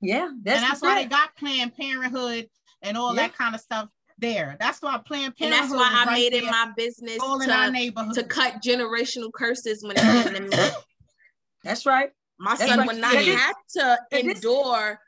Yeah, 0.00 0.28
that's 0.42 0.60
and 0.60 0.70
that's 0.70 0.80
the 0.80 0.86
why 0.86 1.02
they 1.02 1.08
got 1.08 1.36
Planned 1.36 1.76
Parenthood 1.76 2.48
and 2.82 2.96
all 2.96 3.14
yeah. 3.14 3.22
that 3.22 3.36
kind 3.36 3.54
of 3.54 3.60
stuff 3.60 3.88
there. 4.18 4.56
That's 4.58 4.82
why 4.82 4.98
Planned 5.04 5.36
Parenthood. 5.36 5.60
And 5.60 5.70
that's 5.70 5.72
why 5.72 5.90
I 5.92 6.06
right 6.06 6.12
made 6.12 6.32
it 6.32 6.44
my 6.44 6.72
business 6.76 7.18
to, 7.18 8.10
to 8.14 8.24
cut 8.24 8.62
generational 8.62 9.32
curses 9.32 9.82
when 9.82 9.96
it 9.96 10.00
came 10.00 10.34
to 10.34 10.40
me. 10.40 10.68
That's 11.64 11.86
right. 11.86 12.10
My 12.40 12.56
that's 12.56 12.68
son 12.68 12.78
right. 12.80 12.86
would 12.88 12.96
not 12.96 13.24
yeah, 13.24 13.36
have 13.36 13.56
to 13.76 13.98
endure 14.10 14.98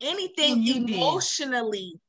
anything 0.00 0.66
emotionally 0.66 1.92
did. 1.92 2.00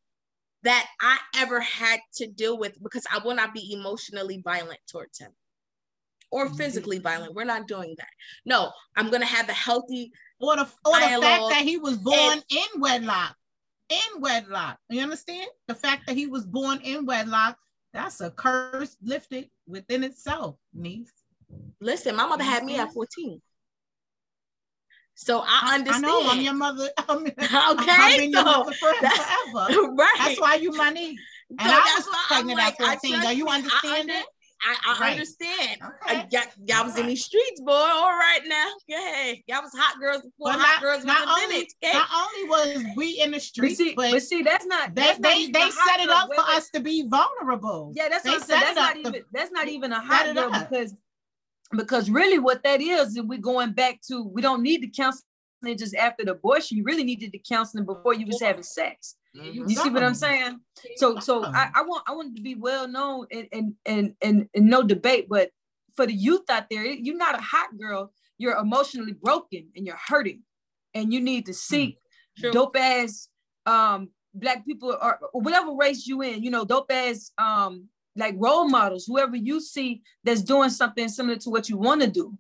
that 0.64 0.88
I 1.00 1.20
ever 1.38 1.60
had 1.60 2.00
to 2.16 2.26
deal 2.26 2.58
with 2.58 2.82
because 2.82 3.06
I 3.14 3.20
will 3.24 3.36
not 3.36 3.54
be 3.54 3.74
emotionally 3.74 4.42
violent 4.44 4.80
towards 4.92 5.20
him 5.20 5.30
or 6.32 6.46
mm-hmm. 6.46 6.56
physically 6.56 7.00
violent. 7.00 7.36
We're 7.36 7.44
not 7.44 7.68
doing 7.68 7.96
that. 7.98 8.08
No, 8.46 8.72
I'm 8.96 9.10
gonna 9.10 9.26
have 9.26 9.50
a 9.50 9.54
healthy 9.54 10.12
or 10.40 10.56
the, 10.56 10.68
or 10.86 11.00
the 11.00 11.22
fact 11.22 11.44
that 11.50 11.62
he 11.64 11.78
was 11.78 11.98
born 11.98 12.34
and, 12.34 12.44
in 12.50 12.82
wedlock. 12.82 13.36
In 13.90 14.22
wedlock. 14.22 14.78
You 14.90 15.02
understand? 15.02 15.48
The 15.68 15.76
fact 15.76 16.08
that 16.08 16.16
he 16.16 16.28
was 16.28 16.46
born 16.46 16.80
in 16.82 17.06
wedlock, 17.06 17.58
that's 17.94 18.22
a 18.22 18.32
curse 18.32 18.96
lifted 19.04 19.50
within 19.68 20.04
itself, 20.04 20.56
niece. 20.74 21.12
Listen, 21.82 22.16
my 22.16 22.26
mother 22.26 22.44
had 22.44 22.64
me 22.64 22.78
at 22.78 22.88
mm-hmm. 22.88 22.94
14. 22.94 23.42
So 25.16 25.44
I 25.46 25.76
understand. 25.76 26.06
I 26.06 26.08
know 26.08 26.30
I'm 26.30 26.42
your 26.42 26.54
mother. 26.54 26.90
I'm, 27.10 27.26
okay, 27.26 27.34
I've 27.48 28.18
been 28.18 28.34
so 28.34 28.40
your 28.40 28.46
mother 28.46 28.74
forever. 28.74 29.92
Right. 29.96 30.16
That's 30.18 30.42
why 30.42 30.56
you 30.56 30.72
my 30.72 30.90
niece. 30.90 31.20
And 31.60 31.62
so 31.62 31.68
I 31.68 31.96
was 31.98 32.08
pregnant 32.28 32.58
like, 32.58 32.80
at 32.82 33.02
14. 33.02 33.22
Do 33.22 33.38
you 33.38 33.48
understand 33.48 34.10
it? 34.10 34.26
I, 34.64 34.76
I 34.86 35.00
right. 35.00 35.12
understand. 35.14 35.82
Okay. 36.06 36.28
y'all, 36.32 36.44
y'all 36.66 36.86
was 36.86 36.98
in 36.98 37.08
these 37.08 37.26
streets, 37.26 37.62
boy. 37.62 37.74
All 37.74 38.12
right 38.12 38.42
now. 38.46 38.68
Go 38.90 38.96
ahead. 38.96 39.38
Y'all 39.48 39.62
was 39.62 39.72
hot 39.76 40.00
girls 40.00 40.22
before 40.22 40.52
hot 40.52 40.60
not, 40.60 40.82
girls 40.82 41.04
not 41.04 41.28
only, 41.28 41.68
okay? 41.84 41.94
Not 41.94 42.10
only 42.14 42.50
was 42.50 42.86
we 42.96 43.22
in 43.22 43.32
the 43.32 43.40
streets, 43.40 43.78
but, 43.78 43.84
see, 43.84 43.94
but, 43.96 44.12
but 44.12 44.24
see, 44.24 44.44
that's 44.44 44.66
not 44.66 44.96
they 44.96 45.16
they, 45.20 45.48
they 45.48 45.70
set 45.72 46.00
it 46.00 46.10
up 46.10 46.30
for 46.34 46.42
us 46.42 46.70
to 46.76 46.80
be 46.80 47.08
vulnerable. 47.08 47.92
Yeah, 47.96 48.10
that's 48.10 48.24
they 48.24 48.32
what 48.32 48.48
That's 48.48 48.76
not 48.76 48.98
even 48.98 49.14
to, 49.14 49.24
that's 49.34 49.52
not 49.52 49.68
even 49.68 49.92
a 49.92 50.00
hot 50.00 50.36
girl 50.36 50.52
because 50.52 50.96
because 51.76 52.10
really 52.10 52.40
what 52.40 52.64
that 52.64 52.82
is, 52.82 53.16
and 53.16 53.28
we're 53.28 53.40
going 53.40 53.72
back 53.72 54.02
to 54.10 54.24
we 54.24 54.42
don't 54.42 54.62
need 54.62 54.84
the 54.84 54.90
counseling 54.90 55.24
just 55.78 55.96
after 55.96 56.26
the 56.26 56.32
abortion. 56.32 56.78
You 56.78 56.84
really 56.84 57.04
needed 57.04 57.32
the 57.32 57.42
counseling 57.48 57.86
before 57.86 58.14
you 58.14 58.26
was 58.28 58.42
having 58.42 58.64
sex. 58.64 59.16
Mm-hmm. 59.38 59.70
You 59.70 59.76
see 59.76 59.90
what 59.90 60.04
I'm 60.04 60.16
saying? 60.16 60.60
So 60.98 61.20
so 61.20 61.46
I, 61.46 61.70
I 61.76 61.82
want 61.84 62.04
I 62.08 62.14
want 62.14 62.36
to 62.36 62.42
be 62.42 62.56
well 62.56 62.88
known 62.88 63.28
and 63.32 63.48
and 63.54 63.74
and 63.86 64.16
and, 64.22 64.50
and 64.54 64.66
no 64.66 64.84
debate, 64.84 65.28
but 65.30 65.52
for 65.96 66.06
the 66.06 66.14
youth 66.14 66.50
out 66.50 66.66
there, 66.70 66.86
you're 66.86 67.18
not 67.18 67.36
a 67.36 67.42
hot 67.42 67.78
girl. 67.80 68.12
You're 68.38 68.58
emotionally 68.58 69.14
broken 69.14 69.70
and 69.76 69.86
you're 69.86 70.00
hurting, 70.08 70.42
and 70.94 71.14
you 71.14 71.22
need 71.22 71.46
to 71.46 71.54
seek 71.54 71.98
mm-hmm. 72.40 72.52
dope 72.52 72.76
ass 72.76 73.30
um 73.66 74.10
black 74.34 74.66
people 74.66 74.98
or, 75.02 75.20
or 75.34 75.42
whatever 75.42 75.74
race 75.76 76.08
you 76.08 76.22
in. 76.22 76.44
You 76.44 76.52
know, 76.52 76.66
dope 76.66 76.92
ass 76.92 77.32
um 77.38 77.88
like 78.18 78.36
role 78.38 78.68
models, 78.68 79.06
whoever 79.06 79.38
you 79.38 79.62
see 79.62 80.02
that's 80.26 80.42
doing 80.42 80.70
something 80.70 81.08
similar 81.08 81.38
to 81.38 81.50
what 81.50 81.70
you 81.70 81.78
want 81.78 82.02
to 82.02 82.08
do, 82.08 82.38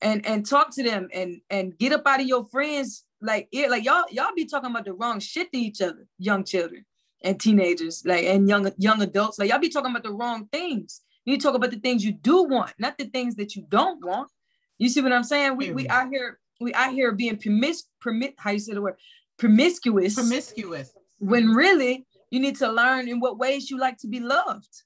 and 0.00 0.24
and 0.24 0.48
talk 0.48 0.74
to 0.76 0.82
them 0.82 1.08
and 1.12 1.42
and 1.50 1.76
get 1.76 1.92
up 1.92 2.06
out 2.06 2.20
of 2.20 2.26
your 2.26 2.46
friends 2.46 3.04
like 3.20 3.48
it 3.52 3.70
like 3.70 3.84
y'all 3.84 4.04
y'all 4.10 4.34
be 4.34 4.46
talking 4.46 4.70
about 4.70 4.84
the 4.84 4.92
wrong 4.92 5.20
shit 5.20 5.52
to 5.52 5.58
each 5.58 5.80
other, 5.80 6.06
young 6.18 6.44
children 6.44 6.84
and 7.22 7.38
teenagers, 7.38 8.02
like 8.06 8.24
and 8.24 8.48
young 8.48 8.70
young 8.78 9.02
adults. 9.02 9.38
Like 9.38 9.50
y'all 9.50 9.58
be 9.58 9.68
talking 9.68 9.90
about 9.90 10.02
the 10.02 10.12
wrong 10.12 10.48
things. 10.52 11.02
You 11.24 11.38
talk 11.38 11.54
about 11.54 11.70
the 11.70 11.78
things 11.78 12.04
you 12.04 12.12
do 12.12 12.44
want, 12.44 12.72
not 12.78 12.98
the 12.98 13.04
things 13.04 13.36
that 13.36 13.54
you 13.54 13.64
don't 13.68 14.04
want. 14.04 14.30
You 14.78 14.88
see 14.88 15.02
what 15.02 15.12
I'm 15.12 15.24
saying? 15.24 15.56
We 15.56 15.72
we 15.72 15.84
mm-hmm. 15.84 15.92
out 15.92 16.08
here 16.10 16.38
we 16.60 16.72
out 16.74 16.92
here 16.92 17.12
being 17.12 17.36
promis 17.36 17.82
permit 18.00 18.34
how 18.38 18.50
you 18.50 18.58
say 18.58 18.72
the 18.72 18.82
word 18.82 18.96
promiscuous. 19.38 20.14
Promiscuous. 20.14 20.92
When 21.18 21.50
really 21.50 22.06
you 22.30 22.40
need 22.40 22.56
to 22.56 22.70
learn 22.70 23.08
in 23.08 23.20
what 23.20 23.38
ways 23.38 23.70
you 23.70 23.78
like 23.78 23.98
to 23.98 24.08
be 24.08 24.20
loved. 24.20 24.82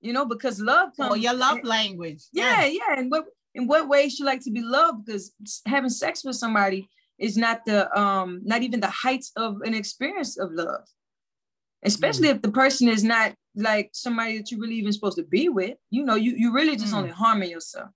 You 0.00 0.12
know, 0.12 0.26
because 0.26 0.60
love 0.60 0.90
comes. 0.96 1.12
Oh, 1.12 1.14
your 1.16 1.34
love 1.34 1.64
language. 1.64 2.22
Yeah, 2.32 2.66
yeah. 2.66 2.78
yeah. 2.88 3.00
And 3.00 3.10
what 3.10 3.24
in 3.54 3.66
what 3.66 3.88
ways 3.88 4.18
you 4.18 4.24
like 4.24 4.42
to 4.44 4.52
be 4.52 4.62
loved? 4.62 5.06
Because 5.06 5.32
having 5.66 5.90
sex 5.90 6.24
with 6.24 6.36
somebody 6.36 6.88
is 7.18 7.36
not 7.36 7.64
the 7.66 7.98
um 7.98 8.40
not 8.44 8.62
even 8.62 8.80
the 8.80 8.90
heights 8.90 9.32
of 9.36 9.60
an 9.62 9.74
experience 9.74 10.38
of 10.38 10.52
love 10.52 10.84
especially 11.84 12.28
mm. 12.28 12.34
if 12.34 12.42
the 12.42 12.50
person 12.50 12.88
is 12.88 13.04
not 13.04 13.34
like 13.54 13.90
somebody 13.92 14.38
that 14.38 14.50
you're 14.50 14.60
really 14.60 14.74
even 14.74 14.92
supposed 14.92 15.16
to 15.16 15.24
be 15.24 15.48
with 15.48 15.76
you 15.90 16.04
know 16.04 16.14
you 16.14 16.34
you 16.36 16.52
really 16.52 16.76
just 16.76 16.92
mm. 16.92 16.98
only 16.98 17.10
harming 17.10 17.50
yourself 17.50 17.90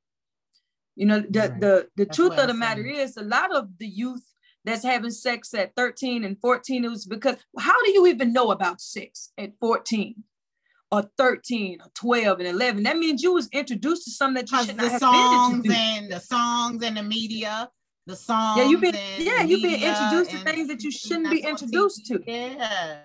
you 0.96 1.06
know 1.06 1.20
the 1.20 1.38
right. 1.38 1.60
the 1.60 1.88
the 1.96 2.04
that's 2.04 2.16
truth 2.16 2.38
of 2.38 2.48
the 2.48 2.54
matter 2.54 2.84
is 2.84 3.16
a 3.16 3.22
lot 3.22 3.54
of 3.54 3.68
the 3.78 3.86
youth 3.86 4.24
that's 4.64 4.84
having 4.84 5.10
sex 5.10 5.52
at 5.54 5.74
13 5.76 6.24
and 6.24 6.38
14 6.40 6.84
it 6.84 6.88
was 6.88 7.06
because 7.06 7.36
how 7.58 7.84
do 7.84 7.92
you 7.92 8.06
even 8.06 8.32
know 8.32 8.50
about 8.50 8.80
sex 8.80 9.32
at 9.38 9.52
14 9.60 10.22
or 10.90 11.10
13 11.16 11.80
or 11.80 11.90
12 11.94 12.38
and 12.40 12.48
11 12.48 12.82
that 12.82 12.98
means 12.98 13.22
you 13.22 13.32
was 13.32 13.48
introduced 13.52 14.04
to 14.04 14.10
something 14.10 14.44
that 14.44 14.52
you 14.52 14.66
should 14.66 14.76
not 14.76 14.90
have 14.90 15.00
songs 15.00 15.66
been 15.66 16.04
and 16.04 16.12
the 16.12 16.20
songs 16.20 16.82
and 16.84 16.96
the 16.96 17.02
media 17.02 17.68
the 18.06 18.16
songs. 18.16 18.58
Yeah, 18.58 18.68
you've 18.68 18.80
been 18.80 18.96
yeah, 19.18 19.42
you've 19.42 19.62
been 19.62 19.82
introduced 19.82 20.30
to 20.30 20.38
things 20.38 20.68
that 20.68 20.82
you 20.82 20.90
shouldn't 20.90 21.30
be 21.30 21.40
introduced 21.40 22.06
to. 22.06 22.20
Yeah. 22.26 23.00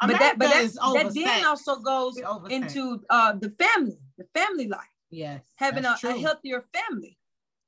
America 0.00 0.12
but 0.12 0.18
that 0.18 0.38
but 0.38 0.50
that, 0.50 1.04
that 1.04 1.14
then 1.14 1.44
also 1.44 1.76
goes 1.76 2.20
into 2.50 3.00
uh 3.10 3.32
the 3.40 3.50
family, 3.50 3.98
the 4.18 4.26
family 4.34 4.68
life. 4.68 4.80
Yes. 5.10 5.42
Having 5.56 5.84
a, 5.84 5.96
a, 6.02 6.18
healthier 6.18 6.64
family. 6.72 7.16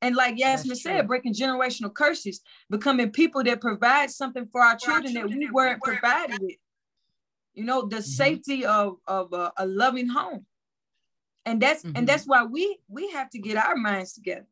And 0.02 0.16
like 0.16 0.38
Yasmin 0.38 0.76
said, 0.76 1.06
breaking 1.06 1.34
generational 1.34 1.94
curses, 1.94 2.40
becoming 2.68 3.10
people 3.10 3.42
that 3.44 3.60
provide 3.60 4.10
something 4.10 4.46
for 4.50 4.60
our 4.60 4.74
for 4.74 4.86
children, 4.86 5.16
our 5.16 5.22
children 5.22 5.38
that 5.40 5.46
we 5.46 5.50
weren't 5.50 5.82
provided 5.82 6.40
with. 6.40 6.56
You 7.54 7.64
know, 7.64 7.86
the 7.86 7.96
mm-hmm. 7.96 8.02
safety 8.02 8.66
of, 8.66 8.96
of 9.06 9.32
a, 9.32 9.52
a, 9.56 9.66
loving 9.66 10.08
home. 10.08 10.44
And 11.46 11.62
that's 11.62 11.82
mm-hmm. 11.82 11.96
and 11.96 12.06
that's 12.06 12.24
why 12.26 12.42
we 12.42 12.78
we 12.88 13.10
have 13.12 13.30
to 13.30 13.38
get 13.38 13.56
our 13.56 13.76
minds 13.76 14.12
together 14.12 14.46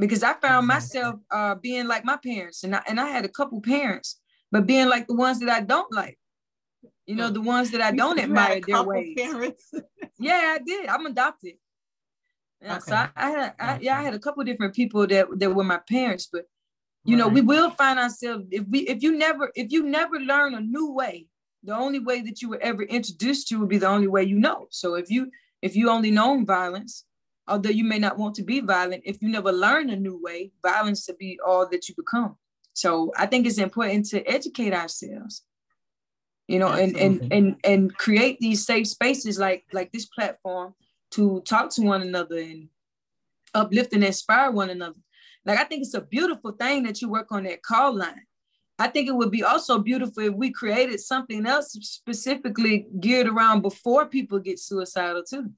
because 0.00 0.22
I 0.22 0.32
found 0.34 0.66
myself 0.66 1.20
uh, 1.30 1.54
being 1.54 1.86
like 1.86 2.04
my 2.04 2.16
parents, 2.16 2.64
and 2.64 2.74
I, 2.74 2.82
and 2.88 2.98
I 2.98 3.06
had 3.08 3.24
a 3.24 3.28
couple 3.28 3.60
parents, 3.60 4.18
but 4.50 4.66
being 4.66 4.88
like 4.88 5.06
the 5.06 5.14
ones 5.14 5.40
that 5.40 5.50
I 5.50 5.60
don't 5.60 5.92
like. 5.92 6.18
You 7.06 7.16
know, 7.16 7.28
the 7.28 7.40
ones 7.40 7.72
that 7.72 7.80
I 7.80 7.90
don't 7.90 8.20
admire 8.20 8.60
their 8.64 8.84
ways. 8.84 9.16
yeah, 10.18 10.56
I 10.56 10.58
did. 10.64 10.88
I'm 10.88 11.06
adopted. 11.06 11.54
Yeah, 12.62 12.76
okay. 12.76 12.90
so 12.90 12.94
I, 12.94 13.08
I 13.16 13.30
had, 13.30 13.54
I, 13.58 13.78
yeah, 13.80 13.98
I 13.98 14.02
had 14.02 14.14
a 14.14 14.18
couple 14.18 14.44
different 14.44 14.74
people 14.74 15.06
that 15.06 15.26
that 15.38 15.54
were 15.54 15.64
my 15.64 15.80
parents, 15.88 16.28
but 16.32 16.44
you 17.04 17.16
right. 17.16 17.24
know, 17.24 17.28
we 17.28 17.40
will 17.40 17.70
find 17.70 17.98
ourselves 17.98 18.44
if 18.50 18.64
we 18.68 18.80
if 18.80 19.02
you 19.02 19.16
never 19.16 19.50
if 19.54 19.72
you 19.72 19.82
never 19.82 20.20
learn 20.20 20.54
a 20.54 20.60
new 20.60 20.92
way, 20.92 21.26
the 21.64 21.74
only 21.74 21.98
way 21.98 22.20
that 22.22 22.40
you 22.40 22.48
were 22.48 22.60
ever 22.62 22.82
introduced 22.82 23.48
to 23.48 23.56
would 23.56 23.68
be 23.68 23.78
the 23.78 23.88
only 23.88 24.08
way 24.08 24.22
you 24.22 24.38
know. 24.38 24.68
So 24.70 24.94
if 24.94 25.10
you 25.10 25.30
if 25.62 25.74
you 25.74 25.90
only 25.90 26.10
known 26.10 26.46
violence, 26.46 27.04
although 27.48 27.70
you 27.70 27.84
may 27.84 27.98
not 27.98 28.18
want 28.18 28.34
to 28.36 28.42
be 28.42 28.60
violent, 28.60 29.02
if 29.04 29.20
you 29.20 29.28
never 29.28 29.52
learn 29.52 29.90
a 29.90 29.96
new 29.96 30.20
way, 30.22 30.52
violence 30.62 31.06
to 31.06 31.14
be 31.14 31.38
all 31.44 31.68
that 31.68 31.88
you 31.88 31.94
become. 31.96 32.36
So 32.72 33.12
I 33.16 33.26
think 33.26 33.46
it's 33.46 33.58
important 33.58 34.06
to 34.10 34.24
educate 34.24 34.72
ourselves, 34.72 35.42
you 36.46 36.58
know, 36.58 36.68
and, 36.68 36.96
and 36.96 37.32
and 37.32 37.56
and 37.64 37.96
create 37.96 38.38
these 38.40 38.64
safe 38.64 38.86
spaces 38.86 39.38
like 39.38 39.64
like 39.72 39.92
this 39.92 40.06
platform 40.06 40.74
to 41.12 41.40
talk 41.42 41.70
to 41.70 41.82
one 41.82 42.02
another 42.02 42.38
and 42.38 42.68
uplift 43.54 43.92
and 43.92 44.04
inspire 44.04 44.50
one 44.50 44.70
another. 44.70 45.00
Like 45.44 45.58
I 45.58 45.64
think 45.64 45.82
it's 45.82 45.94
a 45.94 46.00
beautiful 46.00 46.52
thing 46.52 46.84
that 46.84 47.02
you 47.02 47.08
work 47.08 47.32
on 47.32 47.44
that 47.44 47.62
call 47.62 47.94
line. 47.96 48.26
I 48.78 48.88
think 48.88 49.08
it 49.08 49.14
would 49.14 49.30
be 49.30 49.44
also 49.44 49.78
beautiful 49.78 50.22
if 50.22 50.32
we 50.32 50.50
created 50.50 51.00
something 51.00 51.44
else 51.44 51.72
specifically 51.72 52.86
geared 52.98 53.26
around 53.26 53.60
before 53.60 54.06
people 54.06 54.38
get 54.38 54.58
suicidal 54.58 55.22
too. 55.22 55.50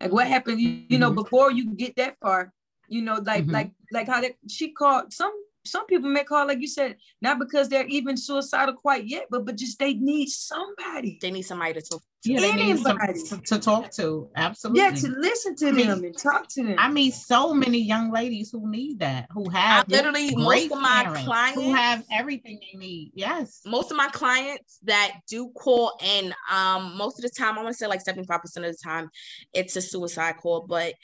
Like 0.00 0.12
what 0.12 0.26
happened, 0.26 0.60
you, 0.60 0.82
you 0.88 0.98
know, 0.98 1.08
mm-hmm. 1.08 1.22
before 1.22 1.52
you 1.52 1.74
get 1.74 1.96
that 1.96 2.16
far, 2.20 2.52
you 2.88 3.02
know, 3.02 3.20
like 3.24 3.44
mm-hmm. 3.44 3.52
like 3.52 3.72
like 3.92 4.06
how 4.06 4.20
that 4.20 4.32
she 4.48 4.72
called 4.72 5.12
some 5.12 5.32
some 5.70 5.86
people 5.86 6.10
may 6.10 6.24
call, 6.24 6.46
like 6.46 6.60
you 6.60 6.68
said, 6.68 6.96
not 7.22 7.38
because 7.38 7.68
they're 7.68 7.86
even 7.86 8.16
suicidal 8.16 8.74
quite 8.74 9.06
yet, 9.06 9.26
but 9.30 9.44
but 9.46 9.56
just 9.56 9.78
they 9.78 9.94
need 9.94 10.28
somebody. 10.28 11.18
They 11.20 11.30
need 11.30 11.42
somebody 11.42 11.74
to 11.74 11.82
talk 11.82 12.00
to. 12.00 12.32
Yeah, 12.32 12.40
Anybody. 12.42 13.22
To, 13.28 13.38
to, 13.38 13.58
talk 13.58 13.90
to. 13.92 14.28
Absolutely. 14.36 14.82
Yeah, 14.82 14.90
to 14.90 15.08
listen 15.08 15.56
to 15.56 15.68
I 15.68 15.72
mean, 15.72 15.86
them 15.86 16.04
and 16.04 16.18
talk 16.18 16.48
to 16.48 16.62
them. 16.62 16.76
I 16.78 16.90
mean, 16.90 17.12
so 17.12 17.54
many 17.54 17.78
young 17.78 18.12
ladies 18.12 18.50
who 18.50 18.70
need 18.70 18.98
that, 18.98 19.26
who 19.30 19.48
have 19.48 19.86
I 19.88 19.96
literally 19.96 20.34
most 20.36 20.70
of 20.70 20.80
my 20.80 21.22
clients 21.24 21.60
who 21.60 21.72
have 21.72 22.04
everything 22.12 22.60
they 22.60 22.78
need. 22.78 23.12
Yes. 23.14 23.62
Most 23.64 23.90
of 23.90 23.96
my 23.96 24.08
clients 24.08 24.80
that 24.82 25.20
do 25.28 25.50
call 25.50 25.98
in, 26.04 26.34
um, 26.50 26.96
most 26.96 27.18
of 27.18 27.22
the 27.22 27.30
time, 27.30 27.58
I 27.58 27.62
want 27.62 27.74
to 27.74 27.78
say 27.78 27.86
like 27.86 28.04
75% 28.04 28.28
of 28.56 28.62
the 28.62 28.76
time, 28.84 29.08
it's 29.54 29.76
a 29.76 29.82
suicide 29.82 30.36
call, 30.42 30.66
but 30.68 30.94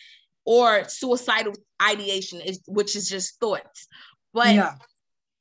or 0.45 0.89
suicidal 0.89 1.55
ideation 1.83 2.41
is 2.41 2.61
which 2.67 2.95
is 2.95 3.09
just 3.09 3.39
thoughts 3.41 3.89
but 4.37 4.55
yeah. 4.55 4.75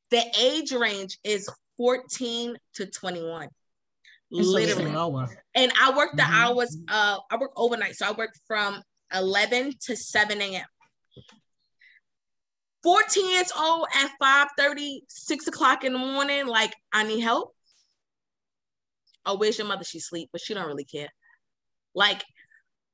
the 0.09 0.23
age 0.39 0.71
range 0.71 1.19
is 1.25 1.49
14 1.75 2.55
to 2.75 2.85
21. 2.85 3.49
It's 4.31 4.47
literally. 4.47 5.27
And 5.53 5.71
I 5.79 5.95
work 5.95 6.11
the 6.13 6.21
mm-hmm. 6.21 6.33
hours, 6.33 6.77
uh, 6.87 7.17
I 7.29 7.35
work 7.37 7.51
overnight. 7.57 7.97
So 7.97 8.07
I 8.07 8.13
work 8.13 8.31
from 8.47 8.81
11 9.13 9.73
to 9.87 9.97
7 9.97 10.41
a.m. 10.41 10.65
14 12.83 13.29
years 13.31 13.51
old 13.59 13.85
at 13.95 14.11
5 14.17 14.47
30, 14.57 15.01
6 15.09 15.47
o'clock 15.47 15.83
in 15.83 15.91
the 15.91 15.99
morning, 15.99 16.47
like, 16.47 16.73
I 16.93 17.03
need 17.03 17.19
help. 17.19 17.53
Oh, 19.25 19.35
where's 19.35 19.57
your 19.57 19.67
mother? 19.67 19.83
She 19.83 19.99
sleep, 19.99 20.29
but 20.31 20.39
she 20.39 20.53
don't 20.53 20.67
really 20.67 20.85
care. 20.85 21.09
Like, 21.93 22.23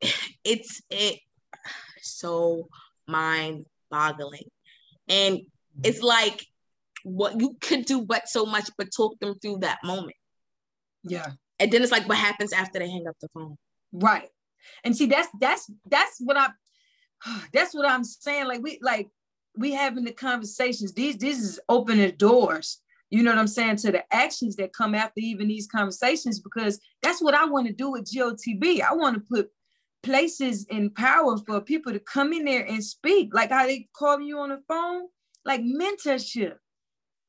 it's 0.44 0.82
it 0.90 1.19
so 2.02 2.69
mind 3.07 3.68
boggling. 3.91 4.49
And 5.07 5.41
it's 5.84 6.02
like 6.02 6.45
what 7.03 7.39
you 7.39 7.57
could 7.60 7.85
do 7.85 8.02
but 8.03 8.30
so 8.30 8.45
much 8.45 8.69
but 8.77 8.89
talk 8.95 9.19
them 9.19 9.35
through 9.39 9.60
that 9.60 9.80
moment. 9.84 10.15
Yeah. 11.03 11.31
And 11.60 11.72
then 11.72 11.81
it's 11.81 11.91
like 11.91 12.07
what 12.07 12.18
happens 12.18 12.53
after 12.53 12.80
they 12.80 12.89
hang 12.89 13.07
up 13.07 13.15
the 13.22 13.27
phone. 13.34 13.57
Right. 13.91 14.30
And 14.84 14.95
see 14.95 15.07
that's 15.07 15.30
that's 15.39 15.69
that's 15.89 16.18
what 16.19 16.38
I 16.38 16.49
that's 17.53 17.73
what 17.73 17.88
I'm 17.88 18.03
saying. 18.03 18.48
Like 18.48 18.61
we 18.61 18.80
like 18.81 19.10
we 19.56 19.73
having 19.73 20.03
the 20.03 20.14
conversations. 20.14 20.93
These 20.93 21.18
this 21.18 21.39
is 21.39 21.60
opening 21.69 22.11
doors. 22.18 22.80
You 23.10 23.23
know 23.23 23.31
what 23.31 23.39
I'm 23.39 23.48
saying 23.48 23.76
to 23.77 23.91
the 23.91 24.03
actions 24.14 24.56
that 24.56 24.73
come 24.73 24.95
after 24.95 25.19
even 25.19 25.49
these 25.49 25.68
conversations 25.68 26.39
because 26.39 26.80
that's 27.03 27.22
what 27.22 27.34
I 27.34 27.43
want 27.43 27.68
to 27.68 27.73
do 27.73 27.91
with 27.91 28.10
GOTB. 28.10 28.81
I 28.81 28.93
want 28.93 29.15
to 29.15 29.22
put 29.22 29.49
places 30.02 30.65
in 30.69 30.89
power 30.91 31.38
for 31.45 31.60
people 31.60 31.91
to 31.91 31.99
come 31.99 32.31
in 32.31 32.45
there 32.45 32.65
and 32.65 32.81
speak. 32.81 33.34
Like 33.34 33.52
how 33.52 33.65
they 33.65 33.89
call 33.93 34.22
you 34.22 34.39
on 34.39 34.49
the 34.49 34.61
phone 34.65 35.07
like 35.46 35.62
mentorship. 35.62 36.56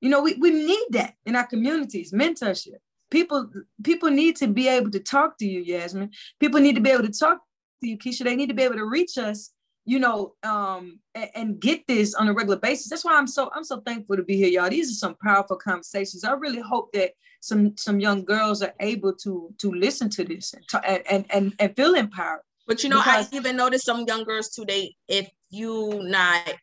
You 0.00 0.10
know, 0.10 0.20
we, 0.20 0.34
we 0.34 0.50
need 0.50 0.86
that 0.90 1.14
in 1.24 1.36
our 1.36 1.46
communities, 1.46 2.12
mentorship. 2.12 2.78
People, 3.10 3.50
people 3.84 4.10
need 4.10 4.36
to 4.36 4.48
be 4.48 4.68
able 4.68 4.90
to 4.90 5.00
talk 5.00 5.38
to 5.38 5.46
you, 5.46 5.60
Yasmin. 5.60 6.10
People 6.40 6.60
need 6.60 6.74
to 6.74 6.80
be 6.80 6.90
able 6.90 7.04
to 7.04 7.12
talk 7.12 7.38
to 7.82 7.88
you, 7.88 7.98
Keisha. 7.98 8.24
They 8.24 8.36
need 8.36 8.48
to 8.48 8.54
be 8.54 8.62
able 8.62 8.76
to 8.76 8.86
reach 8.86 9.18
us, 9.18 9.52
you 9.84 9.98
know, 9.98 10.34
um, 10.42 10.98
and, 11.14 11.30
and 11.34 11.60
get 11.60 11.86
this 11.86 12.14
on 12.14 12.28
a 12.28 12.32
regular 12.32 12.58
basis. 12.58 12.88
That's 12.88 13.04
why 13.04 13.14
I'm 13.14 13.26
so 13.26 13.50
I'm 13.54 13.64
so 13.64 13.80
thankful 13.80 14.16
to 14.16 14.22
be 14.22 14.36
here, 14.36 14.48
y'all. 14.48 14.70
These 14.70 14.90
are 14.90 14.94
some 14.94 15.16
powerful 15.22 15.56
conversations. 15.56 16.24
I 16.24 16.32
really 16.32 16.60
hope 16.60 16.92
that 16.92 17.12
some 17.40 17.76
some 17.76 18.00
young 18.00 18.24
girls 18.24 18.62
are 18.62 18.74
able 18.80 19.14
to 19.16 19.52
to 19.58 19.72
listen 19.72 20.08
to 20.10 20.24
this 20.24 20.54
and 20.54 21.02
and 21.06 21.26
and, 21.30 21.54
and 21.58 21.76
feel 21.76 21.94
empowered. 21.94 22.40
But 22.66 22.82
you 22.82 22.88
know, 22.88 22.98
because- 23.00 23.32
I 23.32 23.36
even 23.36 23.56
noticed 23.56 23.84
some 23.84 24.04
young 24.06 24.24
girls 24.24 24.48
today. 24.48 24.94
If 25.08 25.28
you 25.50 26.00
not 26.04 26.54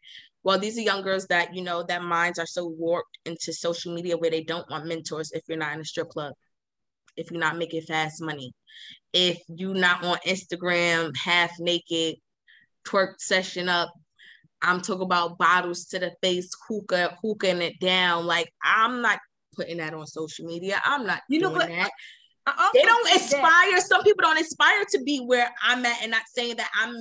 well 0.44 0.60
these 0.60 0.78
are 0.78 0.82
young 0.82 1.02
girls 1.02 1.28
that 1.28 1.54
you 1.54 1.62
know 1.62 1.84
that 1.84 2.04
minds 2.04 2.40
are 2.40 2.46
so 2.46 2.68
warped 2.68 3.18
into 3.26 3.54
social 3.54 3.94
media 3.94 4.18
where 4.18 4.32
they 4.32 4.44
don't 4.44 4.70
want 4.70 4.86
mentors 4.86 5.32
if 5.32 5.44
you're 5.48 5.58
not 5.58 5.74
in 5.74 5.82
a 5.82 5.86
strip 5.86 6.10
club 6.10 6.34
if 7.16 7.32
you're 7.32 7.40
not 7.40 7.58
making 7.58 7.82
fast 7.82 8.22
money 8.22 8.54
if 9.14 9.40
you're 9.48 9.74
not 9.74 10.04
on 10.04 10.18
instagram 10.26 11.16
half 11.18 11.52
naked 11.60 12.16
twerk 12.88 13.14
session 13.20 13.68
up 13.68 13.92
i'm 14.62 14.82
talking 14.82 15.04
about 15.04 15.38
bottles 15.38 15.86
to 15.86 16.00
the 16.00 16.12
face 16.22 16.50
hookah 16.68 17.18
hookahing 17.24 17.62
it 17.62 17.80
down 17.80 18.26
like 18.26 18.52
i'm 18.64 19.02
not 19.02 19.20
putting 19.56 19.78
that 19.78 19.94
on 19.94 20.08
social 20.08 20.46
media 20.46 20.82
i'm 20.86 21.06
not 21.06 21.22
you 21.30 21.40
know 21.40 21.52
what 21.52 21.68
that. 21.68 21.90
they 22.74 22.82
don't 22.82 23.14
inspire 23.14 23.72
that. 23.74 23.84
some 23.86 24.02
people 24.04 24.22
don't 24.22 24.38
inspire 24.38 24.86
to 24.90 25.02
be 25.04 25.20
where 25.20 25.50
i'm 25.64 25.86
at 25.86 26.02
and 26.02 26.12
not 26.12 26.22
saying 26.34 26.56
that 26.56 26.70
i'm 26.76 26.96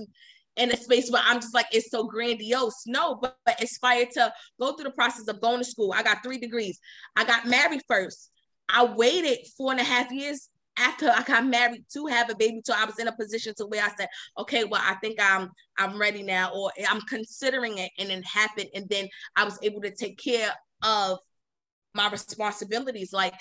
in 0.59 0.73
a 0.73 0.77
space 0.77 1.11
where 1.11 1.23
I'm 1.25 1.41
just 1.41 1.55
like, 1.55 1.67
it's 1.73 1.91
so 1.91 2.05
grandiose. 2.05 2.85
No, 2.87 3.17
but, 3.17 3.37
but 3.47 3.63
aspire 3.63 4.07
to 4.15 4.33
go 4.61 4.75
through 4.75 4.85
the 4.85 4.91
process 4.91 5.29
of 5.29 5.41
going 5.41 5.59
to 5.59 5.65
school. 5.65 5.95
I 5.95 6.03
got 6.03 6.23
three 6.23 6.39
degrees. 6.39 6.79
I 7.17 7.25
got 7.25 7.47
married 7.47 7.83
first. 7.89 8.31
I 8.69 8.85
waited 8.85 9.39
four 9.57 9.71
and 9.71 9.81
a 9.81 9.85
half 9.85 10.11
years 10.11 10.51
after 10.79 11.11
I 11.11 11.23
got 11.23 11.47
married 11.47 11.85
to 11.95 12.07
have 12.07 12.31
a 12.31 12.37
baby 12.37 12.61
so 12.65 12.73
I 12.77 12.85
was 12.85 12.99
in 12.99 13.09
a 13.09 13.17
position 13.17 13.55
to 13.57 13.67
where 13.67 13.83
I 13.83 13.91
said, 13.97 14.09
okay, 14.39 14.65
well, 14.65 14.83
I 14.85 14.95
think 14.97 15.19
I'm 15.21 15.51
I'm 15.79 15.99
ready 15.99 16.23
now, 16.23 16.53
or 16.55 16.71
I'm 16.89 17.01
considering 17.03 17.79
it, 17.79 17.91
and 17.99 18.11
it 18.11 18.25
happened, 18.25 18.69
and 18.75 18.89
then 18.89 19.09
I 19.37 19.45
was 19.45 19.59
able 19.63 19.81
to 19.83 19.91
take 19.91 20.19
care 20.19 20.51
of 20.83 21.19
my 21.95 22.11
responsibilities. 22.11 23.13
Like 23.13 23.35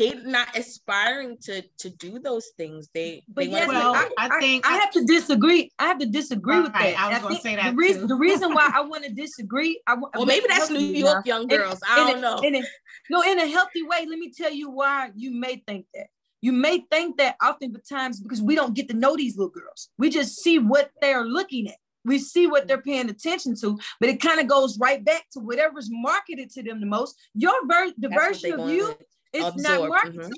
they're 0.00 0.22
not 0.24 0.56
aspiring 0.56 1.36
to 1.42 1.62
to 1.78 1.90
do 1.90 2.18
those 2.18 2.48
things. 2.56 2.88
They, 2.94 3.22
but 3.28 3.44
they 3.44 3.50
yes, 3.50 3.68
well, 3.68 3.94
I, 3.94 4.08
I, 4.16 4.40
think 4.40 4.66
I, 4.66 4.76
I, 4.76 4.78
have 4.78 4.90
to 4.92 5.04
disagree. 5.04 5.70
I 5.78 5.84
have 5.84 5.98
to 5.98 6.06
disagree 6.06 6.54
right, 6.54 6.62
with 6.62 6.72
that. 6.72 6.98
I 6.98 7.10
was 7.10 7.22
going 7.22 7.36
to 7.36 7.40
say 7.42 7.56
that 7.56 7.70
the 7.70 7.76
reason, 7.76 8.06
the 8.06 8.14
reason 8.14 8.54
why 8.54 8.70
I 8.74 8.80
want 8.80 9.04
to 9.04 9.12
disagree. 9.12 9.80
I, 9.86 9.96
well, 9.96 10.24
maybe 10.24 10.46
that's 10.48 10.70
New 10.70 10.78
York 10.78 11.26
young 11.26 11.46
girls. 11.48 11.74
In, 11.74 11.88
I 11.90 12.10
don't 12.10 12.20
know. 12.22 12.38
In 12.38 12.56
a, 12.56 12.62
no, 13.10 13.22
in 13.22 13.38
a 13.38 13.46
healthy 13.46 13.82
way. 13.82 14.06
Let 14.08 14.18
me 14.18 14.32
tell 14.34 14.52
you 14.52 14.70
why 14.70 15.10
you 15.14 15.32
may 15.32 15.62
think 15.66 15.86
that. 15.94 16.06
You 16.40 16.52
may 16.52 16.86
think 16.90 17.18
that 17.18 17.36
oftentimes 17.44 18.20
because 18.20 18.40
we 18.40 18.54
don't 18.54 18.74
get 18.74 18.88
to 18.88 18.96
know 18.96 19.14
these 19.14 19.36
little 19.36 19.50
girls. 19.50 19.90
We 19.98 20.08
just 20.08 20.40
see 20.40 20.58
what 20.58 20.90
they're 21.02 21.26
looking 21.26 21.68
at. 21.68 21.76
We 22.06 22.18
see 22.18 22.46
what 22.46 22.66
they're 22.66 22.80
paying 22.80 23.10
attention 23.10 23.54
to, 23.60 23.78
but 24.00 24.08
it 24.08 24.22
kind 24.22 24.40
of 24.40 24.46
goes 24.46 24.78
right 24.78 25.04
back 25.04 25.26
to 25.32 25.40
whatever's 25.40 25.88
marketed 25.90 26.48
to 26.52 26.62
them 26.62 26.80
the 26.80 26.86
most. 26.86 27.14
Your 27.34 27.52
ver- 27.66 27.92
the 27.98 28.08
That's 28.08 28.40
version 28.42 28.58
of 28.58 28.70
you 28.70 28.86
with. 28.86 28.96
It's 29.32 29.44
Absorb. 29.44 29.80
not 29.80 29.88
marketed. 29.88 30.20
Mm-hmm. 30.20 30.32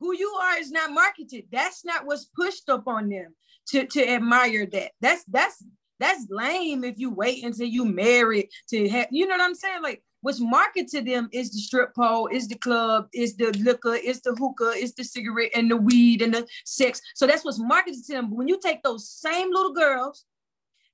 Who 0.00 0.16
you 0.16 0.28
are 0.42 0.58
is 0.58 0.70
not 0.70 0.90
marketed. 0.90 1.44
That's 1.52 1.84
not 1.84 2.06
what's 2.06 2.24
pushed 2.24 2.68
up 2.68 2.88
on 2.88 3.08
them 3.08 3.34
to, 3.68 3.86
to 3.86 4.08
admire 4.08 4.66
that. 4.66 4.92
That's 5.00 5.24
that's 5.24 5.64
that's 6.00 6.26
lame 6.30 6.82
if 6.82 6.98
you 6.98 7.10
wait 7.10 7.44
until 7.44 7.66
you 7.66 7.84
marry 7.84 8.48
to 8.70 8.88
have 8.88 9.06
you 9.12 9.26
know 9.26 9.36
what 9.36 9.44
I'm 9.44 9.54
saying? 9.54 9.82
Like 9.82 10.02
what's 10.22 10.40
marketed 10.40 10.88
to 10.88 11.02
them 11.02 11.28
is 11.32 11.52
the 11.52 11.58
strip 11.58 11.94
pole, 11.94 12.28
is 12.28 12.48
the 12.48 12.56
club, 12.56 13.08
is 13.12 13.36
the 13.36 13.52
liquor, 13.58 13.94
is 13.94 14.20
the 14.22 14.34
hookah, 14.34 14.70
is 14.70 14.94
the 14.94 15.04
cigarette 15.04 15.50
and 15.54 15.70
the 15.70 15.76
weed 15.76 16.22
and 16.22 16.34
the 16.34 16.46
sex. 16.64 17.00
So 17.14 17.26
that's 17.26 17.44
what's 17.44 17.60
marketed 17.60 18.04
to 18.06 18.12
them. 18.14 18.30
But 18.30 18.36
when 18.36 18.48
you 18.48 18.58
take 18.60 18.82
those 18.82 19.08
same 19.08 19.50
little 19.52 19.72
girls 19.72 20.24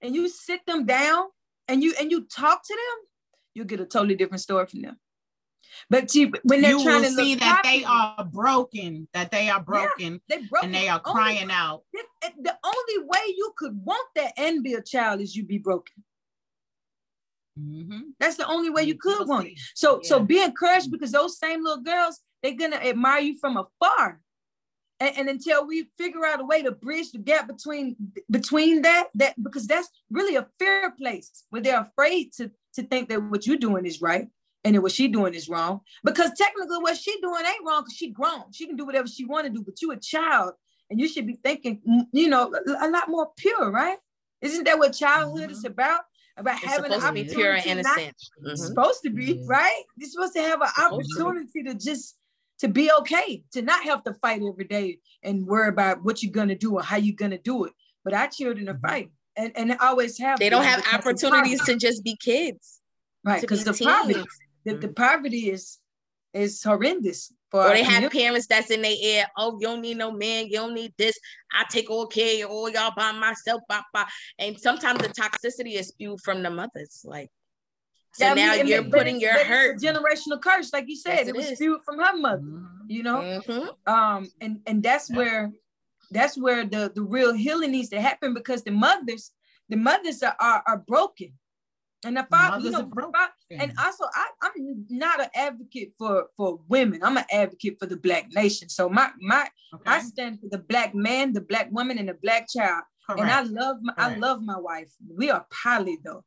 and 0.03 0.15
you 0.15 0.29
sit 0.29 0.67
them 0.67 0.85
down 0.85 1.25
and 1.69 1.83
you 1.83 1.95
and 2.01 2.11
you 2.11 2.27
talk 2.27 2.63
to 2.67 2.75
them, 2.75 3.07
you 3.55 3.65
get 3.65 3.81
a 3.81 3.87
totally 3.87 4.15
different 4.15 4.41
story 4.43 4.67
from 4.67 4.83
them. 4.83 4.99
But 5.91 6.11
when 6.45 6.63
they're 6.63 6.73
you 6.73 6.83
trying 6.83 7.03
to 7.03 7.11
see 7.11 7.35
that 7.37 7.63
they 7.65 7.85
are 7.85 8.25
broken, 8.25 9.09
that 9.15 9.31
they 9.31 9.49
are 9.49 9.61
broken, 9.61 10.21
yeah, 10.29 10.37
they 10.37 10.47
broken. 10.47 10.67
and 10.67 10.75
they 10.75 10.89
are 10.89 11.01
crying 11.01 11.43
only, 11.43 11.55
out. 11.55 11.83
The 12.23 12.57
only 12.65 13.07
way 13.07 13.35
you 13.37 13.53
could 13.57 13.79
want 13.85 14.07
that 14.17 14.33
and 14.37 14.63
be 14.63 14.75
a 14.75 14.83
child 14.83 15.21
is 15.21 15.35
you 15.35 15.45
be 15.45 15.59
broken. 15.59 16.05
Mm-hmm. 17.59 18.01
That's 18.21 18.37
the 18.37 18.47
only 18.47 18.71
way 18.71 18.85
you 18.85 18.97
could 18.97 19.27
want 19.27 19.49
it. 19.49 19.59
So 19.75 20.01
yeah. 20.03 20.09
so 20.09 20.21
be 20.21 20.43
encouraged 20.43 20.91
because 20.91 21.13
those 21.13 21.39
same 21.39 21.65
little 21.65 21.83
girls, 21.83 22.21
they're 22.43 22.55
gonna 22.55 22.77
admire 22.77 23.21
you 23.21 23.39
from 23.39 23.57
afar. 23.57 24.21
And, 25.01 25.17
and, 25.17 25.29
until 25.29 25.65
we 25.65 25.89
figure 25.97 26.27
out 26.27 26.41
a 26.41 26.45
way 26.45 26.61
to 26.63 26.73
bridge 26.73 27.13
the 27.13 27.19
gap 27.19 27.47
between 27.47 27.95
between 28.31 28.83
that, 28.83 29.09
that 29.15 29.41
because 29.41 29.67
that's 29.69 29.89
really 30.11 30.35
a 30.35 30.49
fair 30.59 30.91
place 30.91 31.45
where 31.51 31.63
they're 31.63 31.83
afraid 31.83 32.33
to 32.35 32.51
to 32.75 32.83
think 32.83 33.09
that 33.09 33.23
what 33.23 33.47
you're 33.47 33.57
doing 33.57 33.87
is 33.87 34.03
right 34.03 34.29
and 34.65 34.75
then 34.75 34.83
what 34.83 34.93
she 34.93 35.09
doing 35.09 35.35
is 35.35 35.49
wrong. 35.49 35.81
Because 36.05 36.31
technically 36.37 36.79
what 36.79 36.97
she 36.97 37.19
doing 37.21 37.45
ain't 37.47 37.65
wrong 37.65 37.83
because 37.83 37.97
she 37.97 38.11
grown. 38.11 38.53
She 38.53 38.67
can 38.67 38.77
do 38.77 38.85
whatever 38.85 39.07
she 39.07 39.25
want 39.25 39.47
to 39.47 39.53
do, 39.53 39.63
but 39.63 39.81
you 39.81 39.93
a 39.93 39.97
child 39.97 40.55
and 40.91 41.01
you 41.01 41.09
should 41.09 41.27
be 41.27 41.39
thinking, 41.43 41.81
you 42.13 42.29
know, 42.29 42.53
a, 42.81 42.89
lot 42.89 43.09
more 43.09 43.29
pure, 43.37 43.71
right? 43.71 43.99
Isn't 44.41 44.65
that 44.65 44.79
what 44.79 44.93
childhood 44.93 45.43
mm-hmm. 45.43 45.53
is 45.53 45.65
about? 45.65 46.01
About 46.37 46.57
it's 46.63 46.67
having 46.67 46.93
supposed 46.93 47.07
to 47.07 47.13
be 47.13 47.25
pure 47.25 47.53
and 47.55 47.67
innocent. 47.67 48.17
Mm-hmm. 48.45 48.55
Supposed 48.55 49.03
to 49.05 49.11
be, 49.11 49.45
right? 49.47 49.83
You're 49.97 50.09
supposed 50.09 50.35
to 50.35 50.43
have 50.43 50.61
an 50.61 50.69
opportunity 50.79 51.65
to 51.65 51.75
just 51.75 52.17
to 52.61 52.69
be 52.69 52.91
okay, 53.01 53.43
to 53.53 53.63
not 53.63 53.83
have 53.85 54.05
to 54.05 54.15
fight 54.15 54.43
every 54.49 54.65
day 54.65 54.99
and 55.23 55.47
worry 55.47 55.69
about 55.69 56.05
what 56.05 56.23
you're 56.23 56.33
gonna 56.33 56.55
do 56.55 56.75
or 56.75 56.83
how 56.83 56.97
you're 56.97 57.17
gonna 57.17 57.39
do 57.39 57.65
it. 57.65 57.73
But 58.05 58.15
our 58.15 58.29
children 58.29 58.69
are 58.69 58.75
mm-hmm. 58.75 58.87
fighting 58.87 59.11
and, 59.37 59.53
and 59.57 59.77
always 59.81 60.19
have. 60.19 60.39
They 60.39 60.49
don't 60.49 60.65
have 60.65 60.85
opportunities 60.93 61.65
to 61.65 61.77
just 61.77 62.05
be 62.05 62.17
kids. 62.17 62.81
Right, 63.25 63.41
because 63.41 63.65
the 63.65 63.75
poverty, 63.75 64.25
the, 64.69 64.77
the 64.77 64.89
poverty 64.89 65.51
is 65.51 65.79
is 66.35 66.63
horrendous. 66.63 67.33
For 67.51 67.67
or 67.67 67.71
they 67.71 67.83
have 67.83 68.13
parents 68.13 68.47
that's 68.47 68.71
in 68.71 68.83
their 68.83 68.95
ear. 69.03 69.25
Oh, 69.39 69.57
you 69.59 69.67
don't 69.67 69.81
need 69.81 69.97
no 69.97 70.13
man. 70.13 70.49
You 70.49 70.59
don't 70.59 70.75
need 70.75 70.93
this. 70.99 71.19
I 71.51 71.65
take 71.71 71.89
all 71.89 72.07
care 72.07 72.45
of 72.45 72.51
all 72.51 72.69
y'all 72.69 72.93
by 72.95 73.13
myself. 73.13 73.63
Blah, 73.69 73.81
blah. 73.95 74.05
And 74.39 74.61
sometimes 74.61 75.01
the 75.01 75.09
toxicity 75.09 75.79
is 75.79 75.89
spewed 75.89 76.21
from 76.21 76.43
the 76.43 76.51
mothers. 76.51 77.01
Like, 77.05 77.31
so 78.13 78.27
yeah, 78.27 78.35
now 78.35 78.53
I 78.53 78.57
mean, 78.59 78.67
you're 78.67 78.85
putting 78.85 79.19
your 79.19 79.33
hurt 79.45 79.81
generational 79.81 80.43
curse, 80.43 80.73
like 80.75 80.89
you 80.89 80.97
said, 80.97 81.21
yes, 81.21 81.29
it, 81.29 81.29
it 81.29 81.37
was 81.37 81.47
spewed 81.47 81.81
from 81.87 81.99
her 81.99 82.17
mother. 82.17 82.43
Mm-hmm. 82.43 82.91
You 82.91 83.03
know, 83.03 83.17
mm-hmm. 83.17 83.93
um, 83.93 84.29
and 84.43 84.61
and 84.67 84.83
that's 84.83 85.11
where 85.11 85.51
that's 86.11 86.37
where 86.37 86.67
the 86.67 86.93
the 86.95 87.03
real 87.03 87.33
healing 87.33 87.71
needs 87.71 87.89
to 87.91 88.01
happen 88.01 88.35
because 88.35 88.63
the 88.63 88.73
mothers 88.73 89.31
the 89.71 89.77
mothers 89.77 90.23
are 90.23 90.37
are, 90.39 90.63
are 90.67 90.79
broken 90.79 91.33
and 92.09 92.17
if 92.17 92.27
I, 92.33 92.57
you 92.57 92.71
know, 92.71 92.91
I, 93.15 93.29
and 93.51 93.73
also 93.79 94.05
I, 94.15 94.27
I'm 94.41 94.87
not 94.89 95.21
an 95.21 95.29
advocate 95.35 95.93
for 95.99 96.29
for 96.39 96.59
women. 96.67 97.01
I'm 97.03 97.19
an 97.19 97.25
advocate 97.31 97.79
for 97.79 97.85
the 97.85 97.99
black 97.99 98.33
nation. 98.33 98.71
So 98.71 98.89
my 98.89 99.11
my 99.21 99.47
okay. 99.75 99.83
I 99.85 100.01
stand 100.01 100.41
for 100.41 100.49
the 100.51 100.59
black 100.59 100.95
man, 100.95 101.35
the 101.35 101.43
black 101.43 101.69
woman, 101.71 101.99
and 101.99 102.09
the 102.09 102.15
black 102.15 102.49
child. 102.49 102.85
Correct. 103.07 103.21
And 103.21 103.31
I 103.31 103.43
love 103.43 103.77
my 103.83 103.93
Correct. 103.93 104.17
I 104.17 104.19
love 104.19 104.43
my 104.43 104.59
wife. 104.59 104.91
We 105.07 105.31
are 105.31 105.47
poly 105.51 105.99
though. 106.03 106.25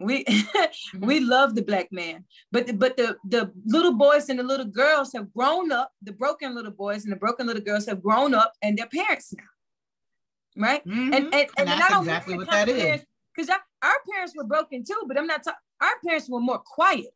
We 0.00 0.24
mm-hmm. 0.24 1.06
we 1.06 1.20
love 1.20 1.54
the 1.54 1.62
black 1.62 1.92
man. 1.92 2.24
But 2.50 2.66
the, 2.66 2.72
but 2.72 2.96
the 2.96 3.16
the 3.28 3.52
little 3.64 3.94
boys 3.94 4.28
and 4.28 4.40
the 4.40 4.44
little 4.44 4.66
girls 4.66 5.12
have 5.12 5.32
grown 5.32 5.70
up. 5.70 5.92
The 6.02 6.12
broken 6.12 6.56
little 6.56 6.72
boys 6.72 7.04
and 7.04 7.12
the 7.12 7.16
broken 7.16 7.46
little 7.46 7.62
girls 7.62 7.86
have 7.86 8.02
grown 8.02 8.34
up 8.34 8.54
and 8.60 8.76
they're 8.76 8.86
parents 8.88 9.32
now. 9.32 10.64
Right? 10.64 10.84
Mm-hmm. 10.84 11.14
And 11.14 11.14
and, 11.14 11.34
and, 11.34 11.50
and 11.58 11.68
that's 11.68 11.96
exactly 11.96 12.36
what 12.36 12.50
that 12.50 12.68
is 12.68 13.04
because 13.36 13.48
our 13.82 13.94
parents 14.10 14.34
were 14.36 14.44
broken 14.44 14.84
too, 14.84 15.02
but 15.06 15.18
I'm 15.18 15.26
not 15.26 15.42
talking. 15.42 15.58
Our 15.80 15.98
parents 16.04 16.28
were 16.28 16.40
more 16.40 16.58
quiet 16.58 17.12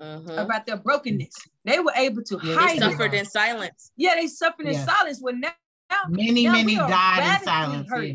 mm-hmm. 0.00 0.30
about 0.30 0.66
their 0.66 0.76
brokenness. 0.76 1.34
They 1.64 1.78
were 1.78 1.92
able 1.94 2.22
to 2.22 2.40
yeah, 2.42 2.54
hide. 2.54 2.76
They 2.76 2.90
suffered 2.90 3.14
it. 3.14 3.18
in 3.18 3.24
silence. 3.26 3.92
Yeah, 3.96 4.14
they 4.14 4.26
suffered 4.26 4.66
yeah. 4.66 4.80
in 4.80 4.86
silence. 4.86 5.20
Well, 5.22 5.34
now, 5.36 5.50
many, 6.08 6.44
now 6.44 6.52
many 6.52 6.76
died 6.76 7.40
in 7.40 7.44
silence. 7.44 7.88
Yeah. 7.90 8.14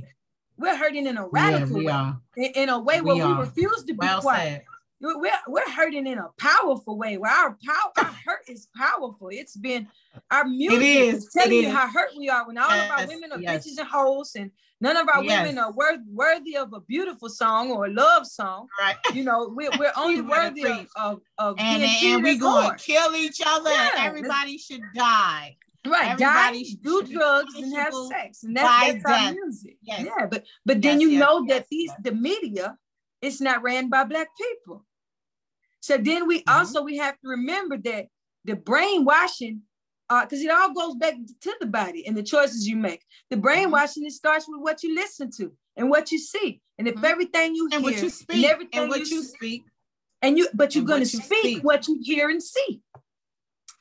We're 0.57 0.77
hurting 0.77 1.07
in 1.07 1.17
a 1.17 1.27
radical 1.27 1.83
way, 1.83 2.13
in, 2.37 2.51
in, 2.53 2.69
a 2.69 2.79
way 2.79 3.01
where 3.01 3.15
we, 3.15 3.25
we 3.25 3.39
refuse 3.39 3.83
to 3.83 3.93
be 3.93 3.97
well 3.97 4.21
quiet. 4.21 4.63
Said. 4.63 4.65
We're, 5.01 5.31
we're 5.47 5.69
hurting 5.69 6.07
in 6.07 6.17
a 6.17 6.29
powerful 6.37 6.97
way 6.97 7.17
where 7.17 7.31
our 7.31 7.57
power 7.65 7.91
our 7.97 8.15
hurt 8.25 8.47
is 8.47 8.69
powerful. 8.75 9.29
It's 9.31 9.57
been 9.57 9.87
our 10.31 10.45
music 10.45 10.79
it 10.79 10.85
is, 10.85 11.25
is 11.25 11.33
telling 11.33 11.63
you 11.63 11.69
how 11.69 11.87
hurt 11.87 12.11
we 12.17 12.29
are 12.29 12.47
when 12.47 12.57
all 12.57 12.69
yes, 12.69 12.89
of 12.89 12.99
our 12.99 13.07
women 13.07 13.31
are 13.33 13.39
yes. 13.41 13.67
bitches 13.67 13.79
and 13.79 13.87
hoes 13.87 14.35
and 14.35 14.51
none 14.83 14.97
of 14.97 15.07
our 15.07 15.23
yes. 15.23 15.41
women 15.41 15.57
are 15.57 15.71
worth, 15.71 16.01
worthy 16.11 16.57
of 16.57 16.73
a 16.73 16.81
beautiful 16.81 17.29
song 17.29 17.71
or 17.71 17.85
a 17.85 17.89
love 17.89 18.27
song. 18.27 18.67
Right. 18.79 18.97
You 19.13 19.23
know, 19.23 19.49
we're, 19.55 19.71
we're 19.79 19.93
only 19.97 20.21
worthy 20.21 20.65
of, 20.65 20.87
of, 20.95 21.21
of 21.37 21.55
and, 21.57 21.81
being 21.81 22.15
and, 22.15 22.23
we're 22.23 22.37
going 22.37 22.77
to 22.77 22.83
kill 22.83 23.15
each 23.15 23.41
other 23.43 23.71
yeah, 23.71 23.91
everybody 23.97 24.57
should 24.57 24.81
die. 24.93 25.55
Right, 25.85 26.11
Everybody 26.11 26.75
die, 26.75 26.79
do 26.81 27.03
drugs, 27.03 27.55
and 27.55 27.75
have 27.75 27.93
sex, 28.07 28.43
and 28.43 28.55
that's, 28.55 29.03
that's 29.03 29.05
our 29.05 29.33
music. 29.33 29.75
Yes. 29.81 30.05
Yeah, 30.05 30.27
but 30.27 30.45
but 30.65 30.81
then 30.81 31.01
you 31.01 31.19
know 31.19 31.45
that 31.49 31.65
these 31.69 31.91
the 32.01 32.13
media, 32.13 32.77
it's 33.21 33.41
not 33.41 33.63
ran 33.63 33.89
by 33.89 34.05
black 34.05 34.29
people. 34.37 34.85
So 35.81 35.97
then 35.97 36.25
we 36.25 36.39
mm-hmm. 36.39 36.57
also 36.57 36.83
we 36.83 36.95
have 36.99 37.19
to 37.19 37.27
remember 37.27 37.77
that 37.79 38.07
the 38.45 38.55
brainwashing, 38.55 39.63
because 40.09 40.39
uh, 40.41 40.45
it 40.45 40.51
all 40.51 40.73
goes 40.73 40.95
back 40.95 41.15
to 41.41 41.55
the 41.59 41.65
body 41.65 42.05
and 42.05 42.15
the 42.15 42.23
choices 42.23 42.67
you 42.67 42.75
make. 42.75 43.03
The 43.29 43.35
mm-hmm. 43.35 43.43
brainwashing 43.43 44.05
it 44.05 44.11
starts 44.11 44.47
with 44.47 44.61
what 44.61 44.83
you 44.83 44.95
listen 44.95 45.29
to 45.37 45.51
and 45.75 45.89
what 45.89 46.11
you 46.11 46.19
see, 46.19 46.61
and 46.77 46.87
if 46.87 46.95
mm-hmm. 46.95 47.05
everything 47.05 47.55
you 47.55 47.65
and 47.71 47.73
hear 47.73 47.81
what 47.81 48.01
you 48.01 48.09
speak 48.09 48.37
and 48.37 48.45
everything 48.45 48.79
and 48.81 48.89
what 48.89 49.09
you, 49.09 49.17
you 49.17 49.23
speak, 49.23 49.63
and 50.21 50.37
you 50.37 50.47
but 50.53 50.75
you're 50.75 50.85
going 50.85 51.01
to 51.01 51.05
speak, 51.05 51.39
speak 51.39 51.63
what 51.63 51.87
you 51.87 51.99
hear 52.03 52.29
and 52.29 52.41
see. 52.41 52.81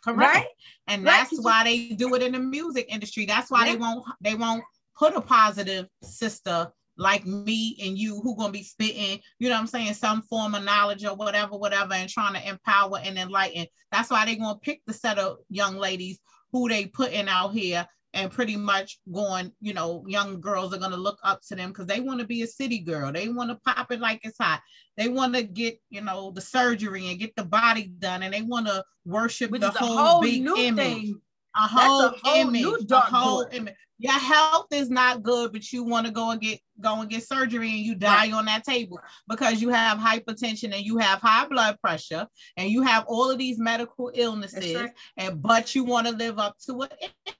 Correct. 0.04 0.34
Right? 0.34 0.46
And 0.88 1.06
that's 1.06 1.38
why 1.40 1.64
they 1.64 1.90
do 1.90 2.14
it 2.14 2.22
in 2.22 2.32
the 2.32 2.40
music 2.40 2.86
industry. 2.88 3.24
That's 3.24 3.50
why 3.50 3.66
yeah. 3.66 3.72
they 3.72 3.78
won't 3.78 4.04
they 4.20 4.34
won't 4.34 4.64
put 4.98 5.14
a 5.14 5.20
positive 5.20 5.86
sister 6.02 6.72
like 7.02 7.26
me 7.26 7.76
and 7.82 7.98
you 7.98 8.20
who 8.22 8.36
gonna 8.36 8.52
be 8.52 8.62
spitting, 8.62 9.20
you 9.38 9.48
know 9.48 9.56
what 9.56 9.60
I'm 9.60 9.66
saying, 9.66 9.94
some 9.94 10.22
form 10.22 10.54
of 10.54 10.64
knowledge 10.64 11.04
or 11.04 11.14
whatever, 11.14 11.56
whatever, 11.56 11.94
and 11.94 12.08
trying 12.08 12.34
to 12.34 12.48
empower 12.48 12.98
and 13.02 13.18
enlighten. 13.18 13.66
That's 13.90 14.10
why 14.10 14.24
they're 14.24 14.36
gonna 14.36 14.58
pick 14.60 14.82
the 14.86 14.94
set 14.94 15.18
of 15.18 15.38
young 15.50 15.76
ladies 15.76 16.18
who 16.52 16.68
they 16.68 16.86
put 16.86 17.12
in 17.12 17.28
out 17.28 17.52
here 17.52 17.86
and 18.14 18.30
pretty 18.30 18.56
much 18.56 18.98
going, 19.10 19.52
you 19.60 19.72
know, 19.72 20.04
young 20.06 20.40
girls 20.40 20.74
are 20.74 20.78
gonna 20.78 20.96
look 20.96 21.18
up 21.24 21.40
to 21.48 21.56
them 21.56 21.70
because 21.70 21.86
they 21.86 22.00
want 22.00 22.20
to 22.20 22.26
be 22.26 22.42
a 22.42 22.46
city 22.46 22.78
girl. 22.78 23.10
They 23.10 23.28
want 23.28 23.50
to 23.50 23.58
pop 23.64 23.90
it 23.90 24.00
like 24.00 24.20
it's 24.22 24.36
hot. 24.38 24.60
They 24.96 25.08
want 25.08 25.34
to 25.34 25.42
get, 25.42 25.80
you 25.90 26.02
know, 26.02 26.30
the 26.30 26.40
surgery 26.40 27.08
and 27.08 27.18
get 27.18 27.34
the 27.36 27.44
body 27.44 27.84
done, 27.98 28.22
and 28.22 28.34
they 28.34 28.42
want 28.42 28.66
to 28.66 28.84
worship 29.04 29.50
the 29.50 29.70
whole, 29.70 29.96
whole, 29.96 30.22
big 30.22 30.46
image. 30.46 30.76
Thing. 30.76 31.20
A 31.54 31.68
whole, 31.68 32.00
a 32.00 32.14
whole 32.22 32.54
image, 32.54 32.90
a 32.90 33.00
whole 33.00 33.46
image 33.52 33.74
your 34.02 34.18
health 34.18 34.66
is 34.72 34.90
not 34.90 35.22
good, 35.22 35.52
but 35.52 35.72
you 35.72 35.84
want 35.84 36.06
to 36.06 36.12
go 36.12 36.32
and 36.32 36.40
get 36.40 36.58
go 36.80 37.00
and 37.00 37.08
get 37.08 37.22
surgery 37.22 37.70
and 37.70 37.78
you 37.78 37.94
die 37.94 38.24
right. 38.24 38.32
on 38.32 38.44
that 38.46 38.64
table 38.64 38.98
because 39.28 39.62
you 39.62 39.68
have 39.68 39.96
hypertension 39.96 40.74
and 40.74 40.84
you 40.84 40.98
have 40.98 41.20
high 41.20 41.46
blood 41.46 41.78
pressure 41.80 42.26
and 42.56 42.68
you 42.68 42.82
have 42.82 43.04
all 43.06 43.30
of 43.30 43.38
these 43.38 43.60
medical 43.60 44.10
illnesses, 44.12 44.74
right. 44.74 44.90
and 45.18 45.40
but 45.40 45.76
you 45.76 45.84
want 45.84 46.08
to 46.08 46.12
live 46.16 46.40
up 46.40 46.56
to 46.66 46.82
an 46.82 46.88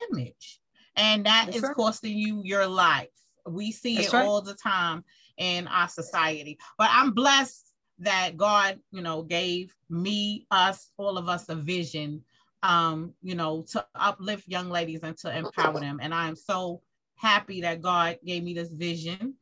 image. 0.09 0.61
And 0.95 1.27
that 1.27 1.47
That's 1.47 1.57
is 1.57 1.63
right. 1.65 1.75
costing 1.75 2.17
you 2.17 2.43
your 2.45 2.69
life. 2.69 3.09
We 3.45 3.73
see 3.73 3.97
That's 3.97 4.15
it 4.15 4.15
all 4.15 4.41
the 4.41 4.55
time 4.55 5.03
in 5.39 5.67
our 5.67 5.89
society. 5.89 6.59
But 6.79 6.91
I'm 6.93 7.11
blessed 7.11 7.73
that 7.99 8.37
God, 8.37 8.79
you 8.93 9.03
know, 9.03 9.23
gave 9.23 9.75
me, 9.91 10.47
us, 10.53 10.91
all 10.97 11.19
of 11.19 11.29
us 11.29 11.49
a 11.49 11.57
vision 11.57 12.23
um, 12.63 13.15
you 13.23 13.35
know, 13.35 13.65
to 13.73 13.85
uplift 13.95 14.49
young 14.49 14.71
ladies 14.71 15.01
and 15.03 15.17
to 15.19 15.37
empower 15.37 15.81
them. 15.81 15.99
And 16.03 16.15
I 16.15 16.29
am 16.29 16.37
so 16.37 16.83
happy 17.17 17.61
that 17.63 17.83
God 17.83 18.19
gave 18.25 18.43
me 18.43 18.55
this 18.55 18.71
vision 18.71 19.35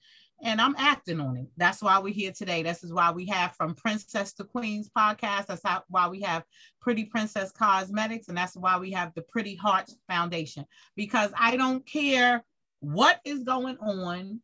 and 0.43 0.61
I'm 0.61 0.75
acting 0.79 1.21
on 1.21 1.37
it. 1.37 1.49
That's 1.57 1.83
why 1.83 1.99
we're 1.99 2.15
here 2.15 2.33
today. 2.33 2.63
This 2.63 2.83
is 2.83 2.93
why 2.93 3.11
we 3.11 3.27
have 3.27 3.55
From 3.57 3.75
Princess 3.75 4.33
to 4.35 4.45
Queens 4.45 4.91
podcast. 4.97 5.47
That's 5.47 5.63
how, 5.63 5.83
why 5.89 6.09
we 6.09 6.23
have 6.23 6.45
Pretty 6.81 7.05
Princess 7.05 7.53
Cosmetics. 7.53 8.29
And 8.29 8.39
that's 8.39 8.57
why 8.57 8.79
we 8.79 8.91
have 8.93 9.13
the 9.15 9.23
Pretty 9.23 9.55
Hearts 9.55 9.97
Foundation. 10.09 10.65
Because 10.97 11.31
I 11.39 11.57
don't 11.57 11.87
care 11.87 12.43
what 12.81 13.21
is 13.25 13.43
going 13.43 13.77
on. 13.79 14.41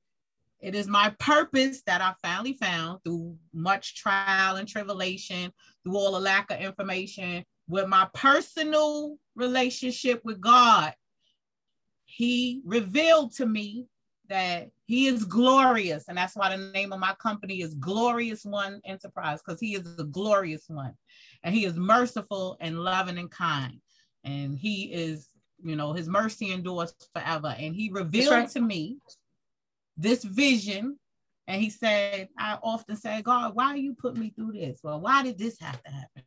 It 0.61 0.75
is 0.75 0.87
my 0.87 1.15
purpose 1.19 1.83
that 1.87 2.01
I 2.01 2.15
finally 2.23 2.55
found 2.55 3.03
through 3.03 3.37
much 3.55 3.97
trial 3.97 4.57
and 4.57 4.69
tribulation, 4.69 5.53
through 5.83 5.97
all 5.97 6.13
the 6.13 6.21
lack 6.21 6.51
of 6.51 6.61
information, 6.61 7.45
with 7.69 7.89
my 7.89 8.09
personal 8.15 9.17
relationship 9.35 10.25
with 10.25 10.41
God, 10.41 10.95
He 12.05 12.61
revealed 12.65 13.35
to 13.37 13.47
me 13.47 13.87
that 14.29 14.71
He 14.87 15.07
is 15.07 15.25
glorious. 15.25 16.05
And 16.09 16.19
that's 16.19 16.37
why 16.37 16.57
the 16.57 16.71
name 16.73 16.93
of 16.93 17.01
my 17.01 17.15
company 17.15 17.61
is 17.63 17.75
Glorious 17.75 18.45
One 18.45 18.81
Enterprise, 18.85 19.41
because 19.45 19.61
He 19.61 19.75
is 19.75 19.97
the 19.97 20.05
glorious 20.05 20.65
one. 20.69 20.95
And 21.43 21.55
He 21.55 21.65
is 21.65 21.77
merciful 21.77 22.57
and 22.61 22.79
loving 22.79 23.19
and 23.19 23.31
kind. 23.31 23.81
And 24.25 24.57
He 24.57 24.93
is, 24.93 25.29
you 25.63 25.77
know, 25.77 25.93
His 25.93 26.09
mercy 26.09 26.53
endures 26.53 26.95
forever. 27.15 27.55
And 27.59 27.75
He 27.75 27.91
revealed 27.91 28.33
right. 28.33 28.51
to 28.51 28.61
me 28.61 28.99
this 29.97 30.25
vision 30.25 30.99
and 31.49 31.63
he 31.63 31.71
said, 31.71 32.29
I 32.39 32.59
often 32.63 32.97
say, 32.97 33.23
God, 33.23 33.55
why 33.55 33.67
are 33.67 33.77
you 33.77 33.95
put 33.95 34.17
me 34.17 34.31
through 34.31 34.53
this? 34.53 34.81
Well, 34.83 35.01
why 35.01 35.23
did 35.23 35.39
this 35.39 35.61
have 35.61 35.81
to 35.85 35.91
happen? 35.91 36.23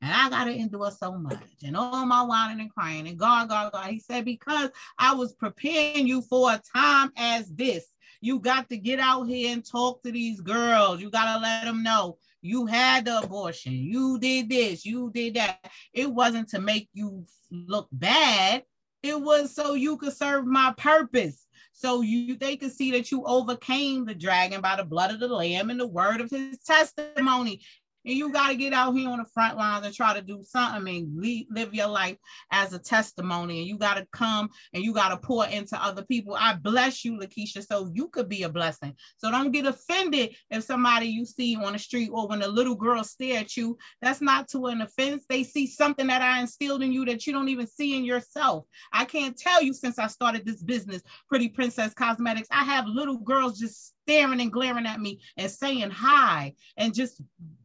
And 0.00 0.12
I 0.12 0.30
got 0.30 0.44
to 0.44 0.52
endure 0.52 0.90
so 0.90 1.12
much 1.12 1.38
and 1.64 1.76
all 1.76 2.06
my 2.06 2.22
whining 2.22 2.60
and 2.60 2.72
crying 2.72 3.08
and 3.08 3.18
God, 3.18 3.48
God, 3.48 3.72
God. 3.72 3.86
He 3.86 4.00
said, 4.00 4.24
because 4.24 4.70
I 4.98 5.14
was 5.14 5.32
preparing 5.34 6.06
you 6.06 6.22
for 6.22 6.52
a 6.52 6.62
time 6.74 7.12
as 7.16 7.48
this. 7.48 7.86
You 8.20 8.38
got 8.38 8.68
to 8.68 8.76
get 8.76 9.00
out 9.00 9.24
here 9.24 9.52
and 9.52 9.64
talk 9.64 10.02
to 10.02 10.12
these 10.12 10.40
girls. 10.40 11.00
You 11.00 11.10
got 11.10 11.34
to 11.34 11.40
let 11.40 11.64
them 11.64 11.82
know 11.82 12.18
you 12.42 12.66
had 12.66 13.04
the 13.04 13.20
abortion, 13.20 13.72
you 13.72 14.18
did 14.18 14.48
this, 14.48 14.84
you 14.84 15.10
did 15.14 15.34
that. 15.34 15.70
It 15.92 16.12
wasn't 16.12 16.48
to 16.48 16.60
make 16.60 16.88
you 16.92 17.24
look 17.50 17.88
bad. 17.92 18.64
It 19.02 19.20
was 19.20 19.54
so 19.54 19.74
you 19.74 19.96
could 19.96 20.12
serve 20.12 20.44
my 20.44 20.74
purpose. 20.76 21.46
So 21.72 22.02
you 22.02 22.36
they 22.36 22.56
could 22.56 22.72
see 22.72 22.90
that 22.92 23.10
you 23.10 23.24
overcame 23.24 24.04
the 24.04 24.14
dragon 24.14 24.60
by 24.60 24.76
the 24.76 24.84
blood 24.84 25.10
of 25.12 25.20
the 25.20 25.28
lamb 25.28 25.70
and 25.70 25.80
the 25.80 25.86
word 25.86 26.20
of 26.20 26.30
his 26.30 26.58
testimony 26.58 27.62
and 28.04 28.14
you 28.16 28.32
got 28.32 28.48
to 28.48 28.56
get 28.56 28.72
out 28.72 28.92
here 28.92 29.08
on 29.08 29.18
the 29.18 29.24
front 29.24 29.56
lines 29.56 29.86
and 29.86 29.94
try 29.94 30.14
to 30.14 30.22
do 30.22 30.42
something 30.46 30.96
and 30.96 31.46
live 31.50 31.74
your 31.74 31.88
life 31.88 32.16
as 32.50 32.72
a 32.72 32.78
testimony. 32.78 33.60
And 33.60 33.68
you 33.68 33.78
got 33.78 33.96
to 33.96 34.06
come 34.12 34.48
and 34.72 34.82
you 34.82 34.92
got 34.92 35.08
to 35.10 35.16
pour 35.16 35.46
into 35.46 35.82
other 35.82 36.04
people. 36.04 36.36
I 36.38 36.54
bless 36.54 37.04
you, 37.04 37.18
Lakeisha, 37.18 37.64
so 37.64 37.90
you 37.94 38.08
could 38.08 38.28
be 38.28 38.42
a 38.42 38.48
blessing. 38.48 38.94
So 39.18 39.30
don't 39.30 39.52
get 39.52 39.66
offended 39.66 40.34
if 40.50 40.64
somebody 40.64 41.06
you 41.06 41.24
see 41.24 41.56
on 41.56 41.72
the 41.72 41.78
street 41.78 42.10
or 42.12 42.28
when 42.28 42.42
a 42.42 42.48
little 42.48 42.74
girl 42.74 43.04
stare 43.04 43.40
at 43.40 43.56
you. 43.56 43.76
That's 44.00 44.20
not 44.20 44.48
to 44.48 44.66
an 44.66 44.80
offense. 44.80 45.24
They 45.28 45.44
see 45.44 45.66
something 45.66 46.06
that 46.08 46.22
I 46.22 46.40
instilled 46.40 46.82
in 46.82 46.92
you 46.92 47.04
that 47.06 47.26
you 47.26 47.32
don't 47.32 47.48
even 47.48 47.66
see 47.66 47.96
in 47.96 48.04
yourself. 48.04 48.64
I 48.92 49.04
can't 49.04 49.36
tell 49.36 49.62
you 49.62 49.72
since 49.72 49.98
I 49.98 50.06
started 50.08 50.44
this 50.44 50.62
business, 50.62 51.02
Pretty 51.28 51.48
Princess 51.48 51.94
Cosmetics, 51.94 52.48
I 52.50 52.64
have 52.64 52.86
little 52.86 53.18
girls 53.18 53.58
just 53.58 53.94
staring 54.02 54.40
and 54.40 54.52
glaring 54.52 54.86
at 54.86 55.00
me 55.00 55.20
and 55.36 55.50
saying 55.50 55.90
hi 55.90 56.54
and 56.76 56.94
just 56.94 57.20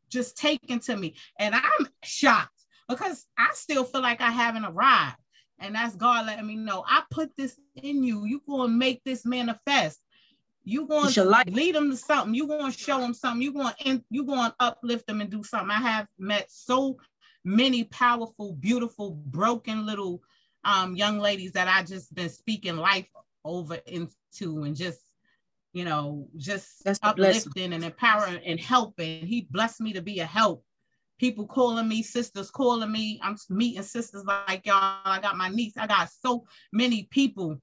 just 0.09 0.37
taken 0.37 0.79
to 0.81 0.95
me. 0.95 1.15
And 1.39 1.55
I'm 1.55 1.87
shocked 2.03 2.65
because 2.87 3.25
I 3.37 3.49
still 3.53 3.83
feel 3.83 4.01
like 4.01 4.21
I 4.21 4.31
haven't 4.31 4.65
arrived. 4.65 5.17
And 5.59 5.75
that's 5.75 5.95
God 5.95 6.27
letting 6.27 6.45
me 6.45 6.55
know 6.55 6.83
I 6.87 7.03
put 7.09 7.35
this 7.35 7.59
in 7.75 8.03
you. 8.03 8.25
You 8.25 8.41
going 8.47 8.69
to 8.69 8.75
make 8.75 9.03
this 9.03 9.25
manifest. 9.25 9.99
You 10.63 10.85
going 10.85 11.11
to 11.13 11.23
like- 11.23 11.49
lead 11.49 11.75
them 11.75 11.89
to 11.91 11.97
something. 11.97 12.35
You 12.35 12.47
going 12.47 12.71
to 12.71 12.77
show 12.77 12.99
them 12.99 13.13
something. 13.13 13.41
You 13.41 13.53
going 13.53 13.73
to 13.79 14.03
you 14.09 14.23
going 14.25 14.51
to 14.51 14.55
uplift 14.59 15.07
them 15.07 15.21
and 15.21 15.29
do 15.29 15.43
something. 15.43 15.71
I 15.71 15.79
have 15.79 16.07
met 16.19 16.51
so 16.51 16.97
many 17.43 17.85
powerful, 17.85 18.53
beautiful, 18.53 19.11
broken 19.11 19.85
little 19.85 20.21
um, 20.63 20.95
young 20.95 21.19
ladies 21.19 21.53
that 21.53 21.67
I 21.67 21.83
just 21.83 22.13
been 22.13 22.29
speaking 22.29 22.75
life 22.75 23.07
over 23.45 23.75
into 23.85 24.63
and 24.63 24.75
just 24.75 24.99
you 25.77 25.85
know, 25.85 26.27
just 26.37 26.83
That's 26.83 26.99
uplifting 27.03 27.71
and 27.71 27.83
empowering 27.83 28.41
and 28.43 28.59
helping. 28.59 29.23
He 29.27 29.47
blessed 29.51 29.79
me 29.79 29.93
to 29.93 30.01
be 30.01 30.21
a 30.21 30.25
help. 30.25 30.65
People 31.19 31.45
calling 31.45 31.87
me 31.87 32.01
sisters, 32.01 32.49
calling 32.49 32.91
me. 32.91 33.19
I'm 33.21 33.37
meeting 33.51 33.83
sisters 33.83 34.23
like 34.25 34.65
y'all. 34.65 35.01
I 35.05 35.19
got 35.21 35.37
my 35.37 35.49
niece. 35.49 35.77
I 35.77 35.85
got 35.85 36.09
so 36.09 36.47
many 36.73 37.03
people 37.11 37.61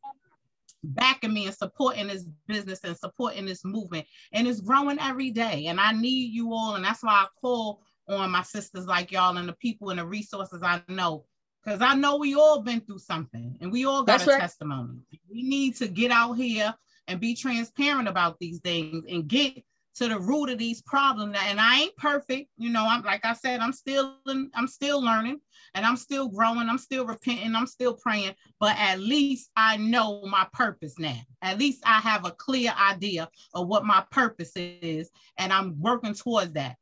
backing 0.85 1.35
me 1.35 1.47
and 1.47 1.55
supporting 1.57 2.07
this 2.07 2.25
business 2.47 2.85
and 2.85 2.97
supporting 2.97 3.47
this 3.47 3.65
movement. 3.65 4.07
And 4.33 4.47
it's 4.47 4.61
growing 4.61 5.01
every 5.01 5.33
day. 5.33 5.67
And 5.67 5.81
I 5.81 5.91
need 5.91 6.33
you 6.33 6.53
all. 6.55 6.77
And 6.77 6.85
that's 6.85 7.03
why 7.03 7.15
I 7.15 7.27
call 7.41 7.83
on 8.09 8.31
my 8.31 8.43
sisters 8.43 8.87
like 8.87 9.11
y'all 9.11 9.37
and 9.39 9.49
the 9.49 9.55
people 9.55 9.91
and 9.91 9.99
the 9.99 10.07
resources 10.07 10.63
I 10.63 10.81
know. 10.87 11.25
Because 11.65 11.83
I 11.83 11.95
know 11.97 12.19
we 12.19 12.37
all 12.37 12.63
been 12.63 12.81
through 12.81 13.01
something 13.01 13.59
and 13.61 13.73
we 13.73 13.87
all 13.87 14.05
got 14.05 14.19
that's 14.19 14.29
a 14.29 14.31
right. 14.31 14.41
testimony. 14.41 15.01
We 15.29 15.43
need 15.43 15.75
to 15.79 15.89
get 15.89 16.13
out 16.13 16.35
here 16.35 16.73
and 17.09 17.21
be 17.21 17.35
transparent 17.35 18.09
about 18.09 18.39
these 18.39 18.61
things 18.61 19.05
and 19.09 19.29
get 19.29 19.63
to 19.97 20.09
the 20.09 20.19
root 20.19 20.51
of 20.51 20.59
these 20.59 20.83
problems. 20.83 21.37
And 21.49 21.61
I 21.61 21.83
ain't 21.83 21.97
perfect, 21.97 22.51
you 22.57 22.71
know. 22.71 22.85
I'm 22.87 23.03
like 23.03 23.25
I 23.25 23.33
said, 23.33 23.61
I'm 23.61 23.73
still 23.73 24.17
I'm 24.27 24.67
still 24.67 25.03
learning 25.03 25.41
and 25.75 25.87
I'm 25.87 25.97
still 25.97 26.29
growing. 26.29 26.69
I'm 26.69 26.79
still 26.79 27.07
repenting. 27.07 27.55
I'm 27.55 27.67
still 27.67 27.95
praying. 27.95 28.35
But 28.59 28.77
at 28.79 29.01
least 29.01 29.51
I 29.57 29.77
know 29.77 30.23
my 30.23 30.47
purpose 30.53 30.99
now. 30.99 31.19
At 31.43 31.59
least 31.59 31.83
I 31.87 32.01
have 32.01 32.27
a 32.27 32.33
clear 32.33 32.73
idea 32.79 33.29
of 33.55 33.69
what 33.69 33.85
my 33.85 34.05
purpose 34.11 34.53
is, 34.57 35.11
and 35.39 35.53
I'm 35.53 35.81
working 35.81 36.15
towards 36.15 36.53
that. 36.55 36.77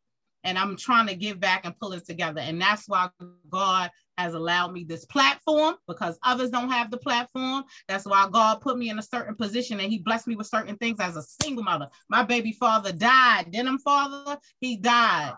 And 0.44 0.58
I'm 0.58 0.76
trying 0.76 1.06
to 1.06 1.14
give 1.14 1.38
back 1.38 1.64
and 1.64 1.78
pull 1.78 1.92
it 1.92 2.04
together. 2.04 2.40
And 2.40 2.60
that's 2.60 2.88
why 2.88 3.10
God 3.48 3.90
has 4.18 4.34
allowed 4.34 4.72
me 4.72 4.84
this 4.84 5.04
platform 5.04 5.74
because 5.88 6.18
others 6.22 6.50
don't 6.50 6.70
have 6.70 6.90
the 6.90 6.96
platform. 6.96 7.64
That's 7.88 8.04
why 8.04 8.28
God 8.30 8.60
put 8.60 8.78
me 8.78 8.90
in 8.90 8.98
a 8.98 9.02
certain 9.02 9.34
position 9.34 9.80
and 9.80 9.90
He 9.90 9.98
blessed 9.98 10.26
me 10.26 10.36
with 10.36 10.46
certain 10.46 10.76
things 10.76 11.00
as 11.00 11.16
a 11.16 11.22
single 11.22 11.64
mother. 11.64 11.88
My 12.08 12.22
baby 12.22 12.52
father 12.52 12.92
died. 12.92 13.50
Denim 13.50 13.78
father, 13.78 14.38
he 14.60 14.76
died. 14.76 15.34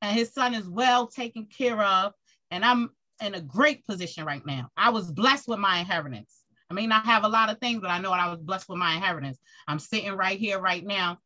And 0.00 0.16
his 0.16 0.32
son 0.32 0.54
is 0.54 0.68
well 0.68 1.06
taken 1.06 1.46
care 1.46 1.80
of. 1.82 2.12
And 2.50 2.64
I'm 2.64 2.90
in 3.22 3.34
a 3.34 3.40
great 3.40 3.84
position 3.84 4.24
right 4.24 4.44
now. 4.46 4.70
I 4.76 4.90
was 4.90 5.10
blessed 5.10 5.48
with 5.48 5.58
my 5.58 5.78
inheritance. 5.78 6.44
I 6.70 6.74
mean, 6.74 6.92
I 6.92 7.00
have 7.00 7.24
a 7.24 7.28
lot 7.28 7.50
of 7.50 7.58
things, 7.58 7.80
but 7.80 7.90
I 7.90 7.98
know 7.98 8.12
I 8.12 8.30
was 8.30 8.40
blessed 8.40 8.68
with 8.68 8.78
my 8.78 8.94
inheritance. 8.94 9.38
I'm 9.66 9.78
sitting 9.78 10.12
right 10.12 10.38
here 10.38 10.60
right 10.60 10.84
now, 10.84 11.18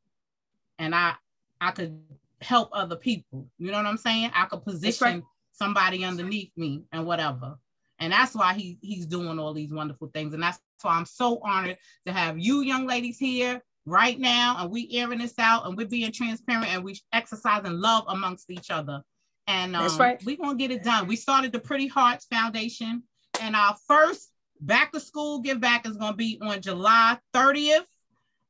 and 0.78 0.94
I 0.94 1.14
I 1.60 1.72
could 1.72 2.00
help 2.40 2.70
other 2.72 2.96
people. 2.96 3.48
You 3.58 3.70
know 3.70 3.76
what 3.76 3.86
I'm 3.86 3.96
saying? 3.96 4.30
I 4.34 4.46
could 4.46 4.64
position 4.64 5.24
somebody 5.52 6.04
underneath 6.04 6.50
me 6.56 6.84
and 6.92 7.06
whatever. 7.06 7.56
And 7.98 8.12
that's 8.12 8.34
why 8.34 8.54
he 8.54 8.78
he's 8.82 9.06
doing 9.06 9.38
all 9.38 9.54
these 9.54 9.72
wonderful 9.72 10.10
things. 10.12 10.34
And 10.34 10.42
that's 10.42 10.58
why 10.82 10.92
I'm 10.92 11.06
so 11.06 11.38
honored 11.44 11.78
to 12.06 12.12
have 12.12 12.38
you 12.38 12.62
young 12.62 12.86
ladies 12.86 13.18
here 13.18 13.62
right 13.86 14.18
now. 14.18 14.56
And 14.58 14.70
we 14.70 14.88
airing 14.92 15.20
this 15.20 15.38
out 15.38 15.66
and 15.66 15.76
we're 15.76 15.86
being 15.86 16.10
transparent 16.10 16.72
and 16.72 16.82
we 16.82 17.00
exercising 17.12 17.78
love 17.80 18.04
amongst 18.08 18.50
each 18.50 18.70
other. 18.70 19.02
And 19.46 19.76
um, 19.76 19.98
right. 19.98 20.22
We're 20.24 20.36
gonna 20.36 20.56
get 20.56 20.70
it 20.70 20.84
done. 20.84 21.06
We 21.06 21.16
started 21.16 21.52
the 21.52 21.58
Pretty 21.58 21.86
Hearts 21.86 22.26
Foundation, 22.26 23.02
and 23.40 23.56
our 23.56 23.76
first 23.88 24.30
back 24.60 24.92
to 24.92 25.00
school 25.00 25.40
give 25.40 25.60
back 25.60 25.86
is 25.86 25.96
gonna 25.96 26.16
be 26.16 26.38
on 26.42 26.60
July 26.60 27.18
30th. 27.34 27.84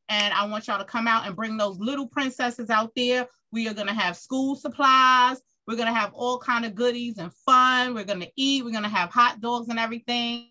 And 0.08 0.34
I 0.34 0.46
want 0.46 0.66
y'all 0.66 0.78
to 0.78 0.84
come 0.84 1.08
out 1.08 1.26
and 1.26 1.34
bring 1.34 1.56
those 1.56 1.78
little 1.78 2.06
princesses 2.06 2.68
out 2.68 2.92
there. 2.94 3.26
We 3.52 3.68
are 3.68 3.74
gonna 3.74 3.94
have 3.94 4.16
school 4.16 4.54
supplies. 4.54 5.40
We're 5.66 5.76
gonna 5.76 5.94
have 5.94 6.12
all 6.14 6.39
kind 6.39 6.64
of 6.64 6.74
goodies 6.74 7.18
and 7.18 7.32
fun. 7.32 7.94
We're 7.94 8.05
gonna 8.05 8.26
eat. 8.36 8.64
We're 8.64 8.72
gonna 8.72 8.89
have 8.89 9.10
hot 9.10 9.40
dogs 9.40 9.68
and 9.68 9.78
everything. 9.78 10.48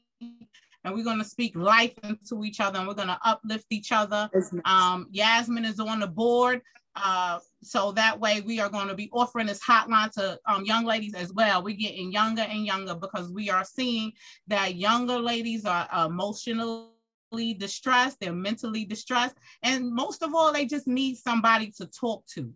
And 0.83 0.95
we're 0.95 1.03
gonna 1.03 1.23
speak 1.25 1.55
life 1.55 1.93
into 2.03 2.43
each 2.43 2.59
other, 2.59 2.79
and 2.79 2.87
we're 2.87 2.93
gonna 2.95 3.19
uplift 3.23 3.65
each 3.69 3.91
other. 3.91 4.29
Um, 4.65 5.07
Yasmin 5.11 5.65
is 5.65 5.79
on 5.79 5.99
the 5.99 6.07
board, 6.07 6.61
uh, 6.95 7.39
so 7.63 7.91
that 7.93 8.19
way 8.19 8.41
we 8.41 8.59
are 8.59 8.69
going 8.69 8.87
to 8.87 8.95
be 8.95 9.09
offering 9.13 9.47
this 9.47 9.63
hotline 9.63 10.11
to 10.11 10.39
um, 10.45 10.65
young 10.65 10.85
ladies 10.85 11.13
as 11.13 11.31
well. 11.33 11.63
We're 11.63 11.75
getting 11.75 12.11
younger 12.11 12.41
and 12.41 12.65
younger 12.65 12.95
because 12.95 13.31
we 13.31 13.49
are 13.49 13.63
seeing 13.63 14.11
that 14.47 14.75
younger 14.75 15.17
ladies 15.17 15.65
are 15.65 15.87
emotionally 16.05 16.89
distressed, 17.57 18.19
they're 18.19 18.33
mentally 18.33 18.83
distressed, 18.83 19.35
and 19.63 19.89
most 19.89 20.21
of 20.21 20.35
all, 20.35 20.51
they 20.51 20.65
just 20.65 20.87
need 20.87 21.15
somebody 21.15 21.71
to 21.77 21.85
talk 21.87 22.25
to. 22.33 22.51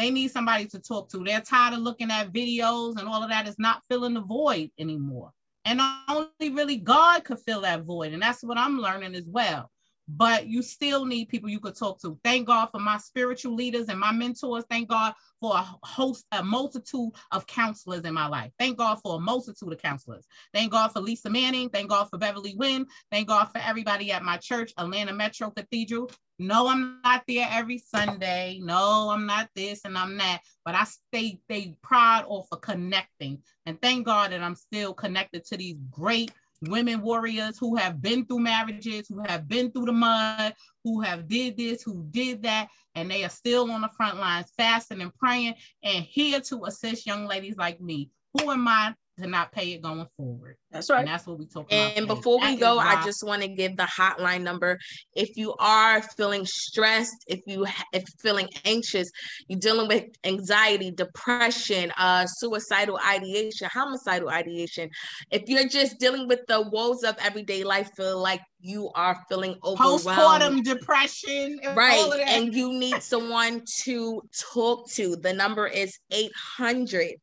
They 0.00 0.10
need 0.10 0.30
somebody 0.30 0.64
to 0.66 0.78
talk 0.78 1.10
to. 1.10 1.22
They're 1.22 1.42
tired 1.42 1.74
of 1.74 1.80
looking 1.80 2.10
at 2.10 2.32
videos 2.32 2.96
and 2.98 3.06
all 3.06 3.22
of 3.22 3.28
that 3.28 3.46
is 3.46 3.58
not 3.58 3.82
filling 3.90 4.14
the 4.14 4.22
void 4.22 4.70
anymore. 4.78 5.30
And 5.66 5.78
only 6.08 6.50
really 6.50 6.78
God 6.78 7.22
could 7.24 7.38
fill 7.40 7.60
that 7.60 7.82
void. 7.82 8.14
And 8.14 8.22
that's 8.22 8.42
what 8.42 8.56
I'm 8.56 8.78
learning 8.78 9.14
as 9.14 9.26
well 9.26 9.70
but 10.16 10.46
you 10.46 10.62
still 10.62 11.04
need 11.04 11.28
people 11.28 11.48
you 11.48 11.60
could 11.60 11.76
talk 11.76 12.00
to. 12.00 12.18
Thank 12.24 12.46
God 12.46 12.66
for 12.66 12.80
my 12.80 12.98
spiritual 12.98 13.54
leaders 13.54 13.88
and 13.88 13.98
my 13.98 14.12
mentors. 14.12 14.64
Thank 14.68 14.88
God 14.88 15.14
for 15.40 15.56
a 15.56 15.62
host, 15.84 16.26
a 16.32 16.42
multitude 16.42 17.10
of 17.30 17.46
counselors 17.46 18.02
in 18.02 18.14
my 18.14 18.26
life. 18.26 18.50
Thank 18.58 18.78
God 18.78 18.96
for 19.02 19.16
a 19.16 19.20
multitude 19.20 19.72
of 19.72 19.80
counselors. 19.80 20.26
Thank 20.52 20.72
God 20.72 20.88
for 20.88 21.00
Lisa 21.00 21.30
Manning. 21.30 21.68
Thank 21.68 21.90
God 21.90 22.08
for 22.10 22.18
Beverly 22.18 22.54
Wynn. 22.56 22.86
Thank 23.10 23.28
God 23.28 23.46
for 23.46 23.58
everybody 23.58 24.10
at 24.10 24.22
my 24.22 24.36
church, 24.36 24.72
Atlanta 24.78 25.12
Metro 25.12 25.50
Cathedral. 25.50 26.10
No, 26.38 26.68
I'm 26.68 27.00
not 27.04 27.22
there 27.28 27.46
every 27.50 27.78
Sunday. 27.78 28.60
No, 28.62 29.10
I'm 29.10 29.26
not 29.26 29.50
this 29.54 29.82
and 29.84 29.96
I'm 29.96 30.16
that. 30.16 30.40
But 30.64 30.74
I 30.74 30.84
stay, 30.84 31.38
stay 31.44 31.76
proud 31.82 32.24
of 32.28 32.48
connecting. 32.62 33.42
And 33.66 33.80
thank 33.80 34.06
God 34.06 34.32
that 34.32 34.42
I'm 34.42 34.54
still 34.54 34.94
connected 34.94 35.44
to 35.46 35.56
these 35.56 35.76
great 35.90 36.32
women 36.62 37.00
warriors 37.00 37.58
who 37.58 37.76
have 37.76 38.02
been 38.02 38.26
through 38.26 38.40
marriages, 38.40 39.08
who 39.08 39.22
have 39.26 39.48
been 39.48 39.70
through 39.70 39.86
the 39.86 39.92
mud, 39.92 40.54
who 40.84 41.00
have 41.00 41.26
did 41.28 41.56
this, 41.56 41.82
who 41.82 42.06
did 42.10 42.42
that, 42.42 42.68
and 42.94 43.10
they 43.10 43.24
are 43.24 43.30
still 43.30 43.70
on 43.70 43.80
the 43.80 43.88
front 43.96 44.18
lines 44.18 44.52
fasting 44.56 45.00
and 45.00 45.14
praying 45.14 45.54
and 45.82 46.04
here 46.04 46.40
to 46.40 46.64
assist 46.64 47.06
young 47.06 47.26
ladies 47.26 47.56
like 47.56 47.80
me. 47.80 48.10
Who 48.34 48.50
am 48.50 48.68
I 48.68 48.94
to 49.20 49.28
not 49.28 49.52
pay 49.52 49.72
it 49.72 49.82
going 49.82 50.06
forward. 50.16 50.56
That's 50.70 50.88
right. 50.88 51.00
And 51.00 51.08
that's 51.08 51.26
what 51.26 51.38
we 51.38 51.46
talk 51.46 51.66
about. 51.70 51.96
And 51.96 52.06
before 52.06 52.38
we 52.40 52.56
go, 52.56 52.78
I 52.78 53.02
just 53.04 53.24
want 53.24 53.42
to 53.42 53.48
give 53.48 53.76
the 53.76 53.84
hotline 53.84 54.42
number. 54.42 54.78
If 55.14 55.36
you 55.36 55.54
are 55.58 56.00
feeling 56.02 56.46
stressed, 56.46 57.24
if 57.26 57.40
you 57.46 57.66
if 57.92 58.04
feeling 58.20 58.48
anxious, 58.64 59.10
you're 59.48 59.58
dealing 59.58 59.88
with 59.88 60.04
anxiety, 60.24 60.90
depression, 60.92 61.92
uh, 61.96 62.26
suicidal 62.26 63.00
ideation, 63.06 63.68
homicidal 63.72 64.28
ideation. 64.28 64.88
If 65.30 65.48
you're 65.48 65.68
just 65.68 65.98
dealing 65.98 66.28
with 66.28 66.40
the 66.46 66.62
woes 66.70 67.02
of 67.02 67.16
everyday 67.20 67.64
life, 67.64 67.90
feel 67.96 68.20
like 68.20 68.40
you 68.60 68.90
are 68.94 69.16
feeling 69.28 69.56
overwhelmed, 69.64 70.02
postpartum 70.02 70.62
depression, 70.62 71.58
right? 71.74 72.22
And 72.26 72.54
you 72.54 72.72
need 72.72 73.02
someone 73.02 73.62
to 73.82 74.22
talk 74.52 74.88
to. 74.92 75.16
The 75.16 75.32
number 75.32 75.66
is 75.66 75.98
800 76.10 77.14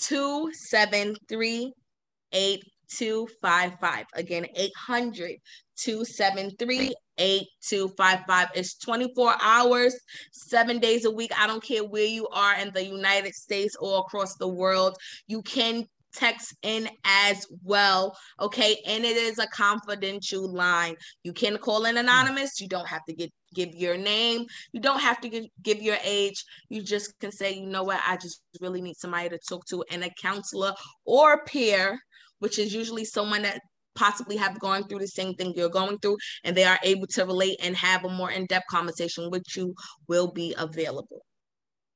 273 0.00 1.72
8255. 2.32 4.06
Again, 4.14 4.46
800 4.54 5.36
273 5.76 6.94
8255. 7.18 8.48
It's 8.54 8.78
24 8.78 9.34
hours, 9.40 9.94
seven 10.32 10.78
days 10.78 11.04
a 11.04 11.10
week. 11.10 11.32
I 11.38 11.46
don't 11.46 11.62
care 11.62 11.84
where 11.84 12.06
you 12.06 12.28
are 12.28 12.56
in 12.58 12.72
the 12.72 12.84
United 12.84 13.34
States 13.34 13.76
or 13.80 14.00
across 14.00 14.36
the 14.36 14.48
world. 14.48 14.96
You 15.26 15.42
can 15.42 15.86
text 16.14 16.54
in 16.62 16.88
as 17.04 17.46
well. 17.64 18.16
Okay. 18.40 18.78
And 18.86 19.04
it 19.04 19.16
is 19.16 19.38
a 19.38 19.46
confidential 19.48 20.52
line. 20.52 20.96
You 21.24 21.32
can 21.32 21.56
call 21.58 21.86
in 21.86 21.96
anonymous. 21.96 22.60
You 22.60 22.68
don't 22.68 22.88
have 22.88 23.04
to 23.06 23.14
get 23.14 23.32
give 23.54 23.74
your 23.74 23.96
name. 23.96 24.46
You 24.72 24.80
don't 24.80 25.00
have 25.00 25.20
to 25.20 25.28
give, 25.28 25.44
give 25.62 25.82
your 25.82 25.98
age. 26.04 26.44
You 26.68 26.82
just 26.82 27.18
can 27.20 27.32
say, 27.32 27.54
you 27.54 27.66
know 27.66 27.84
what, 27.84 28.00
I 28.06 28.16
just 28.16 28.42
really 28.60 28.80
need 28.80 28.96
somebody 28.96 29.28
to 29.30 29.38
talk 29.48 29.64
to 29.66 29.84
and 29.90 30.04
a 30.04 30.10
counselor 30.20 30.72
or 31.04 31.34
a 31.34 31.44
peer, 31.44 31.98
which 32.38 32.58
is 32.58 32.74
usually 32.74 33.04
someone 33.04 33.42
that 33.42 33.60
possibly 33.94 34.36
have 34.36 34.58
gone 34.58 34.84
through 34.84 35.00
the 35.00 35.06
same 35.06 35.34
thing 35.34 35.52
you're 35.54 35.68
going 35.68 35.98
through 35.98 36.16
and 36.44 36.56
they 36.56 36.64
are 36.64 36.78
able 36.82 37.06
to 37.06 37.26
relate 37.26 37.58
and 37.62 37.76
have 37.76 38.04
a 38.04 38.08
more 38.08 38.30
in-depth 38.30 38.66
conversation 38.70 39.30
with 39.30 39.44
you 39.54 39.74
will 40.08 40.32
be 40.32 40.54
available. 40.56 41.20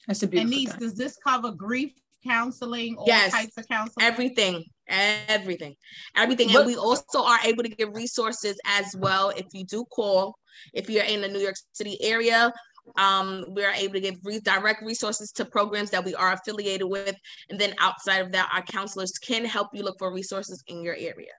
That's 0.07 0.23
a 0.23 0.27
beautiful. 0.27 0.53
And 0.53 0.63
niece, 0.63 0.75
does 0.75 0.95
this 0.95 1.17
cover 1.27 1.53
grief 1.53 1.93
counseling, 2.27 2.97
all 2.97 3.05
yes, 3.07 3.33
types 3.33 3.57
of 3.57 3.69
counseling? 3.69 4.07
Everything, 4.07 4.65
everything, 4.89 5.75
everything. 6.17 6.49
What? 6.49 6.59
And 6.59 6.67
we 6.67 6.77
also 6.77 7.23
are 7.23 7.39
able 7.45 7.63
to 7.63 7.69
give 7.69 7.95
resources 7.95 8.59
as 8.67 8.95
well 8.97 9.31
if 9.31 9.47
you 9.53 9.65
do 9.65 9.85
call. 9.87 10.37
If 10.73 10.89
you're 10.89 11.05
in 11.05 11.21
the 11.21 11.29
New 11.29 11.39
York 11.39 11.57
City 11.73 11.99
area, 12.03 12.53
um, 12.97 13.45
we 13.51 13.65
are 13.65 13.73
able 13.73 13.95
to 13.95 14.01
give 14.01 14.17
re- 14.25 14.41
direct 14.41 14.83
resources 14.83 15.33
to 15.33 15.45
programs 15.45 15.91
that 15.91 16.05
we 16.05 16.15
are 16.15 16.33
affiliated 16.33 16.89
with. 16.89 17.17
And 17.51 17.59
then 17.59 17.75
outside 17.79 18.19
of 18.19 18.33
that, 18.33 18.51
our 18.55 18.63
counselors 18.63 19.13
can 19.13 19.45
help 19.45 19.69
you 19.73 19.83
look 19.83 19.99
for 19.99 20.13
resources 20.13 20.63
in 20.67 20.83
your 20.83 20.95
area. 20.95 21.33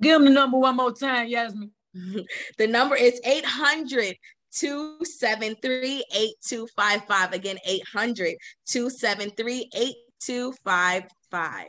Give 0.00 0.14
them 0.14 0.24
the 0.24 0.30
number 0.30 0.58
one 0.58 0.76
more 0.76 0.92
time, 0.92 1.28
Yasmin. 1.28 1.70
the 2.58 2.66
number 2.66 2.94
is 2.94 3.20
800 3.24 4.16
273 4.52 6.04
8255. 6.14 7.32
Again, 7.32 7.58
800 7.66 8.36
273 8.66 9.70
8255. 10.22 11.66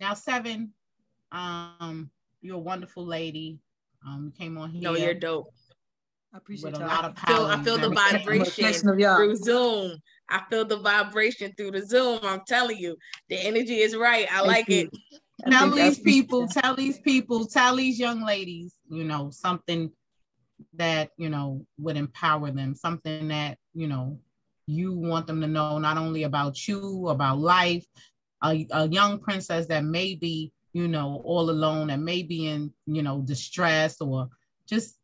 Now, 0.00 0.14
seven, 0.14 0.72
um, 1.30 2.10
you're 2.40 2.56
a 2.56 2.58
wonderful 2.58 3.06
lady. 3.06 3.58
Um, 4.06 4.32
came 4.36 4.58
on 4.58 4.70
here. 4.70 4.82
No, 4.82 4.96
you're 4.96 5.14
dope. 5.14 5.52
I 6.34 6.38
appreciate 6.38 6.72
with 6.72 6.80
a 6.80 6.86
lot 6.86 7.04
of 7.04 7.14
power. 7.14 7.46
I 7.50 7.62
feel, 7.62 7.76
I 7.76 7.78
feel 7.78 7.78
the 7.78 7.94
vibration 7.94 8.82
through 8.82 9.36
Zoom. 9.36 9.98
I 10.28 10.42
feel 10.50 10.64
the 10.64 10.78
vibration 10.78 11.52
through 11.56 11.72
the 11.72 11.86
Zoom. 11.86 12.20
I'm 12.22 12.40
telling 12.48 12.78
you, 12.78 12.96
the 13.28 13.36
energy 13.36 13.80
is 13.80 13.94
right. 13.94 14.26
I 14.32 14.36
Thank 14.38 14.46
like 14.46 14.68
you. 14.68 14.88
it. 14.92 15.50
Tell 15.50 15.70
these 15.70 15.98
people, 15.98 16.48
tell 16.48 16.74
these 16.74 16.98
people, 17.00 17.46
tell 17.46 17.76
these 17.76 17.98
young 17.98 18.24
ladies, 18.24 18.74
you 18.88 19.04
know, 19.04 19.30
something 19.30 19.90
that, 20.74 21.10
you 21.16 21.28
know, 21.28 21.66
would 21.78 21.96
empower 21.96 22.50
them, 22.50 22.74
something 22.74 23.28
that, 23.28 23.58
you 23.74 23.88
know, 23.88 24.18
you 24.66 24.94
want 24.94 25.26
them 25.26 25.40
to 25.40 25.46
know 25.46 25.78
not 25.78 25.96
only 25.98 26.22
about 26.24 26.66
you, 26.66 27.08
about 27.08 27.38
life, 27.38 27.84
a, 28.42 28.66
a 28.70 28.88
young 28.88 29.18
princess 29.18 29.66
that 29.66 29.84
may 29.84 30.14
be, 30.14 30.52
you 30.72 30.88
know, 30.88 31.22
all 31.24 31.50
alone 31.50 31.90
and 31.90 32.04
maybe 32.04 32.48
in, 32.48 32.72
you 32.86 33.02
know, 33.02 33.20
distress 33.20 34.00
or 34.00 34.28
just 34.66 34.98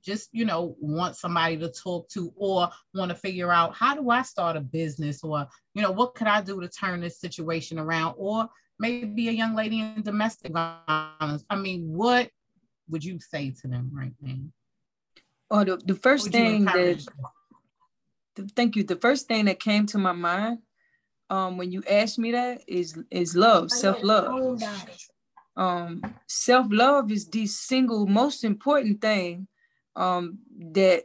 just 0.00 0.30
you 0.32 0.44
know 0.44 0.76
want 0.80 1.16
somebody 1.16 1.56
to 1.58 1.68
talk 1.68 2.08
to 2.08 2.32
or 2.36 2.70
want 2.94 3.10
to 3.10 3.14
figure 3.14 3.52
out 3.52 3.74
how 3.74 3.94
do 3.94 4.08
i 4.10 4.22
start 4.22 4.56
a 4.56 4.60
business 4.60 5.22
or 5.24 5.46
you 5.74 5.82
know 5.82 5.90
what 5.90 6.14
could 6.14 6.28
i 6.28 6.40
do 6.40 6.60
to 6.60 6.68
turn 6.68 7.00
this 7.00 7.20
situation 7.20 7.80
around 7.80 8.14
or 8.16 8.48
maybe 8.78 9.28
a 9.28 9.32
young 9.32 9.54
lady 9.54 9.80
in 9.80 10.02
domestic 10.02 10.52
violence. 10.52 11.44
I 11.50 11.56
mean, 11.56 11.92
what 11.92 12.30
would 12.88 13.04
you 13.04 13.18
say 13.20 13.50
to 13.60 13.68
them 13.68 13.90
right 13.92 14.12
now? 14.20 14.36
Oh, 15.50 15.64
the, 15.64 15.76
the 15.78 15.94
first 15.94 16.30
thing 16.30 16.64
that, 16.66 17.04
thank 18.54 18.76
you. 18.76 18.84
The 18.84 18.96
first 18.96 19.28
thing 19.28 19.46
that 19.46 19.60
came 19.60 19.86
to 19.86 19.98
my 19.98 20.12
mind 20.12 20.58
um, 21.30 21.56
when 21.58 21.70
you 21.70 21.82
asked 21.88 22.18
me 22.18 22.32
that 22.32 22.62
is 22.66 22.98
is 23.10 23.36
love, 23.36 23.70
self 23.70 24.02
love. 24.02 24.62
Um, 25.56 26.02
self 26.26 26.66
love 26.70 27.10
is 27.10 27.28
the 27.28 27.46
single 27.46 28.06
most 28.06 28.44
important 28.44 29.00
thing 29.00 29.46
um, 29.96 30.38
that 30.72 31.04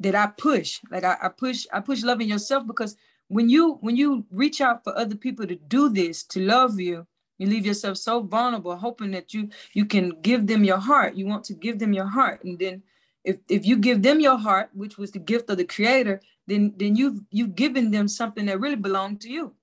that 0.00 0.14
I 0.14 0.28
push. 0.28 0.80
Like 0.90 1.04
I, 1.04 1.16
I 1.22 1.28
push, 1.28 1.66
I 1.72 1.80
push 1.80 2.02
loving 2.02 2.28
yourself 2.28 2.66
because 2.66 2.96
when 3.28 3.48
you 3.48 3.74
when 3.80 3.96
you 3.96 4.24
reach 4.30 4.60
out 4.60 4.82
for 4.82 4.96
other 4.96 5.16
people 5.16 5.46
to 5.46 5.54
do 5.54 5.88
this 5.88 6.22
to 6.24 6.40
love 6.40 6.80
you 6.80 7.06
you 7.36 7.46
leave 7.46 7.66
yourself 7.66 7.96
so 7.96 8.20
vulnerable 8.20 8.76
hoping 8.76 9.10
that 9.10 9.32
you 9.32 9.48
you 9.74 9.84
can 9.84 10.18
give 10.22 10.46
them 10.46 10.64
your 10.64 10.78
heart 10.78 11.14
you 11.14 11.26
want 11.26 11.44
to 11.44 11.54
give 11.54 11.78
them 11.78 11.92
your 11.92 12.06
heart 12.06 12.42
and 12.44 12.58
then 12.58 12.82
if 13.24 13.36
if 13.48 13.66
you 13.66 13.76
give 13.76 14.02
them 14.02 14.18
your 14.18 14.38
heart 14.38 14.70
which 14.72 14.98
was 14.98 15.10
the 15.12 15.18
gift 15.18 15.50
of 15.50 15.58
the 15.58 15.64
creator 15.64 16.20
then 16.48 16.72
then 16.76 16.96
you've 16.96 17.20
you've 17.30 17.54
given 17.54 17.90
them 17.90 18.08
something 18.08 18.46
that 18.46 18.58
really 18.58 18.76
belonged 18.76 19.20
to 19.20 19.30
you. 19.30 19.54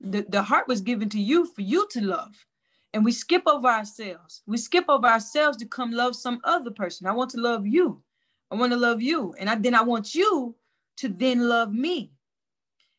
The, 0.00 0.24
the 0.28 0.42
heart 0.42 0.68
was 0.68 0.80
given 0.80 1.08
to 1.10 1.20
you 1.20 1.46
for 1.46 1.62
you 1.62 1.88
to 1.90 2.00
love. 2.00 2.46
And 2.94 3.04
we 3.04 3.12
skip 3.12 3.42
over 3.46 3.68
ourselves. 3.68 4.42
We 4.46 4.56
skip 4.56 4.84
over 4.88 5.06
ourselves 5.06 5.58
to 5.58 5.66
come 5.66 5.90
love 5.90 6.14
some 6.14 6.40
other 6.44 6.70
person. 6.70 7.06
I 7.06 7.12
want 7.12 7.30
to 7.30 7.40
love 7.40 7.66
you. 7.66 8.02
I 8.50 8.54
want 8.54 8.72
to 8.72 8.78
love 8.78 9.02
you. 9.02 9.34
And 9.38 9.50
I, 9.50 9.56
then 9.56 9.74
i 9.74 9.82
want 9.82 10.14
you 10.14 10.54
to 10.98 11.08
then 11.08 11.48
love 11.48 11.72
me. 11.72 12.12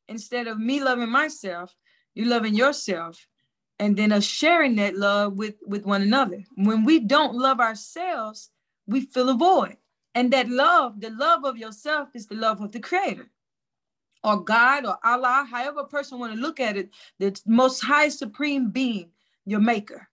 Instead 0.07 0.47
of 0.47 0.59
me 0.59 0.83
loving 0.83 1.09
myself, 1.09 1.73
you 2.13 2.25
loving 2.25 2.53
yourself, 2.53 3.25
and 3.79 3.95
then 3.95 4.11
us 4.11 4.25
sharing 4.25 4.75
that 4.75 4.95
love 4.95 5.33
with, 5.33 5.55
with 5.65 5.85
one 5.85 6.01
another. 6.01 6.43
When 6.55 6.83
we 6.83 6.99
don't 6.99 7.35
love 7.35 7.59
ourselves, 7.59 8.49
we 8.85 9.01
feel 9.01 9.29
a 9.29 9.33
void. 9.35 9.77
And 10.15 10.33
that 10.33 10.49
love, 10.49 10.99
the 11.01 11.11
love 11.11 11.45
of 11.45 11.57
yourself, 11.57 12.09
is 12.15 12.27
the 12.27 12.35
love 12.35 12.61
of 12.61 12.71
the 12.71 12.79
creator 12.79 13.29
or 14.23 14.43
God 14.43 14.85
or 14.85 14.97
Allah, 15.03 15.47
however 15.49 15.81
a 15.81 15.87
person 15.87 16.19
want 16.19 16.33
to 16.33 16.39
look 16.39 16.59
at 16.59 16.77
it, 16.77 16.89
the 17.19 17.39
most 17.45 17.81
high 17.81 18.09
supreme 18.09 18.69
being, 18.69 19.09
your 19.45 19.59
maker. 19.59 20.07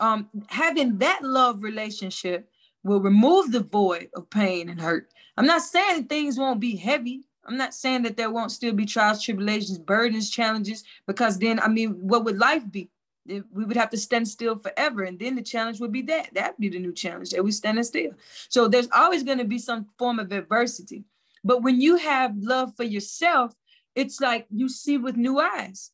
Um, 0.00 0.28
having 0.48 0.98
that 0.98 1.22
love 1.22 1.62
relationship 1.62 2.48
will 2.84 3.00
remove 3.00 3.50
the 3.50 3.60
void 3.60 4.10
of 4.14 4.30
pain 4.30 4.68
and 4.68 4.80
hurt. 4.80 5.12
I'm 5.36 5.46
not 5.46 5.62
saying 5.62 6.04
things 6.04 6.38
won't 6.38 6.60
be 6.60 6.76
heavy. 6.76 7.24
I'm 7.44 7.56
not 7.56 7.74
saying 7.74 8.02
that 8.02 8.16
there 8.16 8.30
won't 8.30 8.52
still 8.52 8.74
be 8.74 8.86
trials, 8.86 9.22
tribulations, 9.22 9.78
burdens, 9.78 10.30
challenges, 10.30 10.84
because 11.06 11.38
then, 11.38 11.58
I 11.58 11.68
mean, 11.68 11.92
what 12.06 12.24
would 12.24 12.38
life 12.38 12.70
be? 12.70 12.90
We 13.28 13.64
would 13.64 13.76
have 13.76 13.90
to 13.90 13.96
stand 13.96 14.26
still 14.26 14.58
forever. 14.58 15.02
And 15.02 15.18
then 15.18 15.36
the 15.36 15.42
challenge 15.42 15.80
would 15.80 15.92
be 15.92 16.02
that. 16.02 16.32
That'd 16.34 16.58
be 16.58 16.68
the 16.68 16.78
new 16.78 16.92
challenge 16.92 17.30
that 17.30 17.44
we 17.44 17.52
standing 17.52 17.84
still. 17.84 18.12
So 18.48 18.68
there's 18.68 18.88
always 18.94 19.22
going 19.22 19.38
to 19.38 19.44
be 19.44 19.58
some 19.58 19.86
form 19.98 20.18
of 20.18 20.32
adversity. 20.32 21.04
But 21.44 21.62
when 21.62 21.80
you 21.80 21.96
have 21.96 22.32
love 22.36 22.72
for 22.76 22.84
yourself, 22.84 23.52
it's 23.94 24.20
like 24.20 24.46
you 24.50 24.68
see 24.68 24.98
with 24.98 25.16
new 25.16 25.38
eyes. 25.38 25.90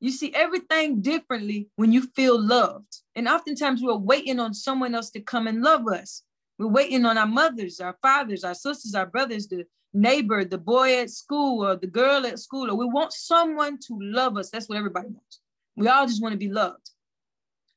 You 0.00 0.10
see 0.10 0.34
everything 0.34 1.00
differently 1.00 1.68
when 1.76 1.92
you 1.92 2.02
feel 2.14 2.40
loved. 2.40 3.00
And 3.14 3.28
oftentimes 3.28 3.82
we're 3.82 3.96
waiting 3.96 4.40
on 4.40 4.52
someone 4.52 4.94
else 4.94 5.10
to 5.10 5.20
come 5.20 5.46
and 5.46 5.62
love 5.62 5.88
us. 5.88 6.22
We're 6.58 6.68
waiting 6.68 7.04
on 7.06 7.18
our 7.18 7.26
mothers, 7.26 7.80
our 7.80 7.96
fathers, 8.02 8.44
our 8.44 8.54
sisters, 8.54 8.94
our 8.94 9.06
brothers, 9.06 9.48
the 9.48 9.64
neighbor, 9.92 10.44
the 10.44 10.58
boy 10.58 10.98
at 10.98 11.10
school, 11.10 11.64
or 11.64 11.76
the 11.76 11.86
girl 11.86 12.26
at 12.26 12.38
school, 12.38 12.70
or 12.70 12.74
we 12.74 12.84
want 12.84 13.12
someone 13.12 13.78
to 13.86 13.98
love 14.00 14.36
us. 14.36 14.50
That's 14.50 14.68
what 14.68 14.78
everybody 14.78 15.08
wants. 15.08 15.40
We 15.76 15.88
all 15.88 16.06
just 16.06 16.22
want 16.22 16.32
to 16.32 16.38
be 16.38 16.50
loved. 16.50 16.90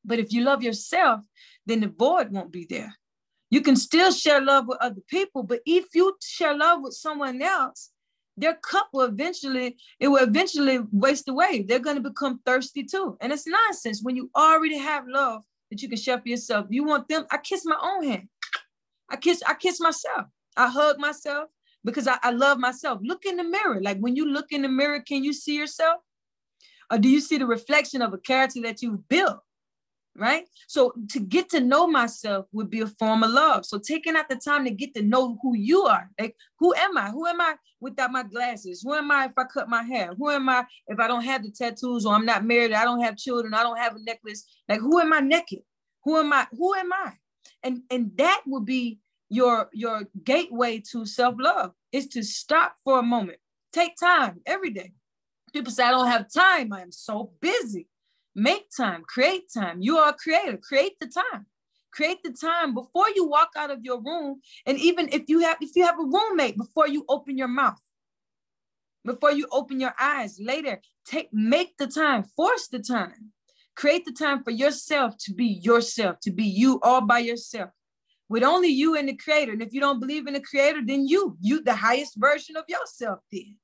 But 0.05 0.19
if 0.19 0.31
you 0.31 0.43
love 0.43 0.63
yourself, 0.63 1.21
then 1.65 1.81
the 1.81 1.87
void 1.87 2.31
won't 2.31 2.51
be 2.51 2.65
there. 2.69 2.93
You 3.49 3.61
can 3.61 3.75
still 3.75 4.11
share 4.11 4.41
love 4.41 4.67
with 4.67 4.77
other 4.81 5.01
people, 5.09 5.43
but 5.43 5.61
if 5.65 5.85
you 5.93 6.15
share 6.21 6.55
love 6.55 6.81
with 6.81 6.93
someone 6.93 7.41
else, 7.41 7.91
their 8.35 8.55
cup 8.55 8.89
will 8.93 9.05
eventually, 9.05 9.77
it 9.99 10.09
will 10.09 10.23
eventually 10.23 10.79
waste 10.91 11.27
away. 11.27 11.63
They're 11.63 11.79
going 11.79 11.95
to 11.95 12.09
become 12.09 12.39
thirsty 12.45 12.83
too. 12.83 13.17
And 13.19 13.33
it's 13.33 13.47
nonsense 13.47 14.01
when 14.03 14.15
you 14.15 14.29
already 14.35 14.77
have 14.77 15.05
love 15.07 15.41
that 15.71 15.81
you 15.81 15.89
can 15.89 15.97
share 15.97 16.19
for 16.19 16.29
yourself. 16.29 16.67
You 16.69 16.83
want 16.83 17.07
them, 17.07 17.25
I 17.31 17.37
kiss 17.37 17.65
my 17.65 17.77
own 17.81 18.03
hand. 18.03 18.27
I 19.09 19.15
kiss, 19.15 19.41
I 19.47 19.55
kiss 19.55 19.79
myself. 19.79 20.27
I 20.55 20.69
hug 20.69 20.99
myself 20.99 21.49
because 21.83 22.07
I, 22.07 22.17
I 22.21 22.31
love 22.31 22.59
myself. 22.59 22.99
Look 23.01 23.25
in 23.25 23.37
the 23.37 23.43
mirror. 23.43 23.81
Like 23.81 23.97
when 23.99 24.15
you 24.15 24.25
look 24.25 24.51
in 24.51 24.61
the 24.61 24.69
mirror, 24.69 24.99
can 24.99 25.23
you 25.23 25.33
see 25.33 25.55
yourself? 25.55 26.01
Or 26.91 26.97
do 26.97 27.09
you 27.09 27.19
see 27.19 27.37
the 27.37 27.45
reflection 27.45 28.01
of 28.01 28.13
a 28.13 28.17
character 28.17 28.61
that 28.63 28.81
you've 28.81 29.07
built? 29.07 29.39
Right? 30.15 30.45
So 30.67 30.93
to 31.11 31.19
get 31.19 31.49
to 31.49 31.59
know 31.59 31.85
myself 31.85 32.47
would 32.51 32.71
be 32.71 32.81
a 32.81 32.87
form 32.87 33.23
of 33.23 33.29
love. 33.29 33.65
So 33.65 33.77
taking 33.77 34.15
out 34.15 34.29
the 34.29 34.35
time 34.35 34.65
to 34.65 34.71
get 34.71 34.95
to 34.95 35.03
know 35.03 35.37
who 35.43 35.55
you 35.55 35.83
are. 35.83 36.09
Like, 36.19 36.35
who 36.57 36.73
am 36.73 36.97
I? 36.97 37.11
Who 37.11 37.27
am 37.27 37.39
I 37.39 37.53
without 37.79 38.11
my 38.11 38.23
glasses? 38.23 38.81
Who 38.83 38.95
am 38.95 39.11
I 39.11 39.25
if 39.25 39.33
I 39.37 39.43
cut 39.43 39.69
my 39.69 39.83
hair? 39.83 40.15
Who 40.17 40.31
am 40.31 40.49
I 40.49 40.65
if 40.87 40.99
I 40.99 41.07
don't 41.07 41.23
have 41.23 41.43
the 41.43 41.51
tattoos 41.51 42.05
or 42.05 42.15
I'm 42.15 42.25
not 42.25 42.45
married? 42.45 42.73
I 42.73 42.83
don't 42.83 43.03
have 43.03 43.15
children. 43.15 43.53
I 43.53 43.61
don't 43.61 43.77
have 43.77 43.95
a 43.95 43.99
necklace. 44.03 44.43
Like, 44.67 44.79
who 44.79 44.99
am 44.99 45.13
I 45.13 45.19
naked? 45.19 45.59
Who 46.03 46.17
am 46.17 46.33
I? 46.33 46.47
Who 46.51 46.73
am 46.73 46.91
I? 46.91 47.13
and 47.63 47.81
and 47.89 48.11
that 48.17 48.41
will 48.45 48.61
be 48.61 48.99
your 49.29 49.69
your 49.73 50.03
gateway 50.23 50.81
to 50.91 51.05
self-love 51.05 51.71
is 51.91 52.07
to 52.07 52.23
stop 52.23 52.75
for 52.83 52.99
a 52.99 53.03
moment 53.03 53.39
take 53.73 53.95
time 53.97 54.39
every 54.45 54.69
day 54.69 54.91
people 55.53 55.71
say 55.71 55.83
i 55.83 55.91
don't 55.91 56.07
have 56.07 56.31
time 56.31 56.71
i'm 56.73 56.91
so 56.91 57.31
busy 57.41 57.87
make 58.35 58.65
time 58.75 59.03
create 59.07 59.43
time 59.53 59.81
you 59.81 59.97
are 59.97 60.09
a 60.09 60.13
creator 60.13 60.57
create 60.57 60.99
the 60.99 61.07
time 61.07 61.45
Create 61.97 62.21
the 62.23 62.31
time 62.31 62.75
before 62.75 63.09
you 63.15 63.27
walk 63.27 63.49
out 63.57 63.71
of 63.71 63.83
your 63.83 63.99
room. 63.99 64.39
And 64.67 64.77
even 64.77 65.09
if 65.11 65.23
you 65.27 65.39
have 65.39 65.57
if 65.61 65.75
you 65.75 65.83
have 65.83 65.99
a 65.99 66.03
roommate, 66.03 66.55
before 66.55 66.87
you 66.87 67.03
open 67.09 67.39
your 67.39 67.47
mouth, 67.47 67.81
before 69.03 69.31
you 69.31 69.47
open 69.51 69.79
your 69.79 69.95
eyes 69.99 70.37
later, 70.39 70.79
take 71.05 71.29
make 71.33 71.75
the 71.77 71.87
time, 71.87 72.23
force 72.35 72.67
the 72.67 72.77
time. 72.77 73.31
Create 73.75 74.05
the 74.05 74.11
time 74.11 74.43
for 74.43 74.51
yourself 74.51 75.15
to 75.21 75.33
be 75.33 75.45
yourself, 75.45 76.19
to 76.21 76.31
be 76.31 76.45
you 76.45 76.79
all 76.83 77.01
by 77.01 77.17
yourself 77.17 77.71
with 78.29 78.43
only 78.43 78.67
you 78.67 78.95
and 78.95 79.09
the 79.09 79.15
creator. 79.15 79.53
And 79.53 79.63
if 79.63 79.73
you 79.73 79.79
don't 79.79 79.99
believe 79.99 80.27
in 80.27 80.33
the 80.33 80.41
creator, 80.41 80.81
then 80.85 81.07
you, 81.07 81.37
you 81.41 81.63
the 81.63 81.75
highest 81.75 82.15
version 82.17 82.57
of 82.57 82.65
yourself 82.67 83.19
then. 83.31 83.55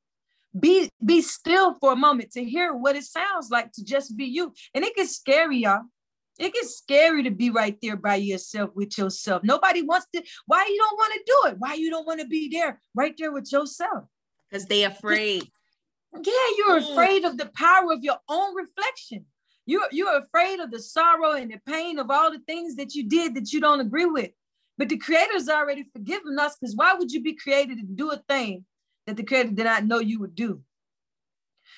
Be 0.57 0.89
be 1.03 1.21
still 1.21 1.73
for 1.75 1.93
a 1.93 1.95
moment 1.95 2.31
to 2.31 2.43
hear 2.43 2.73
what 2.73 2.95
it 2.95 3.03
sounds 3.03 3.49
like 3.49 3.71
to 3.73 3.83
just 3.83 4.15
be 4.15 4.25
you. 4.25 4.53
And 4.73 4.83
it 4.83 4.95
gets 4.95 5.15
scary, 5.15 5.57
y'all. 5.57 5.81
It 6.39 6.53
gets 6.53 6.77
scary 6.77 7.23
to 7.23 7.31
be 7.31 7.49
right 7.49 7.77
there 7.81 7.95
by 7.95 8.15
yourself 8.15 8.71
with 8.75 8.97
yourself. 8.97 9.43
Nobody 9.43 9.81
wants 9.81 10.07
to. 10.13 10.23
Why 10.47 10.65
you 10.67 10.77
don't 10.77 10.97
want 10.97 11.13
to 11.13 11.23
do 11.25 11.49
it? 11.49 11.55
Why 11.59 11.73
you 11.75 11.89
don't 11.89 12.07
want 12.07 12.21
to 12.21 12.27
be 12.27 12.49
there, 12.49 12.81
right 12.95 13.13
there 13.17 13.31
with 13.31 13.51
yourself? 13.51 14.05
Because 14.49 14.65
they 14.65 14.83
afraid. 14.83 15.47
Yeah, 16.13 16.47
you're 16.57 16.81
mm. 16.81 16.91
afraid 16.91 17.25
of 17.25 17.37
the 17.37 17.49
power 17.55 17.91
of 17.91 18.03
your 18.03 18.17
own 18.29 18.55
reflection. 18.55 19.25
You're 19.65 19.87
you're 19.91 20.17
afraid 20.17 20.59
of 20.59 20.71
the 20.71 20.79
sorrow 20.79 21.31
and 21.31 21.51
the 21.51 21.59
pain 21.65 21.97
of 21.97 22.09
all 22.09 22.31
the 22.31 22.41
things 22.45 22.75
that 22.75 22.93
you 22.93 23.07
did 23.07 23.35
that 23.35 23.51
you 23.53 23.61
don't 23.61 23.79
agree 23.79 24.05
with. 24.05 24.31
But 24.77 24.89
the 24.89 24.97
creator's 24.97 25.49
already 25.49 25.85
forgiven 25.93 26.37
us 26.39 26.55
because 26.59 26.75
why 26.75 26.93
would 26.93 27.11
you 27.11 27.21
be 27.21 27.35
created 27.35 27.77
to 27.77 27.85
do 27.85 28.11
a 28.11 28.17
thing 28.27 28.65
that 29.07 29.17
the 29.17 29.23
creator 29.23 29.51
did 29.51 29.65
not 29.65 29.85
know 29.85 29.99
you 29.99 30.19
would 30.19 30.35
do? 30.35 30.61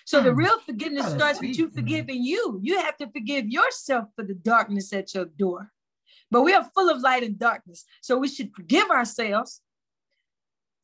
So 0.05 0.21
the 0.21 0.31
hmm. 0.31 0.37
real 0.37 0.59
forgiveness 0.59 1.11
starts 1.11 1.41
with 1.41 1.57
you 1.57 1.69
forgiving 1.69 2.23
you. 2.23 2.59
You 2.61 2.79
have 2.79 2.97
to 2.97 3.09
forgive 3.09 3.47
yourself 3.47 4.05
for 4.15 4.23
the 4.23 4.35
darkness 4.35 4.93
at 4.93 5.13
your 5.13 5.25
door. 5.25 5.71
But 6.31 6.41
we 6.41 6.53
are 6.53 6.69
full 6.75 6.89
of 6.89 7.01
light 7.01 7.23
and 7.23 7.37
darkness. 7.37 7.85
So 8.01 8.17
we 8.17 8.27
should 8.27 8.53
forgive 8.53 8.89
ourselves, 8.89 9.61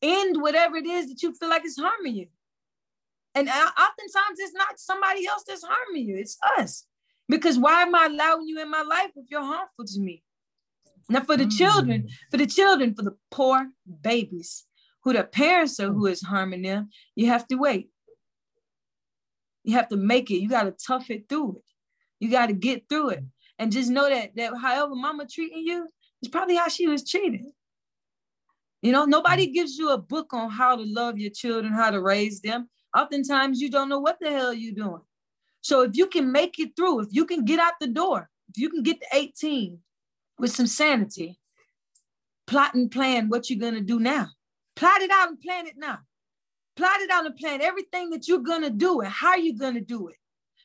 end 0.02 0.42
whatever 0.42 0.78
it 0.78 0.86
is 0.86 1.10
that 1.10 1.22
you 1.22 1.34
feel 1.34 1.50
like 1.50 1.66
is 1.66 1.78
harming 1.78 2.16
you. 2.16 2.28
And 3.34 3.48
oftentimes 3.48 4.40
it's 4.40 4.54
not 4.54 4.80
somebody 4.80 5.26
else 5.26 5.44
that's 5.48 5.64
harming 5.64 6.08
you, 6.08 6.18
it's 6.18 6.38
us. 6.58 6.86
Because 7.30 7.58
why 7.58 7.84
am 7.84 7.96
I 7.96 8.08
allowing 8.08 8.48
you 8.48 8.62
in 8.62 8.70
my 8.70 8.82
life 8.82 9.12
if 9.16 9.26
you're 9.30 9.42
harmful 9.42 9.86
to 9.86 10.00
me? 10.00 10.24
Now, 11.10 11.22
for 11.22 11.38
the 11.38 11.46
mm. 11.46 11.58
children, 11.58 12.10
for 12.30 12.38
the 12.38 12.46
children, 12.46 12.94
for 12.94 13.04
the 13.04 13.16
poor 13.30 13.68
babies 14.02 14.66
who 15.04 15.14
the 15.14 15.24
parents 15.24 15.80
are 15.80 15.92
who 15.92 16.06
is 16.08 16.22
harming 16.22 16.62
them, 16.62 16.90
you 17.16 17.28
have 17.28 17.48
to 17.48 17.56
wait. 17.56 17.90
You 19.64 19.76
have 19.76 19.90
to 19.90 19.98
make 19.98 20.32
it. 20.32 20.38
You 20.38 20.50
got 20.50 20.64
to 20.64 20.72
tough 20.72 21.10
it 21.10 21.30
through 21.30 21.58
it. 21.58 21.64
You 22.20 22.32
got 22.32 22.48
to 22.48 22.54
get 22.54 22.90
through 22.90 23.10
it. 23.10 23.24
And 23.60 23.72
just 23.72 23.90
know 23.90 24.10
that 24.10 24.36
that 24.36 24.54
however 24.60 24.96
mama 24.96 25.28
treating 25.28 25.64
you 25.66 25.88
is 26.22 26.30
probably 26.30 26.56
how 26.56 26.68
she 26.68 26.88
was 26.88 27.08
treated. 27.08 27.46
You 28.82 28.92
know, 28.92 29.06
nobody 29.06 29.48
mm. 29.48 29.54
gives 29.54 29.78
you 29.78 29.92
a 29.92 29.98
book 29.98 30.34
on 30.34 30.50
how 30.50 30.76
to 30.76 30.84
love 30.84 31.20
your 31.20 31.30
children, 31.30 31.72
how 31.72 31.92
to 31.92 32.02
raise 32.02 32.42
them. 32.42 32.70
Oftentimes 32.98 33.62
you 33.62 33.70
don't 33.70 33.90
know 33.90 34.00
what 34.00 34.18
the 34.20 34.32
hell 34.32 34.54
you're 34.54 34.74
doing. 34.74 35.02
So 35.62 35.82
if 35.82 35.96
you 35.96 36.08
can 36.08 36.32
make 36.32 36.58
it 36.58 36.76
through, 36.76 37.02
if 37.02 37.10
you 37.12 37.26
can 37.26 37.46
get 37.46 37.60
out 37.60 37.74
the 37.80 37.88
door, 37.88 38.30
if 38.50 38.60
you 38.60 38.70
can 38.70 38.82
get 38.82 39.00
to 39.02 39.08
18, 39.14 39.78
with 40.42 40.52
some 40.52 40.68
sanity. 40.68 41.40
Plot 42.48 42.74
and 42.74 42.92
plan 42.92 43.30
what 43.30 43.50
you're 43.50 43.60
going 43.60 43.76
to 43.76 43.82
do 43.82 44.00
now. 44.00 44.28
Plot 44.76 45.02
it 45.02 45.12
out 45.12 45.30
and 45.30 45.40
plan 45.40 45.68
it 45.68 45.76
now. 45.78 46.00
Plot 46.76 47.02
it 47.02 47.10
out 47.10 47.26
and 47.26 47.36
plan 47.36 47.62
everything 47.62 48.10
that 48.12 48.28
you're 48.28 48.40
going 48.40 48.62
to 48.62 48.70
do 48.70 49.02
and 49.02 49.12
how 49.12 49.36
you're 49.36 49.58
going 49.58 49.74
to 49.74 49.82
do 49.82 50.08
it 50.08 50.16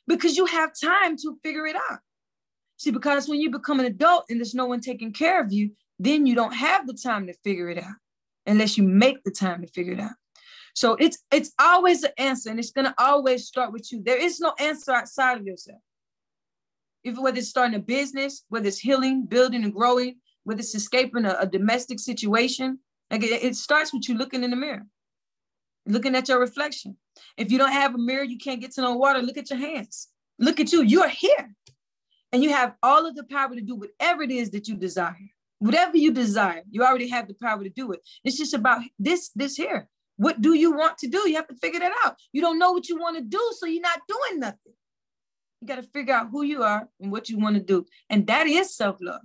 because 0.07 0.37
you 0.37 0.47
have 0.47 0.71
time 0.81 1.17
to 1.19 1.39
figure 1.43 1.67
it 1.67 1.77
out. 1.91 1.99
See, 2.79 2.91
because 2.91 3.29
when 3.29 3.41
you 3.41 3.51
become 3.51 3.81
an 3.81 3.87
adult 3.87 4.27
and 4.29 4.39
there's 4.39 4.55
no 4.55 4.67
one 4.67 4.81
taking 4.81 5.13
care 5.13 5.41
of 5.41 5.53
you, 5.53 5.73
then 5.99 6.27
you 6.27 6.35
don't 6.35 6.55
have 6.55 6.87
the 6.87 6.95
time 6.95 7.27
to 7.27 7.35
figure 7.43 7.69
it 7.69 7.79
out 7.79 7.95
unless 8.47 8.77
you 8.77 8.85
make 8.85 9.25
the 9.25 9.31
time 9.31 9.63
to 9.63 9.69
figure 9.69 9.95
it 9.95 10.01
out. 10.01 10.13
So 10.75 10.95
it's 10.97 11.19
it's 11.33 11.53
always 11.59 12.03
an 12.03 12.13
answer 12.19 12.51
and 12.51 12.59
it's 12.59 12.71
to 12.73 12.95
always 12.99 13.47
start 13.47 13.73
with 13.73 13.91
you. 13.91 14.03
There 14.03 14.23
is 14.23 14.41
no 14.41 14.53
answer 14.59 14.93
outside 14.93 15.39
of 15.39 15.47
yourself 15.47 15.81
if 17.07 17.17
whether 17.17 17.39
it's 17.39 17.49
starting 17.49 17.77
a 17.77 17.83
business, 17.83 18.45
whether 18.49 18.67
it's 18.67 18.79
healing, 18.79 19.27
building, 19.27 19.63
and 19.63 19.73
growing, 19.73 20.17
whether 20.43 20.61
it's 20.61 20.75
escaping 20.75 21.25
a, 21.25 21.37
a 21.41 21.47
domestic 21.47 22.01
situation, 22.01 22.81
like 23.11 23.23
it, 23.23 23.43
it 23.43 23.57
starts 23.57 23.93
with 23.93 24.09
you 24.09 24.17
looking 24.17 24.43
in 24.43 24.51
the 24.51 24.57
mirror, 24.57 24.87
looking 25.87 26.15
at 26.15 26.29
your 26.29 26.41
reflection. 26.41 26.97
If 27.37 27.51
you 27.51 27.59
don't 27.59 27.73
have 27.73 27.95
a 27.95 27.99
mirror, 27.99 28.25
you 28.25 28.39
can't 28.39 28.61
get 28.61 28.73
to 28.73 28.83
no 28.83 28.97
water. 28.97 29.23
Look 29.23 29.37
at 29.37 29.51
your 29.51 29.59
hands. 29.59 30.09
Look 30.39 30.61
at 30.61 30.73
you. 30.73 30.83
You 30.83 31.03
are 31.03 31.09
here, 31.09 31.55
and 32.33 32.43
you 32.43 32.51
have 32.51 32.75
all 32.83 33.07
of 33.07 33.15
the 33.15 33.25
power 33.25 33.55
to 33.55 33.61
do 33.61 33.75
whatever 33.75 34.23
it 34.23 34.31
is 34.31 34.51
that 34.51 34.69
you 34.69 34.77
desire. 34.77 35.17
Whatever 35.59 35.97
you 35.97 36.13
desire, 36.13 36.63
you 36.71 36.85
already 36.85 37.09
have 37.09 37.29
the 37.29 37.35
power 37.35 37.63
to 37.63 37.71
do 37.71 37.93
it. 37.93 38.01
It's 38.25 38.37
just 38.37 38.53
about 38.55 38.83
this. 38.99 39.31
This 39.35 39.57
here. 39.57 39.89
What 40.17 40.41
do 40.41 40.55
you 40.55 40.73
want 40.73 40.99
to 40.99 41.09
do? 41.09 41.29
You 41.29 41.37
have 41.37 41.49
to 41.49 41.55
figure 41.57 41.81
that 41.81 41.93
out. 42.05 42.17
You 42.33 42.41
don't 42.41 42.59
know 42.59 42.73
what 42.73 42.89
you 42.89 42.99
want 42.99 43.17
to 43.19 43.23
do, 43.23 43.41
so 43.59 43.67
you're 43.67 43.83
not 43.83 44.01
doing 44.09 44.41
nothing. 44.41 44.73
You 45.61 45.69
got 45.69 45.77
to 45.77 45.83
figure 45.83 46.15
out 46.15 46.29
who 46.31 46.43
you 46.43 46.63
are 46.63 46.89
and 47.01 47.13
what 47.13 47.29
you 47.29 47.39
want 47.39 47.57
to 47.57 47.63
do. 47.63 47.87
And 48.11 48.27
that 48.27 48.47
is 48.47 48.75
self 48.75 48.97
love. 49.01 49.23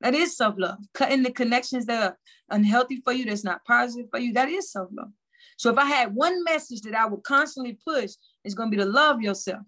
That 0.00 0.14
is 0.14 0.36
self 0.36 0.54
love. 0.58 0.78
Cutting 0.94 1.22
the 1.22 1.32
connections 1.32 1.86
that 1.86 2.02
are 2.02 2.18
unhealthy 2.50 3.00
for 3.04 3.12
you, 3.12 3.24
that's 3.26 3.44
not 3.44 3.64
positive 3.64 4.06
for 4.10 4.18
you, 4.18 4.32
that 4.32 4.48
is 4.48 4.72
self 4.72 4.88
love. 4.92 5.10
So 5.56 5.70
if 5.70 5.78
I 5.78 5.84
had 5.84 6.14
one 6.14 6.42
message 6.44 6.80
that 6.82 6.94
I 6.94 7.06
would 7.06 7.22
constantly 7.22 7.78
push, 7.86 8.12
it's 8.44 8.54
going 8.54 8.70
to 8.70 8.76
be 8.76 8.82
to 8.82 8.88
love 8.88 9.20
yourself. 9.20 9.60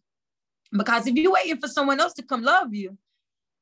Because 0.72 1.06
if 1.06 1.14
you're 1.16 1.32
waiting 1.32 1.60
for 1.60 1.68
someone 1.68 2.00
else 2.00 2.14
to 2.14 2.22
come 2.22 2.42
love 2.42 2.72
you, 2.74 2.96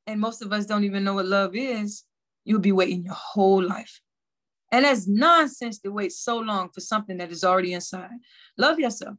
and 0.06 0.20
most 0.20 0.42
of 0.42 0.52
us 0.52 0.66
don't 0.66 0.84
even 0.84 1.04
know 1.04 1.14
what 1.14 1.26
love 1.26 1.52
is, 1.54 2.04
you'll 2.44 2.60
be 2.60 2.72
waiting 2.72 3.04
your 3.04 3.14
whole 3.14 3.62
life. 3.62 4.00
And 4.72 4.84
that's 4.84 5.08
nonsense 5.08 5.80
to 5.80 5.90
wait 5.90 6.12
so 6.12 6.38
long 6.38 6.70
for 6.72 6.80
something 6.80 7.16
that 7.18 7.32
is 7.32 7.42
already 7.42 7.72
inside. 7.72 8.10
Love 8.56 8.78
yourself. 8.78 9.16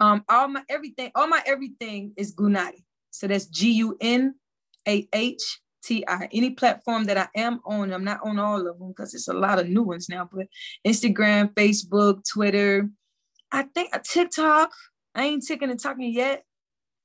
Um, 0.00 0.24
all 0.28 0.48
my 0.48 0.62
everything, 0.68 1.10
all 1.14 1.28
my 1.28 1.42
everything 1.46 2.12
is 2.16 2.34
Gunahti. 2.34 2.82
So 3.10 3.26
that's 3.26 3.46
G 3.46 3.72
U 3.72 3.96
N 4.00 4.34
A 4.88 5.06
H 5.12 5.60
T 5.84 6.04
I. 6.08 6.28
Any 6.32 6.50
platform 6.50 7.04
that 7.04 7.18
I 7.18 7.28
am 7.36 7.60
on, 7.64 7.92
I'm 7.92 8.04
not 8.04 8.20
on 8.24 8.38
all 8.38 8.66
of 8.66 8.78
them 8.78 8.88
because 8.88 9.14
it's 9.14 9.28
a 9.28 9.34
lot 9.34 9.58
of 9.58 9.68
new 9.68 9.82
ones 9.82 10.08
now, 10.08 10.28
but 10.32 10.46
Instagram, 10.86 11.52
Facebook, 11.54 12.22
Twitter, 12.32 12.88
I 13.52 13.64
think 13.74 13.94
uh, 13.94 14.00
TikTok. 14.02 14.70
I 15.14 15.24
ain't 15.24 15.44
ticking 15.44 15.70
and 15.70 15.80
talking 15.80 16.12
yet. 16.12 16.44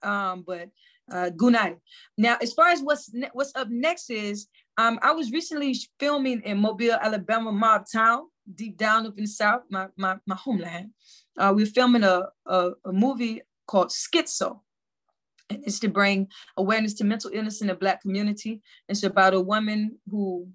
Um, 0.04 0.44
but 0.46 0.70
uh 1.12 1.30
Gunahti. 1.36 1.78
Now, 2.18 2.38
as 2.42 2.54
far 2.54 2.70
as 2.70 2.82
what's 2.82 3.14
ne- 3.14 3.30
what's 3.34 3.56
up 3.56 3.70
next 3.70 4.10
is 4.10 4.48
um 4.78 5.00
I 5.02 5.12
was 5.12 5.32
recently 5.32 5.76
filming 6.00 6.42
in 6.42 6.58
Mobile, 6.58 6.94
Alabama, 7.02 7.52
Mob 7.52 7.84
Town, 7.92 8.24
deep 8.54 8.78
down 8.78 9.06
up 9.06 9.18
in 9.18 9.24
the 9.24 9.30
south, 9.30 9.62
my 9.70 9.88
my, 9.98 10.18
my 10.26 10.36
homeland. 10.36 10.92
Uh, 11.38 11.54
we're 11.56 11.66
filming 11.66 12.04
a, 12.04 12.28
a, 12.46 12.72
a 12.86 12.92
movie 12.92 13.42
called 13.68 13.90
Schizo. 13.90 14.60
And 15.50 15.64
it's 15.66 15.80
to 15.80 15.90
bring 15.90 16.28
awareness 16.58 16.94
to 16.96 17.04
mental 17.04 17.32
illness 17.34 17.62
in 17.62 17.68
the 17.68 17.76
Black 17.76 18.02
community. 18.02 18.62
It's 18.90 19.04
about 19.04 19.34
a 19.34 19.42
woman 19.42 20.00
who 20.10 20.48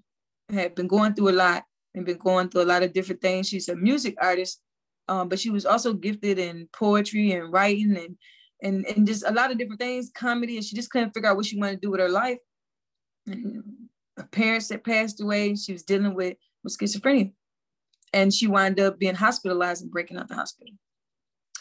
had 0.50 0.74
been 0.74 0.88
going 0.88 1.14
through 1.14 1.30
a 1.30 1.32
lot 1.32 1.64
and 1.94 2.04
been 2.04 2.18
going 2.18 2.48
through 2.48 2.62
a 2.62 2.64
lot 2.64 2.82
of 2.82 2.92
different 2.92 3.20
things. 3.20 3.48
She's 3.48 3.68
a 3.68 3.76
music 3.76 4.16
artist, 4.20 4.60
um, 5.06 5.28
but 5.28 5.38
she 5.38 5.50
was 5.50 5.64
also 5.64 5.92
gifted 5.92 6.38
in 6.38 6.68
poetry 6.72 7.32
and 7.32 7.52
writing 7.52 7.96
and, 7.96 8.16
and, 8.62 8.84
and 8.86 9.06
just 9.06 9.24
a 9.24 9.32
lot 9.32 9.52
of 9.52 9.58
different 9.58 9.80
things, 9.80 10.10
comedy, 10.14 10.56
and 10.56 10.64
she 10.64 10.74
just 10.74 10.90
couldn't 10.90 11.12
figure 11.12 11.28
out 11.28 11.36
what 11.36 11.46
she 11.46 11.58
wanted 11.58 11.76
to 11.76 11.86
do 11.86 11.90
with 11.90 12.00
her 12.00 12.08
life. 12.08 12.38
And 13.26 13.62
her 14.16 14.28
parents 14.32 14.70
had 14.70 14.82
passed 14.82 15.20
away. 15.20 15.54
She 15.54 15.72
was 15.72 15.84
dealing 15.84 16.14
with, 16.14 16.36
with 16.64 16.76
schizophrenia 16.76 17.32
and 18.12 18.32
she 18.32 18.46
wound 18.46 18.80
up 18.80 18.98
being 18.98 19.14
hospitalized 19.14 19.82
and 19.82 19.90
breaking 19.90 20.16
out 20.16 20.28
the 20.28 20.34
hospital. 20.34 20.74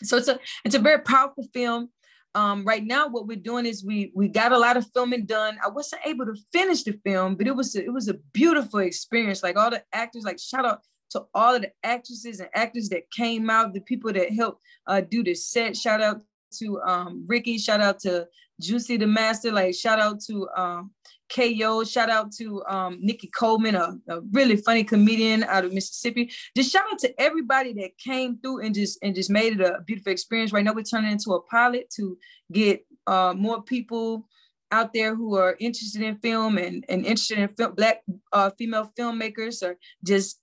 So 0.04 0.18
it's 0.18 0.28
a 0.28 0.40
it's 0.66 0.76
a 0.76 0.80
very 0.80 1.00
powerful 1.00 1.46
film. 1.54 1.90
Um, 2.36 2.64
right 2.64 2.86
now, 2.86 3.08
what 3.08 3.28
we're 3.28 3.38
doing 3.38 3.66
is 3.66 3.84
we 3.84 4.12
we 4.16 4.28
got 4.28 4.52
a 4.52 4.58
lot 4.58 4.78
of 4.78 4.86
filming 4.94 5.26
done. 5.26 5.58
I 5.64 5.70
wasn't 5.70 6.04
able 6.06 6.26
to 6.26 6.36
finish 6.54 6.84
the 6.84 7.00
film, 7.06 7.36
but 7.36 7.48
it 7.48 7.56
was 7.56 7.76
a, 7.76 7.84
it 7.84 7.92
was 7.92 8.08
a 8.08 8.16
beautiful 8.34 8.80
experience. 8.80 9.44
Like 9.44 9.58
all 9.58 9.72
the 9.72 9.84
actors, 9.94 10.24
like 10.24 10.40
shout 10.40 10.66
out 10.66 10.82
to 11.12 11.26
all 11.34 11.56
of 11.56 11.64
the 11.64 11.72
actresses 11.84 12.40
and 12.40 12.50
actors 12.54 12.90
that 12.90 13.10
came 13.12 13.50
out, 13.50 13.74
the 13.74 13.82
people 13.82 14.14
that 14.14 14.32
helped 14.32 14.62
uh, 14.88 15.02
do 15.02 15.24
the 15.24 15.34
set. 15.34 15.76
Shout 15.76 16.02
out 16.02 16.22
to 16.60 16.80
um, 16.82 17.26
Ricky. 17.28 17.58
Shout 17.58 17.82
out 17.82 18.00
to 18.02 18.28
Juicy 18.62 18.98
the 18.98 19.08
Master. 19.08 19.52
Like 19.52 19.74
shout 19.74 20.00
out 20.00 20.22
to 20.28 20.48
um, 20.56 20.92
KO. 21.34 21.84
Shout 21.84 22.10
out 22.10 22.32
to 22.34 22.64
um, 22.66 22.98
Nikki 23.02 23.28
Coleman, 23.28 23.76
a, 23.76 23.98
a, 24.08 24.22
really 24.32 24.58
funny 24.58 24.84
comedian 24.84 25.44
out 25.44 25.66
of 25.66 25.74
Mississippi. 25.74 26.32
Just 26.56 26.72
shout 26.72 26.84
out 26.92 27.00
to 27.00 27.22
everybody 27.22 27.74
that 27.74 27.98
came 27.98 28.38
through 28.38 28.62
and 28.62 28.76
just 28.76 29.00
and 29.02 29.16
just 29.16 29.30
made 29.30 29.60
it 29.60 29.62
a 29.62 29.82
beautiful 29.86 30.12
experience. 30.12 30.52
Right 30.52 30.64
now, 30.64 30.74
we're 30.74 30.84
turning 30.84 31.12
into 31.12 31.34
a 31.34 31.42
pilot 31.42 31.90
to 31.96 32.18
get 32.52 32.86
uh, 33.08 33.34
more 33.36 33.62
people 33.62 34.28
out 34.72 34.94
there 34.94 35.16
who 35.16 35.36
are 35.36 35.56
interested 35.60 36.02
in 36.02 36.18
film 36.18 36.58
and, 36.58 36.86
and 36.90 37.06
interested 37.06 37.40
in 37.40 37.50
film, 37.50 37.74
black 37.76 38.02
uh, 38.34 38.52
female 38.58 38.92
filmmakers 38.98 39.64
or 39.64 39.78
just 40.06 40.40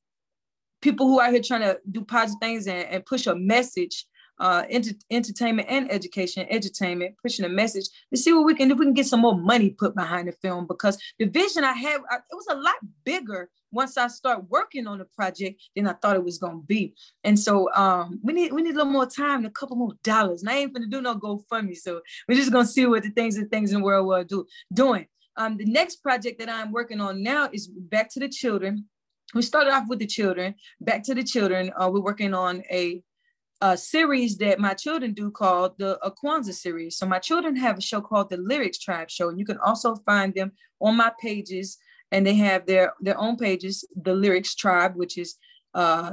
people 0.83 1.07
who 1.07 1.21
are 1.21 1.31
here 1.31 1.43
trying 1.43 1.61
to 1.61 1.79
do 1.91 2.05
positive 2.05 2.41
things 2.41 2.67
and, 2.67 2.89
and 2.89 3.07
push 3.07 3.27
a 3.27 3.35
message 3.35 4.07
uh, 4.39 4.65
enter- 4.71 4.95
entertainment 5.11 5.69
and 5.71 5.91
education, 5.91 6.47
entertainment, 6.51 7.15
pushing 7.23 7.45
a 7.45 7.49
message 7.49 7.87
to 8.13 8.19
see 8.19 8.33
what 8.33 8.45
we 8.45 8.55
can, 8.55 8.71
if 8.71 8.79
we 8.79 8.85
can 8.85 8.95
get 8.95 9.07
some 9.07 9.21
more 9.21 9.37
money 9.37 9.71
put 9.71 9.95
behind 9.95 10.29
the 10.29 10.33
film, 10.33 10.67
because 10.67 10.99
the 11.19 11.27
vision 11.27 11.65
I 11.65 11.73
have, 11.73 12.03
I, 12.11 12.17
it 12.17 12.35
was 12.35 12.47
a 12.51 12.57
lot 12.57 12.77
bigger 13.05 13.51
once 13.73 13.97
I 13.99 14.09
start 14.09 14.49
working 14.49 14.87
on 14.87 14.99
the 14.99 15.05
project 15.05 15.63
than 15.75 15.87
I 15.87 15.93
thought 15.95 16.17
it 16.17 16.25
was 16.25 16.39
gonna 16.39 16.59
be. 16.67 16.95
And 17.25 17.39
so 17.39 17.73
um, 17.75 18.21
we 18.23 18.33
need 18.33 18.53
we 18.53 18.63
need 18.63 18.75
a 18.75 18.79
little 18.79 18.93
more 18.93 19.07
time 19.07 19.39
and 19.39 19.47
a 19.47 19.51
couple 19.51 19.77
more 19.77 19.93
dollars. 20.03 20.43
And 20.43 20.51
I 20.51 20.57
ain't 20.57 20.73
gonna 20.73 20.87
do 20.87 21.03
no 21.03 21.15
GoFundMe, 21.15 21.77
so 21.77 22.01
we're 22.29 22.37
just 22.37 22.53
gonna 22.53 22.67
see 22.67 22.87
what 22.87 23.03
the 23.03 23.11
things 23.11 23.37
and 23.37 23.51
things 23.51 23.73
in 23.73 23.81
the 23.81 23.85
world 23.85 24.07
will 24.07 24.25
do 24.25 24.47
doing. 24.73 25.07
Um, 25.37 25.57
the 25.57 25.67
next 25.67 25.97
project 25.97 26.39
that 26.39 26.49
I'm 26.49 26.73
working 26.73 27.01
on 27.01 27.23
now 27.23 27.51
is 27.53 27.69
Back 27.69 28.11
to 28.13 28.21
the 28.21 28.29
Children. 28.29 28.87
We 29.35 29.43
started 29.43 29.73
off 29.73 29.89
with 29.89 29.99
the 29.99 30.07
children, 30.07 30.55
Back 30.81 31.03
to 31.05 31.15
the 31.15 31.25
Children. 31.25 31.73
Uh, 31.79 31.91
we're 31.93 32.01
working 32.01 32.33
on 32.33 32.63
a 32.71 33.03
a 33.61 33.77
series 33.77 34.37
that 34.39 34.61
my 34.61 34.75
children 34.75 35.15
do 35.15 35.31
called 35.31 35.79
the 35.79 35.99
Kwanzaa 36.23 36.53
series. 36.53 36.97
So 36.99 37.07
my 37.07 37.19
children 37.19 37.57
have 37.57 37.79
a 37.79 37.81
show 37.81 38.01
called 38.01 38.31
the 38.31 38.37
Lyrix 38.37 38.79
Tribe 38.79 39.11
Show, 39.11 39.29
and 39.29 39.39
you 39.39 39.47
can 39.47 39.59
also 39.59 39.97
find 40.07 40.35
them 40.35 40.53
on 40.81 40.97
my 40.97 41.13
pages, 41.21 41.79
and 42.13 42.27
they 42.27 42.35
have 42.35 42.67
their 42.67 42.95
their 43.01 43.19
own 43.19 43.37
pages, 43.37 43.85
the 43.95 44.13
Lyrix 44.13 44.55
Tribe, 44.55 44.93
which 44.95 45.17
is 45.17 45.37
uh, 45.75 46.13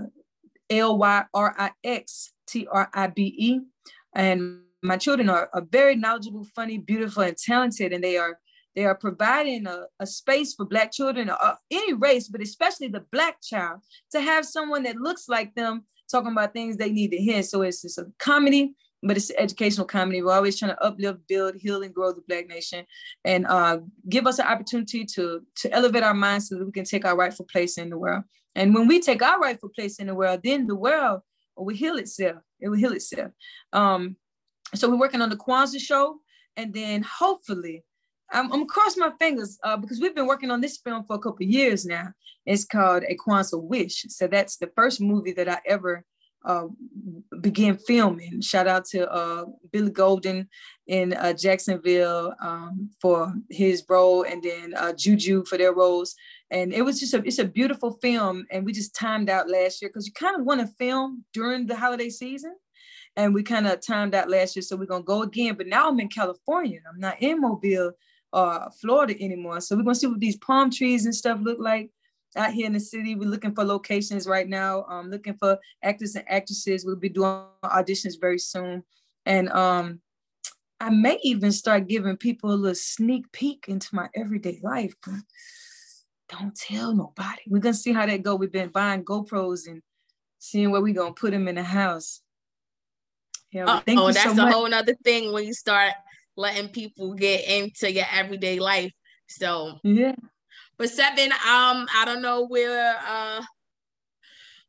L 0.69 0.97
Y 0.97 1.23
R 1.33 1.55
I 1.57 1.71
X 1.83 2.31
T 2.47 2.67
R 2.71 2.89
I 2.93 3.07
B 3.07 3.35
E, 3.37 3.59
and 4.15 4.61
my 4.81 4.97
children 4.97 5.29
are, 5.29 5.49
are 5.53 5.65
very 5.69 5.95
knowledgeable, 5.95 6.45
funny, 6.55 6.77
beautiful, 6.77 7.23
and 7.23 7.37
talented, 7.37 7.93
and 7.93 8.03
they 8.03 8.17
are 8.17 8.39
they 8.75 8.85
are 8.85 8.95
providing 8.95 9.67
a, 9.67 9.85
a 9.99 10.07
space 10.07 10.55
for 10.55 10.65
Black 10.65 10.91
children, 10.91 11.29
uh, 11.29 11.55
any 11.69 11.93
race, 11.93 12.27
but 12.27 12.41
especially 12.41 12.87
the 12.87 13.05
Black 13.11 13.41
child, 13.41 13.81
to 14.11 14.19
have 14.19 14.45
someone 14.45 14.83
that 14.83 14.95
looks 14.95 15.29
like 15.29 15.53
them 15.55 15.83
talking 16.09 16.31
about 16.31 16.53
things 16.53 16.77
they 16.77 16.91
need 16.91 17.11
to 17.11 17.17
hear. 17.17 17.43
So 17.43 17.61
it's 17.61 17.81
just 17.81 17.97
a 17.97 18.05
comedy, 18.19 18.73
but 19.01 19.17
it's 19.17 19.31
educational 19.37 19.85
comedy. 19.85 20.21
We're 20.21 20.33
always 20.33 20.57
trying 20.57 20.71
to 20.71 20.83
uplift, 20.83 21.27
build, 21.27 21.55
heal, 21.55 21.83
and 21.83 21.93
grow 21.93 22.13
the 22.13 22.21
Black 22.27 22.47
nation, 22.47 22.85
and 23.25 23.45
uh, 23.47 23.79
give 24.09 24.27
us 24.27 24.39
an 24.39 24.47
opportunity 24.47 25.05
to 25.15 25.41
to 25.57 25.73
elevate 25.73 26.03
our 26.03 26.13
minds 26.13 26.49
so 26.49 26.57
that 26.57 26.65
we 26.65 26.71
can 26.71 26.85
take 26.85 27.05
our 27.05 27.15
rightful 27.15 27.47
place 27.51 27.77
in 27.77 27.89
the 27.89 27.97
world. 27.97 28.23
And 28.55 28.73
when 28.75 28.87
we 28.87 28.99
take 28.99 29.21
our 29.21 29.39
rightful 29.39 29.69
place 29.69 29.99
in 29.99 30.07
the 30.07 30.15
world, 30.15 30.41
then 30.43 30.67
the 30.67 30.75
world 30.75 31.21
will 31.57 31.75
heal 31.75 31.97
itself. 31.97 32.37
It 32.59 32.69
will 32.69 32.77
heal 32.77 32.93
itself. 32.93 33.31
Um, 33.73 34.15
so 34.75 34.89
we're 34.89 34.99
working 34.99 35.21
on 35.21 35.29
the 35.29 35.37
Kwanzaa 35.37 35.79
show, 35.79 36.19
and 36.55 36.73
then 36.73 37.03
hopefully 37.03 37.83
I'm, 38.31 38.51
I'm 38.51 38.65
cross 38.67 38.97
my 38.97 39.11
fingers 39.19 39.59
uh, 39.63 39.77
because 39.77 39.99
we've 39.99 40.15
been 40.15 40.27
working 40.27 40.51
on 40.51 40.61
this 40.61 40.77
film 40.77 41.03
for 41.05 41.15
a 41.15 41.19
couple 41.19 41.45
years 41.45 41.85
now. 41.85 42.09
It's 42.45 42.65
called 42.65 43.03
A 43.07 43.15
Kwanzaa 43.15 43.61
Wish. 43.61 44.05
So 44.09 44.27
that's 44.27 44.57
the 44.57 44.71
first 44.75 44.99
movie 44.99 45.33
that 45.33 45.47
I 45.47 45.59
ever 45.65 46.03
uh, 46.45 46.67
began 47.41 47.77
filming. 47.77 48.41
Shout 48.41 48.67
out 48.67 48.85
to 48.85 49.09
uh, 49.09 49.45
Billy 49.71 49.91
Golden 49.91 50.49
in 50.87 51.13
uh, 51.13 51.33
Jacksonville 51.33 52.33
um, 52.41 52.89
for 53.01 53.33
his 53.49 53.83
role, 53.87 54.23
and 54.23 54.43
then 54.43 54.73
uh, 54.75 54.93
Juju 54.93 55.45
for 55.45 55.57
their 55.57 55.73
roles. 55.73 56.15
And 56.51 56.73
it 56.73 56.81
was 56.81 56.99
just 56.99 57.13
a 57.13 57.23
it's 57.25 57.39
a 57.39 57.45
beautiful 57.45 57.97
film, 58.01 58.45
and 58.51 58.65
we 58.65 58.73
just 58.73 58.95
timed 58.95 59.29
out 59.29 59.49
last 59.49 59.81
year 59.81 59.89
because 59.89 60.05
you 60.05 60.13
kind 60.13 60.39
of 60.39 60.45
want 60.45 60.61
to 60.61 60.67
film 60.77 61.23
during 61.33 61.65
the 61.65 61.75
holiday 61.75 62.09
season. 62.09 62.55
And 63.15 63.33
we 63.33 63.43
kind 63.43 63.67
of 63.67 63.79
timed 63.79 64.15
out 64.15 64.29
last 64.29 64.55
year, 64.55 64.63
so 64.63 64.75
we're 64.75 64.85
gonna 64.85 65.03
go 65.03 65.21
again. 65.21 65.55
But 65.55 65.67
now 65.67 65.87
I'm 65.87 65.99
in 65.99 66.09
California. 66.09 66.79
I'm 66.91 66.99
not 66.99 67.21
in 67.21 67.39
Mobile, 67.39 67.91
uh, 68.33 68.69
Florida 68.81 69.15
anymore. 69.23 69.61
So 69.61 69.75
we're 69.75 69.83
gonna 69.83 69.95
see 69.95 70.07
what 70.07 70.19
these 70.19 70.37
palm 70.37 70.71
trees 70.71 71.05
and 71.05 71.15
stuff 71.15 71.39
look 71.41 71.59
like 71.59 71.91
out 72.35 72.51
here 72.51 72.65
in 72.65 72.73
the 72.73 72.79
city. 72.79 73.15
We're 73.15 73.29
looking 73.29 73.53
for 73.53 73.63
locations 73.63 74.27
right 74.27 74.47
now. 74.47 74.85
Um, 74.89 75.09
looking 75.09 75.35
for 75.35 75.59
actors 75.83 76.15
and 76.15 76.25
actresses. 76.27 76.85
We'll 76.85 76.95
be 76.95 77.09
doing 77.09 77.43
auditions 77.63 78.19
very 78.19 78.39
soon, 78.39 78.83
and 79.25 79.49
um, 79.49 80.01
I 80.79 80.89
may 80.89 81.19
even 81.23 81.51
start 81.51 81.87
giving 81.87 82.17
people 82.17 82.51
a 82.51 82.55
little 82.55 82.75
sneak 82.75 83.31
peek 83.31 83.65
into 83.67 83.95
my 83.95 84.09
everyday 84.15 84.59
life. 84.63 84.95
But 85.05 85.21
don't 86.29 86.55
tell 86.55 86.95
nobody. 86.95 87.43
We're 87.47 87.59
gonna 87.59 87.73
see 87.73 87.93
how 87.93 88.05
that 88.05 88.23
go. 88.23 88.35
We've 88.35 88.51
been 88.51 88.69
buying 88.69 89.05
GoPros 89.05 89.67
and 89.67 89.81
seeing 90.39 90.71
where 90.71 90.81
we're 90.81 90.95
gonna 90.95 91.13
put 91.13 91.31
them 91.31 91.47
in 91.47 91.55
the 91.55 91.63
house. 91.63 92.21
Yeah, 93.51 93.81
thank 93.81 93.99
oh, 93.99 94.11
that's 94.11 94.23
so 94.23 94.31
a 94.31 94.35
much. 94.35 94.53
whole 94.53 94.67
nother 94.67 94.95
thing 95.03 95.31
when 95.31 95.45
you 95.45 95.53
start 95.53 95.93
letting 96.35 96.69
people 96.69 97.13
get 97.13 97.47
into 97.47 97.91
your 97.91 98.05
everyday 98.11 98.59
life. 98.59 98.91
So 99.27 99.79
yeah. 99.83 100.15
But 100.77 100.89
seven, 100.89 101.31
um, 101.31 101.87
I 101.95 102.03
don't 102.05 102.21
know 102.21 102.45
where 102.47 102.97
uh 103.07 103.41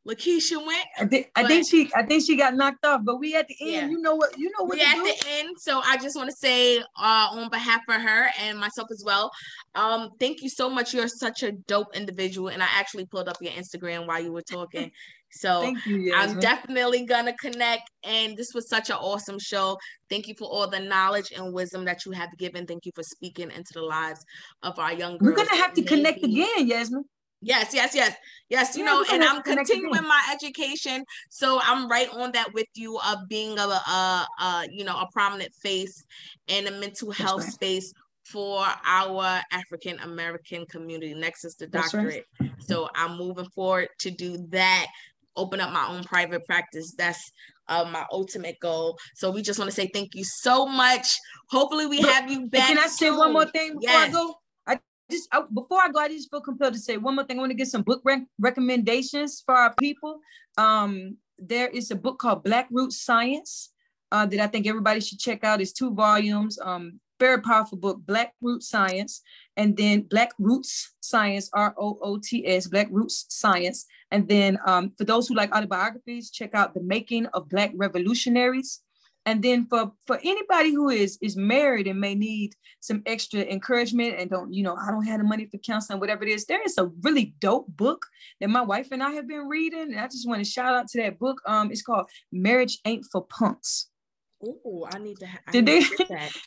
Lakeisha 0.07 0.63
went. 0.63 0.85
I 0.99 1.05
think 1.05 1.31
I 1.35 1.47
think 1.47 1.67
she 1.67 1.89
I 1.95 2.03
think 2.03 2.23
she 2.23 2.35
got 2.35 2.53
knocked 2.53 2.85
off, 2.85 3.01
but 3.03 3.19
we 3.19 3.35
at 3.35 3.47
the 3.47 3.55
end. 3.59 3.71
Yeah. 3.71 3.87
You 3.87 4.01
know 4.01 4.15
what? 4.15 4.37
You 4.37 4.51
know 4.57 4.65
what? 4.65 4.75
We 4.75 4.81
at 4.81 4.93
do? 4.93 5.03
the 5.03 5.15
end. 5.27 5.49
So 5.57 5.81
I 5.83 5.97
just 5.97 6.15
want 6.15 6.29
to 6.29 6.35
say, 6.35 6.77
uh, 6.77 7.27
on 7.31 7.49
behalf 7.49 7.81
of 7.89 8.01
her 8.01 8.29
and 8.39 8.59
myself 8.59 8.89
as 8.91 9.03
well, 9.03 9.31
um, 9.73 10.11
thank 10.19 10.43
you 10.43 10.49
so 10.49 10.69
much. 10.69 10.93
You're 10.93 11.07
such 11.07 11.41
a 11.41 11.53
dope 11.53 11.95
individual, 11.95 12.49
and 12.49 12.61
I 12.61 12.67
actually 12.73 13.07
pulled 13.07 13.27
up 13.27 13.37
your 13.41 13.53
Instagram 13.53 14.05
while 14.05 14.21
you 14.21 14.31
were 14.31 14.43
talking. 14.43 14.91
So 15.31 15.73
you, 15.85 16.13
I'm 16.15 16.39
definitely 16.39 17.05
gonna 17.05 17.35
connect. 17.37 17.89
And 18.03 18.37
this 18.37 18.53
was 18.53 18.69
such 18.69 18.89
an 18.89 18.95
awesome 18.95 19.39
show. 19.39 19.77
Thank 20.09 20.27
you 20.27 20.35
for 20.37 20.45
all 20.45 20.67
the 20.67 20.79
knowledge 20.79 21.33
and 21.35 21.53
wisdom 21.53 21.85
that 21.85 22.05
you 22.05 22.11
have 22.13 22.29
given. 22.37 22.65
Thank 22.65 22.85
you 22.85 22.91
for 22.95 23.03
speaking 23.03 23.51
into 23.51 23.73
the 23.73 23.81
lives 23.81 24.23
of 24.63 24.79
our 24.79 24.93
young 24.93 25.17
girls. 25.17 25.37
We're 25.37 25.45
gonna 25.45 25.61
have 25.61 25.73
to 25.73 25.81
maybe. 25.81 25.95
connect 25.95 26.23
again, 26.23 26.67
Yasmin. 26.67 27.05
Yes, 27.41 27.73
yes, 27.73 27.93
yes, 27.93 28.15
yes. 28.49 28.75
You 28.75 28.83
yeah, 28.83 28.91
know, 28.91 29.05
and 29.11 29.23
I'm 29.23 29.43
continuing 29.43 30.03
my 30.03 30.21
education, 30.33 31.03
so 31.29 31.59
I'm 31.61 31.87
right 31.87 32.09
on 32.09 32.31
that 32.31 32.51
with 32.53 32.65
you 32.73 32.97
of 33.05 33.27
being 33.29 33.59
a, 33.59 33.67
a, 33.67 34.27
a 34.39 34.67
you 34.71 34.83
know, 34.83 34.97
a 34.97 35.07
prominent 35.11 35.53
face 35.53 36.03
in 36.47 36.65
a 36.65 36.71
mental 36.71 37.11
health 37.11 37.43
right. 37.43 37.53
space 37.53 37.93
for 38.23 38.65
our 38.83 39.41
African 39.51 39.99
American 39.99 40.65
community. 40.65 41.13
Next 41.13 41.45
is 41.45 41.55
the 41.55 41.67
doctorate. 41.67 42.25
Right. 42.39 42.51
So 42.59 42.89
I'm 42.95 43.17
moving 43.17 43.49
forward 43.53 43.89
to 43.99 44.09
do 44.09 44.37
that, 44.49 44.87
open 45.35 45.59
up 45.61 45.71
my 45.71 45.87
own 45.87 46.03
private 46.03 46.45
practice. 46.45 46.93
That's 46.97 47.31
uh, 47.67 47.85
my 47.91 48.05
ultimate 48.11 48.59
goal. 48.59 48.97
So 49.15 49.31
we 49.31 49.41
just 49.41 49.59
want 49.59 49.69
to 49.69 49.75
say 49.75 49.89
thank 49.93 50.15
you 50.15 50.23
so 50.23 50.65
much. 50.65 51.17
Hopefully 51.49 51.85
we 51.85 52.01
have 52.01 52.29
you 52.29 52.47
back. 52.47 52.67
Can 52.67 52.77
I 52.77 52.87
say 52.87 53.07
soon. 53.07 53.17
one 53.17 53.33
more 53.33 53.45
thing 53.45 53.79
before 53.79 53.81
yes. 53.81 54.09
I 54.09 54.11
go? 54.11 54.35
I 54.67 54.79
just 55.09 55.27
I, 55.31 55.43
before 55.53 55.81
I 55.81 55.89
go, 55.89 55.99
I 55.99 56.07
just 56.07 56.29
feel 56.29 56.41
compelled 56.41 56.73
to 56.73 56.79
say 56.79 56.97
one 56.97 57.15
more 57.15 57.25
thing. 57.25 57.37
I 57.37 57.41
want 57.41 57.51
to 57.51 57.57
get 57.57 57.67
some 57.67 57.83
book 57.83 58.01
rec- 58.03 58.27
recommendations 58.39 59.43
for 59.45 59.55
our 59.55 59.73
people. 59.75 60.19
Um, 60.57 61.17
there 61.37 61.67
is 61.67 61.91
a 61.91 61.95
book 61.95 62.19
called 62.19 62.43
Black 62.43 62.67
Root 62.71 62.93
Science. 62.93 63.71
Uh, 64.11 64.25
that 64.25 64.39
I 64.39 64.47
think 64.47 64.67
everybody 64.67 65.01
should 65.01 65.19
check 65.19 65.43
out. 65.43 65.59
It's 65.59 65.73
two 65.73 65.93
volumes. 65.93 66.57
Um, 66.61 66.99
very 67.25 67.41
powerful 67.41 67.77
book, 67.77 67.97
Black 68.05 68.33
Root 68.41 68.61
Science, 68.63 69.21
and 69.57 69.75
then 69.75 70.01
Black 70.01 70.31
Roots 70.37 70.95
Science, 71.01 71.49
R 71.53 71.73
O 71.77 71.97
O 72.01 72.19
T 72.27 72.45
S, 72.45 72.67
Black 72.67 72.87
Roots 72.91 73.25
Science. 73.29 73.85
And 74.11 74.27
then 74.27 74.57
um, 74.65 74.91
for 74.97 75.05
those 75.05 75.27
who 75.27 75.35
like 75.35 75.55
autobiographies, 75.55 76.29
check 76.29 76.53
out 76.53 76.73
The 76.73 76.83
Making 76.83 77.25
of 77.27 77.49
Black 77.49 77.71
Revolutionaries. 77.75 78.81
And 79.27 79.41
then 79.41 79.65
for, 79.65 79.91
for 80.05 80.19
anybody 80.23 80.71
who 80.71 80.89
is 80.89 81.17
is 81.19 81.35
married 81.35 81.87
and 81.87 81.99
may 81.99 82.13
need 82.13 82.51
some 82.79 83.01
extra 83.07 83.41
encouragement 83.41 84.19
and 84.19 84.29
don't, 84.29 84.53
you 84.53 84.61
know, 84.61 84.75
I 84.75 84.91
don't 84.91 85.07
have 85.07 85.19
the 85.19 85.23
money 85.33 85.47
for 85.47 85.57
counseling, 85.57 85.99
whatever 85.99 86.23
it 86.23 86.29
is, 86.29 86.45
there 86.45 86.61
is 86.63 86.77
a 86.77 86.91
really 87.01 87.33
dope 87.39 87.67
book 87.75 88.05
that 88.39 88.49
my 88.49 88.61
wife 88.61 88.89
and 88.91 89.01
I 89.01 89.11
have 89.17 89.27
been 89.27 89.47
reading. 89.47 89.87
And 89.93 89.99
I 89.99 90.07
just 90.07 90.27
want 90.27 90.39
to 90.43 90.51
shout 90.55 90.75
out 90.75 90.87
to 90.89 91.01
that 91.01 91.17
book. 91.17 91.41
Um, 91.47 91.71
it's 91.71 91.81
called 91.81 92.05
Marriage 92.31 92.79
Ain't 92.85 93.05
for 93.11 93.25
Punks. 93.25 93.89
Oh, 94.43 94.87
I 94.91 94.99
need 94.99 95.17
to. 95.19 95.27
Ha- 95.27 95.39
so, 95.51 95.61
there, 95.61 95.81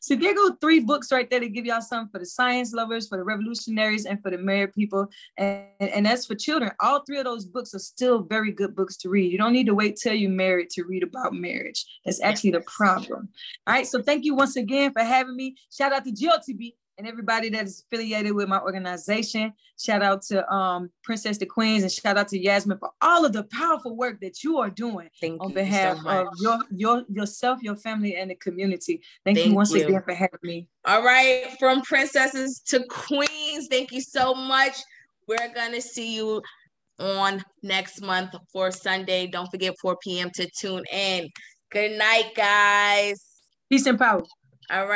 so 0.00 0.16
there 0.16 0.34
go 0.34 0.54
three 0.60 0.80
books 0.80 1.10
right 1.10 1.28
there 1.28 1.40
to 1.40 1.48
give 1.48 1.64
y'all 1.64 1.80
something 1.80 2.10
for 2.12 2.18
the 2.18 2.26
science 2.26 2.72
lovers, 2.72 3.08
for 3.08 3.18
the 3.18 3.24
revolutionaries, 3.24 4.04
and 4.04 4.20
for 4.22 4.30
the 4.30 4.38
married 4.38 4.72
people. 4.74 5.08
And, 5.36 5.66
and 5.80 6.06
that's 6.06 6.26
for 6.26 6.34
children. 6.34 6.72
All 6.80 7.02
three 7.04 7.18
of 7.18 7.24
those 7.24 7.46
books 7.46 7.74
are 7.74 7.78
still 7.78 8.22
very 8.22 8.52
good 8.52 8.76
books 8.76 8.96
to 8.98 9.08
read. 9.08 9.32
You 9.32 9.38
don't 9.38 9.52
need 9.52 9.66
to 9.66 9.74
wait 9.74 9.96
till 9.96 10.14
you're 10.14 10.30
married 10.30 10.70
to 10.70 10.84
read 10.84 11.02
about 11.02 11.32
marriage. 11.32 11.84
That's 12.04 12.22
actually 12.22 12.50
the 12.50 12.62
problem. 12.62 13.28
All 13.66 13.74
right. 13.74 13.86
So 13.86 14.02
thank 14.02 14.24
you 14.24 14.34
once 14.34 14.56
again 14.56 14.92
for 14.92 15.02
having 15.02 15.36
me. 15.36 15.56
Shout 15.70 15.92
out 15.92 16.04
to 16.04 16.12
GLTB 16.12 16.74
and 16.98 17.06
everybody 17.06 17.48
that 17.48 17.64
is 17.64 17.84
affiliated 17.86 18.34
with 18.34 18.48
my 18.48 18.58
organization. 18.58 19.52
Shout 19.78 20.02
out 20.02 20.22
to 20.22 20.52
um, 20.52 20.90
Princess 21.04 21.38
the 21.38 21.46
Queens 21.46 21.84
and 21.84 21.92
shout 21.92 22.18
out 22.18 22.28
to 22.28 22.38
Yasmin 22.38 22.78
for 22.78 22.90
all 23.00 23.24
of 23.24 23.32
the 23.32 23.44
powerful 23.44 23.96
work 23.96 24.20
that 24.20 24.42
you 24.42 24.58
are 24.58 24.68
doing 24.68 25.08
Thank 25.20 25.40
on 25.40 25.52
behalf 25.52 25.98
so 26.02 26.08
of 26.10 26.26
your 26.40 26.58
your 26.70 27.04
yourself, 27.08 27.62
your 27.62 27.76
family, 27.76 28.16
and 28.16 28.30
the 28.30 28.34
community. 28.34 29.00
Thank, 29.24 29.38
Thank 29.38 29.50
you 29.50 29.54
once 29.54 29.72
you. 29.72 29.86
again 29.86 30.02
for 30.02 30.12
having 30.12 30.40
me. 30.42 30.66
All 30.84 31.04
right, 31.04 31.56
from 31.60 31.82
princesses 31.82 32.60
to 32.66 32.84
queens. 32.90 33.68
Thank 33.70 33.92
you 33.92 34.00
so 34.00 34.34
much. 34.34 34.76
We're 35.28 35.52
gonna 35.54 35.80
see 35.80 36.16
you 36.16 36.42
on 36.98 37.44
next 37.62 38.02
month 38.02 38.34
for 38.52 38.72
Sunday. 38.72 39.28
Don't 39.28 39.48
forget 39.50 39.74
4 39.80 39.96
p.m. 40.02 40.30
to 40.34 40.50
tune 40.58 40.84
in. 40.92 41.28
Good 41.70 41.96
night, 41.96 42.32
guys. 42.34 43.24
Peace 43.70 43.86
and 43.86 43.98
power. 43.98 44.22
All 44.70 44.78
right. 44.78 44.86